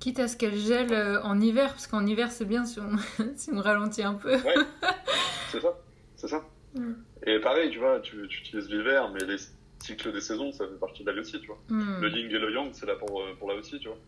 Quitte 0.00 0.20
à 0.20 0.28
ce 0.28 0.36
qu'elle 0.36 0.56
gèle 0.56 0.92
euh, 0.92 1.20
en 1.22 1.40
hiver, 1.40 1.70
parce 1.70 1.88
qu'en 1.88 2.06
hiver 2.06 2.30
c'est 2.30 2.44
bien 2.44 2.64
si 2.64 2.78
on, 2.78 2.96
si 3.36 3.50
on 3.52 3.60
ralentit 3.60 4.02
un 4.02 4.14
peu. 4.14 4.34
Ouais, 4.34 4.54
c'est 5.50 5.60
ça, 5.60 5.76
c'est 6.16 6.28
ça. 6.28 6.44
Mm. 6.74 6.92
Et 7.26 7.38
pareil, 7.40 7.70
tu 7.70 7.78
vois, 7.78 7.98
tu, 8.00 8.28
tu 8.28 8.40
utilises 8.40 8.68
l'hiver, 8.70 9.10
mais 9.12 9.24
les 9.24 9.36
cycles 9.80 10.12
des 10.12 10.20
saisons, 10.20 10.52
ça 10.52 10.66
fait 10.66 10.78
partie 10.78 11.02
de 11.02 11.08
la 11.08 11.14
vie 11.14 11.20
aussi, 11.20 11.40
tu 11.40 11.48
vois. 11.48 11.58
Mm. 11.68 12.00
Le 12.00 12.08
yin 12.10 12.26
et 12.30 12.38
le 12.38 12.52
yang, 12.52 12.68
c'est 12.72 12.86
là 12.86 12.94
pour, 12.94 13.20
euh, 13.20 13.34
pour 13.38 13.48
là 13.48 13.56
aussi, 13.56 13.78
tu 13.80 13.88
vois. 13.88 13.98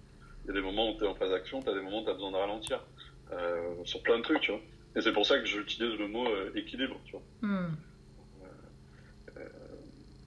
Il 0.44 0.48
y 0.48 0.50
a 0.50 0.54
des 0.54 0.62
moments 0.62 0.90
où 0.90 0.98
tu 0.98 1.04
es 1.04 1.08
en 1.08 1.14
phase 1.14 1.30
d'action, 1.30 1.60
tu 1.60 1.68
as 1.68 1.74
des 1.74 1.80
moments 1.80 2.02
où 2.02 2.04
tu 2.04 2.10
as 2.10 2.14
besoin 2.14 2.30
de 2.30 2.36
ralentir. 2.36 2.80
Euh, 3.32 3.74
sur 3.84 4.02
plein 4.02 4.18
de 4.18 4.22
trucs, 4.22 4.40
tu 4.40 4.52
vois. 4.52 4.60
Et 4.96 5.00
c'est 5.00 5.12
pour 5.12 5.24
ça 5.26 5.38
que 5.38 5.44
j'utilise 5.44 5.96
le 5.98 6.08
mot 6.08 6.26
équilibre, 6.54 7.00
tu 7.04 7.12
vois. 7.12 7.22
Mm. 7.42 7.76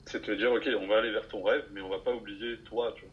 c'est 0.05 0.21
de 0.21 0.25
te 0.25 0.31
dire, 0.31 0.51
ok, 0.51 0.69
on 0.79 0.87
va 0.87 0.97
aller 0.99 1.11
vers 1.11 1.27
ton 1.27 1.41
rêve, 1.41 1.65
mais 1.73 1.81
on 1.81 1.89
va 1.89 1.99
pas 1.99 2.13
oublier 2.13 2.57
toi, 2.65 2.93
tu 2.95 3.03
vois. 3.03 3.12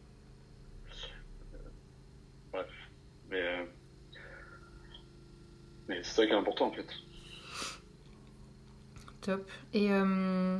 Mais, 3.31 3.41
euh, 3.41 3.63
mais 5.87 6.03
c'est 6.03 6.15
ça 6.15 6.25
qui 6.25 6.33
est 6.33 6.35
important 6.35 6.67
en 6.67 6.71
fait. 6.71 6.85
Top. 9.21 9.49
Et 9.73 9.91
euh, 9.91 10.59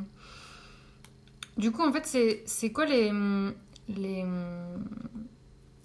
du 1.57 1.71
coup, 1.71 1.81
en 1.81 1.91
fait, 1.91 2.05
c'est 2.45 2.71
quoi 2.71 2.85
les, 2.85 3.11
les, 3.89 4.23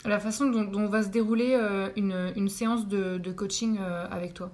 la 0.04 0.20
façon 0.20 0.48
dont, 0.50 0.62
dont 0.64 0.86
va 0.86 1.02
se 1.02 1.08
dérouler 1.08 1.54
euh, 1.54 1.90
une, 1.96 2.32
une, 2.36 2.48
séance 2.48 2.86
de, 2.86 3.18
de 3.18 3.32
coaching 3.32 3.78
avec 3.78 4.34
toi? 4.34 4.52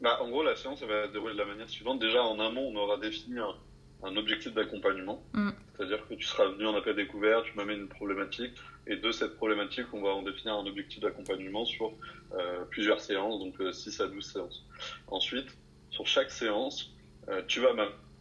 Bah, 0.00 0.18
En 0.22 0.30
gros, 0.30 0.42
la 0.42 0.56
séance 0.56 0.82
va 0.82 1.06
se 1.06 1.12
dérouler 1.12 1.34
de 1.34 1.38
la 1.38 1.44
manière 1.44 1.68
suivante. 1.68 2.00
Déjà, 2.00 2.22
en 2.24 2.40
amont, 2.40 2.72
on 2.72 2.76
aura 2.76 2.96
défini 2.96 3.38
un, 3.38 3.54
un 4.02 4.16
objectif 4.16 4.54
d'accompagnement. 4.54 5.22
Mm. 5.32 5.50
C'est-à-dire 5.76 6.06
que 6.08 6.14
tu 6.14 6.24
seras 6.24 6.46
venu 6.46 6.66
en 6.66 6.74
appel 6.74 6.96
découvert, 6.96 7.42
tu 7.42 7.52
m'amènes 7.56 7.80
une 7.80 7.88
problématique, 7.88 8.54
et 8.86 8.96
de 8.96 9.12
cette 9.12 9.36
problématique, 9.36 9.86
on 9.92 10.00
va 10.00 10.10
en 10.10 10.22
définir 10.22 10.54
un 10.54 10.66
objectif 10.66 11.00
d'accompagnement 11.00 11.64
sur 11.64 11.92
euh, 12.32 12.64
plusieurs 12.70 13.00
séances, 13.00 13.38
donc 13.38 13.54
6 13.72 14.00
euh, 14.00 14.04
à 14.04 14.08
12 14.08 14.32
séances. 14.32 14.64
Ensuite, 15.06 15.46
sur 15.90 16.06
chaque 16.06 16.30
séance, 16.30 16.92
euh, 17.28 17.42
tu 17.46 17.60
vas 17.60 17.70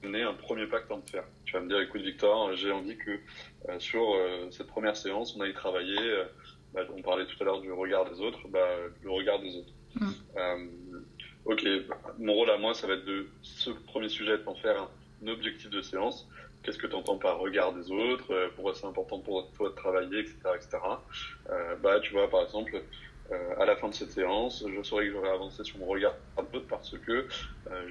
donner 0.04 0.24
un 0.24 0.34
premier 0.34 0.64
as 0.64 0.94
envie 0.94 1.04
de 1.04 1.10
faire. 1.10 1.24
Tu 1.46 1.54
vas 1.54 1.62
me 1.62 1.70
dire, 1.70 1.80
écoute 1.80 2.02
Victor, 2.02 2.56
j'ai 2.56 2.72
envie 2.72 2.98
que 2.98 3.20
sur 3.80 4.16
cette 4.52 4.68
première 4.68 4.96
séance, 4.96 5.36
on 5.36 5.42
aille 5.42 5.54
travailler, 5.54 6.24
bah, 6.74 6.82
on 6.96 7.02
parlait 7.02 7.26
tout 7.26 7.36
à 7.42 7.44
l'heure 7.44 7.62
du 7.62 7.72
regard 7.72 8.10
des 8.10 8.22
autres, 8.22 8.48
bah, 8.48 8.68
le 9.04 9.10
regard 9.10 9.40
des 9.40 9.56
autres. 9.58 9.74
Mm. 9.96 10.70
ok, 11.46 11.68
mon 12.20 12.34
rôle 12.34 12.50
à 12.52 12.58
moi, 12.58 12.74
ça 12.74 12.88
va 12.88 12.94
être 12.94 13.06
de 13.06 13.28
ce 13.42 13.72
premier 13.72 14.10
sujet, 14.10 14.38
d'en 14.38 14.56
faire 14.56 14.82
un 14.82 14.90
objectif 15.28 15.70
de 15.70 15.82
séance 15.82 16.28
qu'est-ce 16.64 16.78
que 16.78 16.88
tu 16.88 16.96
entends 16.96 17.18
par 17.18 17.40
regard 17.40 17.74
des 17.74 17.92
autres, 17.92 18.34
euh, 18.34 18.48
pourquoi 18.56 18.74
c'est 18.76 18.86
important 18.86 19.20
pour 19.20 19.50
toi 19.54 19.70
de 19.70 19.76
travailler, 19.76 20.20
etc. 20.20 20.36
etc. 20.56 20.78
Euh, 21.50 21.76
bah, 21.82 22.00
tu 22.00 22.12
vois, 22.12 22.30
par 22.30 22.44
exemple, 22.44 22.82
euh, 23.32 23.60
à 23.60 23.66
la 23.66 23.76
fin 23.76 23.90
de 23.90 23.94
cette 23.94 24.12
séance, 24.12 24.66
je 24.68 24.84
saurais 24.84 25.06
que 25.06 25.14
j'aurais 25.14 25.30
avancé 25.30 25.64
sur 25.64 25.78
mon 25.80 25.86
regard 25.86 26.14
d'autres 26.52 26.68
parce 26.68 26.98
que 26.98 27.28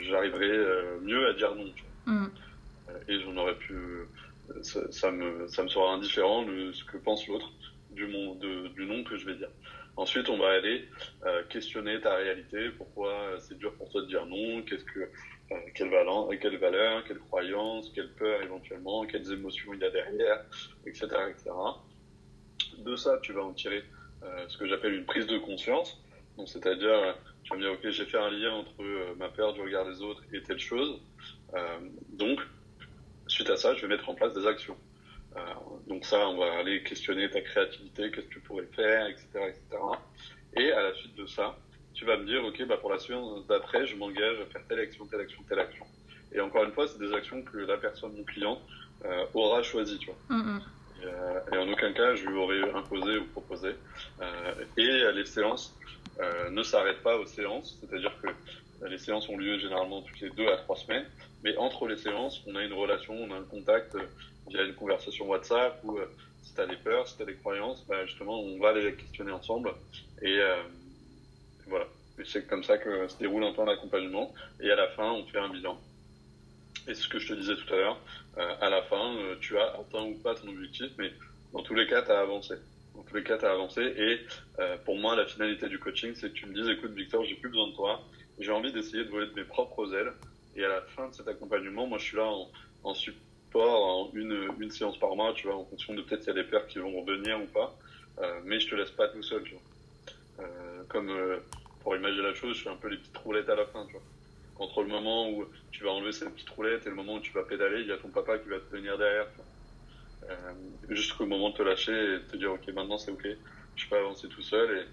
j'arriverais 0.08 1.00
mieux 1.02 1.28
à 1.28 1.32
dire 1.34 1.54
non. 1.54 1.72
Mm. 2.06 2.26
et 3.08 3.20
j'en 3.20 3.36
aurais 3.36 3.56
pu... 3.56 3.76
Ça, 4.62 5.10
me, 5.10 5.46
ça 5.46 5.62
me 5.62 5.68
sera 5.68 5.92
indifférent 5.92 6.42
de 6.44 6.72
ce 6.72 6.82
que 6.84 6.96
pense 6.96 7.28
l'autre 7.28 7.52
du, 7.90 8.06
du 8.06 8.86
nom 8.86 9.04
que 9.04 9.16
je 9.18 9.26
vais 9.26 9.34
dire. 9.34 9.50
Ensuite, 9.94 10.30
on 10.30 10.38
va 10.38 10.52
aller 10.52 10.88
questionner 11.50 12.00
ta 12.00 12.16
réalité, 12.16 12.70
pourquoi 12.70 13.36
c'est 13.40 13.58
dur 13.58 13.74
pour 13.74 13.90
toi 13.90 14.00
de 14.00 14.06
dire 14.06 14.24
non, 14.24 14.62
qu'est-ce 14.62 14.84
que 14.84 15.10
euh, 15.50 15.56
quelle, 15.74 15.88
valeur, 15.88 16.28
quelle 16.40 16.58
valeur, 16.58 17.04
quelle 17.04 17.18
croyance, 17.18 17.90
quelle 17.94 18.12
peur 18.12 18.42
éventuellement, 18.42 19.06
quelles 19.06 19.32
émotions 19.32 19.72
il 19.72 19.80
y 19.80 19.84
a 19.84 19.90
derrière, 19.90 20.44
etc. 20.84 21.06
etc. 21.30 21.50
De 22.78 22.96
ça, 22.96 23.18
tu 23.22 23.32
vas 23.32 23.44
en 23.44 23.52
tirer 23.52 23.82
euh, 24.22 24.44
ce 24.48 24.58
que 24.58 24.66
j'appelle 24.66 24.94
une 24.94 25.06
prise 25.06 25.26
de 25.26 25.38
conscience. 25.38 25.98
Donc, 26.36 26.48
c'est-à-dire, 26.48 27.16
tu 27.44 27.50
vas 27.50 27.56
me 27.56 27.62
dire, 27.62 27.72
ok, 27.72 27.88
j'ai 27.88 28.04
fait 28.04 28.18
un 28.18 28.30
lien 28.30 28.52
entre 28.52 28.82
euh, 28.82 29.14
ma 29.16 29.28
peur 29.28 29.54
du 29.54 29.62
regard 29.62 29.86
des 29.86 30.02
autres 30.02 30.22
et 30.32 30.42
telle 30.42 30.58
chose. 30.58 31.00
donc, 32.10 32.40
suite 33.26 33.48
à 33.50 33.56
ça, 33.56 33.74
je 33.74 33.82
vais 33.82 33.88
mettre 33.88 34.08
en 34.08 34.14
place 34.14 34.34
des 34.34 34.46
actions. 34.46 34.76
donc 35.86 36.04
ça, 36.04 36.28
on 36.28 36.36
va 36.36 36.58
aller 36.58 36.82
questionner 36.82 37.30
ta 37.30 37.40
créativité, 37.40 38.10
qu'est-ce 38.10 38.26
que 38.26 38.34
tu 38.34 38.40
pourrais 38.40 38.66
faire, 38.66 39.06
etc., 39.06 39.26
etc. 39.48 39.82
Et 40.56 40.72
à 40.72 40.82
la 40.82 40.94
suite 40.94 41.14
de 41.14 41.26
ça, 41.26 41.56
tu 41.98 42.04
vas 42.04 42.16
me 42.16 42.24
dire, 42.24 42.44
OK, 42.44 42.64
bah, 42.64 42.76
pour 42.76 42.92
la 42.92 42.98
séance 43.00 43.44
d'après, 43.48 43.84
je 43.84 43.96
m'engage 43.96 44.38
à 44.40 44.46
faire 44.46 44.62
telle 44.68 44.78
action, 44.78 45.04
telle 45.06 45.20
action, 45.20 45.42
telle 45.48 45.58
action. 45.58 45.84
Et 46.32 46.40
encore 46.40 46.62
une 46.62 46.70
fois, 46.70 46.86
c'est 46.86 47.00
des 47.00 47.12
actions 47.12 47.42
que 47.42 47.58
la 47.58 47.76
personne, 47.76 48.12
mon 48.16 48.22
client, 48.22 48.60
euh, 49.04 49.24
aura 49.34 49.64
choisies, 49.64 49.98
tu 49.98 50.06
vois. 50.06 50.36
Mm. 50.36 50.60
Euh, 51.04 51.40
et, 51.52 51.58
en 51.58 51.68
aucun 51.68 51.92
cas, 51.92 52.14
je 52.14 52.24
lui 52.24 52.36
aurais 52.36 52.70
imposé 52.70 53.18
ou 53.18 53.24
proposé. 53.24 53.70
Euh, 54.22 54.54
et 54.76 55.12
les 55.12 55.24
séances 55.24 55.74
ne 56.50 56.62
s'arrêtent 56.62 57.02
pas 57.02 57.16
aux 57.16 57.26
séances, 57.26 57.78
c'est-à-dire 57.80 58.12
que 58.20 58.28
les 58.88 58.98
séances 58.98 59.28
ont 59.28 59.36
lieu 59.36 59.58
généralement 59.58 60.02
toutes 60.02 60.20
les 60.20 60.30
deux 60.30 60.48
à 60.48 60.56
trois 60.56 60.76
semaines, 60.76 61.06
mais 61.42 61.56
entre 61.56 61.86
les 61.86 61.96
séances, 61.96 62.42
on 62.46 62.54
a 62.56 62.62
une 62.62 62.72
relation, 62.72 63.14
on 63.14 63.32
a 63.32 63.38
un 63.38 63.44
contact 63.44 63.96
via 64.48 64.62
une 64.62 64.74
conversation 64.74 65.28
WhatsApp 65.28 65.80
ou 65.84 65.98
si 66.42 66.54
tu 66.54 66.60
as 66.60 66.66
des 66.66 66.76
peurs, 66.76 67.06
si 67.06 67.16
tu 67.16 67.22
as 67.22 67.26
des 67.26 67.34
croyances, 67.34 67.84
bah, 67.88 68.04
justement, 68.06 68.40
on 68.40 68.58
va 68.58 68.72
les 68.72 68.94
questionner 68.94 69.30
ensemble 69.30 69.70
et 70.22 70.40
voilà. 71.68 71.86
c'est 72.24 72.46
comme 72.46 72.64
ça 72.64 72.78
que 72.78 73.08
se 73.08 73.18
déroule 73.18 73.44
un 73.44 73.52
temps 73.52 73.66
d'accompagnement. 73.66 74.34
Et 74.60 74.70
à 74.70 74.76
la 74.76 74.88
fin, 74.88 75.12
on 75.12 75.24
fait 75.26 75.38
un 75.38 75.48
bilan. 75.48 75.78
Et 76.88 76.94
c'est 76.94 77.02
ce 77.02 77.08
que 77.08 77.18
je 77.18 77.28
te 77.28 77.38
disais 77.38 77.54
tout 77.54 77.74
à 77.74 77.76
l'heure. 77.76 78.00
Euh, 78.38 78.54
à 78.60 78.70
la 78.70 78.82
fin, 78.82 79.14
euh, 79.16 79.36
tu 79.40 79.58
as 79.58 79.74
atteint 79.74 80.04
ou 80.04 80.14
pas 80.14 80.34
ton 80.34 80.48
objectif, 80.48 80.90
mais 80.98 81.12
dans 81.52 81.62
tous 81.62 81.74
les 81.74 81.86
cas, 81.86 82.02
tu 82.02 82.10
as 82.10 82.20
avancé. 82.20 82.54
Dans 82.94 83.02
tous 83.02 83.16
les 83.16 83.22
cas, 83.22 83.36
tu 83.36 83.44
as 83.44 83.52
avancé. 83.52 83.82
Et 83.82 84.20
euh, 84.58 84.76
pour 84.84 84.96
moi, 84.96 85.14
la 85.14 85.26
finalité 85.26 85.68
du 85.68 85.78
coaching, 85.78 86.14
c'est 86.14 86.30
que 86.30 86.34
tu 86.34 86.46
me 86.46 86.54
dises, 86.54 86.68
écoute, 86.68 86.92
Victor, 86.92 87.24
j'ai 87.24 87.34
plus 87.34 87.50
besoin 87.50 87.68
de 87.68 87.74
toi. 87.74 88.00
J'ai 88.38 88.52
envie 88.52 88.72
d'essayer 88.72 89.04
de 89.04 89.10
voler 89.10 89.26
de 89.26 89.34
mes 89.34 89.44
propres 89.44 89.92
ailes. 89.94 90.12
Et 90.56 90.64
à 90.64 90.68
la 90.68 90.80
fin 90.82 91.08
de 91.08 91.14
cet 91.14 91.28
accompagnement, 91.28 91.86
moi, 91.86 91.98
je 91.98 92.04
suis 92.04 92.16
là 92.16 92.30
en, 92.84 92.94
support, 92.94 93.84
en 93.84 94.10
une, 94.14 94.48
une 94.58 94.70
séance 94.70 94.98
par 94.98 95.14
mois, 95.14 95.32
tu 95.34 95.46
vois, 95.46 95.56
en 95.56 95.64
fonction 95.64 95.94
de 95.94 96.02
peut-être 96.02 96.22
il 96.24 96.28
y 96.28 96.30
a 96.30 96.42
des 96.42 96.44
pères 96.44 96.66
qui 96.66 96.78
vont 96.78 97.00
revenir 97.00 97.40
ou 97.40 97.46
pas. 97.46 97.76
mais 98.44 98.58
je 98.58 98.68
te 98.68 98.74
laisse 98.74 98.90
pas 98.90 99.08
tout 99.08 99.22
seul, 99.22 99.42
tu 99.44 99.54
vois. 99.54 100.46
Comme 100.88 101.12
pour 101.88 101.96
imaginer 101.96 102.22
la 102.22 102.34
chose, 102.34 102.54
je 102.54 102.64
fais 102.64 102.68
un 102.68 102.76
peu 102.76 102.88
les 102.88 102.98
petites 102.98 103.16
roulettes 103.16 103.48
à 103.48 103.54
la 103.54 103.64
fin, 103.64 103.86
tu 103.86 103.92
vois. 103.92 104.02
Entre 104.58 104.82
le 104.82 104.88
moment 104.88 105.30
où 105.30 105.46
tu 105.70 105.84
vas 105.84 105.90
enlever 105.90 106.12
cette 106.12 106.34
petite 106.34 106.50
roulette 106.50 106.86
et 106.86 106.90
le 106.90 106.94
moment 106.94 107.14
où 107.14 107.20
tu 107.20 107.32
vas 107.32 107.44
pédaler, 107.44 107.80
il 107.80 107.86
y 107.86 107.92
a 107.92 107.96
ton 107.96 108.08
papa 108.08 108.36
qui 108.36 108.46
va 108.50 108.58
te 108.58 108.76
tenir 108.76 108.98
derrière, 108.98 109.26
euh, 110.28 110.52
jusqu'au 110.90 111.24
moment 111.24 111.48
de 111.48 111.54
te 111.54 111.62
lâcher 111.62 111.92
et 111.92 112.18
de 112.18 112.24
te 112.30 112.36
dire, 112.36 112.52
ok, 112.52 112.68
maintenant 112.74 112.98
c'est 112.98 113.10
ok, 113.10 113.26
je 113.74 113.88
peux 113.88 113.96
avancer 113.96 114.28
tout 114.28 114.42
seul. 114.42 114.86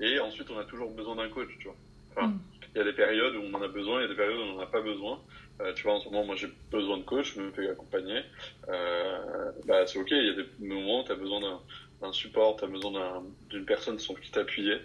Et, 0.00 0.14
et 0.14 0.18
ensuite, 0.18 0.50
on 0.50 0.58
a 0.58 0.64
toujours 0.64 0.90
besoin 0.90 1.14
d'un 1.14 1.28
coach, 1.28 1.50
tu 1.60 1.66
vois. 1.66 1.76
Enfin, 2.16 2.26
mm. 2.26 2.40
il 2.74 2.78
y 2.78 2.80
a 2.80 2.84
des 2.84 2.94
périodes 2.94 3.36
où 3.36 3.42
on 3.42 3.54
en 3.54 3.62
a 3.62 3.68
besoin, 3.68 4.00
il 4.00 4.02
y 4.02 4.06
a 4.06 4.08
des 4.08 4.16
périodes 4.16 4.40
où 4.40 4.42
on 4.42 4.54
n'en 4.54 4.60
a 4.62 4.66
pas 4.66 4.80
besoin. 4.80 5.20
Euh, 5.60 5.72
tu 5.74 5.84
vois, 5.84 5.92
en 5.92 6.00
ce 6.00 6.06
moment, 6.06 6.24
moi, 6.24 6.34
j'ai 6.34 6.48
besoin 6.72 6.98
de 6.98 7.04
coach, 7.04 7.34
je 7.36 7.42
me 7.42 7.52
fais 7.52 7.70
accompagner. 7.70 8.22
Euh, 8.68 9.52
bah, 9.66 9.86
c'est 9.86 10.00
ok, 10.00 10.10
il 10.10 10.26
y 10.26 10.30
a 10.30 10.42
des 10.42 10.48
moments 10.66 11.02
où 11.02 11.04
tu 11.04 11.12
as 11.12 11.14
besoin 11.14 11.60
d'un 12.00 12.08
un 12.08 12.12
support, 12.12 12.56
tu 12.56 12.64
as 12.64 12.68
besoin 12.68 13.22
d'une 13.48 13.64
personne 13.64 13.98
sur 13.98 14.18
qui 14.20 14.30
t'appuyer, 14.30 14.78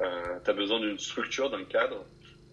euh, 0.00 0.38
tu 0.44 0.50
as 0.50 0.54
besoin 0.54 0.80
d'une 0.80 0.98
structure, 0.98 1.50
d'un 1.50 1.64
cadre. 1.64 2.04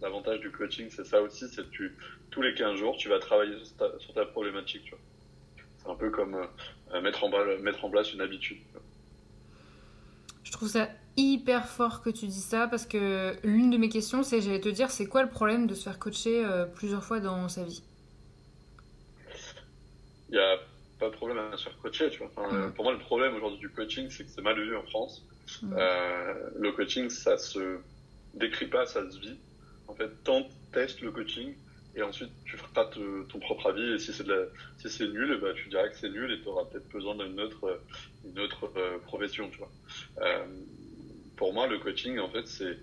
L'avantage 0.02 0.40
du 0.40 0.52
coaching, 0.52 0.88
c'est 0.90 1.06
ça 1.06 1.22
aussi, 1.22 1.48
c'est 1.48 1.64
que 1.64 1.72
tu, 1.72 1.96
tous 2.30 2.42
les 2.42 2.54
15 2.54 2.78
jours, 2.78 2.98
tu 2.98 3.10
vas 3.10 3.20
travailler 3.20 3.56
sur 4.00 4.14
ta, 4.14 4.26
problématique. 4.26 4.94
C'est 5.78 5.90
un 5.90 5.96
peu 5.96 6.10
comme 6.10 6.36
euh, 6.36 7.02
mettre, 7.02 7.24
en, 7.24 7.30
mettre 7.62 7.86
en 7.86 7.90
place 7.90 8.14
une 8.14 8.22
habitude. 8.22 8.58
Je 10.44 10.52
trouve 10.52 10.70
ça 10.70 10.90
hyper 11.18 11.68
fort 11.68 12.02
que 12.02 12.10
tu 12.10 12.28
dis 12.28 12.42
ça 12.42 12.68
parce 12.68 12.86
que 12.86 13.36
l'une 13.44 13.72
de 13.72 13.78
mes 13.78 13.90
questions, 13.90 14.22
c'est 14.24 14.42
j'allais 14.42 14.60
te 14.60 14.70
dire, 14.70 14.92
c'est 14.92 15.08
quoi 15.08 15.24
le 15.24 15.30
problème 15.30 15.66
de 15.66 15.74
se 15.74 15.84
faire 15.84 15.98
coacher 15.98 16.46
euh, 16.46 16.66
plusieurs 16.66 17.04
fois 17.04 17.20
dans 17.20 17.48
sa 17.48 17.64
vie? 17.64 17.84
Il 20.30 20.36
y 20.36 20.40
a 20.40 20.58
pas 21.06 21.12
de 21.12 21.16
problème 21.16 21.38
à 21.38 21.58
se 21.58 21.64
faire 21.66 21.78
coacher, 21.78 22.10
tu 22.10 22.20
vois. 22.24 22.48
Mm. 22.52 22.74
Pour 22.74 22.86
moi, 22.86 22.94
le 22.94 23.00
problème 23.00 23.36
aujourd'hui 23.36 23.60
du 23.60 23.70
coaching, 23.70 24.10
c'est 24.10 24.24
que 24.24 24.30
c'est 24.30 24.42
mal 24.42 24.60
vu 24.60 24.76
en 24.76 24.84
France. 24.84 25.24
Mm. 25.62 25.74
Euh, 25.78 26.50
le 26.58 26.72
coaching, 26.72 27.10
ça 27.10 27.38
se 27.38 27.78
décrit 28.34 28.68
pas, 28.68 28.86
ça 28.86 29.10
se 29.10 29.20
vit. 29.20 29.38
En 29.88 29.94
fait, 29.94 30.10
tente, 30.24 30.48
teste 30.72 31.02
le 31.02 31.12
coaching 31.12 31.54
et 31.96 32.02
ensuite 32.02 32.32
tu 32.44 32.58
feras 32.58 32.86
ton 32.86 33.40
propre 33.40 33.70
avis. 33.70 33.94
Et 33.94 34.00
si 34.00 34.14
c'est 34.14 34.26
si 34.80 34.90
c'est 34.90 35.08
nul, 35.08 35.40
bah, 35.42 35.54
tu 35.56 35.70
diras 35.70 35.88
que 35.88 35.96
c'est 35.96 36.10
nul 36.10 36.32
et 36.32 36.42
tu 36.42 36.48
auras 36.48 36.66
peut-être 36.66 36.90
besoin 36.90 37.16
d'une 37.16 37.40
autre, 37.40 37.80
une 38.26 38.40
autre 38.40 38.72
euh, 38.76 38.98
profession, 39.06 39.50
tu 39.50 39.60
vois. 39.60 39.72
Euh, 40.22 40.46
pour 41.38 41.54
moi, 41.54 41.68
le 41.68 41.78
coaching, 41.78 42.18
en 42.20 42.30
fait, 42.30 42.48
c'est, 42.48 42.78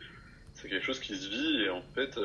c'est 0.55 0.69
quelque 0.69 0.85
chose 0.85 1.01
qui 1.01 1.17
se 1.17 1.29
vit 1.29 1.63
et 1.63 1.71
en 1.71 1.83
fait, 1.95 2.19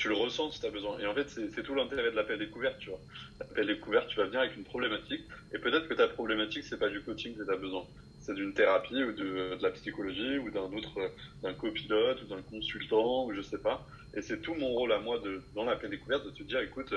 tu 0.00 0.08
le 0.08 0.14
ressens 0.14 0.52
si 0.52 0.60
tu 0.60 0.66
as 0.66 0.70
besoin. 0.70 0.98
Et 0.98 1.06
en 1.06 1.14
fait, 1.14 1.28
c'est 1.28 1.62
tout 1.62 1.74
l'intérêt 1.74 2.10
de 2.10 2.16
l'appel 2.16 2.38
découverte, 2.38 2.78
tu 2.78 2.88
vois. 2.88 3.00
L'appel 3.38 3.66
découverte, 3.66 4.08
tu 4.08 4.16
vas 4.16 4.24
venir 4.24 4.40
avec 4.40 4.56
une 4.56 4.64
problématique, 4.64 5.20
et 5.52 5.58
peut-être 5.58 5.88
que 5.88 5.94
ta 5.94 6.08
problématique, 6.08 6.64
c'est 6.64 6.78
pas 6.78 6.88
du 6.88 7.02
coaching 7.02 7.36
que 7.36 7.44
tu 7.44 7.50
as 7.50 7.56
besoin. 7.56 7.84
C'est 8.18 8.34
d'une 8.34 8.54
thérapie 8.54 9.04
ou 9.04 9.12
de, 9.12 9.56
de, 9.56 9.62
la 9.62 9.70
psychologie 9.70 10.38
ou 10.38 10.50
d'un 10.50 10.72
autre, 10.72 11.12
d'un 11.42 11.52
copilote 11.52 12.22
ou 12.22 12.26
d'un 12.26 12.40
consultant 12.40 13.26
ou 13.26 13.34
je 13.34 13.42
sais 13.42 13.58
pas. 13.58 13.86
Et 14.14 14.22
c'est 14.22 14.40
tout 14.40 14.54
mon 14.54 14.68
rôle 14.68 14.92
à 14.92 15.00
moi 15.00 15.18
de, 15.18 15.42
dans 15.54 15.64
l'appel 15.64 15.90
découverte 15.90 16.24
de 16.24 16.30
te 16.30 16.42
dire, 16.44 16.60
écoute, 16.60 16.94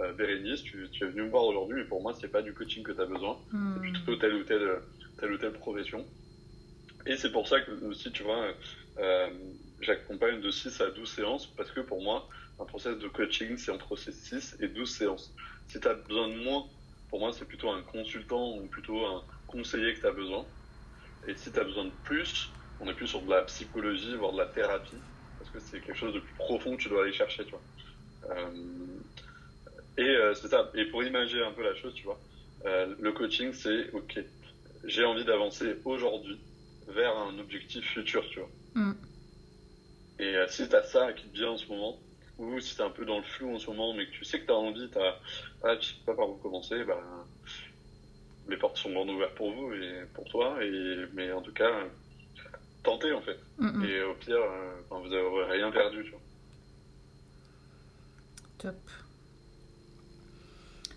euh, 0.00 0.12
Bérénice, 0.14 0.62
tu, 0.62 0.88
tu, 0.92 1.04
es 1.04 1.08
venu 1.08 1.24
me 1.24 1.28
voir 1.28 1.44
aujourd'hui, 1.44 1.76
mais 1.76 1.84
pour 1.84 2.00
moi, 2.00 2.14
c'est 2.18 2.28
pas 2.28 2.40
du 2.40 2.54
coaching 2.54 2.82
que 2.82 2.92
tu 2.92 3.00
as 3.02 3.06
besoin. 3.06 3.38
Hmm. 3.52 3.74
C'est 3.74 3.80
plutôt 3.80 4.16
telle 4.16 4.34
ou 4.34 4.44
telle, 4.44 4.78
telle 5.20 5.32
ou 5.32 5.36
telle 5.36 5.52
profession. 5.52 6.06
Et 7.04 7.16
c'est 7.16 7.32
pour 7.32 7.48
ça 7.48 7.60
que 7.60 7.70
aussi, 7.84 8.10
tu 8.12 8.22
vois, 8.22 8.48
euh, 8.98 9.28
j'accompagne 9.80 10.40
de 10.40 10.50
6 10.50 10.80
à 10.80 10.90
12 10.90 11.08
séances 11.08 11.46
parce 11.46 11.70
que 11.70 11.80
pour 11.80 12.02
moi, 12.02 12.26
un 12.58 12.64
process 12.64 12.98
de 12.98 13.08
coaching, 13.08 13.56
c'est 13.56 13.70
entre 13.70 13.96
6 13.96 14.56
et 14.60 14.68
12 14.68 14.90
séances. 14.90 15.34
Si 15.68 15.80
tu 15.80 15.88
as 15.88 15.94
besoin 15.94 16.28
de 16.28 16.36
moins, 16.42 16.64
pour 17.10 17.20
moi, 17.20 17.32
c'est 17.32 17.44
plutôt 17.44 17.70
un 17.70 17.82
consultant 17.82 18.56
ou 18.56 18.66
plutôt 18.66 19.04
un 19.04 19.22
conseiller 19.46 19.94
que 19.94 20.00
tu 20.00 20.06
as 20.06 20.12
besoin. 20.12 20.46
Et 21.26 21.34
si 21.34 21.52
tu 21.52 21.58
as 21.58 21.64
besoin 21.64 21.86
de 21.86 21.92
plus, 22.04 22.50
on 22.80 22.88
est 22.88 22.94
plus 22.94 23.06
sur 23.06 23.22
de 23.22 23.30
la 23.30 23.42
psychologie, 23.42 24.14
voire 24.16 24.32
de 24.32 24.38
la 24.38 24.46
thérapie, 24.46 24.96
parce 25.38 25.50
que 25.50 25.60
c'est 25.60 25.80
quelque 25.80 25.98
chose 25.98 26.14
de 26.14 26.20
plus 26.20 26.34
profond 26.34 26.76
que 26.76 26.82
tu 26.82 26.88
dois 26.88 27.02
aller 27.02 27.12
chercher, 27.12 27.44
tu 27.44 27.50
vois. 27.50 27.62
Euh, 28.30 28.50
et 29.98 30.02
euh, 30.02 30.34
c'est 30.34 30.48
ça. 30.48 30.70
Et 30.74 30.86
pour 30.86 31.02
imaginer 31.02 31.42
un 31.42 31.52
peu 31.52 31.62
la 31.62 31.74
chose, 31.74 31.94
tu 31.94 32.04
vois, 32.04 32.20
euh, 32.66 32.94
le 32.98 33.12
coaching, 33.12 33.52
c'est 33.52 33.90
OK, 33.92 34.18
j'ai 34.84 35.04
envie 35.04 35.24
d'avancer 35.24 35.76
aujourd'hui 35.84 36.38
vers 36.88 37.16
un 37.16 37.38
objectif 37.38 37.84
futur, 37.84 38.28
tu 38.30 38.40
vois. 38.40 38.50
Mm. 38.74 38.92
Et 40.18 40.34
si 40.48 40.68
tu 40.68 40.74
as 40.74 40.82
ça 40.82 41.12
qui 41.12 41.26
te 41.28 41.34
vient 41.34 41.50
en 41.50 41.56
ce 41.58 41.66
moment, 41.66 41.98
ou 42.38 42.60
si 42.60 42.76
t'es 42.76 42.82
un 42.82 42.90
peu 42.90 43.04
dans 43.04 43.18
le 43.18 43.24
flou 43.24 43.54
en 43.54 43.58
ce 43.58 43.68
moment, 43.70 43.94
mais 43.94 44.06
que 44.06 44.12
tu 44.12 44.24
sais 44.24 44.40
que 44.40 44.46
t'as 44.46 44.54
envie, 44.54 44.88
t'as, 44.90 45.16
ah, 45.62 45.76
tu 45.76 45.88
sais 45.88 45.94
pas 46.04 46.14
par 46.14 46.28
où 46.28 46.34
commencer, 46.34 46.84
bah, 46.84 47.00
les 48.48 48.56
portes 48.56 48.76
sont 48.76 48.92
grandes 48.92 49.10
ouvertes 49.10 49.34
pour 49.34 49.52
vous 49.52 49.72
et 49.72 50.02
pour 50.14 50.24
toi, 50.24 50.62
et, 50.62 51.06
mais 51.14 51.32
en 51.32 51.40
tout 51.40 51.52
cas, 51.52 51.84
tentez 52.82 53.12
en 53.12 53.22
fait. 53.22 53.38
Et 53.60 54.02
au 54.02 54.14
pire, 54.14 54.36
euh, 54.36 54.80
vous 54.90 55.08
n'aurez 55.08 55.56
rien 55.56 55.70
perdu, 55.70 56.04
tu 56.04 56.10
vois. 56.10 56.20
Top. 58.58 58.76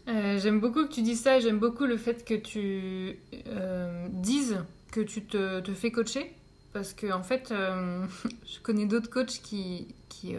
Euh, 0.08 0.40
j'aime 0.40 0.60
beaucoup 0.60 0.86
que 0.86 0.92
tu 0.92 1.02
dises 1.02 1.22
ça 1.22 1.38
et 1.38 1.42
j'aime 1.42 1.60
beaucoup 1.60 1.86
le 1.86 1.98
fait 1.98 2.26
que 2.26 2.34
tu 2.34 3.20
euh, 3.48 4.08
dises 4.10 4.58
que 4.92 5.02
tu 5.02 5.24
te, 5.24 5.60
te, 5.60 5.72
fais 5.74 5.92
coacher 5.92 6.34
parce 6.74 6.94
que 6.94 7.12
en 7.12 7.22
fait 7.22 7.50
je 7.54 8.60
connais 8.64 8.88
d'autres 8.88 9.10
coachs 9.10 9.40
qui, 9.44 9.94
qui 10.08 10.36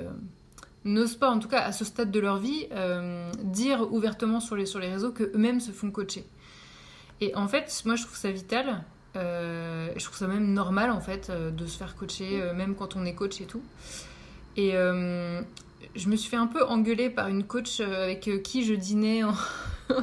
n'osent 0.85 1.17
pas, 1.17 1.31
en 1.31 1.39
tout 1.39 1.49
cas 1.49 1.61
à 1.61 1.73
ce 1.73 1.85
stade 1.85 2.11
de 2.11 2.21
leur 2.21 2.39
vie, 2.39 2.69
dire 3.43 3.93
ouvertement 3.93 4.41
sur 4.41 4.57
les, 4.57 4.67
sur 4.67 4.79
les 4.79 4.89
réseaux 4.89 5.13
qu'eux-mêmes 5.13 5.61
se 5.61 5.73
font 5.73 5.91
coacher. 5.91 6.25
Et 7.21 7.35
en 7.35 7.49
fait, 7.49 7.83
moi 7.85 7.97
je 7.97 8.05
trouve 8.05 8.17
ça 8.17 8.31
vital. 8.31 8.83
je 9.15 10.05
trouve 10.05 10.17
ça 10.17 10.27
même 10.27 10.53
normal 10.53 10.91
en 10.91 11.01
fait 11.01 11.31
de 11.31 11.67
se 11.67 11.77
faire 11.77 11.97
coacher, 11.97 12.53
même 12.55 12.75
quand 12.75 12.97
on 12.97 13.05
est 13.05 13.15
coach 13.15 13.41
et 13.41 13.47
tout. 13.47 13.63
Et 14.57 14.73
je 14.73 16.09
me 16.09 16.17
suis 16.17 16.31
fait 16.31 16.37
un 16.37 16.47
peu 16.47 16.65
engueuler 16.65 17.11
par 17.11 17.29
une 17.29 17.45
coach 17.45 17.81
avec 17.81 18.31
qui 18.43 18.65
je 18.65 18.75
dînais 18.75 19.23
en. 19.23 19.35
je 19.91 19.95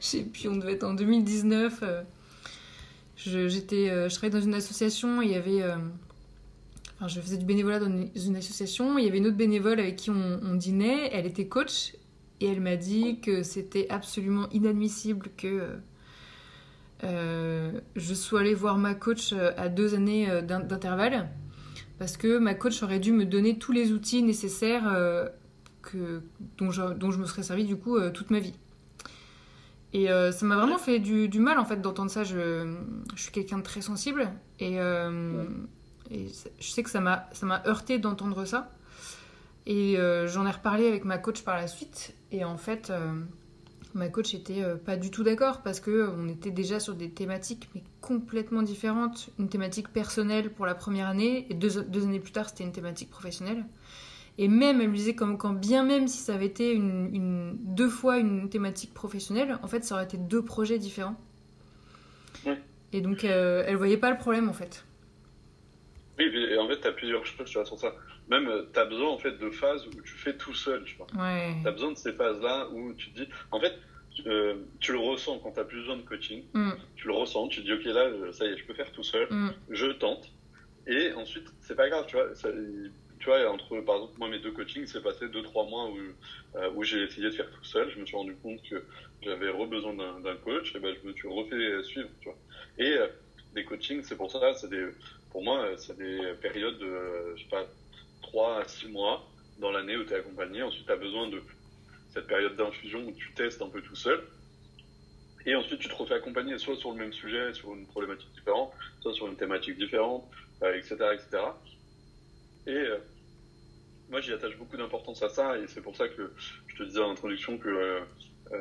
sais 0.00 0.22
plus, 0.22 0.48
on 0.48 0.56
devait 0.56 0.72
être 0.72 0.84
en 0.84 0.94
2019. 0.94 1.84
Je, 3.16 3.48
j'étais, 3.48 4.08
je 4.08 4.14
travaillais 4.14 4.38
dans 4.38 4.44
une 4.44 4.54
association, 4.54 5.22
il 5.22 5.30
y 5.30 5.34
avait 5.36 5.62
je 7.06 7.20
faisais 7.20 7.36
du 7.36 7.44
bénévolat 7.44 7.78
dans 7.78 7.86
une, 7.86 8.36
association. 8.36 8.98
Il 8.98 9.04
y 9.04 9.08
avait 9.08 9.18
une 9.18 9.26
autre 9.26 9.36
bénévole 9.36 9.78
avec 9.78 9.96
qui 9.96 10.10
on, 10.10 10.54
dînait. 10.54 11.10
Elle 11.12 11.26
était 11.26 11.46
coach 11.46 11.94
et 12.40 12.46
elle 12.46 12.60
m'a 12.60 12.76
dit 12.76 13.20
que 13.20 13.42
c'était 13.42 13.86
absolument 13.90 14.48
inadmissible 14.50 15.28
que 15.36 15.76
euh, 17.04 17.72
je 17.94 18.14
sois 18.14 18.40
allée 18.40 18.54
voir 18.54 18.78
ma 18.78 18.94
coach 18.94 19.34
à 19.34 19.68
deux 19.68 19.94
années 19.94 20.30
euh, 20.30 20.40
d'intervalle 20.40 21.28
parce 21.98 22.16
que 22.16 22.38
ma 22.38 22.54
coach 22.54 22.82
aurait 22.82 23.00
dû 23.00 23.12
me 23.12 23.26
donner 23.26 23.58
tous 23.58 23.72
les 23.72 23.92
outils 23.92 24.22
nécessaires 24.22 24.88
euh, 24.88 25.28
que, 25.82 26.22
dont, 26.56 26.70
je, 26.70 26.94
dont 26.94 27.10
je 27.10 27.18
me 27.18 27.26
serais 27.26 27.42
servi 27.42 27.64
du 27.64 27.76
coup 27.76 28.00
toute 28.10 28.30
ma 28.30 28.40
vie. 28.40 28.54
Et 29.92 30.08
ça 30.08 30.44
m'a 30.44 30.56
vraiment 30.56 30.76
fait 30.76 30.98
du, 30.98 31.28
du, 31.28 31.40
mal 31.40 31.58
en 31.58 31.64
fait 31.64 31.80
d'entendre 31.80 32.10
ça. 32.10 32.22
Je, 32.22 32.74
je 33.14 33.22
suis 33.22 33.32
quelqu'un 33.32 33.58
de 33.58 33.62
très 33.62 33.80
sensible 33.80 34.30
et, 34.60 34.78
et 36.10 36.28
je 36.60 36.66
sais 36.66 36.82
que 36.82 36.90
ça 36.90 37.00
m'a 37.00 37.62
heurté 37.66 37.98
d'entendre 37.98 38.44
ça. 38.44 38.70
Et 39.66 39.98
euh, 39.98 40.28
j'en 40.28 40.46
ai 40.46 40.50
reparlé 40.50 40.86
avec 40.86 41.04
ma 41.04 41.18
coach 41.18 41.42
par 41.42 41.56
la 41.56 41.66
suite. 41.66 42.14
Et 42.30 42.44
en 42.44 42.56
fait, 42.56 42.90
euh, 42.90 43.12
ma 43.94 44.08
coach 44.08 44.32
était 44.32 44.62
euh, 44.62 44.76
pas 44.76 44.96
du 44.96 45.10
tout 45.10 45.24
d'accord 45.24 45.62
parce 45.62 45.80
que 45.80 46.08
on 46.16 46.28
était 46.28 46.52
déjà 46.52 46.78
sur 46.78 46.94
des 46.94 47.10
thématiques 47.10 47.68
mais 47.74 47.82
complètement 48.00 48.62
différentes. 48.62 49.28
Une 49.40 49.48
thématique 49.48 49.88
personnelle 49.88 50.50
pour 50.50 50.66
la 50.66 50.76
première 50.76 51.08
année 51.08 51.46
et 51.50 51.54
deux, 51.54 51.82
deux 51.82 52.04
années 52.04 52.20
plus 52.20 52.32
tard, 52.32 52.48
c'était 52.48 52.64
une 52.64 52.72
thématique 52.72 53.10
professionnelle. 53.10 53.64
Et 54.38 54.48
même, 54.48 54.80
elle 54.80 54.90
me 54.90 54.96
disait 54.96 55.14
comme 55.14 55.36
quand 55.36 55.54
bien 55.54 55.82
même 55.82 56.06
si 56.08 56.18
ça 56.18 56.34
avait 56.34 56.46
été 56.46 56.72
une, 56.72 57.08
une, 57.12 57.56
deux 57.58 57.88
fois 57.88 58.18
une 58.18 58.50
thématique 58.50 58.92
professionnelle, 58.92 59.58
en 59.62 59.66
fait, 59.66 59.82
ça 59.82 59.94
aurait 59.94 60.04
été 60.04 60.18
deux 60.18 60.42
projets 60.42 60.78
différents. 60.78 61.16
Et 62.92 63.00
donc, 63.00 63.24
elle 63.24 63.76
voyait 63.76 63.96
pas 63.96 64.10
le 64.10 64.16
problème 64.16 64.48
en 64.48 64.52
fait. 64.52 64.85
Oui, 66.18 66.58
en 66.58 66.68
fait, 66.68 66.80
tu 66.80 66.86
as 66.86 66.92
plusieurs 66.92 67.26
choses, 67.26 67.46
tu 67.46 67.58
vois, 67.58 67.66
sur 67.66 67.78
ça. 67.78 67.94
Même, 68.28 68.48
euh, 68.48 68.62
tu 68.72 68.78
as 68.78 68.84
besoin, 68.86 69.10
en 69.10 69.18
fait, 69.18 69.32
de 69.32 69.50
phases 69.50 69.86
où 69.86 69.90
tu 70.02 70.14
fais 70.14 70.34
tout 70.36 70.54
seul, 70.54 70.84
tu 70.84 70.96
vois. 70.96 71.06
Ouais. 71.14 71.54
As 71.64 71.70
besoin 71.70 71.92
de 71.92 71.98
ces 71.98 72.12
phases-là 72.12 72.68
où 72.70 72.94
tu 72.94 73.10
te 73.10 73.20
dis... 73.20 73.28
En 73.50 73.60
fait, 73.60 73.74
euh, 74.26 74.56
tu 74.80 74.92
le 74.92 74.98
ressens 74.98 75.38
quand 75.40 75.52
tu 75.52 75.60
as 75.60 75.64
plus 75.64 75.80
besoin 75.80 75.96
de 75.96 76.02
coaching. 76.02 76.44
Mm. 76.54 76.70
Tu 76.96 77.06
le 77.06 77.12
ressens, 77.12 77.48
tu 77.48 77.60
te 77.60 77.66
dis, 77.66 77.72
OK, 77.72 77.84
là, 77.84 78.32
ça 78.32 78.46
y 78.46 78.48
est, 78.48 78.56
je 78.56 78.64
peux 78.64 78.74
faire 78.74 78.90
tout 78.92 79.02
seul. 79.02 79.28
Mm. 79.30 79.54
Je 79.70 79.86
tente. 79.86 80.32
Et 80.86 81.12
ensuite, 81.12 81.48
c'est 81.60 81.76
pas 81.76 81.88
grave, 81.88 82.06
tu 82.06 82.16
vois. 82.16 82.28
tu 82.34 83.26
vois, 83.26 83.50
entre, 83.50 83.80
par 83.80 83.96
exemple, 83.96 84.14
moi, 84.18 84.28
mes 84.28 84.38
deux 84.38 84.52
coachings, 84.52 84.86
c'est 84.86 85.02
passé 85.02 85.28
deux, 85.28 85.42
trois 85.42 85.66
mois 85.66 85.90
où, 85.90 85.98
euh, 86.56 86.70
où 86.74 86.82
j'ai 86.82 87.02
essayé 87.02 87.26
de 87.26 87.32
faire 87.32 87.50
tout 87.50 87.64
seul. 87.64 87.90
Je 87.90 88.00
me 88.00 88.06
suis 88.06 88.16
rendu 88.16 88.34
compte 88.36 88.62
que 88.68 88.82
j'avais 89.22 89.50
re-besoin 89.50 89.94
d'un 89.94 90.36
coach. 90.36 90.74
Et 90.74 90.78
ben, 90.78 90.94
je 91.02 91.06
me 91.06 91.12
suis 91.12 91.28
refait 91.28 91.82
suivre, 91.82 92.08
tu 92.20 92.28
vois. 92.28 92.38
Et 92.78 92.96
des 93.54 93.64
coachings, 93.64 94.02
c'est 94.04 94.16
pour 94.16 94.30
ça, 94.30 94.54
c'est 94.54 94.70
des 94.70 94.86
pour 95.36 95.44
moi, 95.44 95.68
c'est 95.76 95.98
des 95.98 96.32
périodes 96.40 96.78
de, 96.78 97.34
je 97.36 97.42
sais 97.42 97.48
pas, 97.50 97.66
3 98.22 98.62
à 98.62 98.66
6 98.66 98.88
mois 98.88 99.22
dans 99.58 99.70
l'année 99.70 99.94
où 99.94 100.02
tu 100.02 100.14
es 100.14 100.16
accompagné. 100.16 100.62
Ensuite, 100.62 100.86
tu 100.86 100.92
as 100.92 100.96
besoin 100.96 101.28
de 101.28 101.42
cette 102.08 102.26
période 102.26 102.56
d'infusion 102.56 103.00
où 103.06 103.12
tu 103.12 103.34
testes 103.34 103.60
un 103.60 103.68
peu 103.68 103.82
tout 103.82 103.94
seul. 103.94 104.18
Et 105.44 105.54
ensuite, 105.54 105.80
tu 105.80 105.90
te 105.90 105.94
refais 105.94 106.14
accompagner 106.14 106.56
soit 106.56 106.76
sur 106.76 106.90
le 106.92 106.96
même 106.96 107.12
sujet, 107.12 107.52
sur 107.52 107.74
une 107.74 107.86
problématique 107.86 108.32
différente, 108.32 108.72
soit 109.02 109.12
sur 109.12 109.26
une 109.26 109.36
thématique 109.36 109.76
différente, 109.76 110.24
etc., 110.62 110.96
euh, 111.00 111.12
etc. 111.12 111.28
Et 112.66 112.70
euh, 112.70 112.96
moi, 114.08 114.22
j'y 114.22 114.32
attache 114.32 114.56
beaucoup 114.56 114.78
d'importance 114.78 115.22
à 115.22 115.28
ça. 115.28 115.58
Et 115.58 115.66
c'est 115.66 115.82
pour 115.82 115.96
ça 115.96 116.08
que 116.08 116.32
je 116.66 116.76
te 116.76 116.82
disais 116.82 117.00
en 117.00 117.10
introduction 117.10 117.58
que 117.58 117.68
euh, 117.68 118.00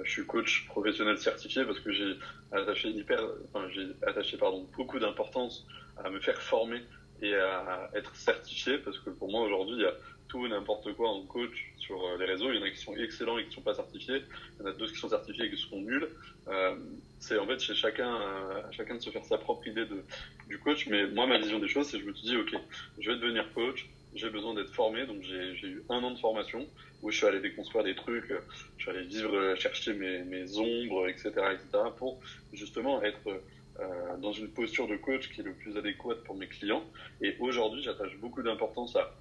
je 0.03 0.11
suis 0.11 0.25
coach 0.25 0.65
professionnel 0.67 1.17
certifié 1.19 1.63
parce 1.63 1.79
que 1.79 1.93
j'ai 1.93 2.17
attaché 2.51 2.89
hyper, 2.89 3.21
j'ai 3.69 3.87
attaché 4.05 4.35
pardon 4.35 4.67
beaucoup 4.75 4.99
d'importance 4.99 5.65
à 6.03 6.09
me 6.09 6.19
faire 6.19 6.41
former 6.41 6.81
et 7.21 7.33
à 7.35 7.89
être 7.93 8.15
certifié 8.15 8.77
parce 8.79 8.99
que 8.99 9.09
pour 9.09 9.31
moi 9.31 9.41
aujourd'hui 9.41 9.75
il 9.75 9.81
y 9.81 9.85
a 9.85 9.93
tout 10.27 10.47
n'importe 10.47 10.93
quoi 10.93 11.09
en 11.09 11.21
coach 11.21 11.71
sur 11.77 12.03
euh, 12.03 12.17
les 12.17 12.25
réseaux. 12.25 12.51
Il 12.51 12.57
y 12.57 12.59
en 12.59 12.63
a 12.63 12.69
qui 12.69 12.77
sont 12.77 12.95
excellents 12.95 13.37
et 13.37 13.45
qui 13.45 13.53
sont 13.53 13.61
pas 13.61 13.73
certifiés. 13.73 14.21
Il 14.59 14.63
y 14.63 14.67
en 14.67 14.69
a 14.69 14.73
d'autres 14.73 14.91
qui 14.91 14.99
sont 14.99 15.09
certifiés 15.09 15.45
et 15.45 15.49
qui 15.49 15.57
sont 15.57 15.79
nuls. 15.79 16.07
Euh, 16.47 16.75
c'est 17.19 17.37
en 17.37 17.45
fait 17.45 17.59
chez 17.59 17.75
chacun, 17.75 18.13
euh, 18.13 18.61
chacun 18.71 18.95
de 18.95 19.01
se 19.01 19.09
faire 19.09 19.23
sa 19.25 19.37
propre 19.37 19.67
idée 19.67 19.85
de, 19.85 20.03
du 20.47 20.59
coach. 20.59 20.87
Mais 20.87 21.07
moi, 21.07 21.27
ma 21.27 21.37
vision 21.37 21.59
des 21.59 21.67
choses, 21.67 21.87
c'est 21.87 21.99
je 21.99 22.05
me 22.05 22.13
suis 22.13 22.27
dit, 22.27 22.37
ok, 22.37 22.55
je 22.99 23.11
vais 23.11 23.17
devenir 23.17 23.51
coach. 23.53 23.87
J'ai 24.13 24.29
besoin 24.29 24.53
d'être 24.53 24.73
formé, 24.73 25.05
donc 25.05 25.21
j'ai 25.23 25.67
eu 25.67 25.83
un 25.89 26.01
an 26.01 26.11
de 26.11 26.17
formation 26.17 26.65
où 27.03 27.11
je 27.11 27.17
suis 27.17 27.25
allé 27.25 27.41
déconstruire 27.41 27.83
des 27.83 27.95
trucs, 27.95 28.31
je 28.77 28.81
suis 28.81 28.89
allé 28.89 29.03
vivre, 29.03 29.55
chercher 29.55 29.93
mes, 29.93 30.23
mes 30.23 30.57
ombres, 30.57 31.09
etc., 31.09 31.31
etc., 31.51 31.83
pour 31.97 32.21
justement 32.53 33.03
être 33.03 33.41
euh, 33.79 34.17
dans 34.17 34.31
une 34.31 34.47
posture 34.47 34.87
de 34.87 34.95
coach 34.95 35.29
qui 35.29 35.41
est 35.41 35.43
le 35.43 35.53
plus 35.53 35.77
adéquate 35.77 36.23
pour 36.23 36.35
mes 36.35 36.47
clients. 36.47 36.83
Et 37.21 37.35
aujourd'hui, 37.39 37.81
j'attache 37.83 38.15
beaucoup 38.17 38.41
d'importance 38.41 38.95
à 38.95 39.13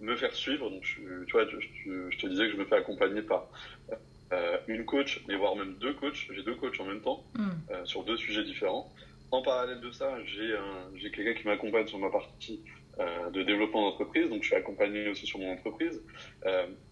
me 0.00 0.14
faire 0.16 0.34
suivre. 0.34 0.68
Donc, 0.68 0.84
je, 0.84 1.24
tu 1.24 1.32
vois, 1.32 1.46
je, 1.46 2.18
te 2.18 2.26
disais 2.26 2.46
que 2.46 2.52
je 2.52 2.56
me 2.56 2.66
fais 2.66 2.76
accompagner 2.76 3.22
par 3.22 3.46
euh, 4.32 4.58
une 4.68 4.84
coach, 4.84 5.24
mais 5.28 5.36
voire 5.36 5.56
même 5.56 5.76
deux 5.80 5.94
coachs. 5.94 6.28
J'ai 6.30 6.42
deux 6.42 6.54
coachs 6.56 6.78
en 6.80 6.84
même 6.84 7.00
temps 7.00 7.24
mm. 7.34 7.50
euh, 7.70 7.84
sur 7.84 8.04
deux 8.04 8.18
sujets 8.18 8.44
différents. 8.44 8.92
En 9.30 9.40
parallèle 9.40 9.80
de 9.80 9.90
ça, 9.90 10.18
j'ai 10.26 11.10
quelqu'un 11.10 11.32
qui 11.32 11.46
m'accompagne 11.46 11.86
sur 11.86 11.98
ma 11.98 12.10
partie 12.10 12.60
de 13.32 13.42
développement 13.42 13.88
d'entreprise. 13.88 14.28
Donc, 14.28 14.42
je 14.42 14.48
suis 14.48 14.56
accompagné 14.56 15.08
aussi 15.08 15.26
sur 15.26 15.38
mon 15.38 15.54
entreprise. 15.54 16.02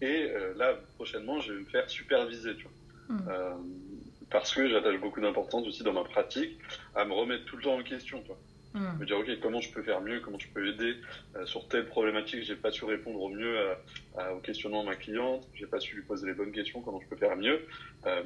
Et 0.01 0.27
là, 0.55 0.73
prochainement, 0.95 1.39
je 1.39 1.53
vais 1.53 1.59
me 1.59 1.65
faire 1.65 1.87
superviser. 1.87 2.55
Tu 2.55 2.63
vois. 2.63 3.17
Mm 3.17 3.90
parce 4.31 4.53
que 4.53 4.67
j'attache 4.67 4.99
beaucoup 4.99 5.21
d'importance 5.21 5.67
aussi 5.67 5.83
dans 5.83 5.93
ma 5.93 6.03
pratique 6.03 6.57
à 6.95 7.05
me 7.05 7.13
remettre 7.13 7.45
tout 7.45 7.57
le 7.57 7.63
temps 7.63 7.77
en 7.77 7.83
question. 7.83 8.21
Toi. 8.21 8.37
Hmm. 8.73 8.97
Me 8.99 9.05
dire, 9.05 9.19
OK, 9.19 9.27
comment 9.41 9.59
je 9.59 9.69
peux 9.71 9.83
faire 9.83 9.99
mieux, 9.99 10.21
comment 10.21 10.39
je 10.39 10.47
peux 10.47 10.65
aider 10.65 10.95
euh, 11.35 11.45
sur 11.45 11.67
telle 11.67 11.85
problématique, 11.87 12.43
j'ai 12.43 12.55
pas 12.55 12.71
su 12.71 12.85
répondre 12.85 13.19
au 13.21 13.27
mieux 13.27 13.57
à, 14.17 14.33
au 14.33 14.39
questionnement 14.39 14.83
de 14.83 14.89
ma 14.89 14.95
cliente, 14.95 15.45
j'ai 15.53 15.65
pas 15.65 15.79
su 15.81 15.95
lui 15.95 16.03
poser 16.03 16.27
les 16.27 16.33
bonnes 16.33 16.53
questions, 16.53 16.81
comment 16.81 17.01
je 17.01 17.07
peux 17.07 17.17
faire 17.17 17.35
mieux. 17.35 17.59
Euh, 18.05 18.23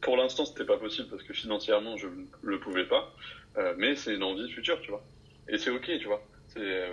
pour 0.00 0.16
l'instant, 0.16 0.44
c'était 0.44 0.64
pas 0.64 0.76
possible 0.76 1.08
parce 1.08 1.22
que 1.22 1.32
financièrement, 1.32 1.96
je 1.96 2.08
ne 2.08 2.24
le 2.42 2.58
pouvais 2.58 2.84
pas, 2.84 3.14
euh, 3.58 3.74
mais 3.78 3.94
c'est 3.94 4.14
une 4.14 4.24
envie 4.24 4.50
future, 4.50 4.80
tu 4.80 4.90
vois. 4.90 5.04
Et 5.48 5.58
c'est 5.58 5.70
OK, 5.70 5.84
tu 5.84 6.06
vois. 6.06 6.22
Euh, 6.56 6.88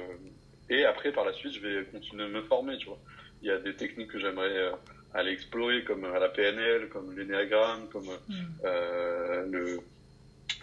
et 0.69 0.85
après, 0.85 1.11
par 1.11 1.25
la 1.25 1.33
suite, 1.33 1.53
je 1.53 1.59
vais 1.59 1.85
continuer 1.85 2.25
à 2.25 2.27
me 2.27 2.43
former, 2.43 2.77
tu 2.77 2.87
vois. 2.87 2.99
Il 3.41 3.47
y 3.47 3.51
a 3.51 3.57
des 3.57 3.75
techniques 3.75 4.09
que 4.09 4.19
j'aimerais 4.19 4.71
euh, 5.15 5.19
aller 5.19 5.31
explorer, 5.31 5.83
comme 5.83 6.05
à 6.05 6.19
la 6.19 6.29
PNL, 6.29 6.89
comme 6.89 7.17
l'énéagramme, 7.17 7.87
comme 7.89 8.05
mm. 8.05 8.33
euh, 8.65 9.45
le 9.49 9.79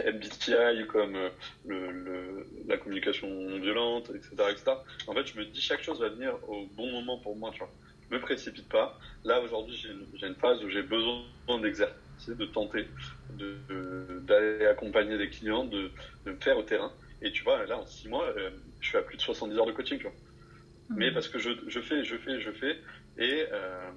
MBTI, 0.03 0.86
comme 0.88 1.16
euh, 1.16 1.30
le, 1.66 2.47
la 2.66 2.76
communication 2.76 3.28
non 3.28 3.59
violente, 3.59 4.11
etc., 4.14 4.30
etc. 4.51 4.72
En 5.07 5.14
fait, 5.14 5.26
je 5.26 5.38
me 5.38 5.45
dis 5.45 5.61
chaque 5.61 5.82
chose 5.82 6.01
va 6.01 6.09
venir 6.09 6.36
au 6.49 6.66
bon 6.76 6.90
moment 6.90 7.18
pour 7.18 7.36
moi, 7.36 7.51
tu 7.53 7.59
vois. 7.59 7.70
Je 8.11 8.16
me 8.16 8.20
précipite 8.20 8.68
pas. 8.68 8.99
Là, 9.24 9.40
aujourd'hui, 9.40 9.76
j'ai 9.76 10.26
une, 10.26 10.34
phase 10.34 10.62
où 10.62 10.68
j'ai 10.68 10.82
besoin 10.82 11.22
d'exercer, 11.62 11.95
de 12.28 12.45
tenter, 12.47 12.86
d'aller 13.30 14.59
de, 14.59 14.66
accompagner 14.66 15.16
des 15.16 15.30
clients, 15.30 15.64
de, 15.64 15.90
de, 16.26 16.32
me 16.32 16.36
faire 16.36 16.59
au 16.59 16.62
terrain. 16.62 16.92
Et 17.22 17.32
tu 17.32 17.42
vois, 17.45 17.64
là, 17.66 17.78
en 17.78 17.86
six 17.86 18.09
mois, 18.09 18.26
euh, 18.36 18.51
je 18.80 18.88
suis 18.88 18.99
à 18.99 19.03
plus 19.03 19.16
de 19.16 19.22
70 19.22 19.57
heures 19.57 19.66
de 19.66 19.72
coaching, 19.72 19.99
tu 19.99 20.05
vois. 20.05 20.12
Mm. 20.90 20.95
Mais 20.97 21.12
parce 21.12 21.28
que 21.28 21.38
je, 21.38 21.51
je, 21.66 21.80
fais, 21.80 22.05
je 22.05 22.16
fais, 22.16 22.40
je 22.40 22.51
fais, 22.51 22.78
et 23.18 23.47
euh, 23.53 23.90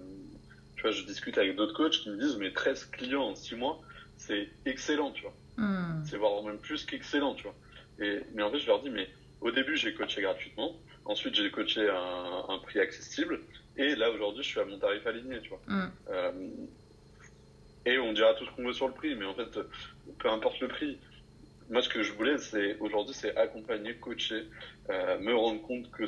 vois, 0.88 0.95
je 0.95 1.03
discute 1.03 1.38
avec 1.38 1.55
d'autres 1.55 1.73
coachs 1.73 1.99
qui 1.99 2.09
me 2.09 2.17
disent, 2.17 2.38
mais 2.38 2.51
13 2.51 2.85
clients 2.85 3.29
en 3.29 3.35
6 3.35 3.55
mois, 3.55 3.81
c'est 4.17 4.49
excellent, 4.65 5.11
tu 5.11 5.23
vois. 5.23 5.33
Hmm. 5.57 6.03
C'est 6.05 6.17
voire 6.17 6.43
même 6.43 6.59
plus 6.59 6.85
qu'excellent, 6.85 7.35
tu 7.35 7.43
vois. 7.43 7.55
Et, 7.99 8.21
mais 8.33 8.43
en 8.43 8.51
fait, 8.51 8.59
je 8.59 8.67
leur 8.67 8.81
dis, 8.81 8.89
mais 8.89 9.09
au 9.41 9.51
début, 9.51 9.77
j'ai 9.77 9.93
coaché 9.93 10.21
gratuitement. 10.21 10.75
Ensuite, 11.05 11.35
j'ai 11.35 11.49
coaché 11.51 11.88
à 11.88 12.45
un, 12.49 12.59
prix 12.59 12.79
accessible. 12.79 13.39
Et 13.77 13.95
là, 13.95 14.11
aujourd'hui, 14.11 14.43
je 14.43 14.49
suis 14.49 14.59
à 14.59 14.65
mon 14.65 14.77
tarif 14.77 15.05
aligné, 15.05 15.39
tu 15.41 15.49
vois. 15.49 15.61
Hmm. 15.67 15.91
Euh, 16.09 16.31
et 17.85 17.97
on 17.99 18.11
dira 18.13 18.33
tout 18.33 18.45
ce 18.45 18.51
qu'on 18.51 18.65
veut 18.65 18.73
sur 18.73 18.88
le 18.88 18.93
prix, 18.93 19.15
mais 19.15 19.25
en 19.25 19.33
fait, 19.33 19.59
peu 20.19 20.29
importe 20.29 20.59
le 20.59 20.67
prix, 20.67 20.97
moi, 21.70 21.82
ce 21.82 21.89
que 21.89 22.03
je 22.03 22.13
voulais, 22.13 22.38
c'est 22.38 22.78
aujourd'hui, 22.80 23.13
c'est 23.13 23.36
accompagner, 23.36 23.95
coacher, 23.95 24.43
euh, 24.89 25.20
me 25.20 25.36
rendre 25.36 25.61
compte 25.61 25.89
que, 25.91 26.03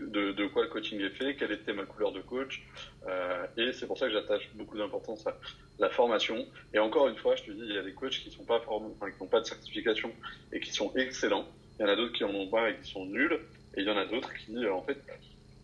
de, 0.00 0.46
quoi 0.46 0.62
le 0.62 0.68
coaching 0.68 1.00
est 1.00 1.10
fait, 1.10 1.34
quelle 1.36 1.52
était 1.52 1.72
ma 1.72 1.84
couleur 1.84 2.12
de 2.12 2.20
coach, 2.20 2.62
euh, 3.06 3.46
et 3.56 3.72
c'est 3.72 3.86
pour 3.86 3.98
ça 3.98 4.06
que 4.06 4.12
j'attache 4.12 4.50
beaucoup 4.54 4.78
d'importance 4.78 5.26
à 5.26 5.36
la 5.78 5.90
formation. 5.90 6.46
Et 6.72 6.78
encore 6.78 7.08
une 7.08 7.16
fois, 7.16 7.34
je 7.36 7.44
te 7.44 7.50
dis, 7.50 7.62
il 7.62 7.74
y 7.74 7.78
a 7.78 7.82
des 7.82 7.94
coachs 7.94 8.20
qui 8.20 8.30
sont 8.30 8.44
pas 8.44 8.62
n'ont 8.68 9.26
pas 9.26 9.40
de 9.40 9.46
certification 9.46 10.12
et 10.52 10.60
qui 10.60 10.72
sont 10.72 10.92
excellents. 10.94 11.46
Il 11.78 11.82
y 11.82 11.84
en 11.86 11.88
a 11.88 11.96
d'autres 11.96 12.12
qui 12.12 12.24
en 12.24 12.34
ont 12.34 12.48
pas 12.48 12.70
et 12.70 12.76
qui 12.76 12.90
sont 12.90 13.06
nuls, 13.06 13.40
et 13.76 13.80
il 13.80 13.86
y 13.86 13.90
en 13.90 13.96
a 13.96 14.06
d'autres 14.06 14.32
qui, 14.34 14.66
en 14.66 14.82
fait, 14.82 14.98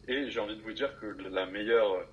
et 0.08 0.30
j'ai 0.30 0.40
envie 0.40 0.56
de 0.56 0.62
vous 0.62 0.72
dire 0.72 0.98
que 1.00 1.06
la 1.30 1.46
meilleure 1.46 2.06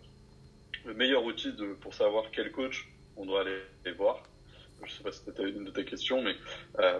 le 0.85 0.93
meilleur 0.93 1.23
outil 1.23 1.53
de, 1.53 1.73
pour 1.73 1.93
savoir 1.93 2.25
quel 2.31 2.51
coach 2.51 2.87
on 3.15 3.25
doit 3.25 3.41
aller 3.41 3.59
voir. 3.97 4.23
Je 4.85 4.93
sais 4.93 5.03
pas 5.03 5.11
si 5.11 5.21
c'était 5.23 5.43
une 5.49 5.65
de 5.65 5.71
tes 5.71 5.85
questions, 5.85 6.21
mais 6.21 6.35
euh, 6.79 6.99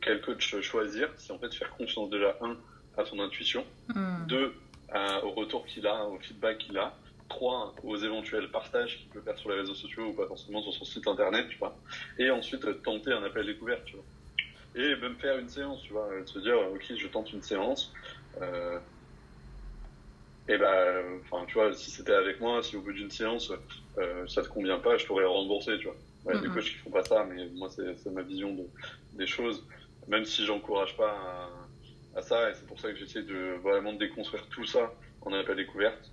quel 0.00 0.20
coach 0.20 0.60
choisir 0.60 1.12
C'est 1.18 1.32
en 1.32 1.38
fait 1.38 1.54
faire 1.54 1.70
confiance 1.70 2.10
déjà, 2.10 2.36
un, 2.40 2.58
à 2.96 3.04
son 3.04 3.20
intuition, 3.20 3.66
Hmm. 3.94 4.26
deux, 4.26 4.54
à- 4.88 5.24
au 5.24 5.30
retour 5.32 5.66
qu'il 5.66 5.86
a, 5.86 6.06
au 6.06 6.18
feedback 6.18 6.58
qu'il 6.58 6.78
a, 6.78 6.98
trois, 7.28 7.74
aux 7.82 7.96
éventuels 7.96 8.50
partages 8.50 8.98
qu'il 9.00 9.10
peut 9.10 9.22
faire 9.22 9.38
sur 9.38 9.50
les 9.50 9.56
réseaux 9.56 9.74
sociaux 9.74 10.08
ou 10.08 10.14
pas 10.14 10.26
forcément 10.26 10.62
sur 10.62 10.72
son 10.74 10.84
site 10.84 11.06
internet, 11.06 11.48
tu 11.48 11.58
vois. 11.58 11.80
Et 12.18 12.30
ensuite, 12.30 12.64
euh, 12.66 12.74
tenter 12.74 13.12
un 13.12 13.22
appel 13.24 13.46
découverte, 13.46 13.84
tu 13.86 13.96
vois. 13.96 14.06
Et 14.74 14.96
même 14.96 15.18
faire 15.18 15.38
une 15.38 15.48
séance, 15.48 15.82
tu 15.82 15.92
vois. 15.94 16.08
euh, 16.12 16.26
Se 16.26 16.38
dire, 16.40 16.58
ok, 16.72 16.84
je 16.96 17.08
tente 17.08 17.32
une 17.32 17.42
séance. 17.42 17.92
Euh, 18.42 18.80
et 20.48 20.58
ben, 20.58 21.20
enfin, 21.22 21.46
tu 21.46 21.54
vois, 21.58 21.72
si 21.72 21.90
c'était 21.90 22.12
avec 22.12 22.40
moi, 22.40 22.62
si 22.62 22.76
au 22.76 22.82
bout 22.82 22.92
d'une 22.92 23.10
séance, 23.10 23.52
euh, 23.98 24.26
ça 24.28 24.42
te 24.42 24.48
convient 24.48 24.78
pas, 24.80 24.96
je 24.96 25.06
t'aurais 25.06 25.24
remboursé, 25.24 25.78
tu 25.78 25.86
vois. 25.86 25.96
Ouais, 26.24 26.38
des 26.40 26.48
Mhm. 26.48 26.54
coachs 26.54 26.64
qui 26.64 26.76
font 26.76 26.90
pas 26.90 27.02
ça, 27.04 27.24
mais 27.24 27.48
moi, 27.50 27.68
c'est 27.70 27.96
c'est 27.96 28.10
ma 28.10 28.22
vision 28.22 28.54
de, 28.54 28.64
des 29.12 29.26
choses. 29.26 29.66
Même 30.08 30.24
si 30.24 30.44
j'encourage 30.44 30.96
pas 30.96 31.10
à, 31.10 32.18
à 32.18 32.22
ça, 32.22 32.50
et 32.50 32.54
c'est 32.54 32.66
pour 32.66 32.78
ça 32.80 32.90
que 32.92 32.96
j'essaie 32.98 33.22
de 33.22 33.54
vraiment 33.62 33.92
déconstruire 33.92 34.48
tout 34.48 34.64
ça 34.64 34.92
en 35.22 35.32
appel 35.32 35.56
découverte. 35.56 36.12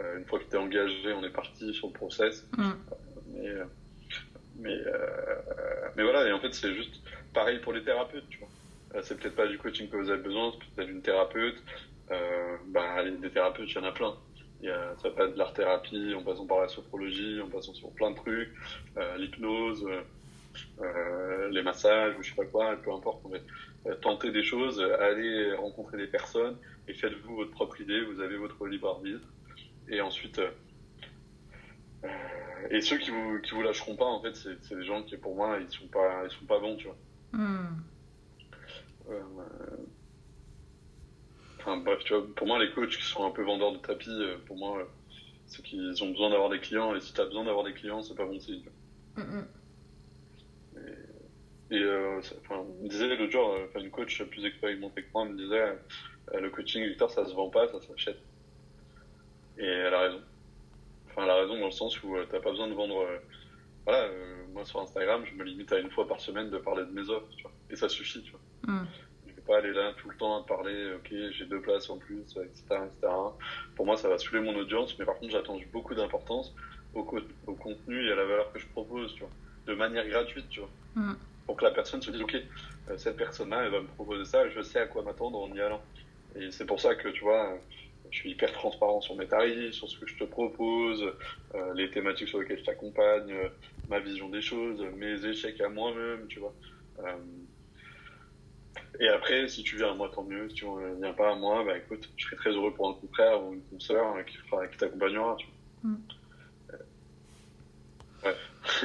Euh, 0.00 0.18
une 0.18 0.26
fois 0.26 0.38
que 0.38 0.44
t'es 0.44 0.56
engagé, 0.56 1.12
on 1.12 1.24
est 1.24 1.30
parti 1.32 1.72
sur 1.74 1.88
le 1.88 1.92
process. 1.92 2.48
Hmm. 2.56 2.72
Mais, 3.26 3.48
euh, 3.48 3.64
mais, 4.54 4.76
euh, 4.86 5.90
mais 5.96 6.02
voilà, 6.02 6.26
et 6.28 6.32
en 6.32 6.40
fait, 6.40 6.52
c'est 6.54 6.74
juste 6.74 7.02
pareil 7.32 7.60
pour 7.60 7.72
les 7.72 7.82
thérapeutes, 7.84 8.28
tu 8.28 8.38
vois. 8.40 8.50
Euh, 8.94 9.02
C'est 9.02 9.18
peut-être 9.18 9.36
pas 9.36 9.46
du 9.46 9.58
coaching 9.58 9.88
que 9.90 9.96
vous 9.96 10.10
avez 10.10 10.22
besoin, 10.22 10.52
c'est 10.52 10.74
peut-être 10.74 10.88
d'une 10.88 11.02
thérapeute. 11.02 11.62
Euh, 12.10 12.56
bah, 12.68 13.02
les- 13.02 13.18
des 13.18 13.30
thérapeutes, 13.30 13.70
il 13.70 13.74
y 13.76 13.78
en 13.78 13.84
a 13.84 13.92
plein. 13.92 14.16
Il 14.60 14.68
y 14.68 14.70
a, 14.70 14.94
ça 15.02 15.10
peut 15.10 15.24
être 15.24 15.34
de 15.34 15.38
l'art-thérapie, 15.38 16.14
en 16.14 16.22
passant 16.22 16.46
par 16.46 16.60
la 16.60 16.68
sophrologie, 16.68 17.40
en 17.40 17.48
passant 17.48 17.74
sur 17.74 17.90
plein 17.90 18.10
de 18.10 18.16
trucs, 18.16 18.50
euh, 18.96 19.16
l'hypnose, 19.16 19.86
euh, 20.80 21.48
les 21.50 21.62
massages, 21.62 22.16
ou 22.18 22.22
je 22.22 22.30
sais 22.30 22.36
pas 22.36 22.44
quoi, 22.44 22.76
peu 22.76 22.92
importe. 22.92 23.24
Euh, 23.86 23.94
tentez 24.02 24.32
des 24.32 24.42
choses, 24.42 24.80
allez 25.00 25.54
rencontrer 25.54 25.96
des 25.96 26.08
personnes, 26.08 26.56
et 26.88 26.94
faites-vous 26.94 27.36
votre 27.36 27.52
propre 27.52 27.80
idée, 27.80 28.02
vous 28.02 28.20
avez 28.20 28.36
votre 28.36 28.66
libre 28.66 28.88
arbitre. 28.88 29.28
Et 29.88 30.00
ensuite, 30.00 30.40
euh, 30.40 32.08
et 32.70 32.80
ceux 32.80 32.98
qui 32.98 33.10
vous, 33.10 33.40
qui 33.40 33.52
vous 33.52 33.62
lâcheront 33.62 33.96
pas, 33.96 34.04
en 34.04 34.20
fait, 34.20 34.34
c'est 34.34 34.56
c'est 34.62 34.76
des 34.76 34.84
gens 34.84 35.02
qui, 35.02 35.16
pour 35.16 35.34
moi, 35.34 35.58
ils 35.60 35.70
sont 35.70 35.86
pas, 35.86 36.24
ils 36.24 36.30
sont 36.30 36.46
pas 36.46 36.58
bons, 36.58 36.76
tu 36.76 36.86
vois. 36.86 36.96
Hmm. 37.32 37.82
Euh, 39.10 39.22
Enfin, 41.68 41.82
bref, 41.82 42.02
tu 42.04 42.14
vois, 42.14 42.26
pour 42.34 42.46
moi, 42.46 42.58
les 42.58 42.70
coachs 42.72 42.96
qui 42.96 43.02
sont 43.02 43.26
un 43.26 43.30
peu 43.30 43.42
vendeurs 43.42 43.72
de 43.72 43.78
tapis, 43.78 44.08
euh, 44.08 44.38
pour 44.46 44.56
moi, 44.56 44.78
euh, 44.78 44.84
c'est 45.46 45.62
qu'ils 45.62 46.02
ont 46.02 46.10
besoin 46.10 46.30
d'avoir 46.30 46.48
des 46.48 46.60
clients, 46.60 46.94
et 46.94 47.00
si 47.00 47.12
t'as 47.12 47.26
besoin 47.26 47.44
d'avoir 47.44 47.64
des 47.64 47.74
clients, 47.74 48.02
c'est 48.02 48.14
pas 48.14 48.24
bon 48.24 48.40
signe. 48.40 48.62
tu 48.62 48.70
vois. 49.16 49.24
Hmm, 49.24 49.38
hmm. 49.38 49.46
Et 51.70 51.82
euh, 51.82 52.20
enfin, 52.42 52.64
me 52.82 52.88
disait 52.88 53.14
l'autre 53.14 53.30
jour, 53.30 53.54
enfin, 53.68 53.80
une 53.80 53.90
coach 53.90 54.22
plus 54.22 54.46
expérimentée 54.46 55.02
que 55.02 55.08
moi 55.12 55.26
me 55.26 55.36
disait, 55.36 55.76
euh, 56.32 56.40
le 56.40 56.48
coaching, 56.48 56.82
Victor, 56.86 57.10
ça 57.10 57.26
se 57.26 57.34
vend 57.34 57.50
pas, 57.50 57.68
ça 57.68 57.82
s'achète. 57.82 58.18
Et 59.58 59.66
elle 59.66 59.92
a 59.92 60.00
raison. 60.00 60.22
Enfin, 61.10 61.24
elle 61.24 61.30
a 61.30 61.36
raison 61.36 61.58
dans 61.58 61.66
le 61.66 61.72
sens 61.72 62.02
où 62.02 62.16
euh, 62.16 62.26
t'as 62.30 62.40
pas 62.40 62.50
besoin 62.50 62.68
de 62.68 62.72
vendre. 62.74 63.06
voilà, 63.84 64.08
moi 64.54 64.64
sur 64.64 64.80
Instagram, 64.80 65.22
je 65.26 65.34
me 65.34 65.44
limite 65.44 65.70
à 65.72 65.78
une 65.78 65.90
fois 65.90 66.08
par 66.08 66.20
semaine 66.20 66.48
de 66.48 66.56
parler 66.56 66.86
de 66.86 66.92
mes 66.92 67.10
offres, 67.10 67.28
tu 67.36 67.42
vois. 67.42 67.52
Et 67.68 67.76
ça 67.76 67.90
suffit, 67.90 68.22
tu 68.22 68.30
vois. 68.30 68.40
Hmm. 68.62 68.86
Pas 69.48 69.56
aller 69.58 69.72
là 69.72 69.94
tout 69.94 70.10
le 70.10 70.16
temps 70.16 70.42
à 70.42 70.46
parler, 70.46 70.92
ok, 70.92 71.08
j'ai 71.32 71.46
deux 71.46 71.62
places 71.62 71.88
en 71.88 71.96
plus, 71.98 72.20
etc., 72.36 72.84
etc. 72.86 73.12
Pour 73.74 73.86
moi, 73.86 73.96
ça 73.96 74.08
va 74.08 74.18
saouler 74.18 74.42
mon 74.42 74.54
audience, 74.54 74.98
mais 74.98 75.06
par 75.06 75.16
contre, 75.18 75.32
j'attends 75.32 75.58
beaucoup 75.72 75.94
d'importance 75.94 76.54
au, 76.92 77.02
co- 77.04 77.18
au 77.46 77.54
contenu 77.54 78.06
et 78.06 78.12
à 78.12 78.14
la 78.14 78.26
valeur 78.26 78.52
que 78.52 78.58
je 78.58 78.66
propose, 78.68 79.14
tu 79.14 79.20
vois. 79.24 79.32
De 79.66 79.74
manière 79.74 80.06
gratuite, 80.06 80.50
tu 80.50 80.60
vois. 80.60 80.70
Mm. 80.96 81.14
Pour 81.46 81.56
que 81.56 81.64
la 81.64 81.70
personne 81.70 82.02
se 82.02 82.10
dise, 82.10 82.20
ok, 82.20 82.36
euh, 82.90 82.98
cette 82.98 83.16
personne-là, 83.16 83.64
elle 83.64 83.70
va 83.72 83.80
me 83.80 83.86
proposer 83.88 84.26
ça, 84.26 84.48
je 84.50 84.60
sais 84.60 84.80
à 84.80 84.86
quoi 84.86 85.02
m'attendre 85.02 85.38
en 85.38 85.50
y 85.54 85.60
allant. 85.62 85.82
Et 86.34 86.50
c'est 86.50 86.66
pour 86.66 86.78
ça 86.80 86.94
que, 86.94 87.08
tu 87.08 87.24
vois, 87.24 87.58
je 88.10 88.18
suis 88.18 88.30
hyper 88.32 88.52
transparent 88.52 89.00
sur 89.00 89.16
mes 89.16 89.26
tarifs, 89.28 89.72
sur 89.74 89.88
ce 89.88 89.98
que 89.98 90.06
je 90.06 90.16
te 90.18 90.24
propose, 90.24 91.02
euh, 91.54 91.72
les 91.74 91.90
thématiques 91.90 92.28
sur 92.28 92.38
lesquelles 92.40 92.58
je 92.58 92.64
t'accompagne, 92.64 93.32
euh, 93.32 93.48
ma 93.86 93.98
vision 94.00 94.28
des 94.28 94.42
choses, 94.42 94.78
mes 94.94 95.24
échecs 95.24 95.60
à 95.62 95.70
moi-même, 95.70 96.26
tu 96.28 96.38
vois. 96.38 96.54
Euh, 96.98 97.16
et 99.00 99.08
après, 99.08 99.48
si 99.48 99.62
tu 99.62 99.76
viens 99.76 99.92
à 99.92 99.94
moi, 99.94 100.10
tant 100.12 100.24
mieux. 100.24 100.48
Si 100.48 100.56
tu 100.56 100.66
ne 100.66 101.00
viens 101.00 101.12
pas 101.12 101.32
à 101.32 101.34
moi, 101.34 101.64
bah 101.64 101.76
écoute, 101.76 102.08
je 102.16 102.24
serai 102.24 102.36
très 102.36 102.50
heureux 102.50 102.72
pour 102.72 102.88
un 102.88 102.94
confrère 102.94 103.42
ou 103.44 103.54
une 103.54 103.62
consoeur 103.62 104.16
hein, 104.16 104.22
qui, 104.24 104.36
fera, 104.38 104.66
qui 104.66 104.76
t'accompagnera. 104.76 105.36
Tu 105.38 105.46
vois. 105.82 105.90
Mm. 105.90 105.98
Euh, 108.24 108.28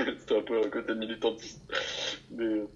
ouais, 0.05 0.15
c'était 0.19 0.37
un 0.37 0.41
peu 0.41 0.61
un 0.63 0.69
côté 0.69 0.93
militantiste. 0.93 1.61
Mais 2.31 2.43
euh, 2.43 2.67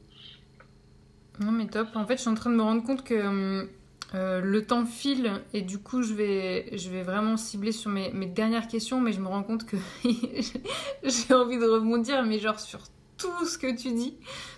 Non 1.40 1.52
mais 1.52 1.68
top. 1.68 1.90
En 1.96 2.06
fait, 2.06 2.16
je 2.16 2.22
suis 2.22 2.30
en 2.30 2.36
train 2.36 2.50
de 2.50 2.56
me 2.56 2.64
rendre 2.64 2.84
compte 2.84 3.04
que 3.04 3.28
hum, 3.28 3.70
euh, 4.16 4.42
le 4.42 4.66
temps 4.66 4.86
file 4.86 5.42
et 5.54 5.62
du 5.62 5.78
coup, 5.80 6.02
je 6.02 6.14
vais, 6.14 6.76
je 6.78 6.90
vais 6.90 7.04
vraiment 7.04 7.38
cibler 7.38 7.72
sur 7.72 7.92
mes, 7.92 8.12
mes 8.14 8.26
dernières 8.26 8.68
questions, 8.68 9.02
mais 9.02 9.12
je 9.12 9.20
me 9.20 9.28
rends 9.28 9.44
compte 9.44 9.66
que 9.66 9.78
j'ai 11.04 11.34
envie 11.34 11.58
de 11.58 11.68
rebondir, 11.68 12.24
mais 12.24 12.40
genre 12.40 12.60
sur 12.60 12.80
tout 13.18 13.46
ce 13.46 13.58
que 13.58 13.76
tu 13.76 13.92
dis. 13.92 14.18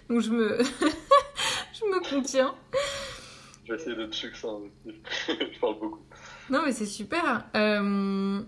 Donc 0.10 0.22
je 0.22 0.30
me, 0.32 0.60
je 1.80 1.86
me 1.86 2.00
contiens. 2.10 2.54
je 3.66 3.74
vais 3.74 3.80
essayer 3.80 3.96
d'être 3.96 4.14
succinct 4.14 4.60
je 5.28 5.60
parle 5.60 5.80
beaucoup. 5.80 6.00
Non 6.50 6.62
mais 6.66 6.72
c'est 6.72 6.86
super. 6.86 7.46
Euh, 7.56 8.42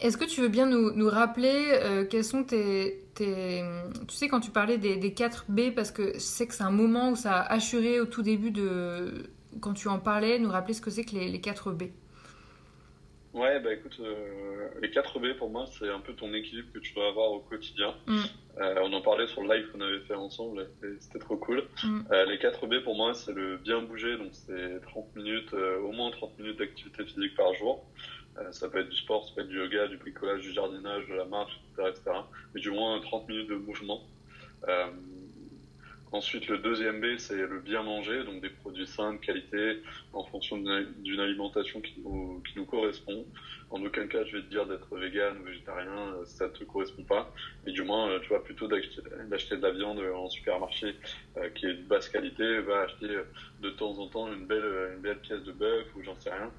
Est-ce 0.00 0.16
que 0.16 0.24
tu 0.24 0.40
veux 0.40 0.48
bien 0.48 0.66
nous, 0.66 0.90
nous 0.92 1.08
rappeler 1.08 1.78
euh, 1.82 2.04
quels 2.04 2.24
sont 2.24 2.44
tes, 2.44 3.04
tes... 3.14 3.62
Tu 4.08 4.14
sais 4.16 4.28
quand 4.28 4.40
tu 4.40 4.50
parlais 4.50 4.78
des, 4.78 4.96
des 4.96 5.12
4 5.12 5.46
B, 5.48 5.70
parce 5.74 5.90
que 5.90 6.14
je 6.14 6.18
sais 6.18 6.46
que 6.46 6.54
c'est 6.54 6.62
un 6.64 6.70
moment 6.70 7.10
où 7.10 7.16
ça 7.16 7.34
a 7.40 7.52
assuré 7.52 8.00
au 8.00 8.06
tout 8.06 8.22
début 8.22 8.50
de... 8.50 9.30
Quand 9.60 9.74
tu 9.74 9.88
en 9.88 9.98
parlais, 10.00 10.38
nous 10.38 10.50
rappeler 10.50 10.74
ce 10.74 10.80
que 10.80 10.90
c'est 10.90 11.04
que 11.04 11.14
les, 11.14 11.28
les 11.28 11.40
4 11.40 11.70
B. 11.72 11.84
Ouais, 13.34 13.58
bah 13.58 13.72
écoute, 13.72 13.96
euh, 13.98 14.68
les 14.80 14.90
4 14.90 15.18
B 15.18 15.36
pour 15.36 15.50
moi, 15.50 15.66
c'est 15.66 15.88
un 15.88 15.98
peu 15.98 16.12
ton 16.14 16.32
équilibre 16.32 16.68
que 16.72 16.78
tu 16.78 16.94
dois 16.94 17.08
avoir 17.08 17.32
au 17.32 17.40
quotidien. 17.40 17.92
Mm. 18.06 18.20
Euh, 18.60 18.74
on 18.82 18.92
en 18.92 19.00
parlait 19.00 19.26
sur 19.26 19.42
le 19.42 19.52
live 19.52 19.72
qu'on 19.72 19.80
avait 19.80 19.98
fait 20.00 20.14
ensemble, 20.14 20.68
c'était 21.00 21.18
trop 21.18 21.36
cool. 21.36 21.64
Mm. 21.82 22.00
Euh, 22.12 22.24
les 22.26 22.38
4 22.38 22.68
B 22.68 22.84
pour 22.84 22.94
moi, 22.94 23.12
c'est 23.12 23.32
le 23.32 23.56
bien 23.56 23.82
bouger, 23.82 24.16
donc 24.16 24.28
c'est 24.32 24.80
30 24.82 25.16
minutes, 25.16 25.52
euh, 25.52 25.80
au 25.80 25.90
moins 25.90 26.12
30 26.12 26.38
minutes 26.38 26.60
d'activité 26.60 27.04
physique 27.04 27.34
par 27.34 27.52
jour. 27.54 27.84
Euh, 28.38 28.52
ça 28.52 28.68
peut 28.68 28.78
être 28.78 28.88
du 28.88 28.96
sport, 28.96 29.28
ça 29.28 29.34
peut 29.34 29.40
être 29.40 29.48
du 29.48 29.58
yoga, 29.58 29.88
du 29.88 29.96
bricolage, 29.96 30.42
du 30.42 30.52
jardinage, 30.52 31.08
de 31.08 31.14
la 31.14 31.24
marche, 31.24 31.60
etc. 31.72 31.88
etc. 31.90 32.16
mais 32.54 32.60
du 32.60 32.70
moins 32.70 33.00
30 33.00 33.28
minutes 33.28 33.48
de 33.48 33.56
mouvement. 33.56 34.00
Ensuite, 36.14 36.46
le 36.46 36.58
deuxième 36.58 37.00
B, 37.00 37.16
c'est 37.18 37.34
le 37.34 37.58
bien 37.58 37.82
manger, 37.82 38.22
donc 38.22 38.40
des 38.40 38.48
produits 38.48 38.86
sains, 38.86 39.14
de 39.14 39.18
qualité, 39.18 39.80
en 40.12 40.22
fonction 40.22 40.58
d'une 40.58 41.18
alimentation 41.18 41.80
qui 41.80 42.00
nous, 42.04 42.40
correspond. 42.66 43.26
En 43.68 43.84
aucun 43.84 44.06
cas, 44.06 44.24
je 44.24 44.36
vais 44.36 44.44
te 44.44 44.48
dire 44.48 44.64
d'être 44.64 44.96
vegan 44.96 45.36
ou 45.40 45.42
végétarien, 45.42 46.14
euh, 46.14 46.24
ça 46.24 46.48
te 46.50 46.62
correspond 46.62 47.02
pas. 47.02 47.34
Mais 47.64 47.72
du 47.72 47.82
moins, 47.82 48.10
euh, 48.10 48.20
tu 48.20 48.28
vois, 48.28 48.44
plutôt 48.44 48.68
d'acheter 48.68 49.56
de 49.56 49.62
la 49.62 49.72
viande 49.72 49.98
en 49.98 50.28
supermarché 50.28 50.94
euh, 51.36 51.48
qui 51.48 51.66
est 51.66 51.74
de 51.74 51.82
basse 51.82 52.08
qualité, 52.08 52.60
va 52.60 52.82
acheter 52.82 53.08
de 53.58 53.70
temps 53.70 53.98
en 53.98 54.06
temps 54.06 54.32
une 54.32 54.46
belle 54.46 55.18
pièce 55.20 55.42
de 55.42 55.50
bœuf 55.50 55.92
ou 55.96 56.04
j'en 56.04 56.14
sais 56.20 56.30
rien. 56.30 56.52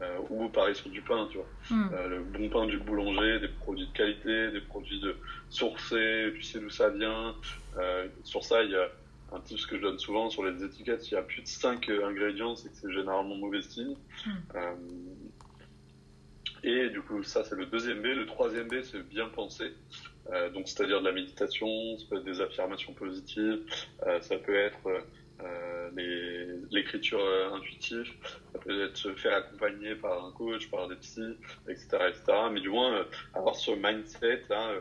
Euh, 0.00 0.18
ou 0.30 0.48
pareil 0.48 0.76
sur 0.76 0.90
du 0.90 1.02
pain, 1.02 1.26
tu 1.30 1.38
vois. 1.38 1.46
Mm. 1.70 1.90
Euh, 1.92 2.08
le 2.08 2.20
bon 2.20 2.48
pain 2.48 2.66
du 2.66 2.78
boulanger, 2.78 3.40
des 3.40 3.48
produits 3.48 3.86
de 3.86 3.92
qualité, 3.92 4.50
des 4.52 4.60
produits 4.60 5.00
de 5.00 5.16
sourcés, 5.50 6.32
tu 6.36 6.42
sais 6.42 6.60
d'où 6.60 6.70
ça 6.70 6.90
vient. 6.90 7.34
Euh, 7.78 8.06
sur 8.22 8.44
ça, 8.44 8.62
il 8.62 8.70
y 8.70 8.76
a 8.76 8.88
un 9.32 9.40
tip 9.40 9.58
que 9.66 9.76
je 9.76 9.82
donne 9.82 9.98
souvent 9.98 10.30
sur 10.30 10.44
les 10.44 10.62
étiquettes, 10.62 11.10
il 11.10 11.14
y 11.14 11.16
a 11.16 11.22
plus 11.22 11.42
de 11.42 11.48
5 11.48 11.88
ingrédients, 11.88 12.54
c'est 12.54 12.68
que 12.68 12.76
c'est 12.80 12.92
généralement 12.92 13.34
mauvais 13.34 13.62
signe. 13.62 13.96
Mm. 14.24 14.30
Euh, 14.54 14.74
et 16.62 16.90
du 16.90 17.00
coup, 17.02 17.22
ça 17.24 17.44
c'est 17.44 17.56
le 17.56 17.66
deuxième 17.66 18.00
B. 18.00 18.06
Le 18.06 18.26
troisième 18.26 18.68
B, 18.68 18.82
c'est 18.82 19.02
bien 19.08 19.28
penser. 19.28 19.72
Euh, 20.30 20.50
donc, 20.50 20.68
c'est-à-dire 20.68 21.00
de 21.00 21.06
la 21.06 21.12
méditation, 21.12 21.66
ça 21.98 22.04
peut 22.08 22.16
être 22.18 22.24
des 22.24 22.40
affirmations 22.40 22.92
positives, 22.92 23.60
euh, 24.06 24.20
ça 24.20 24.36
peut 24.36 24.54
être 24.54 24.78
euh, 25.42 25.90
l'écriture 26.70 27.20
euh, 27.20 27.50
intuitive, 27.52 28.10
ça 28.52 28.58
peut 28.58 28.84
être 28.84 28.96
se 28.96 29.14
faire 29.14 29.36
accompagner 29.36 29.94
par 29.96 30.24
un 30.24 30.32
coach, 30.32 30.68
par 30.70 30.88
des 30.88 30.96
psys, 30.96 31.38
etc., 31.68 32.08
etc. 32.08 32.22
Mais 32.50 32.60
du 32.60 32.70
moins, 32.70 32.94
euh, 32.98 33.04
avoir 33.34 33.54
ce 33.56 33.70
mindset 33.70 34.44
là, 34.50 34.72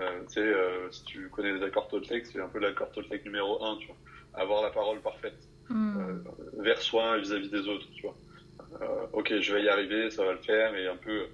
euh, 0.00 0.20
tu 0.26 0.40
sais, 0.40 0.54
si 0.92 1.04
tu 1.04 1.28
connais 1.30 1.52
les 1.52 1.62
accords 1.62 1.88
Toltec, 1.88 2.26
c'est 2.26 2.40
un 2.40 2.48
peu 2.48 2.58
l'accord 2.58 2.90
Toltec 2.92 3.24
numéro 3.24 3.62
1, 3.64 3.76
tu 3.78 3.86
vois. 3.88 3.98
Avoir 4.34 4.62
la 4.62 4.70
parole 4.70 5.00
parfaite 5.02 5.38
Mm. 5.68 6.00
euh, 6.00 6.24
vers 6.62 6.80
soi 6.82 7.16
et 7.16 7.20
vis-à-vis 7.20 7.48
des 7.48 7.68
autres, 7.68 7.86
tu 7.92 8.06
vois. 8.06 8.18
Ok, 9.12 9.38
je 9.40 9.54
vais 9.54 9.62
y 9.62 9.68
arriver, 9.68 10.10
ça 10.10 10.24
va 10.24 10.32
le 10.32 10.38
faire, 10.42 10.74
et 10.74 10.86
un 10.86 10.96
peu, 10.96 11.28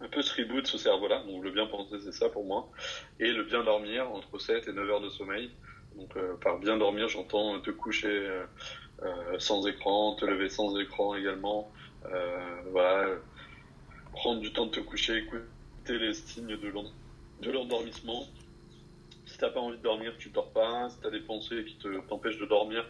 un 0.00 0.08
peu 0.08 0.22
ce 0.22 0.34
reboot 0.40 0.66
ce 0.66 0.78
cerveau-là. 0.78 1.22
Donc 1.24 1.42
le 1.42 1.50
bien 1.50 1.66
penser, 1.66 1.96
c'est 2.00 2.12
ça 2.12 2.28
pour 2.28 2.44
moi. 2.44 2.70
Et 3.18 3.32
le 3.32 3.44
bien 3.44 3.64
dormir, 3.64 4.10
entre 4.10 4.38
7 4.38 4.68
et 4.68 4.72
9 4.72 4.88
heures 4.90 5.00
de 5.00 5.10
sommeil. 5.10 5.50
Donc 5.96 6.16
euh, 6.16 6.34
par 6.42 6.58
bien 6.58 6.76
dormir, 6.76 7.08
j'entends 7.08 7.60
te 7.60 7.70
coucher 7.70 8.08
euh, 8.08 8.44
euh, 9.02 9.38
sans 9.38 9.66
écran, 9.66 10.14
te 10.14 10.24
lever 10.24 10.48
sans 10.48 10.78
écran 10.78 11.16
également. 11.16 11.70
Euh, 12.06 12.62
voilà, 12.70 13.08
prendre 14.12 14.40
du 14.40 14.52
temps 14.52 14.66
de 14.66 14.70
te 14.70 14.80
coucher, 14.80 15.18
écouter 15.18 15.98
les 15.98 16.14
signes 16.14 16.56
de 16.56 17.50
l'endormissement. 17.50 18.26
Si 19.26 19.38
t'as 19.38 19.50
pas 19.50 19.60
envie 19.60 19.78
de 19.78 19.82
dormir, 19.82 20.14
tu 20.18 20.30
dors 20.30 20.52
pas. 20.52 20.88
Si 20.90 20.98
t'as 21.00 21.10
des 21.10 21.20
pensées 21.20 21.64
qui 21.64 21.78
t'empêchent 22.08 22.38
de 22.38 22.46
dormir, 22.46 22.84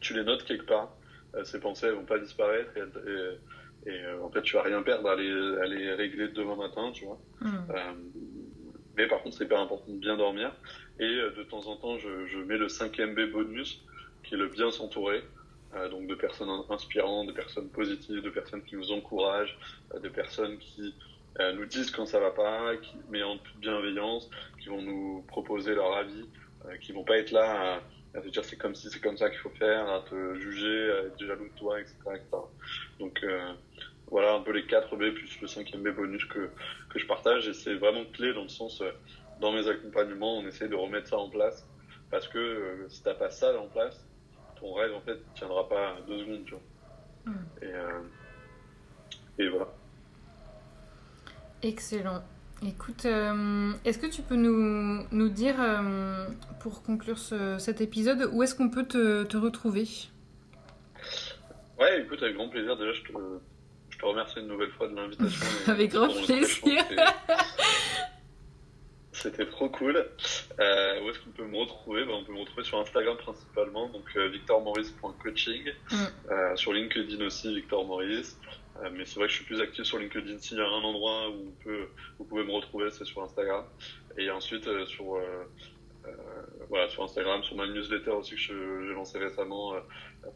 tu 0.00 0.14
les 0.14 0.24
notes 0.24 0.44
quelque 0.44 0.66
part. 0.66 0.96
Euh, 1.34 1.44
ces 1.44 1.60
pensées, 1.60 1.86
elles 1.86 1.94
vont 1.94 2.04
pas 2.04 2.18
disparaître 2.18 2.70
et, 2.76 3.90
euh, 3.90 4.22
en 4.22 4.30
fait, 4.30 4.42
tu 4.42 4.56
vas 4.56 4.62
rien 4.62 4.82
perdre 4.82 5.08
à 5.10 5.16
les, 5.16 5.68
les 5.68 5.92
régler 5.94 6.28
demain 6.28 6.56
matin, 6.56 6.90
tu 6.92 7.04
vois. 7.04 7.20
Hmm. 7.40 7.70
Euh, 7.70 7.92
mais 8.96 9.06
par 9.06 9.22
contre, 9.22 9.36
c'est 9.36 9.44
hyper 9.44 9.60
important 9.60 9.92
de 9.92 9.98
bien 9.98 10.16
dormir. 10.16 10.52
Et 10.98 11.04
de 11.04 11.42
temps 11.42 11.66
en 11.66 11.76
temps, 11.76 11.98
je, 11.98 12.26
je 12.26 12.38
mets 12.38 12.56
le 12.56 12.68
5MB 12.68 13.30
bonus, 13.30 13.82
qui 14.24 14.34
est 14.34 14.38
le 14.38 14.48
bien 14.48 14.70
s'entourer. 14.70 15.22
donc 15.90 16.06
de 16.06 16.14
personnes 16.14 16.48
inspirantes, 16.70 17.26
de 17.26 17.32
personnes 17.32 17.68
positives, 17.68 18.22
de 18.22 18.30
personnes 18.30 18.62
qui 18.62 18.76
nous 18.76 18.92
encouragent, 18.92 19.56
de 19.94 20.08
personnes 20.08 20.56
qui 20.58 20.94
nous 21.54 21.66
disent 21.66 21.90
quand 21.90 22.06
ça 22.06 22.18
va 22.18 22.30
pas, 22.30 22.76
qui, 22.76 22.96
mais 23.10 23.22
en 23.22 23.36
toute 23.36 23.58
bienveillance, 23.58 24.30
qui 24.62 24.68
vont 24.70 24.80
nous 24.80 25.22
proposer 25.28 25.74
leur 25.74 25.94
avis, 25.94 26.24
qui 26.80 26.92
vont 26.92 27.04
pas 27.04 27.18
être 27.18 27.30
là 27.30 27.74
à 27.74 27.80
à 28.16 28.20
te 28.20 28.28
dire 28.28 28.44
c'est 28.44 28.56
comme 28.56 28.74
si 28.74 28.88
c'est 28.90 29.00
comme 29.00 29.16
ça 29.16 29.28
qu'il 29.28 29.38
faut 29.38 29.50
faire, 29.50 29.88
à 29.88 30.00
te 30.00 30.34
juger, 30.36 30.90
à 30.92 31.06
être 31.06 31.24
jaloux 31.24 31.48
de 31.48 31.58
toi, 31.58 31.80
etc. 31.80 31.96
Donc 32.98 33.22
euh, 33.22 33.52
voilà 34.08 34.34
un 34.34 34.40
peu 34.40 34.52
les 34.52 34.64
4 34.64 34.96
B 34.96 35.12
plus 35.12 35.40
le 35.40 35.46
5 35.46 35.76
B 35.76 35.88
bonus 35.88 36.24
que, 36.24 36.50
que 36.88 36.98
je 36.98 37.06
partage 37.06 37.48
et 37.48 37.54
c'est 37.54 37.74
vraiment 37.74 38.04
clé 38.04 38.32
dans 38.32 38.42
le 38.42 38.48
sens, 38.48 38.80
euh, 38.80 38.90
dans 39.40 39.52
mes 39.52 39.68
accompagnements, 39.68 40.38
on 40.38 40.46
essaie 40.46 40.68
de 40.68 40.74
remettre 40.74 41.08
ça 41.08 41.18
en 41.18 41.28
place 41.28 41.66
parce 42.10 42.28
que 42.28 42.38
euh, 42.38 42.88
si 42.88 43.02
t'as 43.02 43.14
pas 43.14 43.30
ça 43.30 43.58
en 43.58 43.66
place, 43.66 44.04
ton 44.60 44.74
rêve 44.74 44.94
en 44.94 45.00
fait 45.00 45.18
tiendra 45.34 45.68
pas 45.68 45.96
deux 46.06 46.18
secondes, 46.20 46.44
tu 46.44 46.52
vois. 46.52 46.62
Hmm. 47.26 47.46
Et, 47.62 49.42
et 49.42 49.48
voilà. 49.48 49.68
Excellent. 51.62 52.22
Écoute, 52.64 53.04
euh, 53.04 53.72
est-ce 53.84 53.98
que 53.98 54.06
tu 54.06 54.22
peux 54.22 54.36
nous, 54.36 55.04
nous 55.10 55.28
dire, 55.28 55.56
euh, 55.60 56.26
pour 56.60 56.82
conclure 56.82 57.18
cet 57.18 57.80
épisode, 57.80 58.30
où 58.32 58.42
est-ce 58.42 58.54
qu'on 58.54 58.70
peut 58.70 58.86
te, 58.86 59.24
te, 59.24 59.36
retrouver? 59.36 59.86
Ouais, 61.78 62.00
écoute, 62.00 62.22
avec 62.22 62.34
grand 62.34 62.48
plaisir. 62.48 62.76
Déjà, 62.78 62.92
je 62.94 63.02
te, 63.02 63.12
je 63.90 63.98
te 63.98 64.06
remercie 64.06 64.40
une 64.40 64.46
nouvelle 64.46 64.70
fois 64.70 64.88
de 64.88 64.94
l'invitation. 64.94 65.46
avec 65.66 65.90
grand 65.92 66.08
plaisir. 66.08 66.82
C'était 69.22 69.46
trop 69.46 69.68
cool. 69.68 69.96
Euh, 70.60 71.02
où 71.02 71.10
est-ce 71.10 71.18
qu'on 71.20 71.30
peut 71.30 71.46
me 71.46 71.56
retrouver? 71.56 72.04
Ben, 72.04 72.12
On 72.12 72.24
peut 72.24 72.32
me 72.32 72.40
retrouver 72.40 72.64
sur 72.64 72.78
Instagram 72.78 73.16
principalement, 73.16 73.88
donc 73.88 74.16
victormaurice.coaching. 74.16 75.72
Mm. 75.90 76.56
sur 76.56 76.72
LinkedIn 76.72 77.24
aussi, 77.24 77.54
Victor 77.54 77.84
Maurice. 77.84 78.38
Euh, 78.82 78.90
mais 78.92 79.04
c'est 79.04 79.16
vrai 79.16 79.26
que 79.26 79.32
je 79.32 79.36
suis 79.36 79.44
plus 79.44 79.60
actif 79.60 79.84
sur 79.84 79.98
LinkedIn. 79.98 80.38
S'il 80.38 80.58
y 80.58 80.60
a 80.60 80.64
un 80.64 80.82
endroit 80.82 81.30
où 81.30 81.48
on 81.48 81.64
peut, 81.64 81.88
vous 82.18 82.24
pouvez 82.24 82.44
me 82.44 82.52
retrouver, 82.52 82.90
c'est 82.90 83.04
sur 83.04 83.22
Instagram. 83.22 83.64
Et 84.18 84.30
ensuite, 84.30 84.66
euh, 84.66 84.86
sur, 84.86 85.16
euh, 85.16 85.44
voilà, 86.68 86.88
sur 86.88 87.02
Instagram, 87.04 87.42
sur 87.42 87.56
ma 87.56 87.66
newsletter 87.66 88.10
aussi 88.10 88.36
que 88.36 88.86
j'ai 88.86 88.94
lancé 88.94 89.18
récemment, 89.18 89.74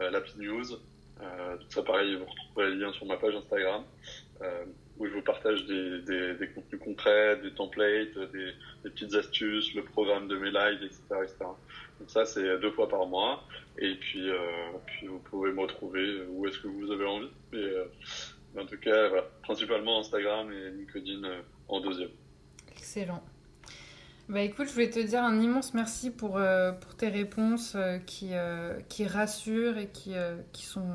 l'Happy 0.01 0.39
News. 0.39 0.65
tout 0.66 1.70
ça, 1.70 1.82
pareil, 1.82 2.16
vous 2.16 2.24
retrouverez 2.24 2.70
le 2.70 2.74
lien 2.74 2.93
sur 2.93 3.07
ma 3.07 3.16
page 3.16 3.35
Instagram, 3.35 3.85
où 5.01 5.06
je 5.06 5.14
vous 5.14 5.22
partage 5.22 5.64
des, 5.66 6.48
contenus 6.55 6.81
concrets, 6.81 7.36
des 7.39 7.52
templates, 7.52 8.18
des, 8.32 8.52
petites 8.82 9.14
astuces, 9.14 9.74
le 9.74 9.82
programme 9.82 10.28
de 10.28 10.36
mes 10.36 10.51
lives, 10.51 10.82
etc. 10.82 11.01
Donc 11.98 12.10
ça, 12.10 12.27
c'est 12.27 12.59
deux 12.59 12.70
fois 12.70 12.89
par 12.89 13.06
mois. 13.06 13.43
Et 13.78 13.94
puis, 13.94 14.28
euh, 14.28 14.36
puis 14.86 15.06
vous 15.06 15.18
pouvez 15.18 15.52
me 15.52 15.60
retrouver 15.62 16.22
où 16.28 16.47
est-ce 16.47 16.59
que 16.59 16.68
vous 16.68 16.90
avez 16.93 17.06
envie. 17.06 17.31
Mais, 17.52 17.59
euh, 17.59 17.85
en 18.59 18.66
tout 18.66 18.78
cas, 18.78 19.10
principalement 19.43 20.01
Instagram 20.01 20.52
et 20.52 20.70
LinkedIn 20.70 21.24
euh, 21.24 21.40
en 21.68 21.81
deuxième. 21.81 22.10
Excellent. 22.70 23.22
Bah 24.31 24.43
écoute, 24.43 24.69
je 24.69 24.73
voulais 24.73 24.90
te 24.90 25.01
dire 25.01 25.24
un 25.24 25.40
immense 25.40 25.74
merci 25.74 26.09
pour, 26.09 26.40
pour 26.81 26.94
tes 26.97 27.09
réponses 27.09 27.77
qui, 28.07 28.31
qui 28.89 29.05
rassurent 29.05 29.77
et 29.77 29.89
qui, 29.89 30.12
qui 30.52 30.65
sont 30.65 30.86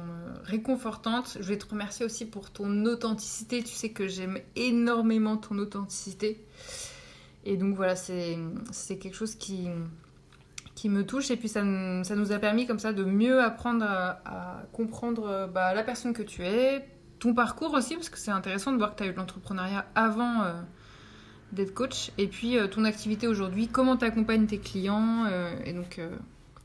réconfortantes. 0.46 1.36
Je 1.38 1.44
voulais 1.44 1.58
te 1.58 1.70
remercier 1.70 2.06
aussi 2.06 2.26
pour 2.26 2.50
ton 2.50 2.86
authenticité. 2.86 3.62
Tu 3.62 3.74
sais 3.74 3.90
que 3.90 4.08
j'aime 4.08 4.40
énormément 4.56 5.36
ton 5.36 5.58
authenticité. 5.58 6.46
Et 7.44 7.58
donc 7.58 7.76
voilà, 7.76 7.98
c'est 7.98 8.38
quelque 9.00 9.16
chose 9.16 9.36
qui, 9.36 9.68
qui 10.76 10.90
me 10.90 11.06
touche 11.06 11.32
et 11.32 11.38
puis 11.38 11.48
ça, 11.48 11.62
ça, 12.04 12.16
nous 12.16 12.32
a 12.32 12.40
permis 12.40 12.68
comme 12.68 12.80
ça 12.80 12.94
de 12.94 13.04
mieux 13.04 13.42
apprendre 13.42 13.86
à, 13.86 14.64
comprendre 14.74 15.26
euh, 15.28 15.48
bah, 15.48 15.74
la 15.74 15.84
personne 15.84 16.14
que 16.14 16.22
tu 16.22 16.44
es, 16.44 16.86
ton 17.20 17.34
parcours 17.34 17.74
aussi 17.74 17.96
parce 17.96 18.10
que 18.10 18.18
c'est 18.18 18.32
intéressant 18.32 18.72
de 18.74 18.78
voir 18.78 18.92
que 18.92 18.98
tu 18.98 19.04
as 19.04 19.08
eu 19.08 19.12
de 19.12 19.18
l'entrepreneuriat 19.18 19.86
avant 19.96 20.44
euh, 20.44 20.54
d'être 21.52 21.74
coach, 21.74 22.12
et 22.18 22.28
puis 22.28 22.58
euh, 22.58 22.68
ton 22.68 22.84
activité 22.84 23.28
aujourd'hui, 23.28 23.68
comment 23.68 23.98
tu 23.98 24.06
accompagnes 24.06 24.46
tes 24.48 24.60
clients. 24.60 25.26
Euh, 25.26 25.56
et 25.66 25.74
donc, 25.74 26.00
euh, 26.00 26.16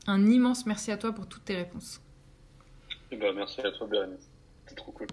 un 0.07 0.27
immense 0.27 0.65
merci 0.65 0.91
à 0.91 0.97
toi 0.97 1.11
pour 1.11 1.27
toutes 1.27 1.45
tes 1.45 1.55
réponses. 1.55 2.01
Eh 3.11 3.17
ben, 3.17 3.33
merci 3.35 3.61
à 3.61 3.71
toi, 3.71 3.87
Bérénice. 3.87 4.29
C'était 4.65 4.75
trop 4.75 4.91
cool. 4.91 5.07